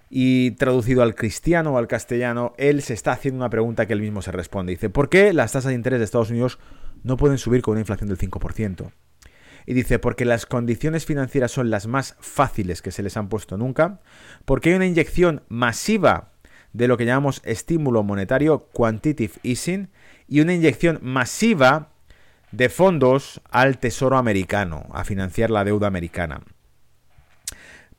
Y 0.10 0.52
traducido 0.52 1.04
al 1.04 1.16
cristiano 1.16 1.74
o 1.74 1.78
al 1.78 1.88
castellano, 1.88 2.54
él 2.58 2.82
se 2.82 2.94
está 2.94 3.14
haciendo 3.14 3.38
una 3.38 3.50
pregunta 3.50 3.86
que 3.86 3.94
él 3.94 4.02
mismo 4.02 4.22
se 4.22 4.32
responde. 4.32 4.72
Dice, 4.72 4.90
¿por 4.90 5.08
qué 5.08 5.32
las 5.32 5.54
tasas 5.54 5.70
de 5.70 5.76
interés 5.76 6.00
de 6.00 6.06
Estados 6.06 6.30
Unidos 6.30 6.60
no 7.04 7.16
pueden 7.16 7.38
subir 7.38 7.62
con 7.62 7.74
una 7.74 7.82
inflación 7.82 8.10
del 8.10 8.18
5%? 8.18 8.92
Y 9.66 9.74
dice, 9.74 10.00
porque 10.00 10.26
las 10.26 10.46
condiciones 10.46 11.06
financieras 11.06 11.52
son 11.52 11.70
las 11.70 11.88
más 11.88 12.16
fáciles 12.20 12.82
que 12.82 12.92
se 12.92 13.04
les 13.04 13.18
han 13.18 13.30
puesto 13.30 13.58
nunca, 13.58 14.00
porque 14.46 14.70
hay 14.70 14.76
una 14.76 14.88
inyección 14.88 15.44
masiva 15.50 16.32
de 16.74 16.88
lo 16.88 16.98
que 16.98 17.06
llamamos 17.06 17.42
estímulo 17.44 18.04
monetario, 18.04 18.70
quantitative 18.74 19.34
easing, 19.44 19.90
y 20.28 20.42
una 20.42 20.54
inyección 20.54 21.00
masiva 21.02 21.90
de 22.52 22.70
fondos 22.70 23.42
al 23.50 23.78
Tesoro 23.78 24.18
americano, 24.18 24.88
a 24.92 25.04
financiar 25.04 25.52
la 25.52 25.64
deuda 25.64 25.88
americana. 25.88 26.42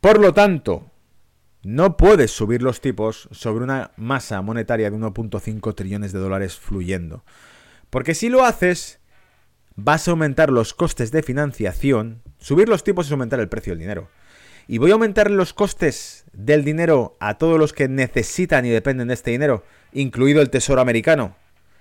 Por 0.00 0.20
lo 0.20 0.34
tanto, 0.34 0.90
no 1.62 1.96
puedes 1.96 2.32
subir 2.32 2.62
los 2.62 2.80
tipos 2.80 3.28
sobre 3.30 3.64
una 3.64 3.92
masa 3.96 4.42
monetaria 4.42 4.90
de 4.90 4.96
1.5 4.96 5.74
trillones 5.74 6.12
de 6.12 6.18
dólares 6.18 6.56
fluyendo. 6.56 7.24
Porque 7.88 8.14
si 8.14 8.28
lo 8.28 8.44
haces, 8.44 8.98
vas 9.76 10.06
a 10.06 10.12
aumentar 10.12 10.50
los 10.50 10.74
costes 10.74 11.10
de 11.10 11.22
financiación, 11.22 12.22
subir 12.38 12.68
los 12.68 12.84
tipos 12.84 13.06
es 13.06 13.12
aumentar 13.12 13.40
el 13.40 13.48
precio 13.48 13.72
del 13.72 13.80
dinero. 13.80 14.08
¿Y 14.68 14.78
voy 14.78 14.90
a 14.90 14.94
aumentar 14.94 15.30
los 15.30 15.52
costes 15.52 16.24
del 16.32 16.64
dinero 16.64 17.16
a 17.20 17.36
todos 17.36 17.58
los 17.58 17.72
que 17.72 17.88
necesitan 17.88 18.64
y 18.64 18.70
dependen 18.70 19.08
de 19.08 19.14
este 19.14 19.32
dinero, 19.32 19.64
incluido 19.92 20.40
el 20.40 20.50
Tesoro 20.50 20.80
americano? 20.80 21.36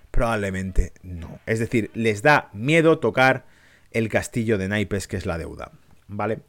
Probablemente 0.10 0.94
no. 1.04 1.40
Es 1.46 1.60
decir, 1.60 1.92
les 1.94 2.22
da 2.22 2.50
miedo 2.54 3.00
tocar 3.00 3.46
el 3.92 4.10
castillo 4.10 4.58
de 4.58 4.68
naipes 4.68 5.08
que 5.08 5.18
es 5.18 5.26
la 5.26 5.38
deuda. 5.38 5.72
¿Vale? 6.08 6.40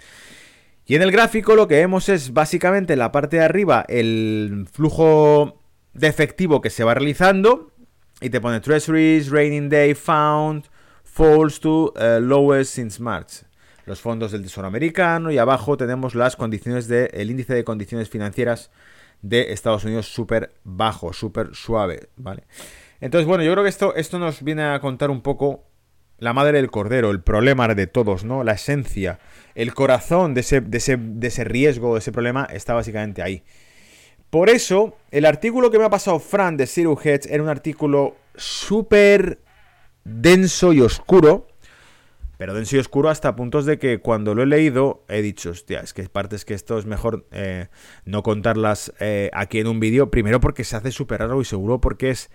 Y 0.87 0.97
en 0.97 1.03
el 1.03 1.13
gráfico 1.13 1.55
lo 1.55 1.69
que 1.69 1.77
vemos 1.77 2.09
es 2.09 2.33
básicamente 2.33 2.95
en 2.95 2.99
la 2.99 3.13
parte 3.13 3.37
de 3.37 3.45
arriba 3.45 3.85
el 3.89 4.67
flujo 4.73 5.63
de 5.93 6.09
efectivo 6.09 6.61
que 6.61 6.71
se 6.71 6.83
va 6.83 6.95
realizando 6.95 7.73
y 8.21 8.31
te 8.31 8.41
pone 8.41 8.61
Treasuries, 8.61 9.31
Raining 9.31 9.69
Day 9.69 9.95
Found, 9.95 10.65
falls 11.13 11.61
to 11.61 11.93
uh, 11.97 12.19
lowest 12.21 12.75
since 12.75 13.01
March. 13.01 13.45
Los 13.85 14.01
fondos 14.01 14.33
del 14.33 14.43
Tesoro 14.43 14.67
americano 14.67 15.31
y 15.31 15.39
abajo 15.39 15.77
tenemos 15.77 16.15
las 16.15 16.37
condiciones 16.37 16.89
de 16.89 17.11
el 17.13 17.31
índice 17.31 17.55
de 17.55 17.65
condiciones 17.65 18.09
financieras 18.09 18.71
de 19.21 19.53
Estados 19.53 19.85
Unidos 19.85 20.07
súper 20.07 20.55
bajo, 20.65 21.13
súper 21.13 21.55
suave, 21.55 22.09
¿vale? 22.17 22.45
Entonces, 23.01 23.27
bueno, 23.27 23.45
yo 23.45 23.53
creo 23.53 23.65
que 23.65 23.69
esto, 23.69 23.95
esto 23.95 24.19
nos 24.19 24.43
viene 24.43 24.63
a 24.63 24.81
contar 24.81 25.11
un 25.11 25.21
poco 25.21 25.65
la 26.19 26.33
madre 26.33 26.59
del 26.59 26.71
cordero, 26.71 27.11
el 27.11 27.21
problema 27.21 27.67
de 27.69 27.87
todos, 27.89 28.25
¿no? 28.25 28.45
La 28.45 28.53
esencia, 28.53 29.19
el 29.55 29.75
corazón 29.75 30.35
de 30.35 30.41
ese, 30.41 30.61
de 30.61 30.79
ese, 30.79 30.97
de 30.97 31.27
ese 31.27 31.45
riesgo, 31.45 31.95
de 31.95 31.99
ese 31.99 32.13
problema, 32.13 32.45
está 32.45 32.75
básicamente 32.75 33.23
ahí. 33.23 33.43
Por 34.31 34.49
eso, 34.49 34.97
el 35.11 35.27
artículo 35.27 35.71
que 35.71 35.79
me 35.79 35.85
ha 35.85 35.91
pasado 35.91 36.19
Fran 36.21 36.57
de 36.57 36.67
Zero 36.67 36.97
Hedge 36.99 37.27
era 37.29 37.43
un 37.43 37.49
artículo 37.49 38.17
súper 38.37 39.41
denso 40.05 40.73
y 40.73 40.81
oscuro, 40.81 41.49
pero 42.39 42.55
denso 42.55 42.77
y 42.77 42.79
oscuro 42.81 43.09
hasta 43.09 43.37
puntos 43.37 43.67
de 43.67 43.79
que 43.79 44.01
cuando 44.01 44.35
lo 44.35 44.43
he 44.43 44.47
leído 44.47 45.05
he 45.09 45.23
dicho, 45.23 45.51
hostia, 45.51 45.81
es 45.81 45.93
que 45.93 46.09
partes 46.09 46.45
que 46.45 46.55
esto 46.55 46.79
es 46.79 46.87
mejor 46.87 47.27
eh, 47.31 47.69
no 48.05 48.23
contarlas 48.23 48.93
eh, 49.01 49.31
aquí 49.33 49.61
en 49.61 49.69
un 49.69 49.81
vídeo, 49.81 50.11
primero 50.11 50.41
porque 50.41 50.65
se 50.65 50.77
hace 50.77 50.91
súper 50.91 51.21
raro 51.21 51.41
y 51.41 51.45
seguro 51.45 51.81
porque 51.81 52.11
es 52.11 52.31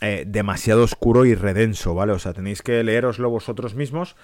eh, 0.00 0.24
demasiado 0.26 0.84
oscuro 0.84 1.24
y 1.24 1.34
redenso, 1.34 1.94
¿vale? 1.94 2.12
O 2.12 2.18
sea, 2.18 2.32
tenéis 2.32 2.62
que 2.62 2.82
leeroslo 2.82 3.30
vosotros 3.30 3.74
mismos. 3.74 4.16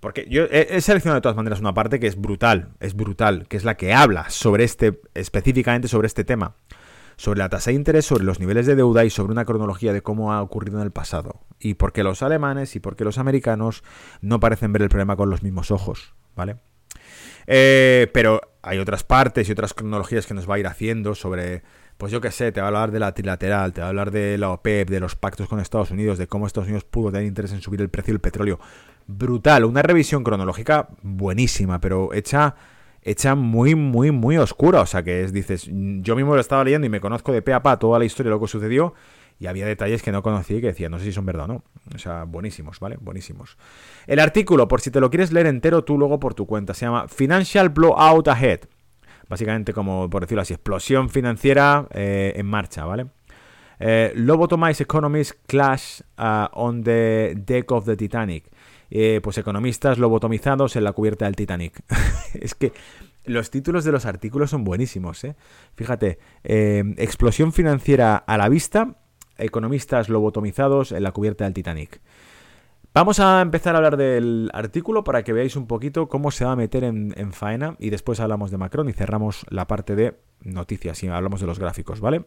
Porque 0.00 0.26
yo 0.30 0.44
he, 0.44 0.80
seleccionado 0.80 1.16
de 1.16 1.22
todas 1.22 1.36
maneras 1.36 1.58
una 1.58 1.74
parte 1.74 1.98
que 1.98 2.06
es 2.06 2.14
brutal, 2.14 2.68
es 2.78 2.94
brutal, 2.94 3.48
que 3.48 3.56
es 3.56 3.64
la 3.64 3.76
que 3.76 3.92
habla 3.92 4.30
sobre 4.30 4.62
este, 4.62 5.00
específicamente 5.14 5.88
sobre 5.88 6.06
este 6.06 6.22
tema 6.22 6.54
sobre 7.18 7.40
la 7.40 7.48
tasa 7.48 7.70
de 7.70 7.76
interés, 7.76 8.06
sobre 8.06 8.24
los 8.24 8.38
niveles 8.38 8.64
de 8.64 8.76
deuda 8.76 9.04
y 9.04 9.10
sobre 9.10 9.32
una 9.32 9.44
cronología 9.44 9.92
de 9.92 10.02
cómo 10.02 10.32
ha 10.32 10.40
ocurrido 10.40 10.78
en 10.78 10.84
el 10.84 10.92
pasado. 10.92 11.40
Y 11.58 11.74
por 11.74 11.92
qué 11.92 12.04
los 12.04 12.22
alemanes 12.22 12.76
y 12.76 12.80
por 12.80 12.94
qué 12.94 13.04
los 13.04 13.18
americanos 13.18 13.82
no 14.22 14.38
parecen 14.38 14.72
ver 14.72 14.82
el 14.82 14.88
problema 14.88 15.16
con 15.16 15.28
los 15.28 15.42
mismos 15.42 15.72
ojos, 15.72 16.14
¿vale? 16.36 16.56
Eh, 17.48 18.08
pero 18.14 18.40
hay 18.62 18.78
otras 18.78 19.02
partes 19.02 19.48
y 19.48 19.52
otras 19.52 19.74
cronologías 19.74 20.26
que 20.26 20.34
nos 20.34 20.48
va 20.48 20.54
a 20.54 20.58
ir 20.60 20.68
haciendo 20.68 21.16
sobre, 21.16 21.64
pues 21.96 22.12
yo 22.12 22.20
qué 22.20 22.30
sé, 22.30 22.52
te 22.52 22.60
va 22.60 22.66
a 22.66 22.68
hablar 22.68 22.92
de 22.92 23.00
la 23.00 23.12
trilateral, 23.12 23.72
te 23.72 23.80
va 23.80 23.88
a 23.88 23.90
hablar 23.90 24.12
de 24.12 24.38
la 24.38 24.50
OPEP, 24.50 24.88
de 24.88 25.00
los 25.00 25.16
pactos 25.16 25.48
con 25.48 25.58
Estados 25.58 25.90
Unidos, 25.90 26.18
de 26.18 26.28
cómo 26.28 26.46
Estados 26.46 26.68
Unidos 26.68 26.84
pudo 26.84 27.10
tener 27.10 27.26
interés 27.26 27.52
en 27.52 27.60
subir 27.62 27.80
el 27.80 27.88
precio 27.88 28.14
del 28.14 28.20
petróleo. 28.20 28.60
Brutal, 29.08 29.64
una 29.64 29.82
revisión 29.82 30.22
cronológica 30.22 30.88
buenísima, 31.02 31.80
pero 31.80 32.12
hecha 32.12 32.54
hecha 33.02 33.34
muy, 33.34 33.74
muy, 33.74 34.10
muy 34.10 34.36
oscura. 34.36 34.80
O 34.80 34.86
sea, 34.86 35.02
que 35.02 35.22
es, 35.22 35.32
dices, 35.32 35.68
yo 35.70 36.16
mismo 36.16 36.34
lo 36.34 36.40
estaba 36.40 36.64
leyendo 36.64 36.86
y 36.86 36.90
me 36.90 37.00
conozco 37.00 37.32
de 37.32 37.42
pe 37.42 37.52
a 37.52 37.62
pa 37.62 37.78
toda 37.78 37.98
la 37.98 38.04
historia 38.04 38.30
de 38.30 38.36
lo 38.36 38.40
que 38.40 38.48
sucedió 38.48 38.94
y 39.40 39.46
había 39.46 39.66
detalles 39.66 40.02
que 40.02 40.10
no 40.10 40.22
conocí 40.22 40.56
y 40.56 40.60
que 40.60 40.68
decía, 40.68 40.88
no 40.88 40.98
sé 40.98 41.04
si 41.04 41.12
son 41.12 41.24
verdad 41.24 41.44
o 41.44 41.48
no. 41.48 41.64
O 41.94 41.98
sea, 41.98 42.24
buenísimos, 42.24 42.80
¿vale? 42.80 42.96
Buenísimos. 43.00 43.56
El 44.06 44.18
artículo, 44.18 44.66
por 44.66 44.80
si 44.80 44.90
te 44.90 45.00
lo 45.00 45.10
quieres 45.10 45.32
leer 45.32 45.46
entero 45.46 45.84
tú 45.84 45.96
luego 45.96 46.18
por 46.18 46.34
tu 46.34 46.46
cuenta, 46.46 46.74
se 46.74 46.86
llama 46.86 47.06
Financial 47.08 47.68
Blowout 47.68 48.28
Ahead. 48.28 48.60
Básicamente, 49.28 49.72
como 49.72 50.10
por 50.10 50.22
decirlo 50.22 50.42
así, 50.42 50.54
explosión 50.54 51.08
financiera 51.08 51.86
eh, 51.92 52.32
en 52.34 52.46
marcha, 52.46 52.84
¿vale? 52.84 53.06
Eh, 53.78 54.12
lobotomized 54.16 54.80
economies 54.80 55.32
clash 55.46 56.00
uh, 56.18 56.46
on 56.52 56.82
the 56.82 57.34
deck 57.36 57.70
of 57.70 57.84
the 57.84 57.96
Titanic. 57.96 58.50
Eh, 58.90 59.20
pues 59.22 59.36
economistas 59.36 59.98
lobotomizados 59.98 60.76
en 60.76 60.84
la 60.84 60.92
cubierta 60.92 61.26
del 61.26 61.36
Titanic. 61.36 61.82
es 62.34 62.54
que 62.54 62.72
los 63.24 63.50
títulos 63.50 63.84
de 63.84 63.92
los 63.92 64.06
artículos 64.06 64.50
son 64.50 64.64
buenísimos. 64.64 65.22
¿eh? 65.24 65.36
Fíjate, 65.74 66.18
eh, 66.44 66.82
explosión 66.96 67.52
financiera 67.52 68.16
a 68.16 68.38
la 68.38 68.48
vista, 68.48 68.96
economistas 69.36 70.08
lobotomizados 70.08 70.92
en 70.92 71.02
la 71.02 71.12
cubierta 71.12 71.44
del 71.44 71.54
Titanic. 71.54 72.00
Vamos 72.94 73.20
a 73.20 73.42
empezar 73.42 73.74
a 73.74 73.78
hablar 73.78 73.98
del 73.98 74.50
artículo 74.54 75.04
para 75.04 75.22
que 75.22 75.34
veáis 75.34 75.56
un 75.56 75.66
poquito 75.66 76.08
cómo 76.08 76.30
se 76.30 76.46
va 76.46 76.52
a 76.52 76.56
meter 76.56 76.84
en, 76.84 77.14
en 77.16 77.32
faena 77.32 77.76
y 77.78 77.90
después 77.90 78.18
hablamos 78.18 78.50
de 78.50 78.56
Macron 78.56 78.88
y 78.88 78.94
cerramos 78.94 79.44
la 79.50 79.66
parte 79.66 79.94
de 79.94 80.18
noticias 80.42 81.02
y 81.04 81.08
hablamos 81.08 81.40
de 81.40 81.46
los 81.46 81.58
gráficos, 81.58 82.00
¿vale? 82.00 82.24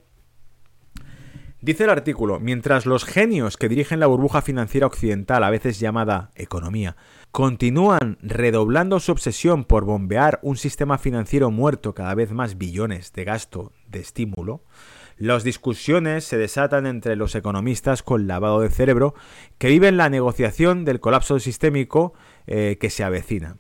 Dice 1.64 1.84
el 1.84 1.92
artículo, 1.92 2.40
mientras 2.40 2.88
los 2.88 3.06
genios 3.06 3.56
que 3.56 3.70
dirigen 3.70 4.00
la 4.00 4.08
burbuja 4.08 4.42
financiera 4.42 4.88
occidental, 4.88 5.44
a 5.44 5.52
veces 5.52 5.80
llamada 5.80 6.32
economía, 6.34 6.96
continúan 7.32 8.18
redoblando 8.24 9.00
su 9.00 9.12
obsesión 9.12 9.64
por 9.64 9.86
bombear 9.86 10.40
un 10.42 10.58
sistema 10.58 10.98
financiero 10.98 11.52
muerto 11.52 11.94
cada 11.94 12.16
vez 12.16 12.32
más 12.32 12.58
billones 12.58 13.14
de 13.14 13.26
gasto 13.26 13.74
de 13.88 14.00
estímulo, 14.00 14.64
las 15.18 15.44
discusiones 15.44 16.24
se 16.24 16.40
desatan 16.40 16.88
entre 16.88 17.16
los 17.16 17.36
economistas 17.36 18.02
con 18.02 18.26
lavado 18.26 18.62
de 18.62 18.72
cerebro 18.72 19.14
que 19.60 19.68
viven 19.68 19.98
la 19.98 20.10
negociación 20.10 20.84
del 20.84 21.00
colapso 21.00 21.40
sistémico 21.40 22.16
eh, 22.48 22.80
que 22.82 22.90
se 22.90 23.04
avecina. 23.04 23.58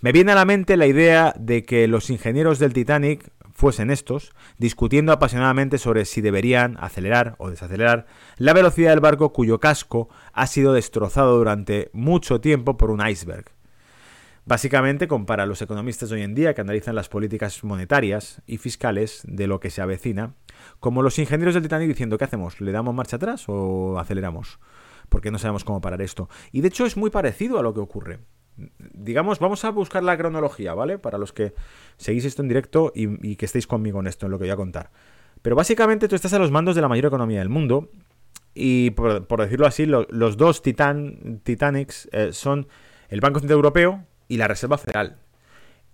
Me 0.00 0.12
viene 0.12 0.32
a 0.32 0.36
la 0.36 0.46
mente 0.46 0.78
la 0.78 0.86
idea 0.86 1.34
de 1.38 1.64
que 1.64 1.86
los 1.86 2.08
ingenieros 2.08 2.58
del 2.58 2.72
Titanic 2.72 3.30
fuesen 3.62 3.92
estos, 3.92 4.32
discutiendo 4.58 5.12
apasionadamente 5.12 5.78
sobre 5.78 6.04
si 6.04 6.20
deberían 6.20 6.76
acelerar 6.80 7.36
o 7.38 7.48
desacelerar 7.48 8.06
la 8.36 8.54
velocidad 8.54 8.90
del 8.90 8.98
barco 8.98 9.32
cuyo 9.32 9.60
casco 9.60 10.08
ha 10.32 10.48
sido 10.48 10.72
destrozado 10.72 11.38
durante 11.38 11.88
mucho 11.92 12.40
tiempo 12.40 12.76
por 12.76 12.90
un 12.90 13.06
iceberg. 13.06 13.52
Básicamente 14.44 15.06
compara 15.06 15.44
a 15.44 15.46
los 15.46 15.62
economistas 15.62 16.08
de 16.08 16.16
hoy 16.16 16.22
en 16.22 16.34
día 16.34 16.54
que 16.54 16.60
analizan 16.60 16.96
las 16.96 17.08
políticas 17.08 17.62
monetarias 17.62 18.42
y 18.48 18.58
fiscales 18.58 19.22
de 19.28 19.46
lo 19.46 19.60
que 19.60 19.70
se 19.70 19.80
avecina, 19.80 20.34
como 20.80 21.00
los 21.00 21.20
ingenieros 21.20 21.54
del 21.54 21.62
Titanic 21.62 21.86
diciendo 21.86 22.18
¿qué 22.18 22.24
hacemos? 22.24 22.60
¿Le 22.60 22.72
damos 22.72 22.96
marcha 22.96 23.14
atrás 23.14 23.44
o 23.46 23.96
aceleramos? 24.00 24.58
Porque 25.08 25.30
no 25.30 25.38
sabemos 25.38 25.62
cómo 25.62 25.80
parar 25.80 26.02
esto. 26.02 26.28
Y 26.50 26.62
de 26.62 26.68
hecho 26.68 26.84
es 26.84 26.96
muy 26.96 27.10
parecido 27.10 27.60
a 27.60 27.62
lo 27.62 27.72
que 27.72 27.78
ocurre 27.78 28.18
digamos, 29.02 29.38
vamos 29.38 29.64
a 29.64 29.70
buscar 29.70 30.02
la 30.02 30.16
cronología, 30.16 30.74
¿vale? 30.74 30.98
Para 30.98 31.18
los 31.18 31.32
que 31.32 31.54
seguís 31.96 32.24
esto 32.24 32.42
en 32.42 32.48
directo 32.48 32.92
y, 32.94 33.36
que 33.36 33.46
estéis 33.46 33.66
conmigo 33.66 34.00
en 34.00 34.06
esto, 34.06 34.26
en 34.26 34.32
lo 34.32 34.38
que 34.38 34.44
voy 34.44 34.50
a 34.50 34.56
contar. 34.56 34.90
Pero 35.42 35.56
básicamente 35.56 36.08
tú 36.08 36.14
estás 36.14 36.32
a 36.32 36.38
los 36.38 36.50
mandos 36.50 36.74
de 36.74 36.82
la 36.82 36.88
mayor 36.88 37.06
economía 37.06 37.40
del 37.40 37.48
mundo. 37.48 37.90
Y 38.54 38.90
por, 38.90 39.40
decirlo 39.40 39.66
así, 39.66 39.86
los 39.86 40.36
dos 40.36 40.62
titan, 40.62 41.40
Titanics 41.42 42.08
eh, 42.12 42.32
son 42.32 42.68
el 43.08 43.20
Banco 43.20 43.40
Central 43.40 43.56
Europeo 43.56 44.04
y 44.28 44.36
la 44.36 44.46
Reserva 44.46 44.78
Federal. 44.78 45.16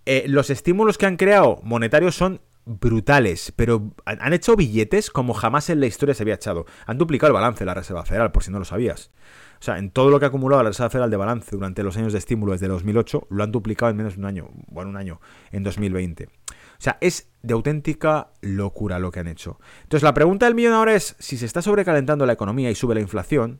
Eh, 0.05 0.25
los 0.27 0.49
estímulos 0.49 0.97
que 0.97 1.05
han 1.05 1.17
creado 1.17 1.59
monetarios 1.63 2.15
son 2.15 2.41
brutales, 2.65 3.51
pero 3.55 3.93
han 4.05 4.33
hecho 4.33 4.55
billetes 4.55 5.09
como 5.09 5.33
jamás 5.33 5.69
en 5.69 5.79
la 5.79 5.87
historia 5.87 6.13
se 6.13 6.23
había 6.23 6.35
echado. 6.35 6.65
Han 6.85 6.97
duplicado 6.97 7.29
el 7.29 7.33
balance 7.33 7.59
de 7.59 7.65
la 7.65 7.73
Reserva 7.73 8.05
Federal, 8.05 8.31
por 8.31 8.43
si 8.43 8.51
no 8.51 8.59
lo 8.59 8.65
sabías. 8.65 9.11
O 9.59 9.63
sea, 9.63 9.77
en 9.77 9.91
todo 9.91 10.09
lo 10.09 10.19
que 10.19 10.25
ha 10.25 10.29
acumulado 10.29 10.63
la 10.63 10.69
Reserva 10.69 10.89
Federal 10.89 11.11
de 11.11 11.17
balance 11.17 11.53
durante 11.53 11.83
los 11.83 11.97
años 11.97 12.13
de 12.13 12.19
estímulo 12.19 12.53
desde 12.53 12.69
2008, 12.69 13.27
lo 13.29 13.43
han 13.43 13.51
duplicado 13.51 13.89
en 13.89 13.97
menos 13.97 14.13
de 14.13 14.19
un 14.19 14.25
año, 14.25 14.49
bueno, 14.67 14.89
un 14.89 14.95
año, 14.97 15.19
en 15.51 15.63
2020. 15.63 16.27
O 16.27 16.81
sea, 16.81 16.97
es 17.01 17.29
de 17.41 17.53
auténtica 17.53 18.31
locura 18.39 18.99
lo 18.99 19.11
que 19.11 19.19
han 19.19 19.27
hecho. 19.27 19.59
Entonces, 19.83 20.03
la 20.03 20.13
pregunta 20.13 20.45
del 20.45 20.55
millón 20.55 20.87
es, 20.87 21.17
si 21.19 21.37
se 21.37 21.45
está 21.45 21.61
sobrecalentando 21.61 22.25
la 22.25 22.31
economía 22.31 22.71
y 22.71 22.75
sube 22.75 22.95
la 22.95 23.01
inflación, 23.01 23.59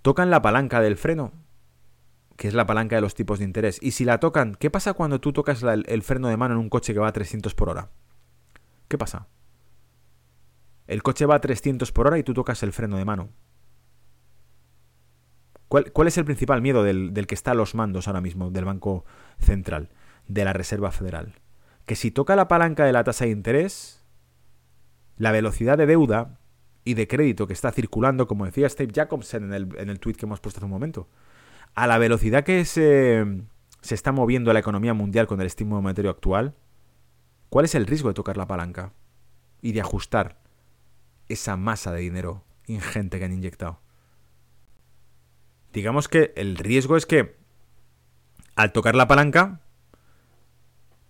¿tocan 0.00 0.30
la 0.30 0.40
palanca 0.40 0.80
del 0.80 0.96
freno? 0.96 1.32
Que 2.36 2.48
es 2.48 2.54
la 2.54 2.64
palanca 2.64 2.96
de 2.96 3.02
los 3.02 3.14
tipos 3.14 3.40
de 3.40 3.44
interés. 3.44 3.78
Y 3.82 3.90
si 3.90 4.06
la 4.06 4.18
tocan, 4.18 4.54
¿qué 4.54 4.70
pasa 4.70 4.94
cuando 4.94 5.20
tú 5.20 5.34
tocas 5.34 5.62
el 5.62 6.02
freno 6.02 6.28
de 6.28 6.38
mano 6.38 6.54
en 6.54 6.60
un 6.60 6.70
coche 6.70 6.94
que 6.94 7.00
va 7.00 7.08
a 7.08 7.12
300 7.12 7.54
por 7.54 7.68
hora? 7.68 7.90
¿Qué 8.88 8.96
pasa? 8.96 9.28
El 10.86 11.02
coche 11.02 11.26
va 11.26 11.34
a 11.34 11.40
300 11.40 11.92
por 11.92 12.06
hora 12.06 12.18
y 12.18 12.22
tú 12.22 12.32
tocas 12.32 12.62
el 12.62 12.72
freno 12.72 12.96
de 12.96 13.04
mano. 13.04 13.28
¿Cuál, 15.68 16.08
es 16.08 16.16
el 16.16 16.24
principal 16.24 16.62
miedo 16.62 16.82
del, 16.82 17.12
que 17.26 17.34
está 17.34 17.50
a 17.50 17.54
los 17.54 17.74
mandos 17.74 18.08
ahora 18.08 18.22
mismo 18.22 18.50
del 18.50 18.64
Banco 18.64 19.04
Central, 19.38 19.90
de 20.26 20.44
la 20.44 20.54
Reserva 20.54 20.90
Federal? 20.90 21.34
Que 21.84 21.94
si 21.94 22.10
toca 22.10 22.36
la 22.36 22.48
palanca 22.48 22.86
de 22.86 22.92
la 22.92 23.04
tasa 23.04 23.26
de 23.26 23.32
interés, 23.32 24.02
la 25.18 25.30
velocidad 25.30 25.76
de 25.76 25.84
deuda 25.84 26.38
y 26.84 26.94
de 26.94 27.06
crédito 27.06 27.46
que 27.46 27.52
está 27.52 27.70
circulando, 27.70 28.26
como 28.26 28.46
decía 28.46 28.68
Steve 28.68 28.92
Jacobson 28.94 29.44
en 29.44 29.52
el, 29.52 29.68
en 29.78 29.90
el 29.90 30.00
tweet 30.00 30.14
que 30.14 30.24
hemos 30.24 30.40
puesto 30.40 30.58
hace 30.58 30.64
un 30.64 30.70
momento, 30.70 31.06
a 31.74 31.86
la 31.86 31.98
velocidad 31.98 32.44
que 32.44 32.64
se, 32.64 33.26
se 33.82 33.94
está 33.94 34.10
moviendo 34.10 34.52
la 34.54 34.60
economía 34.60 34.94
mundial 34.94 35.26
con 35.26 35.40
el 35.42 35.46
estímulo 35.46 35.82
monetario 35.82 36.10
actual, 36.10 36.54
¿cuál 37.50 37.66
es 37.66 37.74
el 37.74 37.86
riesgo 37.86 38.08
de 38.08 38.14
tocar 38.14 38.38
la 38.38 38.46
palanca 38.46 38.94
y 39.60 39.72
de 39.72 39.82
ajustar 39.82 40.40
esa 41.28 41.58
masa 41.58 41.92
de 41.92 42.00
dinero 42.00 42.44
ingente 42.66 43.18
que 43.18 43.26
han 43.26 43.34
inyectado? 43.34 43.80
Digamos 45.78 46.08
que 46.08 46.32
el 46.34 46.56
riesgo 46.56 46.96
es 46.96 47.06
que 47.06 47.36
al 48.56 48.72
tocar 48.72 48.96
la 48.96 49.06
palanca, 49.06 49.60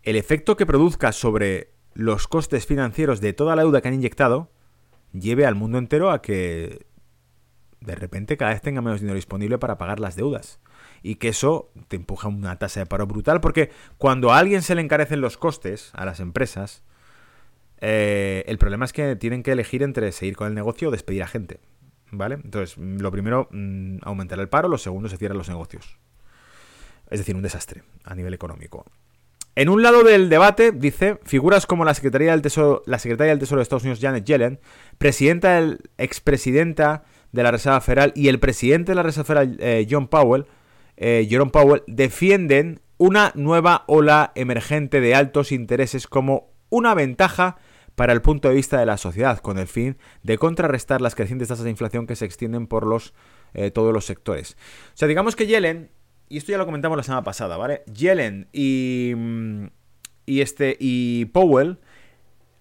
el 0.02 0.16
efecto 0.16 0.58
que 0.58 0.66
produzca 0.66 1.12
sobre 1.12 1.72
los 1.94 2.28
costes 2.28 2.66
financieros 2.66 3.22
de 3.22 3.32
toda 3.32 3.56
la 3.56 3.62
deuda 3.62 3.80
que 3.80 3.88
han 3.88 3.94
inyectado 3.94 4.52
lleve 5.12 5.46
al 5.46 5.54
mundo 5.54 5.78
entero 5.78 6.10
a 6.10 6.20
que 6.20 6.86
de 7.80 7.94
repente 7.94 8.36
cada 8.36 8.50
vez 8.50 8.60
tenga 8.60 8.82
menos 8.82 9.00
dinero 9.00 9.16
disponible 9.16 9.56
para 9.56 9.78
pagar 9.78 10.00
las 10.00 10.16
deudas. 10.16 10.60
Y 11.02 11.14
que 11.14 11.28
eso 11.28 11.72
te 11.88 11.96
empuja 11.96 12.28
a 12.28 12.30
una 12.30 12.58
tasa 12.58 12.80
de 12.80 12.86
paro 12.86 13.06
brutal, 13.06 13.40
porque 13.40 13.70
cuando 13.96 14.32
a 14.32 14.38
alguien 14.38 14.60
se 14.60 14.74
le 14.74 14.82
encarecen 14.82 15.22
los 15.22 15.38
costes 15.38 15.92
a 15.94 16.04
las 16.04 16.20
empresas, 16.20 16.82
eh, 17.80 18.44
el 18.46 18.58
problema 18.58 18.84
es 18.84 18.92
que 18.92 19.16
tienen 19.16 19.42
que 19.42 19.52
elegir 19.52 19.82
entre 19.82 20.12
seguir 20.12 20.36
con 20.36 20.48
el 20.48 20.54
negocio 20.54 20.88
o 20.88 20.90
despedir 20.90 21.22
a 21.22 21.26
gente. 21.26 21.60
¿Vale? 22.10 22.36
Entonces, 22.36 22.76
lo 22.78 23.10
primero, 23.10 23.48
mm, 23.50 23.98
aumentar 24.02 24.38
el 24.40 24.48
paro, 24.48 24.68
lo 24.68 24.78
segundo, 24.78 25.08
se 25.08 25.16
cierran 25.16 25.38
los 25.38 25.48
negocios. 25.48 25.98
Es 27.10 27.18
decir, 27.18 27.36
un 27.36 27.42
desastre 27.42 27.82
a 28.04 28.14
nivel 28.14 28.34
económico. 28.34 28.84
En 29.54 29.68
un 29.68 29.82
lado 29.82 30.04
del 30.04 30.28
debate, 30.28 30.70
dice, 30.70 31.18
figuras 31.24 31.66
como 31.66 31.84
la 31.84 31.94
Secretaría 31.94 32.30
del 32.30 32.42
Tesoro, 32.42 32.82
la 32.86 32.98
Secretaria 32.98 33.32
del 33.32 33.40
Tesoro 33.40 33.58
de 33.58 33.64
Estados 33.64 33.82
Unidos, 33.82 33.98
Janet 34.00 34.24
Yellen, 34.24 34.60
presidenta, 34.98 35.58
el, 35.58 35.80
expresidenta 35.98 37.02
de 37.32 37.42
la 37.42 37.50
Reserva 37.50 37.80
Federal 37.80 38.12
y 38.14 38.28
el 38.28 38.38
presidente 38.38 38.92
de 38.92 38.96
la 38.96 39.02
Reserva 39.02 39.24
Federal, 39.24 39.56
eh, 39.60 39.86
John 39.90 40.06
Powell, 40.06 40.46
eh, 40.96 41.26
Jerome 41.28 41.50
Powell, 41.50 41.82
defienden 41.86 42.80
una 42.98 43.32
nueva 43.34 43.84
ola 43.86 44.32
emergente 44.34 45.00
de 45.00 45.14
altos 45.14 45.52
intereses 45.52 46.06
como 46.06 46.52
una 46.70 46.94
ventaja 46.94 47.56
para 47.98 48.12
el 48.12 48.22
punto 48.22 48.48
de 48.48 48.54
vista 48.54 48.78
de 48.78 48.86
la 48.86 48.96
sociedad, 48.96 49.40
con 49.40 49.58
el 49.58 49.66
fin 49.66 49.98
de 50.22 50.38
contrarrestar 50.38 51.00
las 51.00 51.16
crecientes 51.16 51.48
tasas 51.48 51.64
de 51.64 51.70
inflación 51.70 52.06
que 52.06 52.14
se 52.14 52.26
extienden 52.26 52.68
por 52.68 52.86
los, 52.86 53.12
eh, 53.54 53.72
todos 53.72 53.92
los 53.92 54.04
sectores. 54.04 54.56
O 54.94 54.96
sea, 54.96 55.08
digamos 55.08 55.34
que 55.34 55.48
Yellen, 55.48 55.90
y 56.28 56.38
esto 56.38 56.52
ya 56.52 56.58
lo 56.58 56.64
comentamos 56.64 56.96
la 56.96 57.02
semana 57.02 57.24
pasada, 57.24 57.56
¿vale? 57.56 57.82
Yellen 57.92 58.46
y, 58.52 59.14
mm, 59.16 59.64
y, 60.26 60.40
este, 60.42 60.76
y 60.78 61.24
Powell 61.24 61.80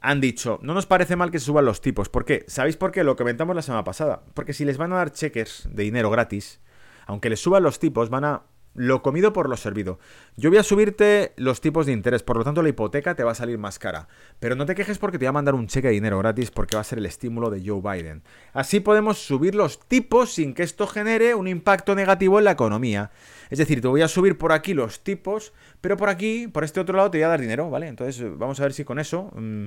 han 0.02 0.22
dicho, 0.22 0.58
no 0.64 0.74
nos 0.74 0.88
parece 0.88 1.16
mal 1.16 1.30
que 1.30 1.38
se 1.38 1.46
suban 1.46 1.66
los 1.66 1.82
tipos. 1.82 2.10
¿Por 2.10 2.26
qué? 2.26 2.44
¿Sabéis 2.48 2.76
por 2.76 2.92
qué? 2.92 3.04
Lo 3.04 3.16
comentamos 3.16 3.56
la 3.56 3.62
semana 3.62 3.84
pasada. 3.84 4.24
Porque 4.34 4.54
si 4.54 4.66
les 4.66 4.80
van 4.80 4.92
a 4.92 4.96
dar 4.96 5.12
cheques 5.12 5.70
de 5.72 5.84
dinero 5.84 6.10
gratis, 6.10 6.62
aunque 7.06 7.30
les 7.30 7.40
suban 7.40 7.62
los 7.62 7.78
tipos, 7.78 8.10
van 8.10 8.26
a 8.26 8.42
lo 8.78 9.02
comido 9.02 9.34
por 9.34 9.50
lo 9.50 9.58
servido. 9.58 10.00
Yo 10.38 10.52
voy 10.52 10.60
a 10.60 10.64
subirte 10.64 11.34
los 11.36 11.62
tipos 11.62 11.88
de 11.88 11.92
interés, 11.92 12.22
por 12.22 12.38
lo 12.38 12.44
tanto 12.44 12.62
la 12.62 12.70
hipoteca 12.70 13.16
te 13.16 13.24
va 13.24 13.32
a 13.32 13.36
salir 13.36 13.58
más 13.58 13.80
cara. 13.80 14.08
Pero 14.40 14.56
no 14.56 14.68
te 14.68 14.76
quejes 14.76 15.00
porque 15.00 15.18
te 15.18 15.26
voy 15.26 15.30
a 15.30 15.34
mandar 15.34 15.56
un 15.56 15.68
cheque 15.68 15.88
de 15.88 15.96
dinero 15.96 16.20
gratis 16.20 16.52
porque 16.52 16.76
va 16.76 16.82
a 16.82 16.86
ser 16.86 17.00
el 17.00 17.08
estímulo 17.08 17.50
de 17.50 17.68
Joe 17.68 17.82
Biden. 17.82 18.22
Así 18.54 18.80
podemos 18.80 19.18
subir 19.18 19.56
los 19.56 19.80
tipos 19.80 20.32
sin 20.32 20.54
que 20.54 20.62
esto 20.62 20.86
genere 20.86 21.34
un 21.34 21.48
impacto 21.48 21.96
negativo 21.96 22.38
en 22.38 22.46
la 22.46 22.52
economía. 22.52 23.10
Es 23.50 23.58
decir, 23.58 23.82
te 23.82 23.88
voy 23.88 24.04
a 24.04 24.08
subir 24.08 24.38
por 24.38 24.52
aquí 24.52 24.76
los 24.76 25.04
tipos, 25.04 25.54
pero 25.82 25.98
por 25.98 26.10
aquí, 26.10 26.48
por 26.48 26.64
este 26.64 26.80
otro 26.80 26.96
lado, 26.96 27.10
te 27.10 27.18
voy 27.18 27.24
a 27.24 27.30
dar 27.30 27.42
dinero, 27.42 27.72
¿vale? 27.72 27.88
Entonces 27.88 28.24
vamos 28.38 28.60
a 28.60 28.64
ver 28.64 28.74
si 28.74 28.86
con 28.86 29.00
eso... 29.00 29.32
Mm, 29.36 29.66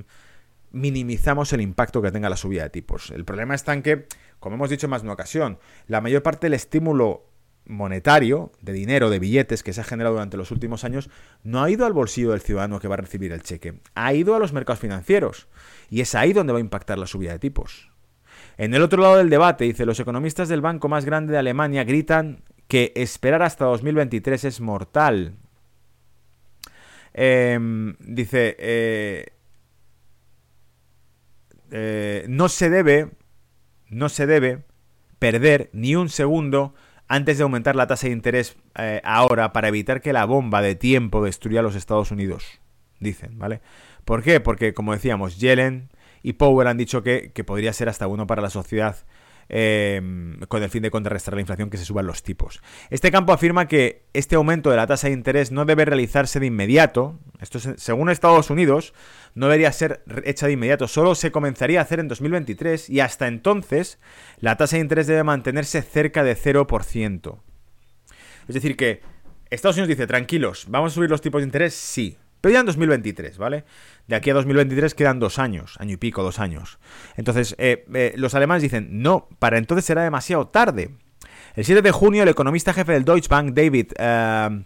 minimizamos 0.73 1.51
el 1.51 1.59
impacto 1.59 2.01
que 2.01 2.13
tenga 2.13 2.29
la 2.29 2.37
subida 2.37 2.63
de 2.63 2.69
tipos. 2.69 3.11
El 3.11 3.25
problema 3.25 3.55
está 3.55 3.73
en 3.73 3.81
que, 3.81 4.07
como 4.39 4.55
hemos 4.55 4.69
dicho 4.69 4.87
más 4.87 5.01
de 5.01 5.07
una 5.07 5.15
ocasión, 5.15 5.59
la 5.87 5.99
mayor 5.99 6.23
parte 6.23 6.45
del 6.45 6.53
estímulo 6.53 7.25
monetario, 7.65 8.51
de 8.61 8.73
dinero, 8.73 9.09
de 9.09 9.19
billetes 9.19 9.63
que 9.63 9.73
se 9.73 9.81
ha 9.81 9.85
generado 9.85 10.15
durante 10.15 10.37
los 10.37 10.51
últimos 10.51 10.83
años, 10.83 11.09
no 11.43 11.63
ha 11.63 11.69
ido 11.69 11.85
al 11.85 11.93
bolsillo 11.93 12.31
del 12.31 12.41
ciudadano 12.41 12.79
que 12.79 12.87
va 12.87 12.95
a 12.95 12.97
recibir 12.97 13.31
el 13.31 13.43
cheque, 13.43 13.79
ha 13.95 14.13
ido 14.13 14.35
a 14.35 14.39
los 14.39 14.53
mercados 14.53 14.79
financieros. 14.79 15.47
Y 15.89 16.01
es 16.01 16.15
ahí 16.15 16.33
donde 16.33 16.53
va 16.53 16.59
a 16.59 16.61
impactar 16.61 16.97
la 16.97 17.07
subida 17.07 17.31
de 17.31 17.39
tipos. 17.39 17.91
En 18.57 18.73
el 18.73 18.81
otro 18.81 19.01
lado 19.01 19.17
del 19.17 19.29
debate, 19.29 19.65
dice, 19.65 19.85
los 19.85 19.99
economistas 19.99 20.49
del 20.49 20.61
banco 20.61 20.89
más 20.89 21.05
grande 21.05 21.33
de 21.33 21.39
Alemania 21.39 21.83
gritan 21.83 22.43
que 22.67 22.93
esperar 22.95 23.41
hasta 23.41 23.65
2023 23.65 24.45
es 24.45 24.61
mortal. 24.61 25.35
Em, 27.13 27.95
dice, 27.99 28.55
eh, 28.59 29.25
eh, 31.71 32.25
no 32.29 32.49
se 32.49 32.69
debe, 32.69 33.11
no 33.89 34.09
se 34.09 34.25
debe 34.25 34.63
perder 35.19 35.69
ni 35.73 35.95
un 35.95 36.09
segundo 36.09 36.73
antes 37.11 37.37
de 37.37 37.43
aumentar 37.43 37.75
la 37.75 37.87
tasa 37.87 38.07
de 38.07 38.13
interés 38.13 38.55
eh, 38.77 39.01
ahora 39.03 39.51
para 39.51 39.67
evitar 39.67 39.99
que 39.99 40.13
la 40.13 40.23
bomba 40.23 40.61
de 40.61 40.75
tiempo 40.75 41.21
destruya 41.21 41.59
a 41.59 41.63
los 41.63 41.75
Estados 41.75 42.09
Unidos, 42.09 42.61
dicen, 43.01 43.37
¿vale? 43.37 43.59
¿Por 44.05 44.23
qué? 44.23 44.39
Porque, 44.39 44.73
como 44.73 44.93
decíamos, 44.93 45.37
Yellen 45.37 45.89
y 46.23 46.33
Powell 46.33 46.69
han 46.69 46.77
dicho 46.77 47.03
que, 47.03 47.33
que 47.33 47.43
podría 47.43 47.73
ser 47.73 47.89
hasta 47.89 48.05
bueno 48.05 48.27
para 48.27 48.41
la 48.41 48.49
sociedad 48.49 48.95
Em, 49.53 50.39
con 50.47 50.63
el 50.63 50.69
fin 50.69 50.81
de 50.81 50.91
contrarrestar 50.91 51.33
la 51.33 51.41
inflación 51.41 51.69
que 51.69 51.75
se 51.75 51.83
suban 51.83 52.07
los 52.07 52.23
tipos. 52.23 52.61
Este 52.89 53.11
campo 53.11 53.33
afirma 53.33 53.67
que 53.67 54.05
este 54.13 54.37
aumento 54.37 54.69
de 54.69 54.77
la 54.77 54.87
tasa 54.87 55.07
de 55.07 55.13
interés 55.13 55.51
no 55.51 55.65
debe 55.65 55.83
realizarse 55.83 56.39
de 56.39 56.45
inmediato. 56.45 57.19
Esto 57.41 57.59
según 57.59 58.09
Estados 58.09 58.49
Unidos, 58.49 58.93
no 59.35 59.47
debería 59.47 59.73
ser 59.73 60.05
hecha 60.23 60.47
de 60.47 60.53
inmediato, 60.53 60.87
solo 60.87 61.15
se 61.15 61.33
comenzaría 61.33 61.79
a 61.79 61.83
hacer 61.83 61.99
en 61.99 62.07
2023 62.07 62.89
y 62.89 63.01
hasta 63.01 63.27
entonces 63.27 63.99
la 64.37 64.55
tasa 64.55 64.77
de 64.77 64.83
interés 64.83 65.07
debe 65.07 65.25
mantenerse 65.25 65.81
cerca 65.81 66.23
de 66.23 66.37
0%. 66.37 67.41
Es 68.47 68.55
decir, 68.55 68.77
que 68.77 69.01
Estados 69.49 69.75
Unidos 69.75 69.89
dice, 69.89 70.07
tranquilos, 70.07 70.67
¿vamos 70.69 70.93
a 70.93 70.95
subir 70.95 71.09
los 71.09 71.19
tipos 71.19 71.41
de 71.41 71.47
interés? 71.47 71.73
Sí, 71.73 72.17
pero 72.41 72.53
ya 72.53 72.59
en 72.59 72.65
2023, 72.65 73.37
¿vale? 73.37 73.63
De 74.07 74.15
aquí 74.15 74.31
a 74.31 74.33
2023 74.33 74.95
quedan 74.95 75.19
dos 75.19 75.39
años, 75.39 75.75
año 75.79 75.93
y 75.93 75.97
pico, 75.97 76.23
dos 76.23 76.39
años. 76.39 76.79
Entonces, 77.15 77.55
eh, 77.59 77.85
eh, 77.93 78.13
los 78.17 78.33
alemanes 78.33 78.63
dicen, 78.63 79.01
no, 79.01 79.29
para 79.39 79.57
entonces 79.57 79.85
será 79.85 80.03
demasiado 80.03 80.47
tarde. 80.47 80.89
El 81.55 81.65
7 81.65 81.81
de 81.81 81.91
junio, 81.91 82.23
el 82.23 82.29
economista 82.29 82.73
jefe 82.73 82.93
del 82.93 83.05
Deutsche 83.05 83.27
Bank, 83.29 83.53
David 83.53 83.91
eh, 83.97 84.65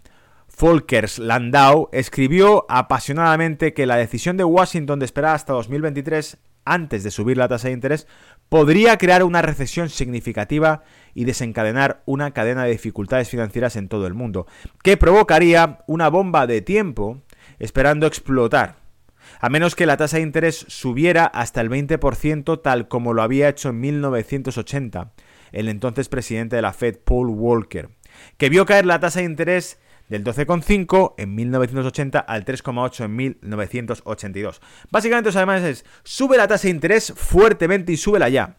Volkers 0.58 1.18
Landau, 1.18 1.90
escribió 1.92 2.64
apasionadamente 2.68 3.74
que 3.74 3.86
la 3.86 3.96
decisión 3.96 4.36
de 4.36 4.44
Washington 4.44 4.98
de 4.98 5.04
esperar 5.04 5.34
hasta 5.34 5.52
2023 5.52 6.38
antes 6.64 7.04
de 7.04 7.10
subir 7.10 7.36
la 7.36 7.48
tasa 7.48 7.68
de 7.68 7.74
interés 7.74 8.06
podría 8.48 8.98
crear 8.98 9.22
una 9.22 9.42
recesión 9.42 9.88
significativa 9.88 10.82
y 11.14 11.24
desencadenar 11.24 12.02
una 12.04 12.32
cadena 12.32 12.64
de 12.64 12.72
dificultades 12.72 13.28
financieras 13.28 13.76
en 13.76 13.88
todo 13.88 14.06
el 14.06 14.14
mundo, 14.14 14.46
que 14.82 14.96
provocaría 14.96 15.84
una 15.86 16.08
bomba 16.08 16.46
de 16.46 16.60
tiempo 16.60 17.22
esperando 17.58 18.06
explotar, 18.06 18.76
a 19.40 19.48
menos 19.48 19.74
que 19.74 19.86
la 19.86 19.96
tasa 19.96 20.16
de 20.16 20.22
interés 20.22 20.64
subiera 20.68 21.24
hasta 21.24 21.60
el 21.60 21.70
20% 21.70 22.62
tal 22.62 22.88
como 22.88 23.12
lo 23.12 23.22
había 23.22 23.48
hecho 23.48 23.70
en 23.70 23.80
1980 23.80 25.12
el 25.52 25.68
entonces 25.68 26.08
presidente 26.08 26.56
de 26.56 26.62
la 26.62 26.72
Fed, 26.72 26.98
Paul 27.04 27.28
Walker, 27.28 27.88
que 28.36 28.48
vio 28.48 28.66
caer 28.66 28.86
la 28.86 29.00
tasa 29.00 29.20
de 29.20 29.26
interés 29.26 29.78
del 30.08 30.22
12,5 30.22 31.14
en 31.18 31.34
1980 31.34 32.18
al 32.18 32.44
3,8 32.44 33.04
en 33.04 33.16
1982. 33.16 34.60
Básicamente 34.90 35.28
los 35.28 35.36
alemanes 35.36 35.64
es, 35.64 35.84
sube 36.04 36.36
la 36.36 36.46
tasa 36.46 36.64
de 36.64 36.70
interés 36.70 37.12
fuertemente 37.16 37.92
y 37.92 37.96
súbela 37.96 38.28
ya. 38.28 38.58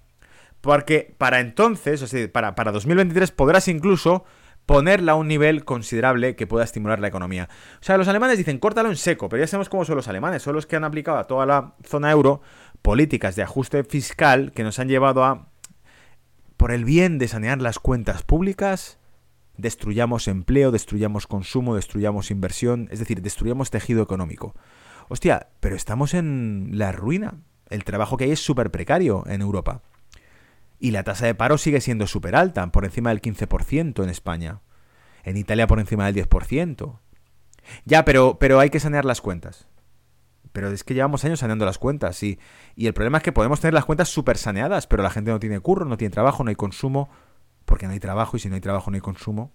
Porque 0.62 1.14
para 1.18 1.40
entonces, 1.40 2.02
o 2.02 2.08
sea, 2.08 2.32
para, 2.32 2.56
para 2.56 2.72
2023 2.72 3.32
podrás 3.32 3.68
incluso 3.68 4.26
ponerla 4.68 5.14
a 5.14 5.16
un 5.16 5.30
nivel 5.30 5.64
considerable 5.64 6.36
que 6.36 6.46
pueda 6.46 6.66
estimular 6.66 7.00
la 7.00 7.08
economía. 7.08 7.48
O 7.80 7.84
sea, 7.84 7.98
los 7.98 8.10
alemanes 8.10 8.38
dicen, 8.38 8.60
córtalo 8.60 8.90
en 8.90 8.98
seco, 8.98 9.30
pero 9.30 9.42
ya 9.42 9.48
sabemos 9.48 9.70
cómo 9.70 9.86
son 9.86 9.96
los 9.96 10.10
alemanes, 10.10 10.44
son 10.44 10.54
los 10.54 10.68
que 10.68 10.76
han 10.76 10.84
aplicado 10.84 11.18
a 11.18 11.24
toda 11.24 11.46
la 11.46 11.74
zona 11.84 12.12
euro 12.12 12.42
políticas 12.82 13.36
de 13.38 13.44
ajuste 13.44 13.84
fiscal 13.86 14.52
que 14.52 14.64
nos 14.64 14.78
han 14.78 14.90
llevado 14.90 15.24
a, 15.24 15.48
por 16.58 16.72
el 16.72 16.84
bien 16.84 17.18
de 17.18 17.30
sanear 17.30 17.62
las 17.62 17.80
cuentas 17.80 18.24
públicas, 18.24 19.00
destruyamos 19.56 20.28
empleo, 20.28 20.72
destruyamos 20.72 21.28
consumo, 21.28 21.74
destruyamos 21.74 22.30
inversión, 22.30 22.90
es 22.92 23.00
decir, 23.00 23.22
destruyamos 23.22 23.72
tejido 23.72 24.04
económico. 24.04 24.54
Hostia, 25.08 25.48
pero 25.62 25.78
estamos 25.78 26.14
en 26.14 26.72
la 26.74 26.92
ruina. 26.92 27.36
El 27.70 27.86
trabajo 27.86 28.18
que 28.18 28.26
hay 28.26 28.32
es 28.32 28.44
súper 28.44 28.70
precario 28.70 29.24
en 29.28 29.42
Europa. 29.42 29.82
Y 30.80 30.92
la 30.92 31.04
tasa 31.04 31.26
de 31.26 31.36
paro 31.36 31.58
sigue 31.58 31.82
siendo 31.82 32.08
súper 32.08 32.36
alta, 32.36 32.72
por 32.72 32.86
encima 32.86 33.10
del 33.10 33.22
15% 33.22 34.04
en 34.04 34.10
España. 34.10 34.62
En 35.24 35.38
Italia 35.38 35.68
por 35.68 35.80
encima 35.80 36.06
del 36.06 36.28
10%. 36.28 37.00
Ya, 37.86 38.06
pero, 38.06 38.38
pero 38.40 38.60
hay 38.60 38.70
que 38.70 38.80
sanear 38.80 39.06
las 39.06 39.22
cuentas. 39.22 39.68
Pero 40.52 40.70
es 40.70 40.84
que 40.84 40.94
llevamos 40.94 41.26
años 41.26 41.40
saneando 41.40 41.66
las 41.66 41.78
cuentas, 41.78 42.22
y, 42.24 42.40
y 42.76 42.88
el 42.88 42.94
problema 42.94 43.18
es 43.18 43.24
que 43.24 43.32
podemos 43.32 43.60
tener 43.60 43.74
las 43.74 43.86
cuentas 43.86 44.10
súper 44.10 44.38
saneadas, 44.38 44.88
pero 44.88 45.04
la 45.04 45.10
gente 45.10 45.32
no 45.32 45.40
tiene 45.40 45.60
curro, 45.60 45.86
no 45.86 45.98
tiene 45.98 46.14
trabajo, 46.14 46.44
no 46.44 46.50
hay 46.50 46.56
consumo, 46.56 47.10
porque 47.66 47.88
no 47.88 47.94
hay 47.94 48.00
trabajo, 48.00 48.38
y 48.38 48.40
si 48.40 48.50
no 48.50 48.56
hay 48.56 48.62
trabajo 48.62 48.90
no 48.90 48.96
hay 48.96 49.02
consumo, 49.02 49.54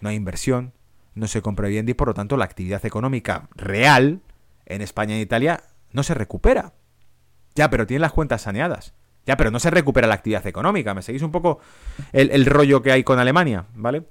no 0.00 0.08
hay 0.08 0.16
inversión, 0.16 0.74
no 1.14 1.28
se 1.28 1.40
compra 1.40 1.68
vivienda, 1.68 1.92
y 1.92 1.94
por 1.94 2.08
lo 2.08 2.14
tanto 2.14 2.36
la 2.36 2.44
actividad 2.44 2.84
económica 2.84 3.48
real 3.54 4.22
en 4.66 4.82
España 4.82 5.16
y 5.16 5.20
Italia 5.20 5.62
no 5.92 6.02
se 6.02 6.14
recupera. 6.14 6.74
Ya, 7.54 7.70
pero 7.70 7.86
tienen 7.86 8.02
las 8.02 8.12
cuentas 8.12 8.42
saneadas. 8.42 8.94
Ya, 9.26 9.36
pero 9.36 9.50
no 9.50 9.58
se 9.58 9.70
recupera 9.70 10.06
la 10.06 10.14
actividad 10.14 10.46
económica. 10.46 10.94
¿Me 10.94 11.02
seguís 11.02 11.22
un 11.22 11.32
poco 11.32 11.60
el, 12.12 12.44
rollo 12.46 12.82
que 12.82 12.92
hay 12.92 13.04
con 13.04 13.18
Alemania? 13.18 13.64
¿Vale? 13.74 14.04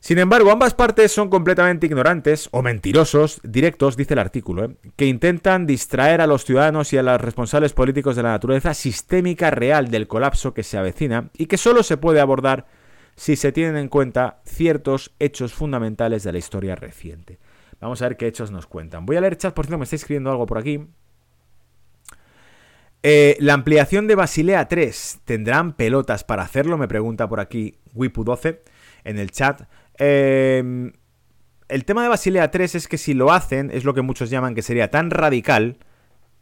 Sin 0.00 0.18
embargo, 0.18 0.50
ambas 0.50 0.74
partes 0.74 1.12
son 1.12 1.30
completamente 1.30 1.86
ignorantes 1.86 2.48
o 2.52 2.60
mentirosos, 2.60 3.40
directos, 3.42 3.96
dice 3.96 4.12
el 4.12 4.20
artículo, 4.20 4.64
¿eh? 4.66 4.76
que 4.96 5.06
intentan 5.06 5.66
distraer 5.66 6.20
a 6.20 6.26
los 6.26 6.44
ciudadanos 6.44 6.92
y 6.92 6.98
a 6.98 7.02
los 7.02 7.18
responsables 7.18 7.72
políticos 7.72 8.14
de 8.14 8.22
la 8.22 8.32
naturaleza 8.32 8.74
sistémica 8.74 9.50
real 9.50 9.90
del 9.90 10.06
colapso 10.06 10.52
que 10.52 10.62
se 10.62 10.76
avecina 10.76 11.30
y 11.38 11.46
que 11.46 11.56
solo 11.56 11.82
se 11.82 11.96
puede 11.96 12.20
abordar 12.20 12.66
si 13.16 13.36
se 13.36 13.52
tienen 13.52 13.76
en 13.76 13.88
cuenta 13.88 14.40
ciertos 14.44 15.14
hechos 15.18 15.54
fundamentales 15.54 16.22
de 16.22 16.32
la 16.32 16.38
historia 16.38 16.76
reciente. 16.76 17.38
Vamos 17.80 18.02
a 18.02 18.08
ver 18.08 18.16
qué 18.16 18.26
hechos 18.26 18.50
nos 18.50 18.66
cuentan. 18.66 19.06
Voy 19.06 19.16
a 19.16 19.20
leer 19.20 19.36
chat, 19.36 19.54
por 19.54 19.66
cierto, 19.66 19.78
me 19.78 19.84
está 19.84 19.96
escribiendo 19.96 20.30
algo 20.30 20.46
por 20.46 20.58
aquí. 20.58 20.86
Eh, 23.06 23.36
la 23.38 23.52
ampliación 23.52 24.06
de 24.06 24.14
Basilea 24.14 24.66
3, 24.66 25.20
¿tendrán 25.26 25.74
pelotas 25.74 26.24
para 26.24 26.42
hacerlo? 26.42 26.78
Me 26.78 26.88
pregunta 26.88 27.28
por 27.28 27.38
aquí 27.38 27.76
Wipu12 27.94 28.60
en 29.04 29.18
el 29.18 29.30
chat. 29.30 29.64
Em, 29.98 30.90
el 31.68 31.84
tema 31.84 32.02
de 32.02 32.08
Basilea 32.08 32.50
3 32.50 32.76
es 32.76 32.88
que 32.88 32.96
si 32.96 33.12
lo 33.12 33.30
hacen, 33.30 33.70
es 33.70 33.84
lo 33.84 33.92
que 33.92 34.00
muchos 34.00 34.30
llaman 34.30 34.54
que 34.54 34.62
sería 34.62 34.90
tan 34.90 35.10
radical, 35.10 35.76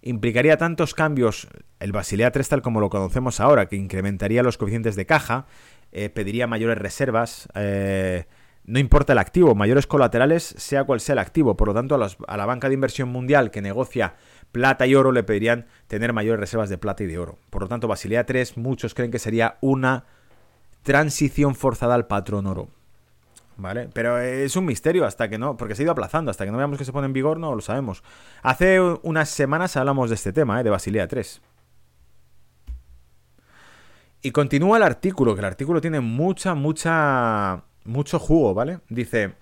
implicaría 0.03 0.57
tantos 0.57 0.95
cambios, 0.95 1.49
el 1.81 1.91
Basilea 1.91 2.31
3 2.31 2.49
tal 2.49 2.63
como 2.63 2.79
lo 2.81 2.91
conocemos 2.91 3.41
ahora, 3.41 3.67
que 3.67 3.75
incrementaría 3.75 4.45
los 4.45 4.57
coeficientes 4.57 4.95
de 4.95 5.05
caja, 5.05 5.47
eh, 5.91 6.11
pediría 6.11 6.47
mayores 6.47 6.79
reservas, 6.79 7.49
eh, 7.57 8.27
no 8.65 8.79
importa 8.79 9.15
el 9.15 9.19
activo, 9.19 9.57
mayores 9.57 9.89
colaterales, 9.89 10.55
sea 10.57 10.85
cual 10.85 11.01
sea 11.01 11.15
el 11.15 11.19
activo. 11.19 11.57
Por 11.57 11.67
lo 11.67 11.75
tanto, 11.75 11.97
a 11.97 12.37
la 12.37 12.47
banca 12.47 12.69
de 12.69 12.75
inversión 12.75 13.09
mundial 13.09 13.51
que 13.51 13.61
negocia 13.61 14.15
plata 14.53 14.87
y 14.87 14.95
oro 14.95 15.13
le 15.13 15.23
pedirían 15.23 15.67
tener 15.89 16.13
mayores 16.13 16.39
reservas 16.39 16.69
de 16.69 16.79
plata 16.79 17.03
y 17.03 17.07
de 17.07 17.19
oro. 17.19 17.39
Por 17.51 17.63
lo 17.63 17.69
tanto, 17.69 17.89
Basilea 17.89 18.25
3 18.25 18.59
muchos 18.59 18.95
creen 18.95 19.11
que 19.11 19.19
sería 19.19 19.57
una 19.61 20.05
transición 20.83 21.55
forzada 21.55 21.95
al 21.95 22.07
patrón 22.07 22.47
oro. 22.47 22.69
¿Vale? 23.57 23.89
Pero 23.93 24.19
es 24.19 24.57
un 24.57 24.65
misterio 24.65 25.05
hasta 25.05 25.29
que 25.29 25.39
no, 25.39 25.57
porque 25.57 25.75
se 25.75 25.83
ha 25.83 25.85
ido 25.85 25.93
aplazando, 25.93 26.31
hasta 26.31 26.45
que 26.45 26.51
no 26.51 26.59
veamos 26.59 26.79
que 26.79 26.85
se 26.85 26.93
pone 26.93 27.07
en 27.07 27.13
vigor 27.13 27.39
no 27.39 27.55
lo 27.55 27.61
sabemos. 27.61 28.03
Hace 28.43 28.81
unas 28.81 29.29
semanas 29.29 29.77
hablamos 29.77 30.09
de 30.11 30.15
este 30.15 30.33
tema, 30.33 30.61
¿eh? 30.61 30.65
de 30.65 30.71
Basilea 30.71 31.07
3. 31.07 31.41
Y 34.23 34.31
continúa 34.31 34.77
el 34.77 34.83
artículo, 34.85 35.35
que 35.35 35.41
el 35.41 35.47
artículo 35.47 35.81
tiene 35.81 36.01
mucha, 36.01 36.55
mucha, 36.55 37.65
mucho 37.85 38.19
jugo, 38.19 38.55
¿vale? 38.55 38.81
Dice, 38.89 39.35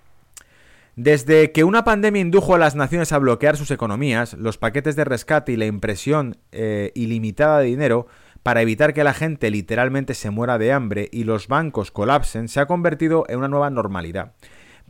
desde 0.95 1.51
que 1.51 1.63
una 1.63 1.83
pandemia 1.83 2.21
indujo 2.21 2.55
a 2.55 2.59
las 2.59 2.75
naciones 2.75 3.11
a 3.11 3.17
bloquear 3.17 3.57
sus 3.57 3.71
economías, 3.71 4.33
los 4.33 4.57
paquetes 4.57 4.95
de 4.95 5.05
rescate 5.05 5.53
y 5.53 5.57
la 5.57 5.65
impresión 5.65 6.37
eh, 6.51 6.91
ilimitada 6.95 7.59
de 7.59 7.65
dinero 7.65 8.07
para 8.43 8.61
evitar 8.61 8.93
que 8.93 9.03
la 9.03 9.13
gente 9.13 9.51
literalmente 9.51 10.13
se 10.13 10.31
muera 10.31 10.57
de 10.57 10.73
hambre 10.73 11.09
y 11.11 11.23
los 11.23 11.47
bancos 11.47 11.91
colapsen 11.91 12.47
se 12.47 12.59
ha 12.59 12.65
convertido 12.65 13.25
en 13.29 13.37
una 13.37 13.47
nueva 13.47 13.69
normalidad. 13.69 14.33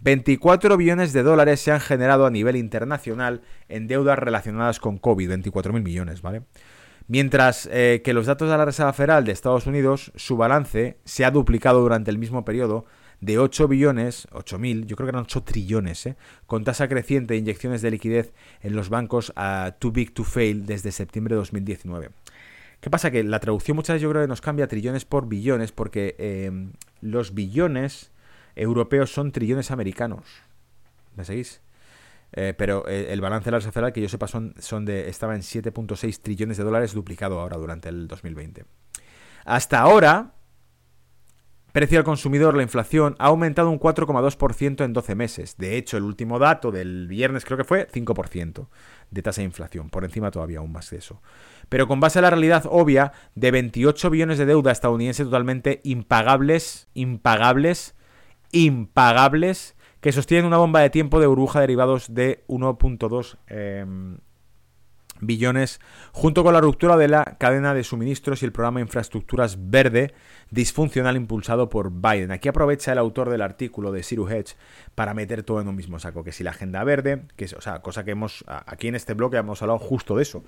24 0.02 0.78
billones 0.78 1.14
de 1.14 1.22
dólares 1.22 1.60
se 1.60 1.72
han 1.72 1.80
generado 1.80 2.26
a 2.26 2.32
nivel 2.32 2.56
internacional 2.56 3.42
en 3.70 3.88
deudas 3.88 4.18
relacionadas 4.18 4.80
con 4.80 4.98
COVID, 4.98 5.30
24 5.30 5.74
mil 5.74 5.84
millones, 5.84 6.22
¿vale? 6.22 6.42
Mientras 7.08 7.70
eh, 7.72 8.02
que 8.04 8.14
los 8.14 8.26
datos 8.26 8.50
de 8.50 8.58
la 8.58 8.66
Reserva 8.66 8.94
Federal 8.94 9.26
de 9.26 9.32
Estados 9.32 9.68
Unidos, 9.68 10.12
su 10.16 10.38
balance 10.38 10.98
se 11.04 11.26
ha 11.26 11.32
duplicado 11.32 11.82
durante 11.82 12.10
el 12.10 12.18
mismo 12.18 12.46
periodo, 12.46 12.86
de 13.22 13.38
8 13.38 13.68
billones, 13.68 14.28
8 14.32 14.60
mil, 14.60 14.86
yo 14.88 14.96
creo 14.96 15.06
que 15.06 15.12
eran 15.12 15.24
8 15.24 15.44
trillones, 15.44 16.06
¿eh? 16.08 16.18
con 16.48 16.64
tasa 16.64 16.88
creciente 16.88 17.36
de 17.36 17.40
inyecciones 17.40 17.82
de 17.82 17.92
liquidez 17.92 18.34
en 18.62 18.76
los 18.76 18.90
bancos 18.90 19.32
a 19.36 19.76
Too 19.80 19.92
Big 19.92 20.14
to 20.14 20.24
Fail 20.24 20.66
desde 20.66 20.92
septiembre 20.92 21.36
de 21.36 21.38
2019. 21.38 22.10
¿Qué 22.82 22.90
pasa? 22.90 23.12
Que 23.12 23.24
la 23.24 23.40
traducción 23.40 23.76
muchas 23.76 23.94
veces 23.94 24.02
yo 24.02 24.10
creo 24.10 24.24
que 24.24 24.28
nos 24.28 24.42
cambia 24.42 24.68
trillones 24.68 25.06
por 25.06 25.28
billones 25.28 25.72
porque 25.72 26.16
em, 26.18 26.74
los 27.00 27.36
billones 27.36 28.12
europeos 28.56 29.14
son 29.14 29.32
trillones 29.32 29.70
americanos. 29.70 30.26
¿Me 31.16 31.24
seguís? 31.24 31.62
Eh, 32.34 32.56
pero 32.58 32.88
eh, 32.88 33.14
el 33.14 33.22
balance 33.22 33.46
de 33.46 33.52
la 33.52 33.58
Reserva 33.58 33.74
Federal, 33.74 33.94
que 33.94 34.02
yo 34.02 34.10
sepa, 34.10 34.28
son, 34.28 34.56
son 34.58 34.86
de, 34.86 35.10
estaba 35.10 35.36
en 35.36 35.42
7.6 35.42 36.22
trillones 36.22 36.58
de 36.58 36.64
dólares 36.64 36.94
duplicado 36.94 37.40
ahora 37.40 37.58
durante 37.58 37.90
el 37.90 38.08
2020. 38.08 38.66
Hasta 39.46 39.80
ahora, 39.80 40.34
precio 41.72 41.98
al 41.98 42.04
consumidor, 42.04 42.56
la 42.56 42.64
inflación, 42.64 43.16
ha 43.20 43.28
aumentado 43.28 43.70
un 43.70 43.80
4,2% 43.80 44.84
en 44.84 44.94
12 44.94 45.16
meses. 45.16 45.58
De 45.58 45.78
hecho, 45.78 45.98
el 45.98 46.04
último 46.04 46.40
dato 46.40 46.72
del 46.72 47.08
viernes 47.08 47.46
creo 47.46 47.58
que 47.58 47.64
fue 47.64 47.88
5% 47.88 48.68
de 49.10 49.22
tasa 49.22 49.42
de 49.42 49.46
inflación, 49.46 49.90
por 49.90 50.04
encima 50.04 50.32
todavía 50.32 50.60
aún 50.60 50.72
más 50.72 50.90
de 50.90 50.98
eso. 50.98 51.22
Pero 51.70 51.88
con 51.88 52.00
base 52.00 52.20
a 52.20 52.22
la 52.22 52.30
realidad 52.30 52.66
obvia 52.70 53.14
de 53.36 53.52
28 53.52 54.10
billones 54.10 54.38
de 54.38 54.46
deuda 54.46 54.72
estadounidense 54.72 55.24
totalmente 55.24 55.82
impagables, 55.84 56.88
impagables, 56.94 57.96
impagables, 58.52 59.76
que 60.02 60.12
sostienen 60.12 60.48
una 60.48 60.58
bomba 60.58 60.82
de 60.82 60.90
tiempo 60.90 61.20
de 61.20 61.28
burbuja 61.28 61.62
derivados 61.62 62.14
de 62.14 62.44
1.2 62.48 63.38
billones, 65.22 65.80
junto 66.12 66.44
con 66.44 66.54
la 66.54 66.62
ruptura 66.62 66.98
de 66.98 67.08
la 67.08 67.38
cadena 67.40 67.74
de 67.74 67.84
suministros 67.84 68.42
y 68.42 68.46
el 68.46 68.52
programa 68.52 68.80
de 68.80 68.86
infraestructuras 68.86 69.70
verde 69.70 70.14
disfuncional 70.50 71.16
impulsado 71.16 71.70
por 71.70 71.92
Biden. 71.92 72.32
Aquí 72.32 72.50
aprovecha 72.50 72.92
el 72.92 72.98
autor 72.98 73.30
del 73.30 73.42
artículo 73.42 73.92
de 73.92 74.04
Siru 74.04 74.28
Hedge 74.28 74.56
para 74.96 75.14
meter 75.14 75.44
todo 75.44 75.62
en 75.62 75.68
un 75.68 75.76
mismo 75.76 76.00
saco, 76.00 76.24
que 76.24 76.32
si 76.32 76.44
la 76.44 76.52
agenda 76.52 76.84
verde, 76.84 77.24
que 77.38 77.46
es, 77.46 77.54
o 77.54 77.62
sea, 77.62 77.82
cosa 77.82 78.04
que 78.04 78.12
hemos 78.12 78.44
aquí 78.48 78.88
en 78.88 78.96
este 78.96 79.14
bloque 79.14 79.38
hemos 79.38 79.62
hablado 79.62 79.80
justo 79.80 80.18
de 80.18 80.24
eso, 80.24 80.44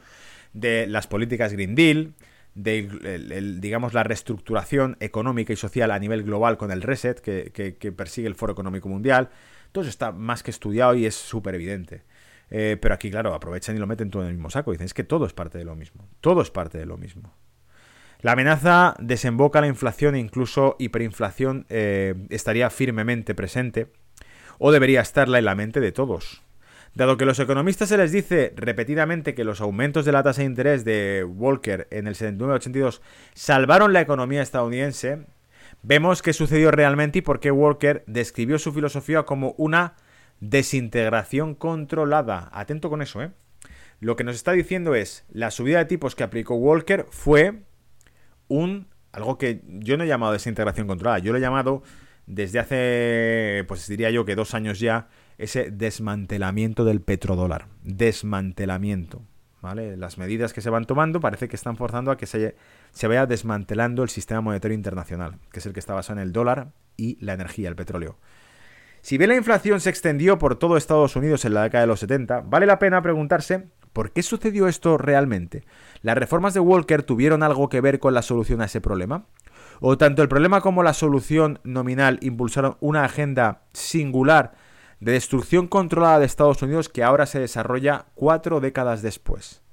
de 0.54 0.88
las 0.88 1.08
políticas 1.08 1.54
Green 1.54 1.76
Deal, 1.76 2.14
de 2.56 3.58
digamos 3.60 3.94
la 3.94 4.04
reestructuración 4.04 4.98
económica 5.00 5.54
y 5.54 5.56
social 5.56 5.90
a 5.92 5.98
nivel 5.98 6.24
global 6.24 6.58
con 6.58 6.72
el 6.72 6.82
reset 6.82 7.20
que, 7.20 7.52
que 7.52 7.92
persigue 7.92 8.28
el 8.28 8.36
Foro 8.36 8.54
Económico 8.54 8.90
Mundial. 8.90 9.30
Todo 9.72 9.82
eso 9.84 9.90
está 9.90 10.12
más 10.12 10.44
que 10.44 10.52
estudiado 10.52 10.94
y 10.94 11.08
es 11.08 11.16
súper 11.16 11.56
evidente. 11.56 12.04
Eh, 12.56 12.78
pero 12.80 12.94
aquí, 12.94 13.10
claro, 13.10 13.34
aprovechan 13.34 13.76
y 13.76 13.80
lo 13.80 13.88
meten 13.88 14.12
todo 14.12 14.22
en 14.22 14.30
el 14.30 14.36
mismo 14.36 14.52
saco. 14.52 14.72
Dicen, 14.72 14.86
es 14.86 14.94
que 14.94 15.04
todo 15.04 15.26
es 15.26 15.34
parte 15.34 15.58
de 15.58 15.66
lo 15.66 15.76
mismo. 15.76 16.08
Todo 16.22 16.44
es 16.44 16.52
parte 16.52 16.78
de 16.78 16.86
lo 16.86 16.98
mismo. 16.98 17.34
La 18.22 18.34
amenaza 18.34 18.94
desemboca 19.00 19.60
la 19.60 19.66
inflación 19.66 20.14
e 20.14 20.20
incluso 20.20 20.76
hiperinflación 20.78 21.66
eh, 21.70 22.14
estaría 22.30 22.70
firmemente 22.70 23.34
presente 23.34 23.92
o 24.60 24.72
debería 24.72 25.02
estarla 25.02 25.40
en 25.40 25.46
la 25.46 25.56
mente 25.56 25.80
de 25.80 25.92
todos. 25.92 26.44
Dado 26.94 27.18
que 27.18 27.26
los 27.26 27.40
economistas 27.40 27.90
se 27.90 27.98
les 27.98 28.12
dice 28.12 28.54
repetidamente 28.56 29.34
que 29.34 29.44
los 29.44 29.60
aumentos 29.60 30.06
de 30.06 30.12
la 30.12 30.22
tasa 30.22 30.42
de 30.42 30.46
interés 30.46 30.86
de 30.86 31.26
Walker 31.28 31.88
en 31.90 32.06
el 32.06 32.14
79-82 32.14 33.02
salvaron 33.34 33.94
la 33.94 34.02
economía 34.02 34.44
estadounidense, 34.44 35.26
vemos 35.82 36.22
qué 36.22 36.34
sucedió 36.34 36.70
realmente 36.70 37.18
y 37.18 37.22
por 37.24 37.40
qué 37.40 37.50
Walker 37.50 38.04
describió 38.06 38.60
su 38.60 38.72
filosofía 38.72 39.24
como 39.24 39.56
una 39.58 39.96
Desintegración 40.44 41.56
controlada. 41.56 42.50
Atento 42.52 42.90
con 42.90 43.02
eso, 43.02 43.22
¿eh? 43.22 43.32
Lo 44.02 44.18
que 44.18 44.26
nos 44.26 44.36
está 44.36 44.52
diciendo 44.52 44.94
es, 44.94 45.24
la 45.32 45.52
subida 45.52 45.78
de 45.78 45.86
tipos 45.86 46.16
que 46.16 46.24
aplicó 46.24 46.56
Walker 46.56 47.06
fue 47.10 47.64
un... 48.50 48.88
algo 49.14 49.38
que 49.38 49.62
yo 49.66 49.96
no 49.96 50.04
he 50.04 50.08
llamado 50.08 50.34
desintegración 50.34 50.86
controlada, 50.86 51.20
yo 51.20 51.32
lo 51.32 51.38
he 51.38 51.42
llamado 51.42 51.82
desde 52.26 52.60
hace, 52.60 53.64
pues 53.70 53.88
diría 53.88 54.12
yo 54.12 54.26
que 54.26 54.36
dos 54.36 54.54
años 54.54 54.82
ya, 54.82 55.08
ese 55.38 55.72
desmantelamiento 55.72 56.84
del 56.84 57.00
petrodólar. 57.00 57.68
Desmantelamiento. 57.82 59.22
¿Vale? 59.62 59.96
Las 59.96 60.18
medidas 60.18 60.52
que 60.52 60.60
se 60.60 60.70
van 60.70 60.84
tomando 60.84 61.22
parece 61.22 61.48
que 61.48 61.56
están 61.56 61.78
forzando 61.78 62.12
a 62.12 62.18
que 62.18 62.26
se, 62.26 62.58
se 62.92 63.08
vaya 63.08 63.26
desmantelando 63.26 64.04
el 64.04 64.10
sistema 64.10 64.42
monetario 64.42 64.76
internacional, 64.76 65.40
que 65.54 65.60
es 65.60 65.66
el 65.66 65.72
que 65.72 65.80
está 65.80 65.94
basado 65.94 66.20
en 66.20 66.28
el 66.28 66.34
dólar 66.34 66.74
y 66.98 67.18
la 67.24 67.32
energía, 67.32 67.70
el 67.70 67.78
petróleo. 67.78 68.18
Si 69.04 69.18
bien 69.18 69.32
la 69.32 69.36
inflación 69.36 69.82
se 69.82 69.90
extendió 69.90 70.40
por 70.40 70.56
todo 70.56 70.78
Estados 70.78 71.18
Unidos 71.18 71.44
en 71.44 71.54
la 71.54 71.64
década 71.64 71.82
de 71.82 71.88
los 71.88 72.00
70, 72.00 72.40
vale 72.46 72.66
la 72.66 72.80
pena 72.80 73.02
preguntarse 73.02 73.68
¿por 73.92 74.12
qué 74.12 74.24
sucedió 74.24 74.70
esto 74.70 74.98
realmente? 74.98 75.66
¿Las 76.04 76.18
reformas 76.18 76.54
de 76.54 76.62
Walker 76.62 77.04
tuvieron 77.04 77.44
algo 77.44 77.68
que 77.68 77.82
ver 77.82 78.00
con 78.00 78.14
la 78.14 78.22
solución 78.22 78.62
a 78.62 78.66
ese 78.66 78.80
problema? 78.80 79.26
¿O 79.82 79.98
tanto 79.98 80.22
el 80.22 80.30
problema 80.30 80.62
como 80.62 80.84
la 80.84 80.94
solución 80.94 81.60
nominal 81.66 82.18
impulsaron 82.22 82.78
una 82.80 83.04
agenda 83.04 83.64
singular 83.74 84.54
de 85.02 85.12
destrucción 85.12 85.68
controlada 85.68 86.20
de 86.20 86.26
Estados 86.26 86.62
Unidos 86.62 86.88
que 86.88 87.04
ahora 87.04 87.26
se 87.26 87.42
desarrolla 87.42 88.06
cuatro 88.16 88.62
décadas 88.62 89.02
después? 89.02 89.64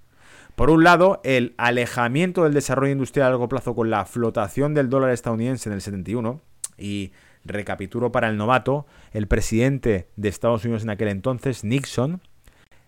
Por 0.56 0.70
un 0.70 0.82
lado, 0.82 1.20
el 1.22 1.54
alejamiento 1.56 2.42
del 2.42 2.52
desarrollo 2.52 2.90
industrial 2.90 3.28
a 3.28 3.30
largo 3.30 3.48
plazo 3.48 3.76
con 3.76 3.90
la 3.90 4.06
flotación 4.06 4.74
del 4.74 4.90
dólar 4.90 5.10
estadounidense 5.10 5.68
en 5.68 5.74
el 5.74 5.82
71 5.82 6.40
y 6.76 7.12
Recapitulo 7.44 8.12
para 8.12 8.28
el 8.28 8.36
novato, 8.36 8.86
el 9.12 9.26
presidente 9.26 10.08
de 10.16 10.28
Estados 10.28 10.64
Unidos 10.64 10.82
en 10.82 10.90
aquel 10.90 11.08
entonces, 11.08 11.64
Nixon, 11.64 12.20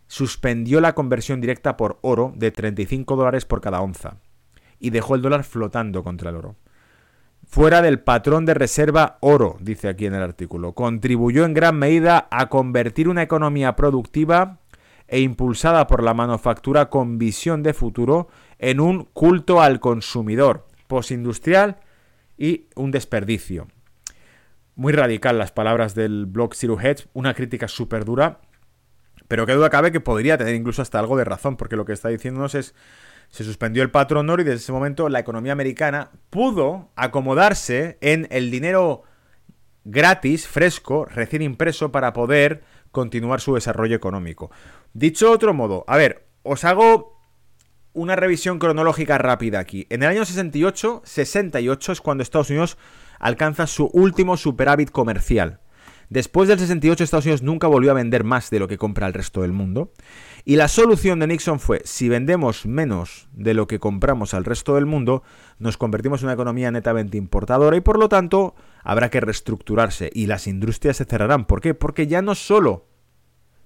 suspendió 0.06 0.80
la 0.80 0.94
conversión 0.94 1.40
directa 1.40 1.76
por 1.78 1.98
oro 2.02 2.34
de 2.36 2.50
35 2.50 3.16
dólares 3.16 3.46
por 3.46 3.62
cada 3.62 3.80
onza 3.80 4.18
y 4.78 4.90
dejó 4.90 5.14
el 5.14 5.22
dólar 5.22 5.44
flotando 5.44 6.02
contra 6.02 6.30
el 6.30 6.36
oro. 6.36 6.56
Fuera 7.46 7.82
del 7.82 8.00
patrón 8.00 8.44
de 8.44 8.54
reserva 8.54 9.16
oro, 9.20 9.56
dice 9.60 9.88
aquí 9.88 10.06
en 10.06 10.14
el 10.14 10.22
artículo, 10.22 10.74
contribuyó 10.74 11.44
en 11.44 11.54
gran 11.54 11.78
medida 11.78 12.28
a 12.30 12.48
convertir 12.48 13.08
una 13.08 13.22
economía 13.22 13.74
productiva 13.74 14.58
e 15.08 15.20
impulsada 15.20 15.86
por 15.86 16.02
la 16.02 16.14
manufactura 16.14 16.90
con 16.90 17.18
visión 17.18 17.62
de 17.62 17.74
futuro 17.74 18.28
en 18.58 18.80
un 18.80 19.04
culto 19.12 19.62
al 19.62 19.80
consumidor 19.80 20.66
postindustrial 20.88 21.78
y 22.36 22.66
un 22.74 22.90
desperdicio 22.90 23.68
muy 24.74 24.92
radical 24.92 25.38
las 25.38 25.52
palabras 25.52 25.94
del 25.94 26.26
blog 26.26 26.54
Zero 26.54 26.80
Hedge, 26.80 27.06
una 27.12 27.34
crítica 27.34 27.68
súper 27.68 28.04
dura, 28.04 28.40
pero 29.28 29.46
qué 29.46 29.52
duda 29.52 29.70
cabe 29.70 29.92
que 29.92 30.00
podría 30.00 30.38
tener 30.38 30.54
incluso 30.54 30.82
hasta 30.82 30.98
algo 30.98 31.16
de 31.16 31.24
razón, 31.24 31.56
porque 31.56 31.76
lo 31.76 31.84
que 31.84 31.92
está 31.92 32.08
diciéndonos 32.08 32.54
es, 32.54 32.74
se 33.28 33.44
suspendió 33.44 33.82
el 33.82 33.90
patrón 33.90 34.28
oro 34.28 34.42
y 34.42 34.44
desde 34.44 34.58
ese 34.58 34.72
momento 34.72 35.08
la 35.08 35.20
economía 35.20 35.52
americana 35.52 36.10
pudo 36.30 36.90
acomodarse 36.96 37.98
en 38.00 38.28
el 38.30 38.50
dinero 38.50 39.04
gratis, 39.84 40.46
fresco, 40.46 41.06
recién 41.06 41.42
impreso, 41.42 41.90
para 41.92 42.12
poder 42.12 42.62
continuar 42.90 43.40
su 43.40 43.54
desarrollo 43.54 43.96
económico. 43.96 44.50
Dicho 44.92 45.28
de 45.28 45.32
otro 45.32 45.54
modo, 45.54 45.84
a 45.88 45.96
ver, 45.96 46.26
os 46.42 46.64
hago 46.64 47.18
una 47.94 48.16
revisión 48.16 48.58
cronológica 48.58 49.18
rápida 49.18 49.58
aquí. 49.58 49.86
En 49.90 50.02
el 50.02 50.10
año 50.10 50.24
68, 50.24 51.02
68 51.04 51.92
es 51.92 52.00
cuando 52.00 52.22
Estados 52.22 52.50
Unidos 52.50 52.78
alcanza 53.22 53.66
su 53.66 53.86
último 53.94 54.36
superávit 54.36 54.90
comercial. 54.90 55.60
Después 56.10 56.46
del 56.46 56.58
68 56.58 57.04
Estados 57.04 57.24
Unidos 57.24 57.42
nunca 57.42 57.68
volvió 57.68 57.90
a 57.90 57.94
vender 57.94 58.22
más 58.22 58.50
de 58.50 58.58
lo 58.58 58.68
que 58.68 58.76
compra 58.76 59.06
el 59.06 59.14
resto 59.14 59.40
del 59.40 59.52
mundo. 59.52 59.92
Y 60.44 60.56
la 60.56 60.68
solución 60.68 61.20
de 61.20 61.28
Nixon 61.28 61.58
fue, 61.58 61.80
si 61.86 62.10
vendemos 62.10 62.66
menos 62.66 63.28
de 63.32 63.54
lo 63.54 63.66
que 63.66 63.78
compramos 63.78 64.34
al 64.34 64.44
resto 64.44 64.74
del 64.74 64.84
mundo, 64.84 65.22
nos 65.58 65.78
convertimos 65.78 66.20
en 66.20 66.26
una 66.26 66.34
economía 66.34 66.70
netamente 66.70 67.16
importadora 67.16 67.78
y 67.78 67.80
por 67.80 67.98
lo 67.98 68.10
tanto 68.10 68.54
habrá 68.82 69.08
que 69.08 69.22
reestructurarse 69.22 70.10
y 70.12 70.26
las 70.26 70.46
industrias 70.46 70.98
se 70.98 71.06
cerrarán. 71.06 71.46
¿Por 71.46 71.62
qué? 71.62 71.72
Porque 71.72 72.06
ya 72.06 72.20
no 72.20 72.34
solo 72.34 72.88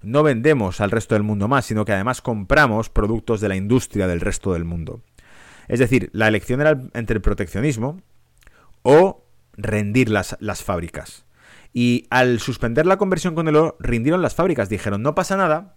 no 0.03 0.23
vendemos 0.23 0.81
al 0.81 0.93
resto 0.93 1.17
del 1.17 1.25
mundo 1.25 1.49
más, 1.49 1.67
sino 1.67 1.85
que 1.85 1.95
además 1.95 2.23
compramos 2.23 2.91
productos 2.91 3.41
de 3.41 3.49
la 3.49 3.57
industria 3.57 4.07
del 4.07 4.21
resto 4.21 4.53
del 4.53 4.65
mundo. 4.65 5.03
Es 5.67 5.81
decir, 5.81 6.11
la 6.13 6.29
elección 6.29 6.61
era 6.61 6.81
entre 6.95 7.17
el 7.17 7.23
proteccionismo 7.23 8.01
o 8.83 9.26
rendir 9.57 10.09
las, 10.09 10.37
las 10.41 10.63
fábricas. 10.63 11.25
Y 11.73 12.07
al 12.11 12.41
suspender 12.41 12.87
la 12.87 12.97
conversión 12.97 13.35
con 13.35 13.49
el 13.49 13.57
oro, 13.57 13.77
rindieron 13.81 14.23
las 14.23 14.35
fábricas. 14.35 14.69
Dijeron, 14.69 15.03
no 15.03 15.15
pasa 15.15 15.37
nada, 15.37 15.77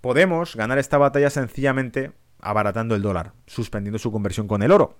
podemos 0.00 0.56
ganar 0.56 0.78
esta 0.78 0.98
batalla 0.98 1.30
sencillamente 1.30 2.12
abaratando 2.40 2.94
el 2.94 3.02
dólar, 3.02 3.32
suspendiendo 3.46 3.98
su 3.98 4.12
conversión 4.12 4.46
con 4.46 4.62
el 4.62 4.70
oro 4.70 4.98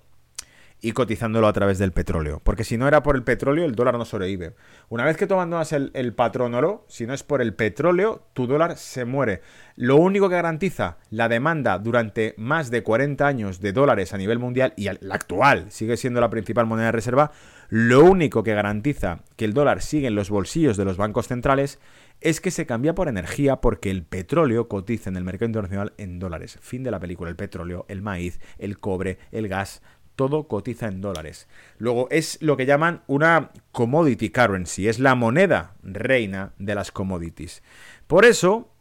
y 0.81 0.91
cotizándolo 0.91 1.47
a 1.47 1.53
través 1.53 1.77
del 1.77 1.91
petróleo. 1.91 2.41
Porque 2.43 2.63
si 2.63 2.77
no 2.77 2.87
era 2.87 3.03
por 3.03 3.15
el 3.15 3.23
petróleo, 3.23 3.65
el 3.65 3.75
dólar 3.75 3.97
no 3.97 4.05
sobrevive. 4.05 4.55
Una 4.89 5.05
vez 5.05 5.17
que 5.17 5.27
tomas 5.27 5.71
el, 5.73 5.91
el 5.93 6.13
patrón 6.13 6.53
oro, 6.53 6.85
si 6.87 7.07
no 7.07 7.13
es 7.13 7.23
por 7.23 7.41
el 7.41 7.53
petróleo, 7.53 8.27
tu 8.33 8.45
dólar 8.47 8.77
se 8.77 9.05
muere. 9.05 9.41
Lo 9.75 9.95
único 9.95 10.29
que 10.29 10.35
garantiza 10.35 10.97
la 11.09 11.29
demanda 11.29 11.79
durante 11.79 12.33
más 12.37 12.71
de 12.71 12.83
40 12.83 13.25
años 13.25 13.61
de 13.61 13.73
dólares 13.73 14.13
a 14.13 14.17
nivel 14.17 14.39
mundial, 14.39 14.73
y 14.75 14.85
la 14.85 15.15
actual 15.15 15.71
sigue 15.71 15.97
siendo 15.97 16.21
la 16.21 16.29
principal 16.29 16.65
moneda 16.65 16.87
de 16.87 16.91
reserva, 16.91 17.31
lo 17.69 18.03
único 18.03 18.43
que 18.43 18.53
garantiza 18.53 19.23
que 19.35 19.45
el 19.45 19.53
dólar 19.53 19.81
sigue 19.81 20.07
en 20.07 20.15
los 20.15 20.29
bolsillos 20.29 20.77
de 20.77 20.85
los 20.85 20.97
bancos 20.97 21.27
centrales 21.27 21.79
es 22.21 22.41
que 22.41 22.51
se 22.51 22.65
cambia 22.65 22.95
por 22.95 23.07
energía 23.07 23.57
porque 23.57 23.91
el 23.91 24.03
petróleo 24.03 24.67
cotiza 24.67 25.09
en 25.09 25.17
el 25.17 25.23
mercado 25.23 25.47
internacional 25.47 25.93
en 25.97 26.19
dólares. 26.19 26.57
Fin 26.61 26.83
de 26.83 26.91
la 26.91 26.99
película. 26.99 27.29
El 27.29 27.35
petróleo, 27.35 27.85
el 27.89 28.01
maíz, 28.01 28.39
el 28.57 28.79
cobre, 28.79 29.19
el 29.31 29.47
gas, 29.47 29.81
todo 30.15 30.47
cotiza 30.47 30.87
en 30.87 31.01
dólares. 31.01 31.47
Luego 31.77 32.07
es 32.09 32.41
lo 32.41 32.57
que 32.57 32.65
llaman 32.65 33.03
una 33.07 33.51
commodity 33.71 34.29
currency, 34.29 34.87
es 34.87 34.99
la 34.99 35.15
moneda 35.15 35.75
reina 35.83 36.53
de 36.57 36.75
las 36.75 36.91
commodities. 36.91 37.61
Por 38.07 38.25
eso 38.25 38.71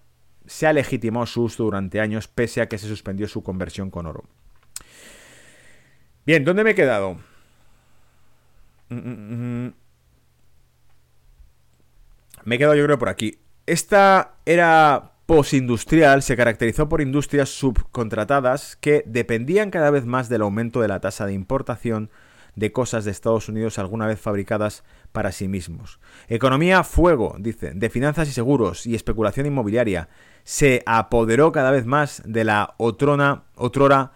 se 0.47 0.67
ha 0.67 0.73
legitimado 0.73 1.27
su 1.27 1.43
uso 1.43 1.65
durante 1.65 2.01
años 2.01 2.29
pese 2.29 2.61
a 2.61 2.69
que 2.69 2.79
se 2.79 2.87
suspendió 2.87 3.27
su 3.29 3.43
conversión 3.43 3.91
con 3.91 4.07
oro. 4.07 4.25
Bien, 6.27 6.45
¿dónde 6.45 6.65
me 6.65 6.71
he 6.71 6.75
quedado? 6.75 7.19
Me 12.45 12.55
he 12.55 12.59
quedado 12.59 12.75
yo 12.75 12.85
creo 12.85 12.99
por 12.99 13.09
aquí. 13.09 13.39
Esta 13.67 14.35
era 14.45 15.13
postindustrial 15.27 16.23
se 16.23 16.37
caracterizó 16.37 16.89
por 16.89 17.01
industrias 17.01 17.49
subcontratadas 17.49 18.77
que 18.77 19.03
dependían 19.07 19.71
cada 19.71 19.91
vez 19.91 20.05
más 20.05 20.29
del 20.29 20.43
aumento 20.43 20.81
de 20.81 20.89
la 20.89 21.01
tasa 21.01 21.25
de 21.27 21.33
importación 21.33 22.11
de 22.57 22.73
cosas 22.73 23.05
de 23.05 23.11
Estados 23.11 23.49
Unidos 23.49 23.79
alguna 23.79 24.07
vez 24.07 24.21
fabricadas 24.21 24.85
para 25.13 25.33
sí 25.33 25.49
mismos. 25.49 25.99
Economía 26.29 26.85
fuego, 26.85 27.37
dice, 27.39 27.73
de 27.75 27.91
finanzas 27.91 28.29
y 28.29 28.33
seguros 28.33 28.87
y 28.87 28.95
especulación 28.95 29.47
inmobiliaria. 29.47 30.09
Se 30.45 30.83
apoderó 30.87 31.53
cada 31.53 31.71
vez 31.71 31.87
más 31.87 32.23
de 32.25 32.45
la 32.45 32.75
otrona, 32.77 33.45
otrora 33.57 34.13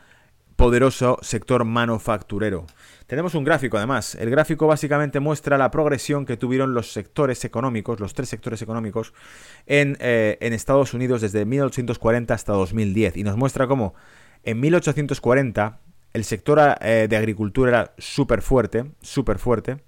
poderoso 0.56 1.18
sector 1.22 1.64
manufacturero. 1.64 2.66
Tenemos 3.08 3.34
un 3.34 3.42
gráfico 3.42 3.78
además. 3.78 4.16
El 4.16 4.28
gráfico 4.28 4.66
básicamente 4.66 5.18
muestra 5.18 5.56
la 5.56 5.70
progresión 5.70 6.26
que 6.26 6.36
tuvieron 6.36 6.74
los 6.74 6.92
sectores 6.92 7.42
económicos, 7.46 8.00
los 8.00 8.12
tres 8.12 8.28
sectores 8.28 8.60
económicos, 8.60 9.14
en, 9.66 9.96
eh, 9.98 10.36
Estados 10.40 10.92
Unidos 10.92 11.22
desde 11.22 11.46
1840 11.46 12.34
hasta 12.34 12.52
2010. 12.52 13.16
Y 13.16 13.24
nos 13.24 13.38
muestra 13.38 13.66
cómo 13.66 13.94
en 14.44 14.60
1840 14.60 15.80
el 16.12 16.24
sector 16.24 16.76
eh, 16.82 17.06
de 17.08 17.16
agricultura 17.16 17.70
era 17.70 17.94
súper 17.96 18.42
fuerte, 18.42 18.84
súper 19.00 19.38
fuerte. 19.38 19.78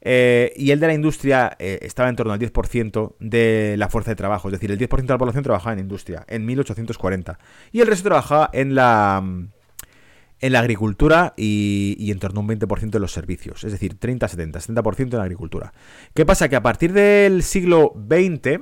Eh, 0.00 0.52
y 0.54 0.70
el 0.70 0.78
de 0.78 0.86
la 0.86 0.94
industria 0.94 1.56
estaba 1.58 2.08
en 2.08 2.14
torno 2.14 2.32
al 2.32 2.38
10% 2.38 3.16
de 3.18 3.74
la 3.78 3.88
fuerza 3.88 4.12
de 4.12 4.14
trabajo, 4.14 4.46
es 4.46 4.52
decir, 4.52 4.70
el 4.70 4.78
10% 4.78 5.08
de 5.08 5.14
la 5.14 5.18
población 5.18 5.42
trabajaba 5.42 5.72
en 5.72 5.80
industria 5.80 6.24
en 6.28 6.46
1840 6.46 7.38
y 7.72 7.80
el 7.80 7.88
resto 7.88 8.04
trabajaba 8.04 8.48
en 8.52 8.76
la 8.76 9.22
en 10.40 10.52
la 10.52 10.60
agricultura 10.60 11.34
y, 11.36 12.10
en 12.10 12.18
torno 12.18 12.40
a 12.40 12.42
un 12.42 12.48
20% 12.48 12.94
en 12.94 13.02
los 13.02 13.12
servicios, 13.12 13.64
es 13.64 13.72
decir, 13.72 13.98
30-70, 13.98 14.52
70% 14.52 15.00
en 15.00 15.18
la 15.18 15.22
agricultura. 15.22 15.72
¿Qué 16.14 16.24
pasa? 16.24 16.48
Que 16.48 16.56
a 16.56 16.62
partir 16.62 16.92
del 16.92 17.42
siglo 17.42 17.92
XX, 17.94 18.60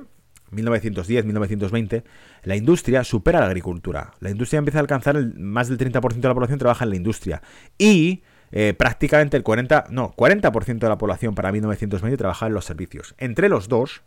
1910-1920, 0.51 2.03
la 2.45 2.57
industria 2.57 3.05
supera 3.05 3.41
la 3.41 3.47
agricultura. 3.47 4.15
La 4.21 4.31
industria 4.31 4.59
empieza 4.59 4.79
a 4.79 4.83
alcanzar 4.83 5.17
más 5.37 5.69
del 5.69 5.79
30% 5.79 6.15
de 6.15 6.29
la 6.29 6.35
población 6.35 6.59
trabaja 6.59 6.85
en 6.85 6.91
la 6.91 6.97
industria. 6.97 7.43
Y 7.77 8.23
eh, 8.51 8.75
prácticamente 8.77 9.37
el 9.37 9.43
40, 9.43 9.87
no, 9.91 10.15
40% 10.17 10.79
de 10.79 10.89
la 10.89 10.99
población 10.99 11.35
para 11.35 11.53
1920 11.53 12.17
trabajaba 12.17 12.49
en 12.49 12.55
los 12.55 12.65
servicios. 12.65 13.15
Entre 13.19 13.49
los 13.49 13.69
dos, 13.69 14.03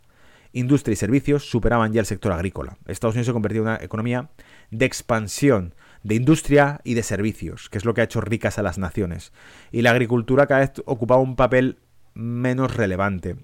industria 0.52 0.92
y 0.92 0.96
servicios 0.96 1.48
superaban 1.48 1.92
ya 1.92 2.00
el 2.00 2.06
sector 2.06 2.32
agrícola. 2.32 2.76
Estados 2.86 3.14
Unidos 3.14 3.26
se 3.26 3.32
convirtió 3.32 3.62
en 3.62 3.68
una 3.68 3.76
economía 3.76 4.30
de 4.70 4.84
expansión 4.84 5.74
de 6.02 6.14
industria 6.14 6.80
y 6.84 6.94
de 6.94 7.02
servicios, 7.02 7.68
que 7.68 7.78
es 7.78 7.84
lo 7.84 7.94
que 7.94 8.00
ha 8.00 8.04
hecho 8.04 8.20
ricas 8.20 8.58
a 8.58 8.62
las 8.62 8.78
naciones. 8.78 9.32
Y 9.70 9.82
la 9.82 9.90
agricultura 9.90 10.46
cada 10.46 10.60
vez 10.60 10.72
ocupaba 10.84 11.20
un 11.20 11.36
papel 11.36 11.78
menos 12.14 12.76
relevante. 12.76 13.36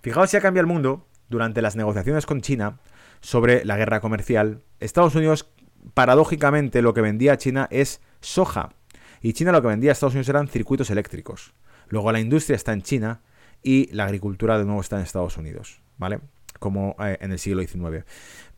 Fijaos 0.00 0.30
si 0.30 0.36
ha 0.36 0.40
cambiado 0.40 0.66
el 0.66 0.72
mundo 0.72 1.06
durante 1.28 1.62
las 1.62 1.76
negociaciones 1.76 2.26
con 2.26 2.40
China 2.40 2.78
sobre 3.20 3.64
la 3.64 3.76
guerra 3.76 4.00
comercial. 4.00 4.62
Estados 4.80 5.14
Unidos, 5.14 5.50
paradójicamente, 5.94 6.82
lo 6.82 6.94
que 6.94 7.00
vendía 7.00 7.32
a 7.32 7.38
China 7.38 7.68
es 7.70 8.00
soja. 8.20 8.70
Y 9.20 9.32
China 9.32 9.52
lo 9.52 9.62
que 9.62 9.68
vendía 9.68 9.90
a 9.90 9.92
Estados 9.92 10.14
Unidos 10.14 10.28
eran 10.28 10.48
circuitos 10.48 10.90
eléctricos. 10.90 11.52
Luego 11.88 12.12
la 12.12 12.20
industria 12.20 12.56
está 12.56 12.72
en 12.72 12.82
China 12.82 13.20
y 13.62 13.92
la 13.92 14.04
agricultura 14.04 14.58
de 14.58 14.64
nuevo 14.64 14.80
está 14.80 14.96
en 14.96 15.02
Estados 15.02 15.36
Unidos, 15.36 15.80
¿vale? 15.96 16.20
Como 16.58 16.96
eh, 17.00 17.18
en 17.20 17.32
el 17.32 17.38
siglo 17.38 17.62
XIX. 17.62 18.04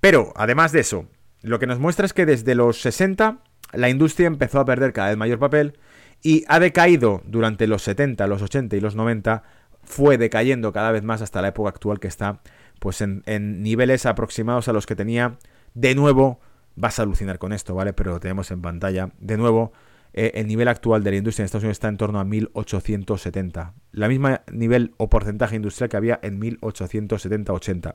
Pero, 0.00 0.32
además 0.36 0.72
de 0.72 0.80
eso, 0.80 1.06
lo 1.42 1.58
que 1.58 1.66
nos 1.66 1.78
muestra 1.78 2.06
es 2.06 2.12
que 2.12 2.26
desde 2.26 2.54
los 2.54 2.80
60 2.80 3.38
la 3.72 3.88
industria 3.88 4.26
empezó 4.26 4.60
a 4.60 4.64
perder 4.64 4.92
cada 4.92 5.08
vez 5.08 5.16
mayor 5.16 5.38
papel 5.38 5.78
y 6.22 6.44
ha 6.48 6.60
decaído 6.60 7.22
durante 7.24 7.66
los 7.66 7.82
70, 7.82 8.26
los 8.26 8.42
80 8.42 8.76
y 8.76 8.80
los 8.80 8.94
90, 8.94 9.42
fue 9.82 10.18
decayendo 10.18 10.72
cada 10.72 10.92
vez 10.92 11.02
más 11.02 11.22
hasta 11.22 11.40
la 11.40 11.48
época 11.48 11.70
actual 11.70 11.98
que 11.98 12.08
está 12.08 12.40
pues 12.78 13.00
en, 13.00 13.22
niveles 13.62 14.06
aproximados 14.06 14.68
a 14.68 14.72
los 14.72 14.86
que 14.86 14.96
tenía. 14.96 15.38
De 15.74 15.94
nuevo, 15.94 16.40
vas 16.76 16.98
a 16.98 17.02
alucinar 17.02 17.38
con 17.38 17.52
esto, 17.52 17.74
¿vale? 17.74 17.92
Pero 17.92 18.12
lo 18.12 18.20
tenemos 18.20 18.50
en 18.50 18.62
pantalla. 18.62 19.10
De 19.18 19.36
nuevo, 19.36 19.72
eh, 20.12 20.32
el 20.34 20.46
nivel 20.46 20.68
actual 20.68 21.04
de 21.04 21.10
la 21.10 21.16
industria 21.18 21.42
en 21.42 21.46
Estados 21.46 21.64
Unidos 21.64 21.76
está 21.76 21.88
en 21.88 21.98
torno 21.98 22.18
a 22.18 22.24
1870. 22.24 23.74
La 23.92 24.08
misma 24.08 24.42
nivel 24.50 24.94
o 24.96 25.08
porcentaje 25.08 25.56
industrial 25.56 25.90
que 25.90 25.96
había 25.96 26.18
en 26.22 26.40
1870-80. 26.40 27.94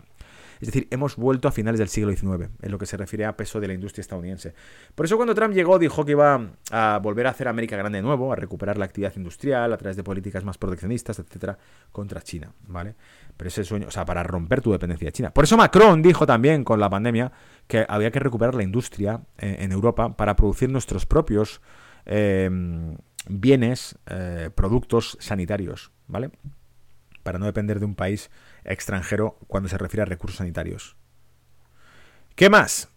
Es 0.66 0.74
decir, 0.74 0.88
hemos 0.90 1.16
vuelto 1.16 1.48
a 1.48 1.52
finales 1.52 1.78
del 1.78 1.90
siglo 1.90 2.12
XIX, 2.12 2.50
en 2.60 2.72
lo 2.72 2.80
que 2.80 2.88
se 2.88 2.98
refiere 2.98 3.24
a 3.26 3.38
peso 3.38 3.60
de 3.60 3.68
la 3.68 3.76
industria 3.76 4.02
estadounidense. 4.02 4.56
Por 4.96 5.06
eso 5.06 5.16
cuando 5.16 5.36
Trump 5.36 5.54
llegó 5.54 5.78
dijo 5.78 6.04
que 6.04 6.14
iba 6.14 6.54
a 6.72 7.00
volver 7.04 7.28
a 7.28 7.30
hacer 7.30 7.48
América 7.48 7.78
grande 7.78 8.00
de 8.00 8.02
nuevo, 8.02 8.34
a 8.34 8.36
recuperar 8.36 8.76
la 8.80 8.86
actividad 8.86 9.14
industrial 9.16 9.72
a 9.72 9.78
través 9.78 9.96
de 9.96 10.04
políticas 10.04 10.44
más 10.44 10.58
proteccionistas, 10.58 11.20
etcétera, 11.20 11.60
contra 11.92 12.20
China, 12.20 12.52
¿vale? 12.68 12.96
Pero 13.38 13.48
ese 13.48 13.64
sueño, 13.64 13.90
o 13.90 13.92
sea, 13.92 14.06
para 14.06 14.24
romper 14.24 14.62
tu 14.62 14.72
dependencia 14.72 15.06
de 15.06 15.12
China. 15.12 15.32
Por 15.32 15.44
eso 15.44 15.56
Macron 15.56 16.02
dijo 16.02 16.26
también 16.26 16.64
con 16.64 16.80
la 16.80 16.90
pandemia 16.90 17.32
que 17.68 17.86
había 17.88 18.10
que 18.10 18.20
recuperar 18.20 18.56
la 18.56 18.64
industria 18.64 19.22
eh, 19.38 19.58
en 19.60 19.72
Europa 19.72 20.18
para 20.18 20.36
producir 20.36 20.72
nuestros 20.72 21.06
propios 21.06 21.62
eh, 22.08 22.50
bienes, 23.30 24.00
eh, 24.08 24.50
productos 24.56 25.16
sanitarios, 25.20 25.92
¿vale? 26.08 26.32
Para 27.26 27.40
no 27.40 27.48
depender 27.48 27.80
de 27.80 27.86
un 27.86 27.96
país 27.96 28.30
extranjero 28.64 29.40
cuando 29.48 29.68
se 29.68 29.80
refiere 29.80 30.04
a 30.04 30.06
recursos 30.06 30.38
sanitarios. 30.38 30.96
¿Qué 32.36 32.52
más? 32.52 32.90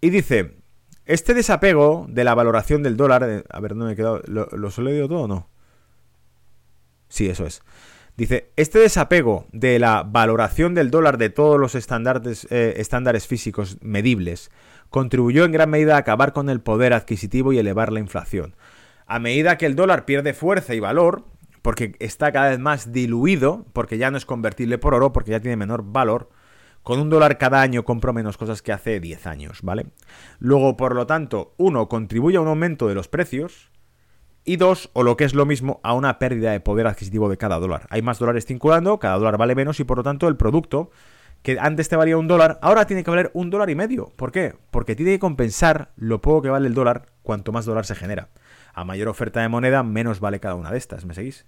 Y 0.00 0.08
dice, 0.08 0.56
este 1.04 1.34
desapego 1.34 2.06
de 2.08 2.24
la 2.24 2.34
valoración 2.34 2.82
del 2.82 2.96
dólar... 2.96 3.22
Eh, 3.28 3.44
a 3.50 3.60
ver, 3.60 3.72
¿dónde 3.72 3.84
me 3.84 3.92
he 3.92 3.96
quedado? 3.96 4.22
¿Lo, 4.26 4.48
lo 4.50 4.68
he 4.68 5.06
todo 5.06 5.20
o 5.20 5.28
no? 5.28 5.50
Sí, 7.10 7.28
eso 7.28 7.44
es. 7.44 7.60
Dice, 8.16 8.50
este 8.56 8.78
desapego 8.78 9.46
de 9.52 9.78
la 9.78 10.04
valoración 10.04 10.74
del 10.74 10.90
dólar 10.90 11.18
de 11.18 11.28
todos 11.28 11.60
los 11.60 11.74
eh, 11.74 12.74
estándares 12.78 13.26
físicos 13.26 13.76
medibles 13.82 14.50
contribuyó 14.88 15.44
en 15.44 15.52
gran 15.52 15.68
medida 15.68 15.96
a 15.96 15.98
acabar 15.98 16.32
con 16.32 16.48
el 16.48 16.62
poder 16.62 16.94
adquisitivo 16.94 17.52
y 17.52 17.58
elevar 17.58 17.92
la 17.92 18.00
inflación. 18.00 18.56
A 19.06 19.18
medida 19.18 19.58
que 19.58 19.66
el 19.66 19.76
dólar 19.76 20.06
pierde 20.06 20.32
fuerza 20.32 20.74
y 20.74 20.80
valor, 20.80 21.26
porque 21.64 21.96
está 21.98 22.30
cada 22.30 22.50
vez 22.50 22.58
más 22.58 22.92
diluido, 22.92 23.64
porque 23.72 23.96
ya 23.96 24.10
no 24.10 24.18
es 24.18 24.26
convertible 24.26 24.76
por 24.76 24.92
oro, 24.92 25.14
porque 25.14 25.30
ya 25.30 25.40
tiene 25.40 25.56
menor 25.56 25.82
valor. 25.82 26.28
Con 26.82 27.00
un 27.00 27.08
dólar 27.08 27.38
cada 27.38 27.62
año 27.62 27.86
compro 27.86 28.12
menos 28.12 28.36
cosas 28.36 28.60
que 28.60 28.70
hace 28.70 29.00
10 29.00 29.26
años, 29.26 29.60
¿vale? 29.62 29.86
Luego, 30.38 30.76
por 30.76 30.94
lo 30.94 31.06
tanto, 31.06 31.54
uno, 31.56 31.88
contribuye 31.88 32.36
a 32.36 32.42
un 32.42 32.48
aumento 32.48 32.86
de 32.86 32.94
los 32.94 33.08
precios. 33.08 33.70
Y 34.44 34.56
dos, 34.56 34.90
o 34.92 35.02
lo 35.02 35.16
que 35.16 35.24
es 35.24 35.32
lo 35.32 35.46
mismo, 35.46 35.80
a 35.82 35.94
una 35.94 36.18
pérdida 36.18 36.52
de 36.52 36.60
poder 36.60 36.86
adquisitivo 36.86 37.30
de 37.30 37.38
cada 37.38 37.58
dólar. 37.58 37.86
Hay 37.88 38.02
más 38.02 38.18
dólares 38.18 38.44
circulando, 38.44 38.98
cada 38.98 39.16
dólar 39.16 39.38
vale 39.38 39.54
menos 39.54 39.80
y 39.80 39.84
por 39.84 39.96
lo 39.96 40.02
tanto 40.02 40.28
el 40.28 40.36
producto 40.36 40.90
que 41.40 41.58
antes 41.58 41.88
te 41.88 41.96
valía 41.96 42.18
un 42.18 42.28
dólar, 42.28 42.58
ahora 42.60 42.86
tiene 42.86 43.04
que 43.04 43.10
valer 43.10 43.30
un 43.32 43.48
dólar 43.48 43.70
y 43.70 43.74
medio. 43.74 44.12
¿Por 44.16 44.32
qué? 44.32 44.54
Porque 44.70 44.96
tiene 44.96 45.12
que 45.12 45.18
compensar 45.18 45.92
lo 45.96 46.20
poco 46.20 46.42
que 46.42 46.50
vale 46.50 46.68
el 46.68 46.74
dólar 46.74 47.06
cuanto 47.22 47.52
más 47.52 47.64
dólar 47.64 47.86
se 47.86 47.94
genera. 47.94 48.28
A 48.74 48.84
mayor 48.84 49.08
oferta 49.08 49.40
de 49.40 49.48
moneda, 49.48 49.82
menos 49.82 50.20
vale 50.20 50.40
cada 50.40 50.56
una 50.56 50.70
de 50.70 50.76
estas. 50.76 51.06
¿Me 51.06 51.14
seguís? 51.14 51.46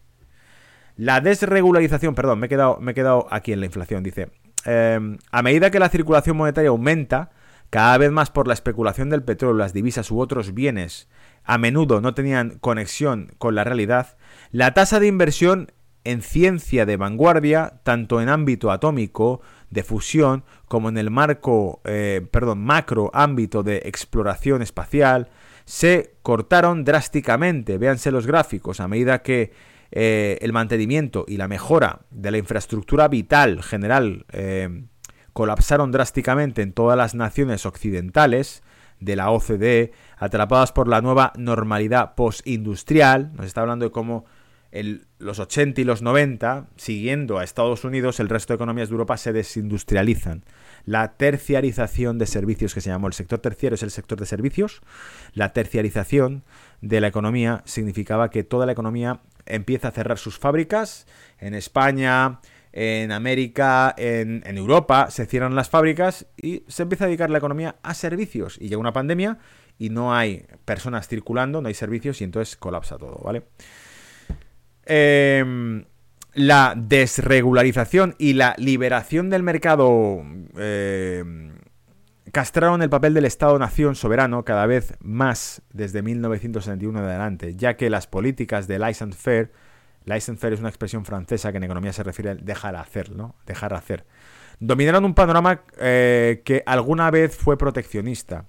La 0.97 1.21
desregularización, 1.21 2.15
perdón, 2.15 2.41
me 2.41 2.47
he 2.47 2.49
quedado, 2.49 2.79
me 2.81 2.93
he 2.93 2.95
quedado 2.95 3.27
aquí 3.31 3.53
en 3.53 3.61
la 3.61 3.67
inflación, 3.67 4.03
dice. 4.03 4.31
Em, 4.65 5.19
a 5.31 5.43
medida 5.43 5.71
que 5.71 5.79
la 5.79 5.89
circulación 5.89 6.37
monetaria 6.37 6.71
aumenta, 6.71 7.31
cada 7.71 7.99
vez 7.99 8.11
más 8.11 8.31
por 8.31 8.49
la 8.49 8.55
especulación 8.55 9.11
del 9.11 9.23
petróleo, 9.23 9.57
las 9.57 9.73
divisas 9.73 10.11
u 10.11 10.21
otros 10.21 10.55
bienes, 10.55 11.09
a 11.45 11.59
menudo 11.59 12.01
no 12.01 12.15
tenían 12.15 12.59
conexión 12.61 13.33
con 13.39 13.55
la 13.55 13.65
realidad, 13.65 14.17
la 14.51 14.75
tasa 14.75 14.99
de 14.99 15.07
inversión 15.07 15.73
en 16.05 16.23
ciencia 16.23 16.87
de 16.87 16.97
vanguardia, 16.97 17.81
tanto 17.83 18.21
en 18.21 18.29
ámbito 18.29 18.71
atómico, 18.71 19.41
de 19.71 19.83
fusión, 19.83 20.45
como 20.69 20.89
en 20.89 20.99
el 20.99 21.11
marco, 21.11 21.81
eh, 21.85 22.27
perdón, 22.31 22.61
macro 22.61 23.11
ámbito 23.13 23.65
de 23.65 23.83
exploración 23.85 24.63
espacial, 24.63 25.29
se 25.65 26.15
cortaron 26.23 26.85
drásticamente. 26.85 27.77
Véanse 27.77 28.13
los 28.13 28.27
gráficos, 28.27 28.79
a 28.79 28.87
medida 28.87 29.23
que 29.23 29.53
eh, 29.91 30.39
el 30.41 30.53
mantenimiento 30.53 31.25
y 31.29 31.37
la 31.37 31.49
mejora 31.49 32.01
de 32.11 32.31
la 32.31 32.39
infraestructura 32.39 33.09
vital 33.09 33.63
general 33.63 34.27
eh, 34.33 34.85
colapsaron 35.33 35.93
drásticamente 35.93 36.63
en 36.63 36.73
todas 36.73 36.97
las 36.97 37.15
naciones 37.15 37.67
occidentales 37.67 38.63
de 39.01 39.17
la 39.17 39.31
OCDE, 39.31 39.93
atrapadas 40.17 40.73
por 40.73 40.89
la 40.89 41.03
nueva 41.03 41.33
normalidad 41.37 42.15
postindustrial. 42.15 43.33
Nos 43.35 43.47
está 43.47 43.61
hablando 43.61 43.85
de 43.85 43.91
cómo 43.91 44.25
en 44.73 45.07
los 45.19 45.39
80 45.39 45.81
y 45.81 45.85
los 45.85 46.03
90, 46.03 46.69
siguiendo 46.77 47.39
a 47.39 47.45
Estados 47.45 47.85
Unidos, 47.85 48.21
el 48.21 48.29
resto 48.29 48.53
de 48.53 48.57
economías 48.57 48.89
de 48.89 48.93
Europa 48.93 49.17
se 49.17 49.33
desindustrializan. 49.33 50.45
La 50.85 51.17
terciarización 51.17 52.19
de 52.19 52.27
servicios, 52.27 52.75
que 52.75 52.81
se 52.81 52.91
llamó 52.91 53.07
el 53.07 53.13
sector 53.13 53.39
terciario, 53.39 53.75
es 53.75 53.83
el 53.83 53.91
sector 53.91 54.19
de 54.19 54.27
servicios. 54.27 54.83
La 55.33 55.53
terciarización 55.53 56.45
de 56.81 57.01
la 57.01 57.09
economía 57.09 57.63
significaba 57.65 58.31
que 58.31 58.45
toda 58.45 58.67
la 58.67 58.73
economía 58.73 59.21
empieza 59.47 59.89
a 59.89 59.93
cerrar 59.93 60.19
sus 60.19 60.39
fábricas. 60.39 61.07
En 61.39 61.55
España, 61.55 62.41
en 62.73 63.11
América, 63.11 63.95
en, 63.97 64.43
Europa, 64.57 65.11
se 65.11 65.27
cierran 65.27 65.55
las 65.55 65.71
fábricas 65.71 66.27
y 66.37 66.63
se 66.69 66.83
empieza 66.83 67.05
a 67.05 67.07
dedicar 67.09 67.31
la 67.31 67.39
economía 67.39 67.77
a 67.83 67.95
servicios. 67.95 68.59
Y 68.61 68.69
llega 68.69 68.79
una 68.79 68.93
pandemia 68.93 69.39
y 69.79 69.91
no 69.91 70.15
hay 70.15 70.47
personas 70.65 71.09
circulando, 71.09 71.63
no 71.63 71.69
hay 71.69 71.75
servicios 71.75 72.21
y 72.21 72.25
entonces 72.25 72.57
colapsa 72.57 72.99
todo, 72.99 73.21
¿vale? 73.25 73.45
Em, 74.85 75.85
la 76.35 76.75
desregularización 76.77 78.15
y 78.19 78.35
la 78.35 78.55
liberación 78.59 79.31
del 79.31 79.43
mercado 79.43 80.23
em, 80.57 81.56
castraron 82.37 82.83
el 82.83 82.91
papel 82.91 83.15
del 83.15 83.25
Estado-nación 83.25 83.95
soberano 83.95 84.45
cada 84.45 84.67
vez 84.67 84.93
más 85.01 85.63
desde 85.73 86.03
1971 86.03 86.99
en 86.99 87.05
adelante, 87.07 87.57
ya 87.57 87.79
que 87.79 87.89
las 87.89 88.07
políticas 88.07 88.69
de 88.69 88.79
laissez-faire, 88.79 89.53
laissez-faire 90.05 90.53
es 90.53 90.61
una 90.61 90.69
expresión 90.69 91.07
francesa 91.07 91.51
que 91.51 91.57
en 91.57 91.65
economía 91.65 91.95
se 91.95 92.03
refiere 92.03 92.33
a 92.33 92.35
dejar 92.35 92.77
hacer, 92.77 93.11
¿no? 93.17 93.37
Dejar 93.47 93.73
hacer. 93.73 94.05
Dominaron 94.61 95.07
un 95.07 95.15
panorama 95.15 95.63
eh, 95.79 96.43
que 96.45 96.63
alguna 96.67 97.11
vez 97.11 97.35
fue 97.35 97.57
proteccionista, 97.57 98.45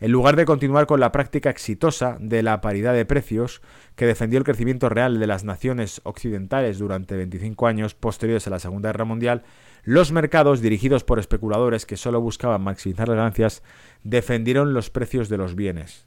en 0.00 0.12
lugar 0.12 0.36
de 0.36 0.44
continuar 0.44 0.86
con 0.86 1.00
la 1.00 1.10
práctica 1.10 1.48
exitosa 1.48 2.18
de 2.20 2.42
la 2.42 2.60
paridad 2.60 2.92
de 2.92 3.06
precios 3.06 3.62
que 3.96 4.04
defendió 4.04 4.38
el 4.38 4.44
crecimiento 4.44 4.90
real 4.90 5.18
de 5.18 5.26
las 5.26 5.44
naciones 5.44 6.02
occidentales 6.04 6.78
durante 6.78 7.16
25 7.16 7.66
años 7.66 7.94
posteriores 7.94 8.46
a 8.46 8.50
la 8.50 8.58
Segunda 8.58 8.90
Guerra 8.90 9.06
Mundial, 9.06 9.44
los 9.82 10.12
mercados, 10.12 10.60
dirigidos 10.60 11.04
por 11.04 11.18
especuladores 11.18 11.86
que 11.86 11.96
solo 11.96 12.20
buscaban 12.20 12.62
maximizar 12.62 13.08
las 13.08 13.16
ganancias, 13.16 13.62
defendieron 14.02 14.74
los 14.74 14.90
precios 14.90 15.28
de 15.28 15.36
los 15.36 15.54
bienes. 15.54 16.06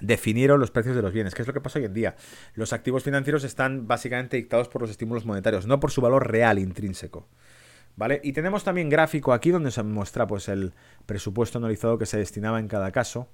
Definieron 0.00 0.58
los 0.58 0.72
precios 0.72 0.96
de 0.96 1.02
los 1.02 1.12
bienes. 1.12 1.34
¿Qué 1.34 1.42
es 1.42 1.48
lo 1.48 1.54
que 1.54 1.60
pasa 1.60 1.78
hoy 1.78 1.84
en 1.84 1.94
día? 1.94 2.16
Los 2.54 2.72
activos 2.72 3.04
financieros 3.04 3.44
están 3.44 3.86
básicamente 3.86 4.36
dictados 4.36 4.68
por 4.68 4.82
los 4.82 4.90
estímulos 4.90 5.24
monetarios, 5.24 5.66
no 5.66 5.78
por 5.78 5.92
su 5.92 6.00
valor 6.00 6.28
real 6.28 6.58
intrínseco. 6.58 7.28
¿Vale? 7.94 8.20
Y 8.24 8.32
tenemos 8.32 8.64
también 8.64 8.88
gráfico 8.88 9.32
aquí 9.32 9.50
donde 9.50 9.70
se 9.70 9.82
muestra 9.82 10.26
pues, 10.26 10.48
el 10.48 10.72
presupuesto 11.06 11.58
analizado 11.58 11.98
que 11.98 12.06
se 12.06 12.18
destinaba 12.18 12.58
en 12.58 12.66
cada 12.66 12.90
caso 12.90 13.28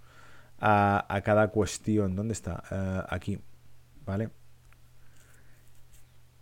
a, 0.60 1.20
cada 1.24 1.48
cuestión. 1.48 2.16
¿Dónde 2.16 2.32
está? 2.32 2.62
Eh, 2.70 3.02
aquí. 3.08 3.38
¿Vale? 4.04 4.30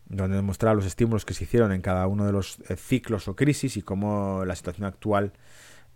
Donde 0.08 0.36
demuestra 0.36 0.74
los 0.74 0.86
estímulos 0.86 1.24
que 1.24 1.34
se 1.34 1.44
hicieron 1.44 1.72
en 1.72 1.80
cada 1.80 2.06
uno 2.06 2.24
de 2.26 2.32
los 2.32 2.58
eh, 2.68 2.76
ciclos 2.76 3.28
o 3.28 3.36
crisis 3.36 3.76
y 3.76 3.82
cómo 3.82 4.44
la 4.44 4.54
situación 4.54 4.86
actual 4.86 5.32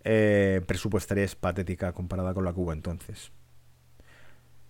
eh, 0.03 0.61
presupuestaria 0.65 1.23
es 1.23 1.35
patética 1.35 1.93
comparada 1.93 2.33
con 2.33 2.43
la 2.43 2.51
hubo 2.51 2.73
entonces. 2.73 3.31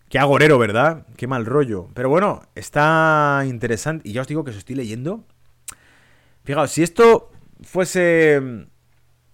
Qué 0.10 0.20
agorero, 0.20 0.60
¿verdad? 0.60 1.08
Qué 1.16 1.26
mal 1.26 1.46
rollo. 1.46 1.88
Pero 1.94 2.10
bueno, 2.10 2.42
está 2.54 3.44
interesante. 3.48 4.08
Y 4.10 4.12
ya 4.12 4.22
os 4.22 4.28
digo 4.28 4.44
que 4.44 4.52
os 4.52 4.58
estoy 4.58 4.76
leyendo. 4.76 5.24
Fijaos, 6.44 6.72
si 6.72 6.84
esto 6.84 7.32
fuese 7.62 8.68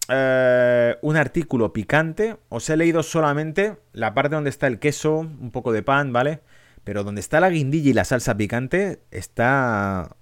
eh, 0.08 0.96
un 1.02 1.18
artículo 1.18 1.74
picante, 1.74 2.38
os 2.50 2.70
he 2.70 2.78
leído 2.78 3.02
solamente 3.02 3.78
la 3.92 4.14
parte 4.14 4.36
donde 4.36 4.52
está 4.52 4.68
el 4.68 4.78
queso, 4.78 5.18
un 5.18 5.50
poco 5.52 5.72
de 5.72 5.82
pan, 5.82 6.14
¿vale? 6.14 6.42
Pero 6.88 7.03
donde 7.03 7.19
está 7.19 7.41
la 7.41 7.49
guindilla 7.49 7.89
y 7.89 7.93
la 7.93 8.05
salsa 8.05 8.38
picante, 8.38 9.01
está... 9.11 10.15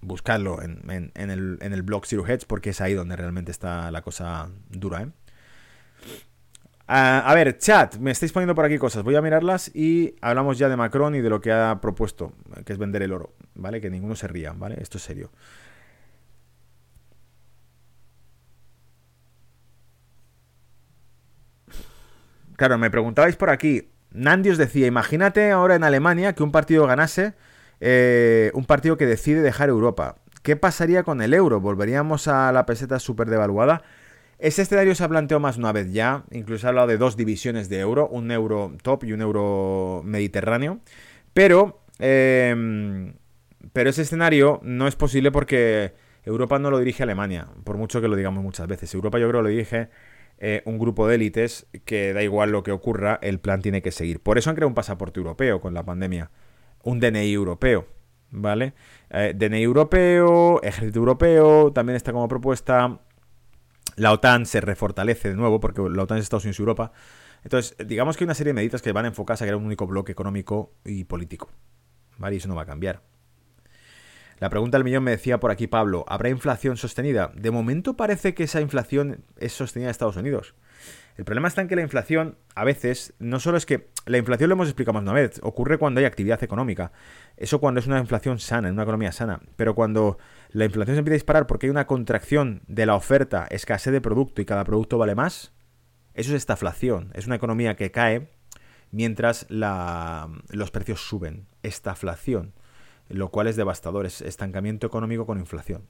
Buscadlo 0.00 0.62
en, 0.62 0.88
el, 1.16 1.58
en 1.60 1.72
el, 1.72 1.82
blog 1.82 2.06
Zero 2.06 2.24
Heads 2.24 2.44
porque 2.44 2.70
es 2.70 2.80
ahí 2.80 2.94
donde 2.94 3.16
realmente 3.16 3.50
está 3.50 3.90
la 3.90 4.02
cosa 4.02 4.48
dura, 4.70 5.02
¿eh? 5.02 5.08
Ah, 6.86 7.24
a 7.26 7.34
ver, 7.34 7.58
chat, 7.58 7.96
me 7.96 8.12
estáis 8.12 8.30
poniendo 8.30 8.54
por 8.54 8.64
aquí 8.64 8.78
cosas. 8.78 9.02
Voy 9.02 9.16
a 9.16 9.20
mirarlas 9.20 9.74
y 9.74 10.14
hablamos 10.20 10.58
ya 10.58 10.68
de 10.68 10.76
Macron 10.76 11.16
y 11.16 11.22
de 11.22 11.28
lo 11.28 11.40
que 11.40 11.50
ha 11.50 11.80
propuesto, 11.80 12.34
que 12.64 12.72
es 12.72 12.78
vender 12.78 13.02
el 13.02 13.12
oro, 13.12 13.34
¿vale? 13.56 13.80
Que 13.80 13.90
ninguno 13.90 14.14
se 14.14 14.28
ría, 14.28 14.52
¿vale? 14.52 14.76
Esto 14.80 14.98
es 14.98 15.02
serio. 15.02 15.32
Claro, 22.56 22.78
me 22.78 22.92
preguntabais 22.92 23.34
por 23.34 23.50
aquí. 23.50 23.90
Nandi 24.16 24.50
os 24.50 24.58
decía, 24.58 24.86
imagínate 24.86 25.50
ahora 25.50 25.74
en 25.74 25.84
Alemania 25.84 26.32
que 26.32 26.42
un 26.42 26.50
partido 26.50 26.86
ganase, 26.86 27.34
eh, 27.80 28.50
un 28.54 28.64
partido 28.64 28.96
que 28.96 29.06
decide 29.06 29.42
dejar 29.42 29.68
Europa. 29.68 30.16
¿Qué 30.42 30.56
pasaría 30.56 31.02
con 31.02 31.20
el 31.20 31.34
euro? 31.34 31.60
¿Volveríamos 31.60 32.26
a 32.26 32.50
la 32.50 32.64
peseta 32.64 32.98
súper 32.98 33.28
devaluada? 33.28 33.82
Ese 34.38 34.62
escenario 34.62 34.94
se 34.94 35.04
ha 35.04 35.08
planteado 35.08 35.40
más 35.40 35.58
una 35.58 35.72
vez 35.72 35.92
ya, 35.92 36.24
incluso 36.30 36.66
ha 36.66 36.70
hablado 36.70 36.88
de 36.88 36.98
dos 36.98 37.16
divisiones 37.16 37.68
de 37.68 37.80
euro, 37.80 38.08
un 38.08 38.30
euro 38.30 38.72
top 38.82 39.04
y 39.04 39.12
un 39.12 39.20
euro 39.20 40.02
mediterráneo, 40.04 40.80
pero, 41.32 41.82
em, 41.98 43.14
pero 43.72 43.90
ese 43.90 44.02
escenario 44.02 44.60
no 44.62 44.88
es 44.88 44.96
posible 44.96 45.30
porque 45.30 45.94
Europa 46.24 46.58
no 46.58 46.70
lo 46.70 46.78
dirige 46.78 47.02
Alemania, 47.02 47.48
por 47.64 47.76
mucho 47.76 48.00
que 48.00 48.08
lo 48.08 48.16
digamos 48.16 48.42
muchas 48.42 48.66
veces. 48.66 48.92
Europa 48.94 49.18
yo 49.18 49.28
creo 49.28 49.42
lo 49.42 49.48
dirige 49.48 49.88
eh, 50.38 50.62
un 50.66 50.78
grupo 50.78 51.08
de 51.08 51.14
élites 51.14 51.66
que 51.84 52.12
da 52.12 52.22
igual 52.22 52.50
lo 52.50 52.62
que 52.62 52.72
ocurra, 52.72 53.18
el 53.22 53.40
plan 53.40 53.62
tiene 53.62 53.82
que 53.82 53.90
seguir. 53.90 54.20
Por 54.20 54.38
eso 54.38 54.50
han 54.50 54.56
creado 54.56 54.68
un 54.68 54.74
pasaporte 54.74 55.18
europeo 55.18 55.60
con 55.60 55.72
la 55.72 55.84
pandemia, 55.84 56.30
un 56.82 57.00
DNI 57.00 57.32
europeo, 57.32 57.86
¿vale? 58.30 58.74
Eh, 59.10 59.32
DNI 59.34 59.62
europeo, 59.62 60.60
ejército 60.62 60.98
europeo, 60.98 61.72
también 61.72 61.96
está 61.96 62.12
como 62.12 62.28
propuesta. 62.28 63.00
La 63.96 64.12
OTAN 64.12 64.44
se 64.44 64.60
refortalece 64.60 65.30
de 65.30 65.36
nuevo, 65.36 65.58
porque 65.58 65.80
la 65.88 66.02
OTAN 66.02 66.18
es 66.18 66.24
Estados 66.24 66.44
Unidos 66.44 66.58
y 66.58 66.62
Europa. 66.62 66.92
Entonces, 67.44 67.76
digamos 67.86 68.16
que 68.16 68.24
hay 68.24 68.26
una 68.26 68.34
serie 68.34 68.52
de 68.52 68.54
medidas 68.54 68.82
que 68.82 68.92
van 68.92 69.06
enfocadas 69.06 69.40
a 69.40 69.46
crear 69.46 69.56
un 69.56 69.64
único 69.64 69.86
bloque 69.86 70.12
económico 70.12 70.74
y 70.84 71.04
político. 71.04 71.48
¿Vale? 72.18 72.36
Y 72.36 72.38
eso 72.38 72.48
no 72.48 72.56
va 72.56 72.62
a 72.62 72.66
cambiar. 72.66 73.02
La 74.38 74.50
pregunta 74.50 74.76
del 74.76 74.84
millón 74.84 75.04
me 75.04 75.12
decía 75.12 75.40
por 75.40 75.50
aquí 75.50 75.66
Pablo, 75.66 76.04
¿habrá 76.08 76.28
inflación 76.28 76.76
sostenida? 76.76 77.32
De 77.34 77.50
momento 77.50 77.96
parece 77.96 78.34
que 78.34 78.44
esa 78.44 78.60
inflación 78.60 79.24
es 79.38 79.54
sostenida 79.54 79.88
en 79.88 79.90
Estados 79.92 80.16
Unidos. 80.16 80.54
El 81.16 81.24
problema 81.24 81.48
está 81.48 81.62
en 81.62 81.68
que 81.68 81.76
la 81.76 81.82
inflación, 81.82 82.36
a 82.54 82.64
veces, 82.64 83.14
no 83.18 83.40
solo 83.40 83.56
es 83.56 83.64
que 83.64 83.88
la 84.04 84.18
inflación 84.18 84.50
lo 84.50 84.54
hemos 84.54 84.68
explicado 84.68 84.92
más 84.92 85.02
una 85.02 85.14
vez, 85.14 85.40
ocurre 85.42 85.78
cuando 85.78 86.00
hay 86.00 86.04
actividad 86.04 86.44
económica. 86.44 86.92
Eso 87.38 87.60
cuando 87.60 87.80
es 87.80 87.86
una 87.86 87.98
inflación 87.98 88.38
sana, 88.38 88.68
en 88.68 88.74
una 88.74 88.82
economía 88.82 89.10
sana. 89.10 89.40
Pero 89.56 89.74
cuando 89.74 90.18
la 90.50 90.66
inflación 90.66 90.96
se 90.96 90.98
empieza 90.98 91.14
a 91.14 91.22
disparar 91.22 91.46
porque 91.46 91.66
hay 91.66 91.70
una 91.70 91.86
contracción 91.86 92.60
de 92.66 92.84
la 92.84 92.94
oferta, 92.94 93.46
escasez 93.48 93.94
de 93.94 94.02
producto 94.02 94.42
y 94.42 94.44
cada 94.44 94.64
producto 94.64 94.98
vale 94.98 95.14
más, 95.14 95.54
eso 96.12 96.32
es 96.32 96.36
estaflación. 96.36 97.10
Es 97.14 97.26
una 97.26 97.36
economía 97.36 97.76
que 97.76 97.90
cae 97.90 98.28
mientras 98.90 99.46
los 99.48 100.70
precios 100.70 101.08
suben. 101.08 101.46
Estaflación 101.62 102.52
lo 103.08 103.30
cual 103.30 103.46
es 103.46 103.56
devastador, 103.56 104.06
es 104.06 104.20
estancamiento 104.20 104.86
económico 104.86 105.26
con 105.26 105.38
inflación. 105.38 105.86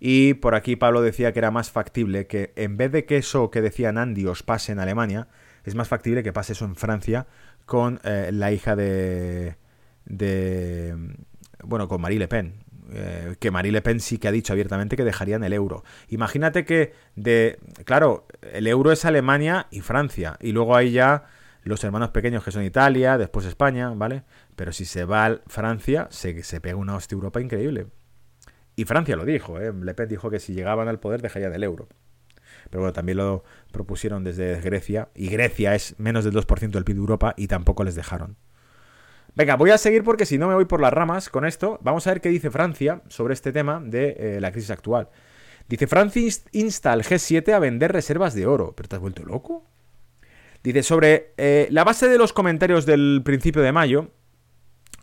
Y 0.00 0.34
por 0.34 0.54
aquí 0.54 0.76
Pablo 0.76 1.00
decía 1.00 1.32
que 1.32 1.38
era 1.38 1.50
más 1.50 1.70
factible 1.70 2.26
que 2.26 2.52
en 2.56 2.76
vez 2.76 2.92
de 2.92 3.06
que 3.06 3.16
eso 3.16 3.50
que 3.50 3.62
decía 3.62 3.92
Nandi 3.92 4.26
os 4.26 4.42
pase 4.42 4.72
en 4.72 4.78
Alemania, 4.78 5.28
es 5.64 5.74
más 5.74 5.88
factible 5.88 6.22
que 6.22 6.32
pase 6.32 6.52
eso 6.52 6.64
en 6.64 6.76
Francia 6.76 7.26
con 7.64 8.00
eh, 8.04 8.30
la 8.32 8.52
hija 8.52 8.76
de, 8.76 9.56
de... 10.04 10.94
Bueno, 11.62 11.88
con 11.88 12.00
Marie 12.00 12.18
Le 12.18 12.28
Pen. 12.28 12.64
Eh, 12.92 13.36
que 13.40 13.50
Marie 13.50 13.72
Le 13.72 13.80
Pen 13.80 13.98
sí 13.98 14.18
que 14.18 14.28
ha 14.28 14.32
dicho 14.32 14.52
abiertamente 14.52 14.96
que 14.96 15.04
dejarían 15.04 15.42
el 15.42 15.54
euro. 15.54 15.84
Imagínate 16.08 16.66
que 16.66 16.92
de... 17.16 17.58
Claro, 17.86 18.26
el 18.52 18.66
euro 18.66 18.92
es 18.92 19.06
Alemania 19.06 19.68
y 19.70 19.80
Francia. 19.80 20.36
Y 20.40 20.52
luego 20.52 20.76
hay 20.76 20.92
ya 20.92 21.24
los 21.64 21.82
hermanos 21.84 22.10
pequeños 22.10 22.44
que 22.44 22.50
son 22.50 22.62
Italia, 22.62 23.18
después 23.18 23.46
España, 23.46 23.90
¿vale? 23.94 24.24
Pero 24.56 24.72
si 24.72 24.84
se 24.84 25.04
va 25.04 25.26
a 25.26 25.40
Francia, 25.46 26.06
se, 26.10 26.42
se 26.42 26.60
pega 26.60 26.76
una 26.76 26.94
hostia 26.94 27.16
Europa 27.16 27.40
increíble. 27.40 27.88
Y 28.76 28.84
Francia 28.84 29.16
lo 29.16 29.24
dijo, 29.24 29.60
¿eh? 29.60 29.72
Le 29.72 29.94
Pen 29.94 30.08
dijo 30.08 30.30
que 30.30 30.40
si 30.40 30.54
llegaban 30.54 30.88
al 30.88 31.00
poder 31.00 31.22
dejarían 31.22 31.54
el 31.54 31.62
euro. 31.62 31.88
Pero 32.70 32.80
bueno, 32.80 32.92
también 32.92 33.18
lo 33.18 33.44
propusieron 33.72 34.24
desde 34.24 34.60
Grecia, 34.60 35.08
y 35.14 35.28
Grecia 35.28 35.74
es 35.74 35.98
menos 35.98 36.24
del 36.24 36.34
2% 36.34 36.70
del 36.70 36.84
PIB 36.84 36.96
de 36.96 37.00
Europa, 37.00 37.34
y 37.36 37.46
tampoco 37.46 37.84
les 37.84 37.94
dejaron. 37.94 38.36
Venga, 39.36 39.56
voy 39.56 39.70
a 39.70 39.78
seguir 39.78 40.04
porque 40.04 40.26
si 40.26 40.38
no 40.38 40.46
me 40.46 40.54
voy 40.54 40.64
por 40.64 40.80
las 40.80 40.92
ramas 40.92 41.28
con 41.28 41.44
esto. 41.44 41.80
Vamos 41.82 42.06
a 42.06 42.10
ver 42.10 42.20
qué 42.20 42.28
dice 42.28 42.50
Francia 42.50 43.02
sobre 43.08 43.34
este 43.34 43.52
tema 43.52 43.80
de 43.84 44.16
eh, 44.18 44.40
la 44.40 44.52
crisis 44.52 44.70
actual. 44.70 45.08
Dice, 45.68 45.86
Francia 45.86 46.22
insta 46.52 46.92
al 46.92 47.02
G7 47.02 47.52
a 47.52 47.58
vender 47.58 47.90
reservas 47.90 48.34
de 48.34 48.46
oro. 48.46 48.74
¿Pero 48.76 48.88
te 48.88 48.96
has 48.96 49.02
vuelto 49.02 49.24
loco? 49.24 49.66
Dice, 50.64 50.82
sobre 50.82 51.34
eh, 51.36 51.68
la 51.70 51.84
base 51.84 52.08
de 52.08 52.16
los 52.16 52.32
comentarios 52.32 52.86
del 52.86 53.20
principio 53.22 53.60
de 53.60 53.70
mayo, 53.70 54.10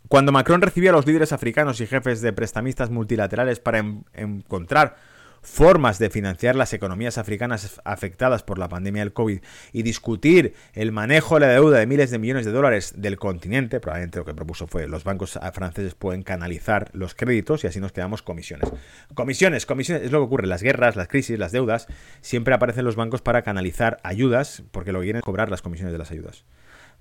cuando 0.08 0.32
Macron 0.32 0.60
recibía 0.60 0.90
a 0.90 0.92
los 0.92 1.06
líderes 1.06 1.32
africanos 1.32 1.80
y 1.80 1.86
jefes 1.86 2.20
de 2.20 2.32
prestamistas 2.32 2.90
multilaterales 2.90 3.60
para 3.60 3.78
encontrar 4.12 4.96
formas 5.42 5.98
de 5.98 6.08
financiar 6.08 6.54
las 6.54 6.72
economías 6.72 7.18
africanas 7.18 7.80
afectadas 7.84 8.42
por 8.44 8.58
la 8.58 8.68
pandemia 8.68 9.02
del 9.02 9.12
COVID 9.12 9.40
y 9.72 9.82
discutir 9.82 10.54
el 10.72 10.92
manejo 10.92 11.34
de 11.34 11.40
la 11.40 11.48
deuda 11.48 11.78
de 11.78 11.86
miles 11.86 12.10
de 12.10 12.18
millones 12.18 12.46
de 12.46 12.52
dólares 12.52 12.94
del 12.96 13.18
continente, 13.18 13.80
probablemente 13.80 14.18
lo 14.18 14.24
que 14.24 14.34
propuso 14.34 14.66
fue 14.68 14.86
los 14.86 15.02
bancos 15.04 15.38
franceses 15.52 15.94
pueden 15.94 16.22
canalizar 16.22 16.90
los 16.92 17.14
créditos 17.14 17.64
y 17.64 17.66
así 17.66 17.80
nos 17.80 17.92
quedamos 17.92 18.22
comisiones. 18.22 18.70
Comisiones, 19.14 19.66
comisiones, 19.66 20.04
es 20.04 20.12
lo 20.12 20.20
que 20.20 20.24
ocurre, 20.26 20.46
las 20.46 20.62
guerras, 20.62 20.94
las 20.94 21.08
crisis, 21.08 21.38
las 21.38 21.50
deudas, 21.50 21.88
siempre 22.20 22.54
aparecen 22.54 22.84
los 22.84 22.94
bancos 22.94 23.20
para 23.20 23.42
canalizar 23.42 23.98
ayudas 24.04 24.62
porque 24.70 24.92
lo 24.92 25.00
que 25.00 25.06
quieren 25.06 25.18
es 25.18 25.24
cobrar 25.24 25.50
las 25.50 25.60
comisiones 25.60 25.92
de 25.92 25.98
las 25.98 26.10
ayudas. 26.12 26.44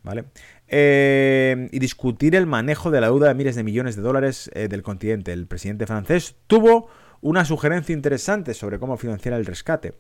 ¿Vale? 0.03 0.23
Eh, 0.67 1.69
y 1.71 1.77
discutir 1.77 2.35
el 2.35 2.47
manejo 2.47 2.89
de 2.89 3.01
la 3.01 3.07
deuda 3.07 3.27
de 3.27 3.35
miles 3.35 3.55
de 3.55 3.63
millones 3.63 3.95
de 3.95 4.01
dólares 4.01 4.49
eh, 4.55 4.67
del 4.67 4.81
continente. 4.81 5.31
El 5.31 5.45
presidente 5.45 5.85
francés 5.85 6.33
tuvo 6.47 6.89
una 7.21 7.45
sugerencia 7.45 7.93
interesante 7.93 8.53
sobre 8.53 8.79
cómo 8.79 8.97
financiar 8.97 9.35
el 9.35 9.45
rescate. 9.45 9.93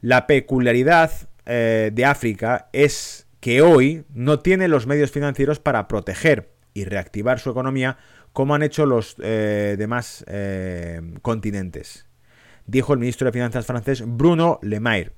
La 0.00 0.26
peculiaridad 0.26 1.10
eh, 1.46 1.90
de 1.92 2.04
África 2.04 2.68
es 2.72 3.26
que 3.40 3.62
hoy 3.62 4.04
no 4.12 4.40
tiene 4.40 4.68
los 4.68 4.86
medios 4.86 5.10
financieros 5.10 5.60
para 5.60 5.88
proteger 5.88 6.52
y 6.74 6.84
reactivar 6.84 7.38
su 7.38 7.50
economía 7.50 7.98
como 8.32 8.54
han 8.54 8.62
hecho 8.62 8.86
los 8.86 9.16
eh, 9.20 9.76
demás 9.78 10.24
eh, 10.28 11.00
continentes. 11.22 12.06
dijo 12.66 12.92
el 12.92 12.98
ministro 12.98 13.26
de 13.26 13.32
Finanzas 13.32 13.66
francés 13.66 14.04
Bruno 14.06 14.58
Le 14.62 14.80
Maire 14.80 15.12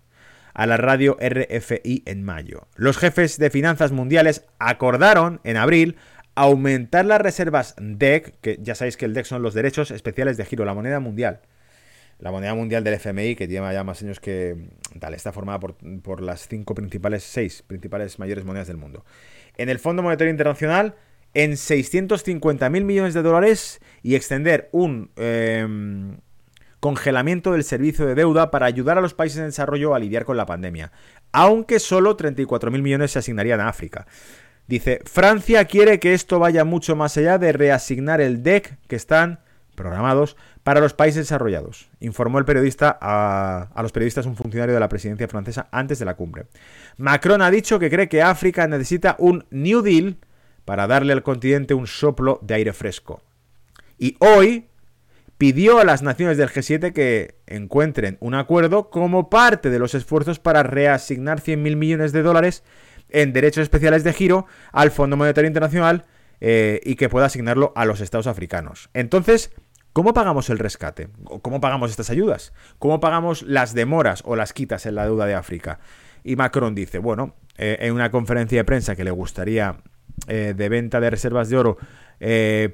a 0.55 0.67
la 0.67 0.77
radio 0.77 1.17
RFI 1.21 2.03
en 2.07 2.23
mayo. 2.23 2.67
Los 2.75 2.99
jefes 2.99 3.39
de 3.39 3.51
finanzas 3.51 3.93
mundiales 3.93 4.47
acordaron 4.59 5.41
en 5.45 5.57
abril 5.57 5.97
aumentar 6.35 7.05
las 7.05 7.21
reservas 7.21 7.75
DEC, 7.79 8.35
que 8.41 8.59
ya 8.61 8.75
sabéis 8.75 8.97
que 8.97 9.05
el 9.05 9.15
DEC 9.15 9.27
son 9.27 9.43
los 9.43 9.55
derechos 9.55 9.91
especiales 9.91 10.37
de 10.37 10.45
giro, 10.45 10.65
la 10.65 10.75
moneda 10.75 11.01
mundial. 11.01 11.41
La 12.19 12.31
moneda 12.31 12.55
mundial 12.55 12.85
del 12.85 12.95
FMI, 12.95 13.35
que 13.35 13.49
lleva 13.49 13.73
ya 13.73 13.83
más 13.83 14.03
años 14.03 14.21
que 14.21 14.69
tal, 14.99 15.15
está 15.15 15.33
formada 15.33 15.59
por, 15.59 16.21
las 16.21 16.49
cinco 16.49 16.75
principales, 16.75 17.25
seis 17.25 17.63
principales 17.63 18.19
mayores 18.19 18.45
monedas 18.45 18.69
del 18.69 18.77
mundo. 18.77 19.05
En 19.57 19.71
el 19.71 19.79
Fondo 19.79 20.03
Monetario 20.03 20.31
Internacional, 20.31 20.97
en 21.33 21.57
650 21.57 22.69
mil 22.69 22.85
millones 22.85 23.15
de 23.15 23.23
dólares 23.23 23.81
y 24.03 24.17
extender 24.17 24.69
un 24.73 25.11
em, 25.17 26.19
congelamiento 26.81 27.53
del 27.53 27.65
servicio 27.65 28.05
de 28.05 28.15
deuda 28.15 28.51
para 28.51 28.67
ayudar 28.67 28.99
a 28.99 29.01
los 29.01 29.15
países 29.15 29.39
en 29.39 29.47
desarrollo 29.47 29.95
a 29.95 29.99
lidiar 29.99 30.27
con 30.27 30.37
la 30.37 30.47
pandemia, 30.47 30.93
aunque 31.33 31.79
solo 31.79 32.17
34 32.17 32.71
mil 32.71 32.83
millones 32.83 33.13
se 33.13 33.21
asignarían 33.21 33.61
a 33.61 33.69
África. 33.69 34.07
Dice, 34.71 35.01
Francia 35.05 35.65
quiere 35.65 35.99
que 35.99 36.15
esto 36.15 36.39
vaya 36.39 36.65
mucho 36.65 36.95
más 36.95 37.17
allá 37.17 37.39
de 37.39 37.51
reasignar 37.51 38.21
el 38.21 38.45
DEC 38.45 38.79
que 38.87 38.95
están 38.95 39.41
programados 39.75 40.37
para 40.63 40.79
los 40.79 40.95
países 40.95 41.25
desarrollados, 41.25 41.91
informó 41.99 42.39
el 42.39 42.45
periodista 42.45 42.97
a, 43.01 43.83
los 43.83 43.91
periodistas 43.91 44.27
un 44.27 44.37
funcionario 44.37 44.73
de 44.73 44.79
la 44.79 44.89
presidencia 44.89 45.27
francesa 45.27 45.67
antes 45.73 45.99
de 45.99 46.05
la 46.05 46.15
cumbre. 46.15 46.47
Macron 46.99 47.43
ha 47.43 47.51
dicho 47.51 47.81
que 47.81 47.91
cree 47.91 48.09
que 48.09 48.23
África 48.23 48.69
necesita 48.69 49.17
un 49.19 49.45
New 49.51 49.83
Deal 49.83 50.19
para 50.65 50.87
darle 50.87 51.15
al 51.15 51.25
continente 51.25 51.75
un 51.75 51.89
soplo 51.89 52.39
de 52.41 52.55
aire 52.55 52.73
fresco. 52.73 53.25
Y 53.99 54.17
hoy 54.21 54.69
pidió 55.37 55.81
a 55.81 55.85
las 55.85 56.03
naciones 56.03 56.39
del 56.39 56.49
G7 56.49 56.93
que 56.93 57.41
encuentren 57.49 58.19
un 58.21 58.35
acuerdo 58.35 58.89
como 58.89 59.31
parte 59.31 59.69
de 59.69 59.81
los 59.81 59.97
esfuerzos 59.97 60.39
para 60.39 60.63
reasignar 60.63 61.41
100.000 61.41 61.75
millones 61.75 62.13
de 62.13 62.23
dólares 62.23 62.63
en 63.13 63.33
derechos 63.33 63.63
especiales 63.63 64.05
de 64.05 64.13
giro 64.13 64.47
al 64.73 64.91
Fondo 64.91 65.17
Monetario 65.17 65.49
Internacional 65.49 66.05
eh, 66.41 66.81
y 66.85 66.95
que 66.97 67.09
pueda 67.09 67.27
asignarlo 67.27 67.73
a 67.77 67.85
los 67.85 68.01
estados 68.01 68.27
africanos. 68.27 68.91
Entonces, 68.95 69.51
¿Cómo 69.93 70.15
pagamos 70.15 70.51
el 70.51 70.61
rescate? 70.61 71.09
¿Cómo 71.43 71.61
pagamos 71.61 71.91
estas 71.91 72.11
ayudas? 72.11 72.53
¿Cómo 72.79 73.01
pagamos 73.01 73.43
las 73.43 73.75
demoras 73.75 74.23
o 74.25 74.37
las 74.37 74.53
quitas 74.53 74.87
en 74.87 74.95
la 74.95 75.05
deuda 75.05 75.27
de 75.27 75.35
África? 75.35 75.81
Y 76.23 76.37
Macron 76.37 76.77
dice, 76.77 77.01
bueno, 77.01 77.35
eh, 77.59 77.77
en 77.81 77.93
una 77.93 78.09
conferencia 78.13 78.57
de 78.57 78.65
prensa 78.65 78.95
que 78.95 79.03
le 79.03 79.11
gustaría 79.11 79.79
eh, 80.29 80.55
de 80.57 80.69
venta 80.69 81.01
de 81.01 81.11
reservas 81.11 81.49
de 81.49 81.57
oro 81.57 81.77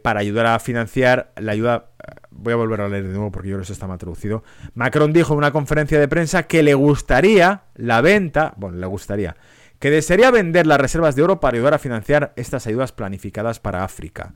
para 0.02 0.20
ayudar 0.20 0.44
a 0.44 0.58
financiar 0.58 1.32
la 1.36 1.52
ayuda... 1.52 1.86
Voy 2.30 2.52
a 2.52 2.56
volver 2.56 2.82
a 2.82 2.88
leer 2.88 3.04
de 3.04 3.14
nuevo 3.14 3.32
porque 3.32 3.48
yo 3.48 3.54
creo 3.54 3.60
que 3.60 3.64
eso 3.64 3.72
está 3.72 3.86
mal 3.86 3.96
traducido. 3.96 4.44
Macron 4.74 5.14
dijo 5.14 5.32
en 5.32 5.38
una 5.38 5.52
conferencia 5.52 5.98
de 5.98 6.08
prensa 6.08 6.42
que 6.42 6.62
le 6.62 6.74
gustaría 6.74 7.62
la 7.76 8.02
venta, 8.02 8.52
bueno, 8.58 8.76
le 8.76 8.86
gustaría, 8.86 9.36
que 9.78 9.90
desearía 9.90 10.30
vender 10.30 10.66
las 10.66 10.80
reservas 10.80 11.16
de 11.16 11.22
oro 11.22 11.40
para 11.40 11.56
ayudar 11.56 11.74
a 11.74 11.78
financiar 11.78 12.32
estas 12.36 12.66
ayudas 12.66 12.92
planificadas 12.92 13.60
para 13.60 13.84
África. 13.84 14.34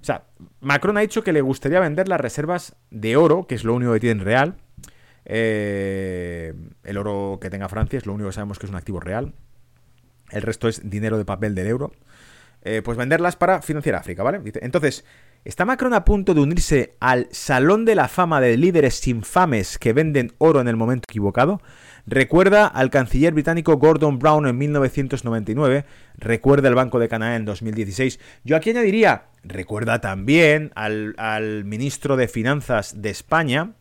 O 0.00 0.04
sea, 0.04 0.24
Macron 0.60 0.96
ha 0.98 1.00
dicho 1.00 1.22
que 1.22 1.32
le 1.32 1.40
gustaría 1.40 1.80
vender 1.80 2.08
las 2.08 2.20
reservas 2.20 2.76
de 2.90 3.16
oro, 3.16 3.46
que 3.46 3.54
es 3.54 3.64
lo 3.64 3.74
único 3.74 3.92
que 3.92 4.00
tiene 4.00 4.22
real. 4.22 4.56
Eh, 5.24 6.52
el 6.82 6.98
oro 6.98 7.38
que 7.40 7.48
tenga 7.48 7.68
Francia 7.68 7.96
es 7.96 8.06
lo 8.06 8.12
único 8.12 8.28
que 8.28 8.34
sabemos 8.34 8.58
que 8.58 8.66
es 8.66 8.70
un 8.70 8.76
activo 8.76 9.00
real. 9.00 9.32
El 10.30 10.42
resto 10.42 10.68
es 10.68 10.88
dinero 10.88 11.16
de 11.16 11.24
papel 11.24 11.54
del 11.54 11.68
euro. 11.68 11.92
Eh, 12.62 12.80
pues 12.82 12.96
venderlas 12.96 13.36
para 13.36 13.60
financiar 13.60 13.94
África, 13.94 14.22
¿vale? 14.22 14.40
Entonces, 14.62 15.04
¿está 15.44 15.66
Macron 15.66 15.92
a 15.92 16.04
punto 16.04 16.32
de 16.32 16.40
unirse 16.40 16.96
al 16.98 17.28
salón 17.30 17.84
de 17.84 17.94
la 17.94 18.08
fama 18.08 18.40
de 18.40 18.56
líderes 18.56 19.06
infames 19.06 19.78
que 19.78 19.92
venden 19.92 20.32
oro 20.38 20.62
en 20.62 20.68
el 20.68 20.76
momento 20.76 21.06
equivocado? 21.10 21.60
Recuerda 22.06 22.66
al 22.66 22.90
canciller 22.90 23.32
británico 23.32 23.76
Gordon 23.78 24.18
Brown 24.18 24.46
en 24.46 24.58
1999, 24.58 25.84
recuerda 26.18 26.68
el 26.68 26.74
Banco 26.74 26.98
de 26.98 27.08
Canadá 27.08 27.36
en 27.36 27.46
2016. 27.46 28.20
Yo 28.44 28.56
aquí 28.56 28.70
añadiría, 28.70 29.24
recuerda 29.42 30.00
también 30.00 30.70
al, 30.74 31.64
ministro 31.64 32.16
de 32.16 32.28
Finanzas 32.28 33.00
de 33.00 33.10
España, 33.10 33.72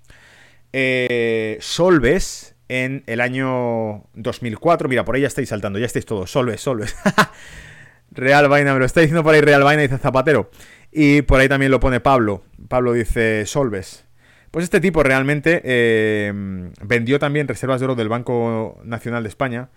eh, 0.71 1.57
Solves, 1.59 2.53
en 2.69 3.03
el 3.05 3.21
año 3.21 4.05
2004. 4.13 4.89
Mira, 4.89 5.05
por 5.05 5.15
ahí 5.15 5.21
ya 5.21 5.27
estáis 5.27 5.49
saltando, 5.49 5.79
ya 5.79 5.85
estáis 5.85 6.05
todos. 6.05 6.31
Solves, 6.31 6.61
Solves. 6.61 6.95
Real 8.11 8.47
Vaina, 8.47 8.73
me 8.73 8.79
lo 8.79 8.85
está 8.85 9.01
diciendo 9.01 9.23
por 9.23 9.33
ahí 9.33 9.41
Real 9.41 9.63
Vaina, 9.63 9.81
dice 9.81 9.97
Zapatero. 9.97 10.49
Y 10.91 11.23
por 11.23 11.39
ahí 11.39 11.49
también 11.49 11.71
lo 11.71 11.79
pone 11.79 11.99
Pablo. 11.99 12.43
Pablo 12.67 12.93
dice 12.93 13.45
Solves. 13.45 14.05
Pues 14.53 14.65
este 14.65 14.79
tipo 14.79 15.01
realmente 15.01 15.63
eh, 15.63 16.31
vendió 16.83 17.17
también 17.17 17.47
reservas 17.47 17.79
de 17.79 17.85
oro 17.85 17.95
del 17.95 18.07
Banco 18.07 18.79
Nacional 18.83 19.23
de 19.23 19.29
España 19.29 19.69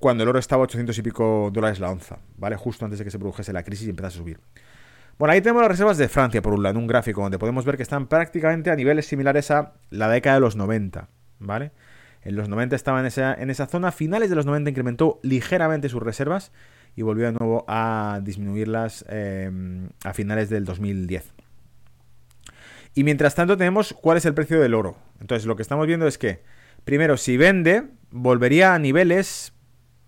cuando 0.00 0.22
el 0.22 0.30
oro 0.30 0.38
estaba 0.38 0.62
a 0.62 0.64
800 0.64 0.96
y 0.96 1.02
pico 1.02 1.50
dólares 1.52 1.78
la 1.78 1.90
onza, 1.90 2.16
¿vale? 2.38 2.56
Justo 2.56 2.86
antes 2.86 2.98
de 2.98 3.04
que 3.04 3.10
se 3.10 3.18
produjese 3.18 3.52
la 3.52 3.64
crisis 3.64 3.86
y 3.86 3.90
empezase 3.90 4.16
a 4.16 4.20
subir. 4.20 4.40
Bueno, 5.18 5.34
ahí 5.34 5.42
tenemos 5.42 5.60
las 5.60 5.72
reservas 5.72 5.98
de 5.98 6.08
Francia, 6.08 6.40
por 6.40 6.54
un 6.54 6.62
lado, 6.62 6.78
en 6.78 6.84
un 6.84 6.86
gráfico 6.86 7.20
donde 7.20 7.38
podemos 7.38 7.66
ver 7.66 7.76
que 7.76 7.82
están 7.82 8.06
prácticamente 8.06 8.70
a 8.70 8.76
niveles 8.76 9.04
similares 9.04 9.50
a 9.50 9.74
la 9.90 10.08
década 10.08 10.36
de 10.36 10.40
los 10.40 10.56
90, 10.56 11.10
¿vale? 11.40 11.72
En 12.22 12.34
los 12.34 12.48
90 12.48 12.76
estaba 12.76 13.00
en 13.00 13.06
esa, 13.06 13.34
en 13.34 13.50
esa 13.50 13.66
zona, 13.66 13.92
finales 13.92 14.30
de 14.30 14.36
los 14.36 14.46
90 14.46 14.70
incrementó 14.70 15.20
ligeramente 15.22 15.90
sus 15.90 16.02
reservas 16.02 16.50
y 16.96 17.02
volvió 17.02 17.26
de 17.26 17.32
nuevo 17.32 17.66
a 17.68 18.20
disminuirlas 18.22 19.04
eh, 19.10 19.50
a 20.02 20.14
finales 20.14 20.48
del 20.48 20.64
2010. 20.64 21.34
Y 22.94 23.04
mientras 23.04 23.34
tanto 23.34 23.56
tenemos 23.56 23.94
cuál 24.00 24.18
es 24.18 24.24
el 24.24 24.34
precio 24.34 24.60
del 24.60 24.74
oro. 24.74 24.96
Entonces 25.20 25.46
lo 25.46 25.56
que 25.56 25.62
estamos 25.62 25.86
viendo 25.86 26.06
es 26.06 26.18
que, 26.18 26.42
primero, 26.84 27.16
si 27.16 27.36
vende, 27.36 27.84
volvería 28.10 28.74
a 28.74 28.78
niveles 28.78 29.52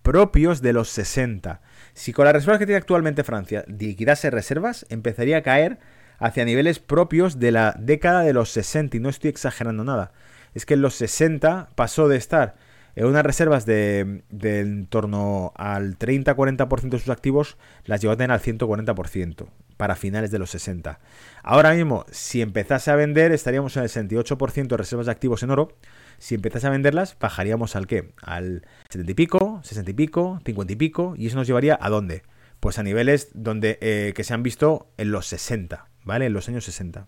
propios 0.01 0.61
de 0.61 0.73
los 0.73 0.89
60. 0.89 1.61
Si 1.93 2.13
con 2.13 2.25
las 2.25 2.33
reservas 2.33 2.59
que 2.59 2.65
tiene 2.65 2.77
actualmente 2.77 3.23
Francia 3.23 3.63
liquidase 3.67 4.29
reservas, 4.29 4.85
empezaría 4.89 5.37
a 5.37 5.43
caer 5.43 5.79
hacia 6.17 6.45
niveles 6.45 6.79
propios 6.79 7.39
de 7.39 7.51
la 7.51 7.75
década 7.79 8.21
de 8.21 8.33
los 8.33 8.49
60. 8.49 8.97
Y 8.97 8.99
no 8.99 9.09
estoy 9.09 9.29
exagerando 9.29 9.83
nada. 9.83 10.11
Es 10.53 10.65
que 10.65 10.73
en 10.73 10.81
los 10.81 10.95
60 10.95 11.69
pasó 11.75 12.07
de 12.07 12.17
estar 12.17 12.55
en 12.95 13.05
unas 13.05 13.23
reservas 13.23 13.65
de, 13.65 14.23
en 14.41 14.85
torno 14.87 15.53
al 15.55 15.97
30-40% 15.97 16.89
de 16.89 16.99
sus 16.99 17.09
activos, 17.09 17.57
las 17.85 18.01
llevó 18.01 18.13
a 18.13 18.17
tener 18.17 18.31
al 18.31 18.41
140% 18.41 19.47
para 19.81 19.95
finales 19.95 20.29
de 20.29 20.37
los 20.37 20.51
60. 20.51 20.99
Ahora 21.41 21.73
mismo, 21.73 22.05
si 22.11 22.43
empezase 22.43 22.91
a 22.91 22.95
vender, 22.95 23.31
estaríamos 23.31 23.75
en 23.77 23.81
el 23.81 23.89
68% 23.89 24.67
de 24.67 24.77
reservas 24.77 25.07
de 25.07 25.11
activos 25.11 25.41
en 25.41 25.49
oro. 25.49 25.75
Si 26.19 26.35
empezase 26.35 26.67
a 26.67 26.69
venderlas, 26.69 27.17
bajaríamos 27.19 27.75
al 27.75 27.87
qué? 27.87 28.13
Al 28.21 28.61
70 28.91 29.11
y 29.11 29.15
pico, 29.15 29.59
60 29.63 29.89
y 29.89 29.93
pico, 29.95 30.39
50 30.45 30.73
y 30.73 30.75
pico. 30.75 31.15
¿Y 31.17 31.25
eso 31.25 31.35
nos 31.35 31.47
llevaría 31.47 31.79
a 31.81 31.89
dónde? 31.89 32.21
Pues 32.59 32.77
a 32.77 32.83
niveles 32.83 33.29
donde, 33.33 33.79
eh, 33.81 34.13
que 34.15 34.23
se 34.23 34.35
han 34.35 34.43
visto 34.43 34.91
en 34.97 35.11
los 35.11 35.25
60, 35.25 35.87
¿vale? 36.03 36.27
En 36.27 36.33
los 36.33 36.47
años 36.47 36.63
60. 36.65 37.07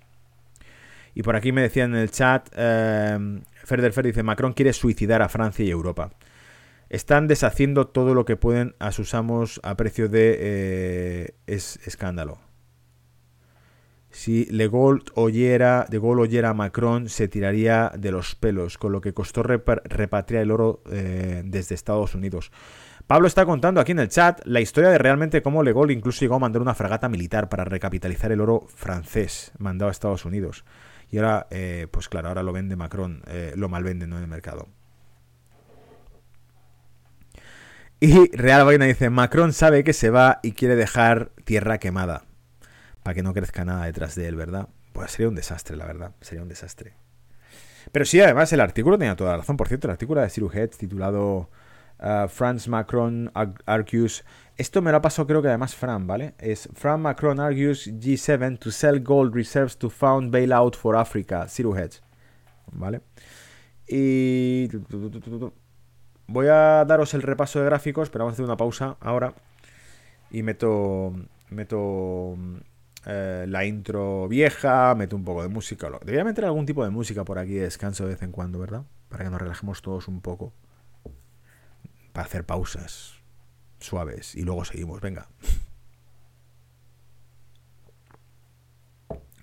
Y 1.13 1.21
por 1.21 1.35
aquí 1.35 1.51
me 1.51 1.61
decían 1.61 1.93
en 1.93 2.01
el 2.01 2.09
chat, 2.09 2.49
eh, 2.55 3.39
Ferder 3.65 3.93
Fer 3.93 4.07
dice, 4.07 4.23
Macron 4.23 4.53
quiere 4.53 4.73
suicidar 4.73 5.21
a 5.21 5.29
Francia 5.29 5.63
y 5.63 5.69
Europa. 5.69 6.09
Están 6.89 7.27
deshaciendo 7.27 7.85
todo 7.85 8.15
lo 8.15 8.25
que 8.25 8.35
pueden 8.35 8.73
a 8.79 8.91
sus 8.91 9.13
amos 9.13 9.59
a 9.61 9.77
precio 9.77 10.09
de 10.09 10.37
eh, 10.39 11.35
escándalo. 11.45 12.39
Si 14.13 14.45
Le 14.45 14.67
Gaulle 14.67 15.05
oyera, 15.15 15.87
de 15.89 15.97
oyera 15.97 16.49
a 16.49 16.53
Macron, 16.53 17.09
se 17.09 17.27
tiraría 17.27 17.91
de 17.97 18.11
los 18.11 18.35
pelos, 18.35 18.77
con 18.77 18.91
lo 18.91 19.01
que 19.01 19.11
costó 19.11 19.41
repatriar 19.41 20.43
el 20.43 20.51
oro 20.51 20.83
eh, 20.91 21.41
desde 21.43 21.73
Estados 21.73 22.13
Unidos. 22.13 22.51
Pablo 23.07 23.27
está 23.27 23.43
contando 23.43 23.81
aquí 23.81 23.91
en 23.91 23.99
el 23.99 24.09
chat 24.09 24.39
la 24.45 24.61
historia 24.61 24.91
de 24.91 24.99
realmente 24.99 25.41
cómo 25.41 25.63
Le 25.63 25.73
Gaulle 25.73 25.93
incluso 25.93 26.19
llegó 26.19 26.35
a 26.35 26.39
mandar 26.39 26.61
una 26.61 26.75
fragata 26.75 27.09
militar 27.09 27.49
para 27.49 27.65
recapitalizar 27.65 28.31
el 28.31 28.39
oro 28.39 28.67
francés 28.67 29.51
mandado 29.57 29.89
a 29.89 29.91
Estados 29.91 30.25
Unidos. 30.25 30.63
Y 31.09 31.17
ahora, 31.17 31.47
eh, 31.49 31.87
pues 31.89 32.07
claro, 32.07 32.27
ahora 32.27 32.43
lo 32.43 32.53
vende 32.53 32.75
Macron, 32.75 33.23
eh, 33.25 33.53
lo 33.55 33.67
malvende 33.67 34.05
¿no? 34.05 34.17
en 34.17 34.23
el 34.23 34.29
mercado. 34.29 34.67
Y 37.99 38.29
Real 38.37 38.63
Vaina 38.63 38.85
dice, 38.85 39.09
Macron 39.09 39.53
sabe 39.53 39.83
que 39.83 39.93
se 39.93 40.11
va 40.11 40.39
y 40.43 40.51
quiere 40.51 40.75
dejar 40.75 41.31
tierra 41.45 41.79
quemada 41.79 42.25
para 43.03 43.13
que 43.13 43.23
no 43.23 43.33
crezca 43.33 43.65
nada 43.65 43.85
detrás 43.85 44.15
de 44.15 44.27
él, 44.27 44.35
¿verdad? 44.35 44.69
Pues 44.93 45.11
sería 45.11 45.29
un 45.29 45.35
desastre, 45.35 45.75
la 45.75 45.85
verdad, 45.85 46.11
sería 46.21 46.41
un 46.41 46.49
desastre. 46.49 46.93
Pero 47.91 48.05
sí, 48.05 48.21
además 48.21 48.51
el 48.53 48.61
artículo 48.61 48.97
tenía 48.97 49.15
toda 49.15 49.31
la 49.31 49.37
razón. 49.37 49.57
Por 49.57 49.67
cierto, 49.67 49.87
el 49.87 49.91
artículo 49.91 50.21
de 50.21 50.29
Ciro 50.29 50.49
titulado 50.77 51.49
uh, 51.99 52.27
France 52.27 52.69
Macron 52.69 53.31
argues... 53.65 54.23
Esto 54.55 54.81
me 54.81 54.91
lo 54.91 54.97
ha 54.97 55.01
pasado 55.01 55.27
creo 55.27 55.41
que 55.41 55.47
además 55.47 55.75
Fran, 55.75 56.05
¿vale? 56.05 56.35
Es 56.37 56.69
Fran 56.73 57.01
Macron 57.01 57.39
argues 57.39 57.87
G7 57.87 58.59
to 58.59 58.71
sell 58.71 58.99
gold 59.01 59.35
reserves 59.35 59.77
to 59.77 59.89
found 59.89 60.31
bailout 60.31 60.75
for 60.75 60.95
Africa. 60.95 61.47
Ciro 61.49 61.75
¿Vale? 62.71 63.01
Y... 63.87 64.69
Voy 66.27 66.47
a 66.47 66.85
daros 66.85 67.13
el 67.13 67.21
repaso 67.21 67.59
de 67.59 67.65
gráficos, 67.65 68.09
pero 68.09 68.23
vamos 68.23 68.33
a 68.33 68.35
hacer 68.35 68.45
una 68.45 68.57
pausa 68.57 68.97
ahora. 69.01 69.33
Y 70.31 70.43
meto... 70.43 71.13
Meto 71.49 72.35
eh, 73.05 73.45
la 73.47 73.65
intro 73.65 74.27
vieja, 74.27 74.95
meto 74.95 75.15
un 75.15 75.23
poco 75.23 75.43
de 75.43 75.49
música. 75.49 75.89
Debería 76.01 76.23
meter 76.23 76.45
algún 76.45 76.65
tipo 76.65 76.83
de 76.83 76.89
música 76.89 77.23
por 77.25 77.37
aquí 77.37 77.53
de 77.53 77.63
descanso 77.63 78.03
de 78.03 78.11
vez 78.11 78.21
en 78.21 78.31
cuando, 78.31 78.59
¿verdad? 78.59 78.83
Para 79.09 79.23
que 79.23 79.29
nos 79.29 79.41
relajemos 79.41 79.81
todos 79.81 80.07
un 80.07 80.21
poco. 80.21 80.53
Para 82.13 82.25
hacer 82.25 82.45
pausas 82.45 83.15
suaves 83.79 84.35
y 84.35 84.43
luego 84.43 84.65
seguimos, 84.65 85.01
venga. 85.01 85.27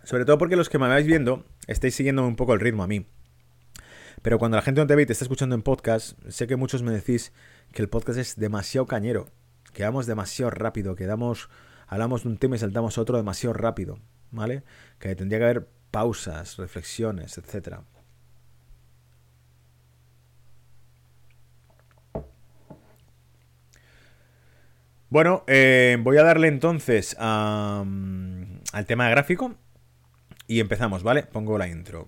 Sobre 0.05 0.25
todo 0.25 0.39
porque 0.39 0.57
los 0.57 0.69
que 0.69 0.79
me 0.79 0.89
vais 0.89 1.07
viendo 1.07 1.45
estáis 1.67 1.95
siguiendo 1.95 2.27
un 2.27 2.37
poco 2.37 2.55
el 2.55 2.61
ritmo 2.61 2.83
a 2.83 2.87
mí. 2.87 3.07
Pero 4.23 4.39
cuando 4.39 4.57
la 4.57 4.63
gente 4.63 4.81
no 4.81 4.87
te 4.87 4.97
ve 4.97 5.03
y 5.03 5.07
te 5.07 5.13
está 5.13 5.25
escuchando 5.25 5.55
en 5.55 5.63
podcast, 5.63 6.19
sé 6.29 6.47
que 6.47 6.57
muchos 6.57 6.83
me 6.83 6.93
decís 6.93 7.33
que 7.73 7.81
el 7.81 7.89
podcast 7.89 8.19
es 8.19 8.37
demasiado 8.37 8.87
cañero, 8.87 9.29
que 9.73 9.83
vamos 9.85 10.07
demasiado 10.07 10.51
rápido, 10.51 10.95
que 10.95 11.07
damos, 11.07 11.49
hablamos 11.91 12.23
de 12.23 12.29
un 12.31 12.39
tema 12.39 12.55
y 12.55 12.59
saltamos 12.61 12.97
a 12.97 13.01
otro 13.03 13.17
demasiado 13.17 13.53
rápido, 13.53 13.99
¿vale? 14.31 14.63
Que 15.01 15.15
tendría 15.17 15.41
que 15.41 15.45
haber 15.45 15.69
pausas, 15.91 16.57
reflexiones, 16.57 17.37
etcétera. 17.37 17.83
Bueno, 25.09 25.43
eh, 25.49 25.99
voy 26.01 26.17
a 26.19 26.23
darle 26.23 26.47
entonces 26.47 27.17
al 27.19 27.85
tema 28.87 29.11
gráfico 29.11 29.57
y 30.47 30.61
empezamos, 30.61 31.03
¿vale? 31.03 31.25
Pongo 31.25 31.59
la 31.59 31.67
intro. 31.67 32.07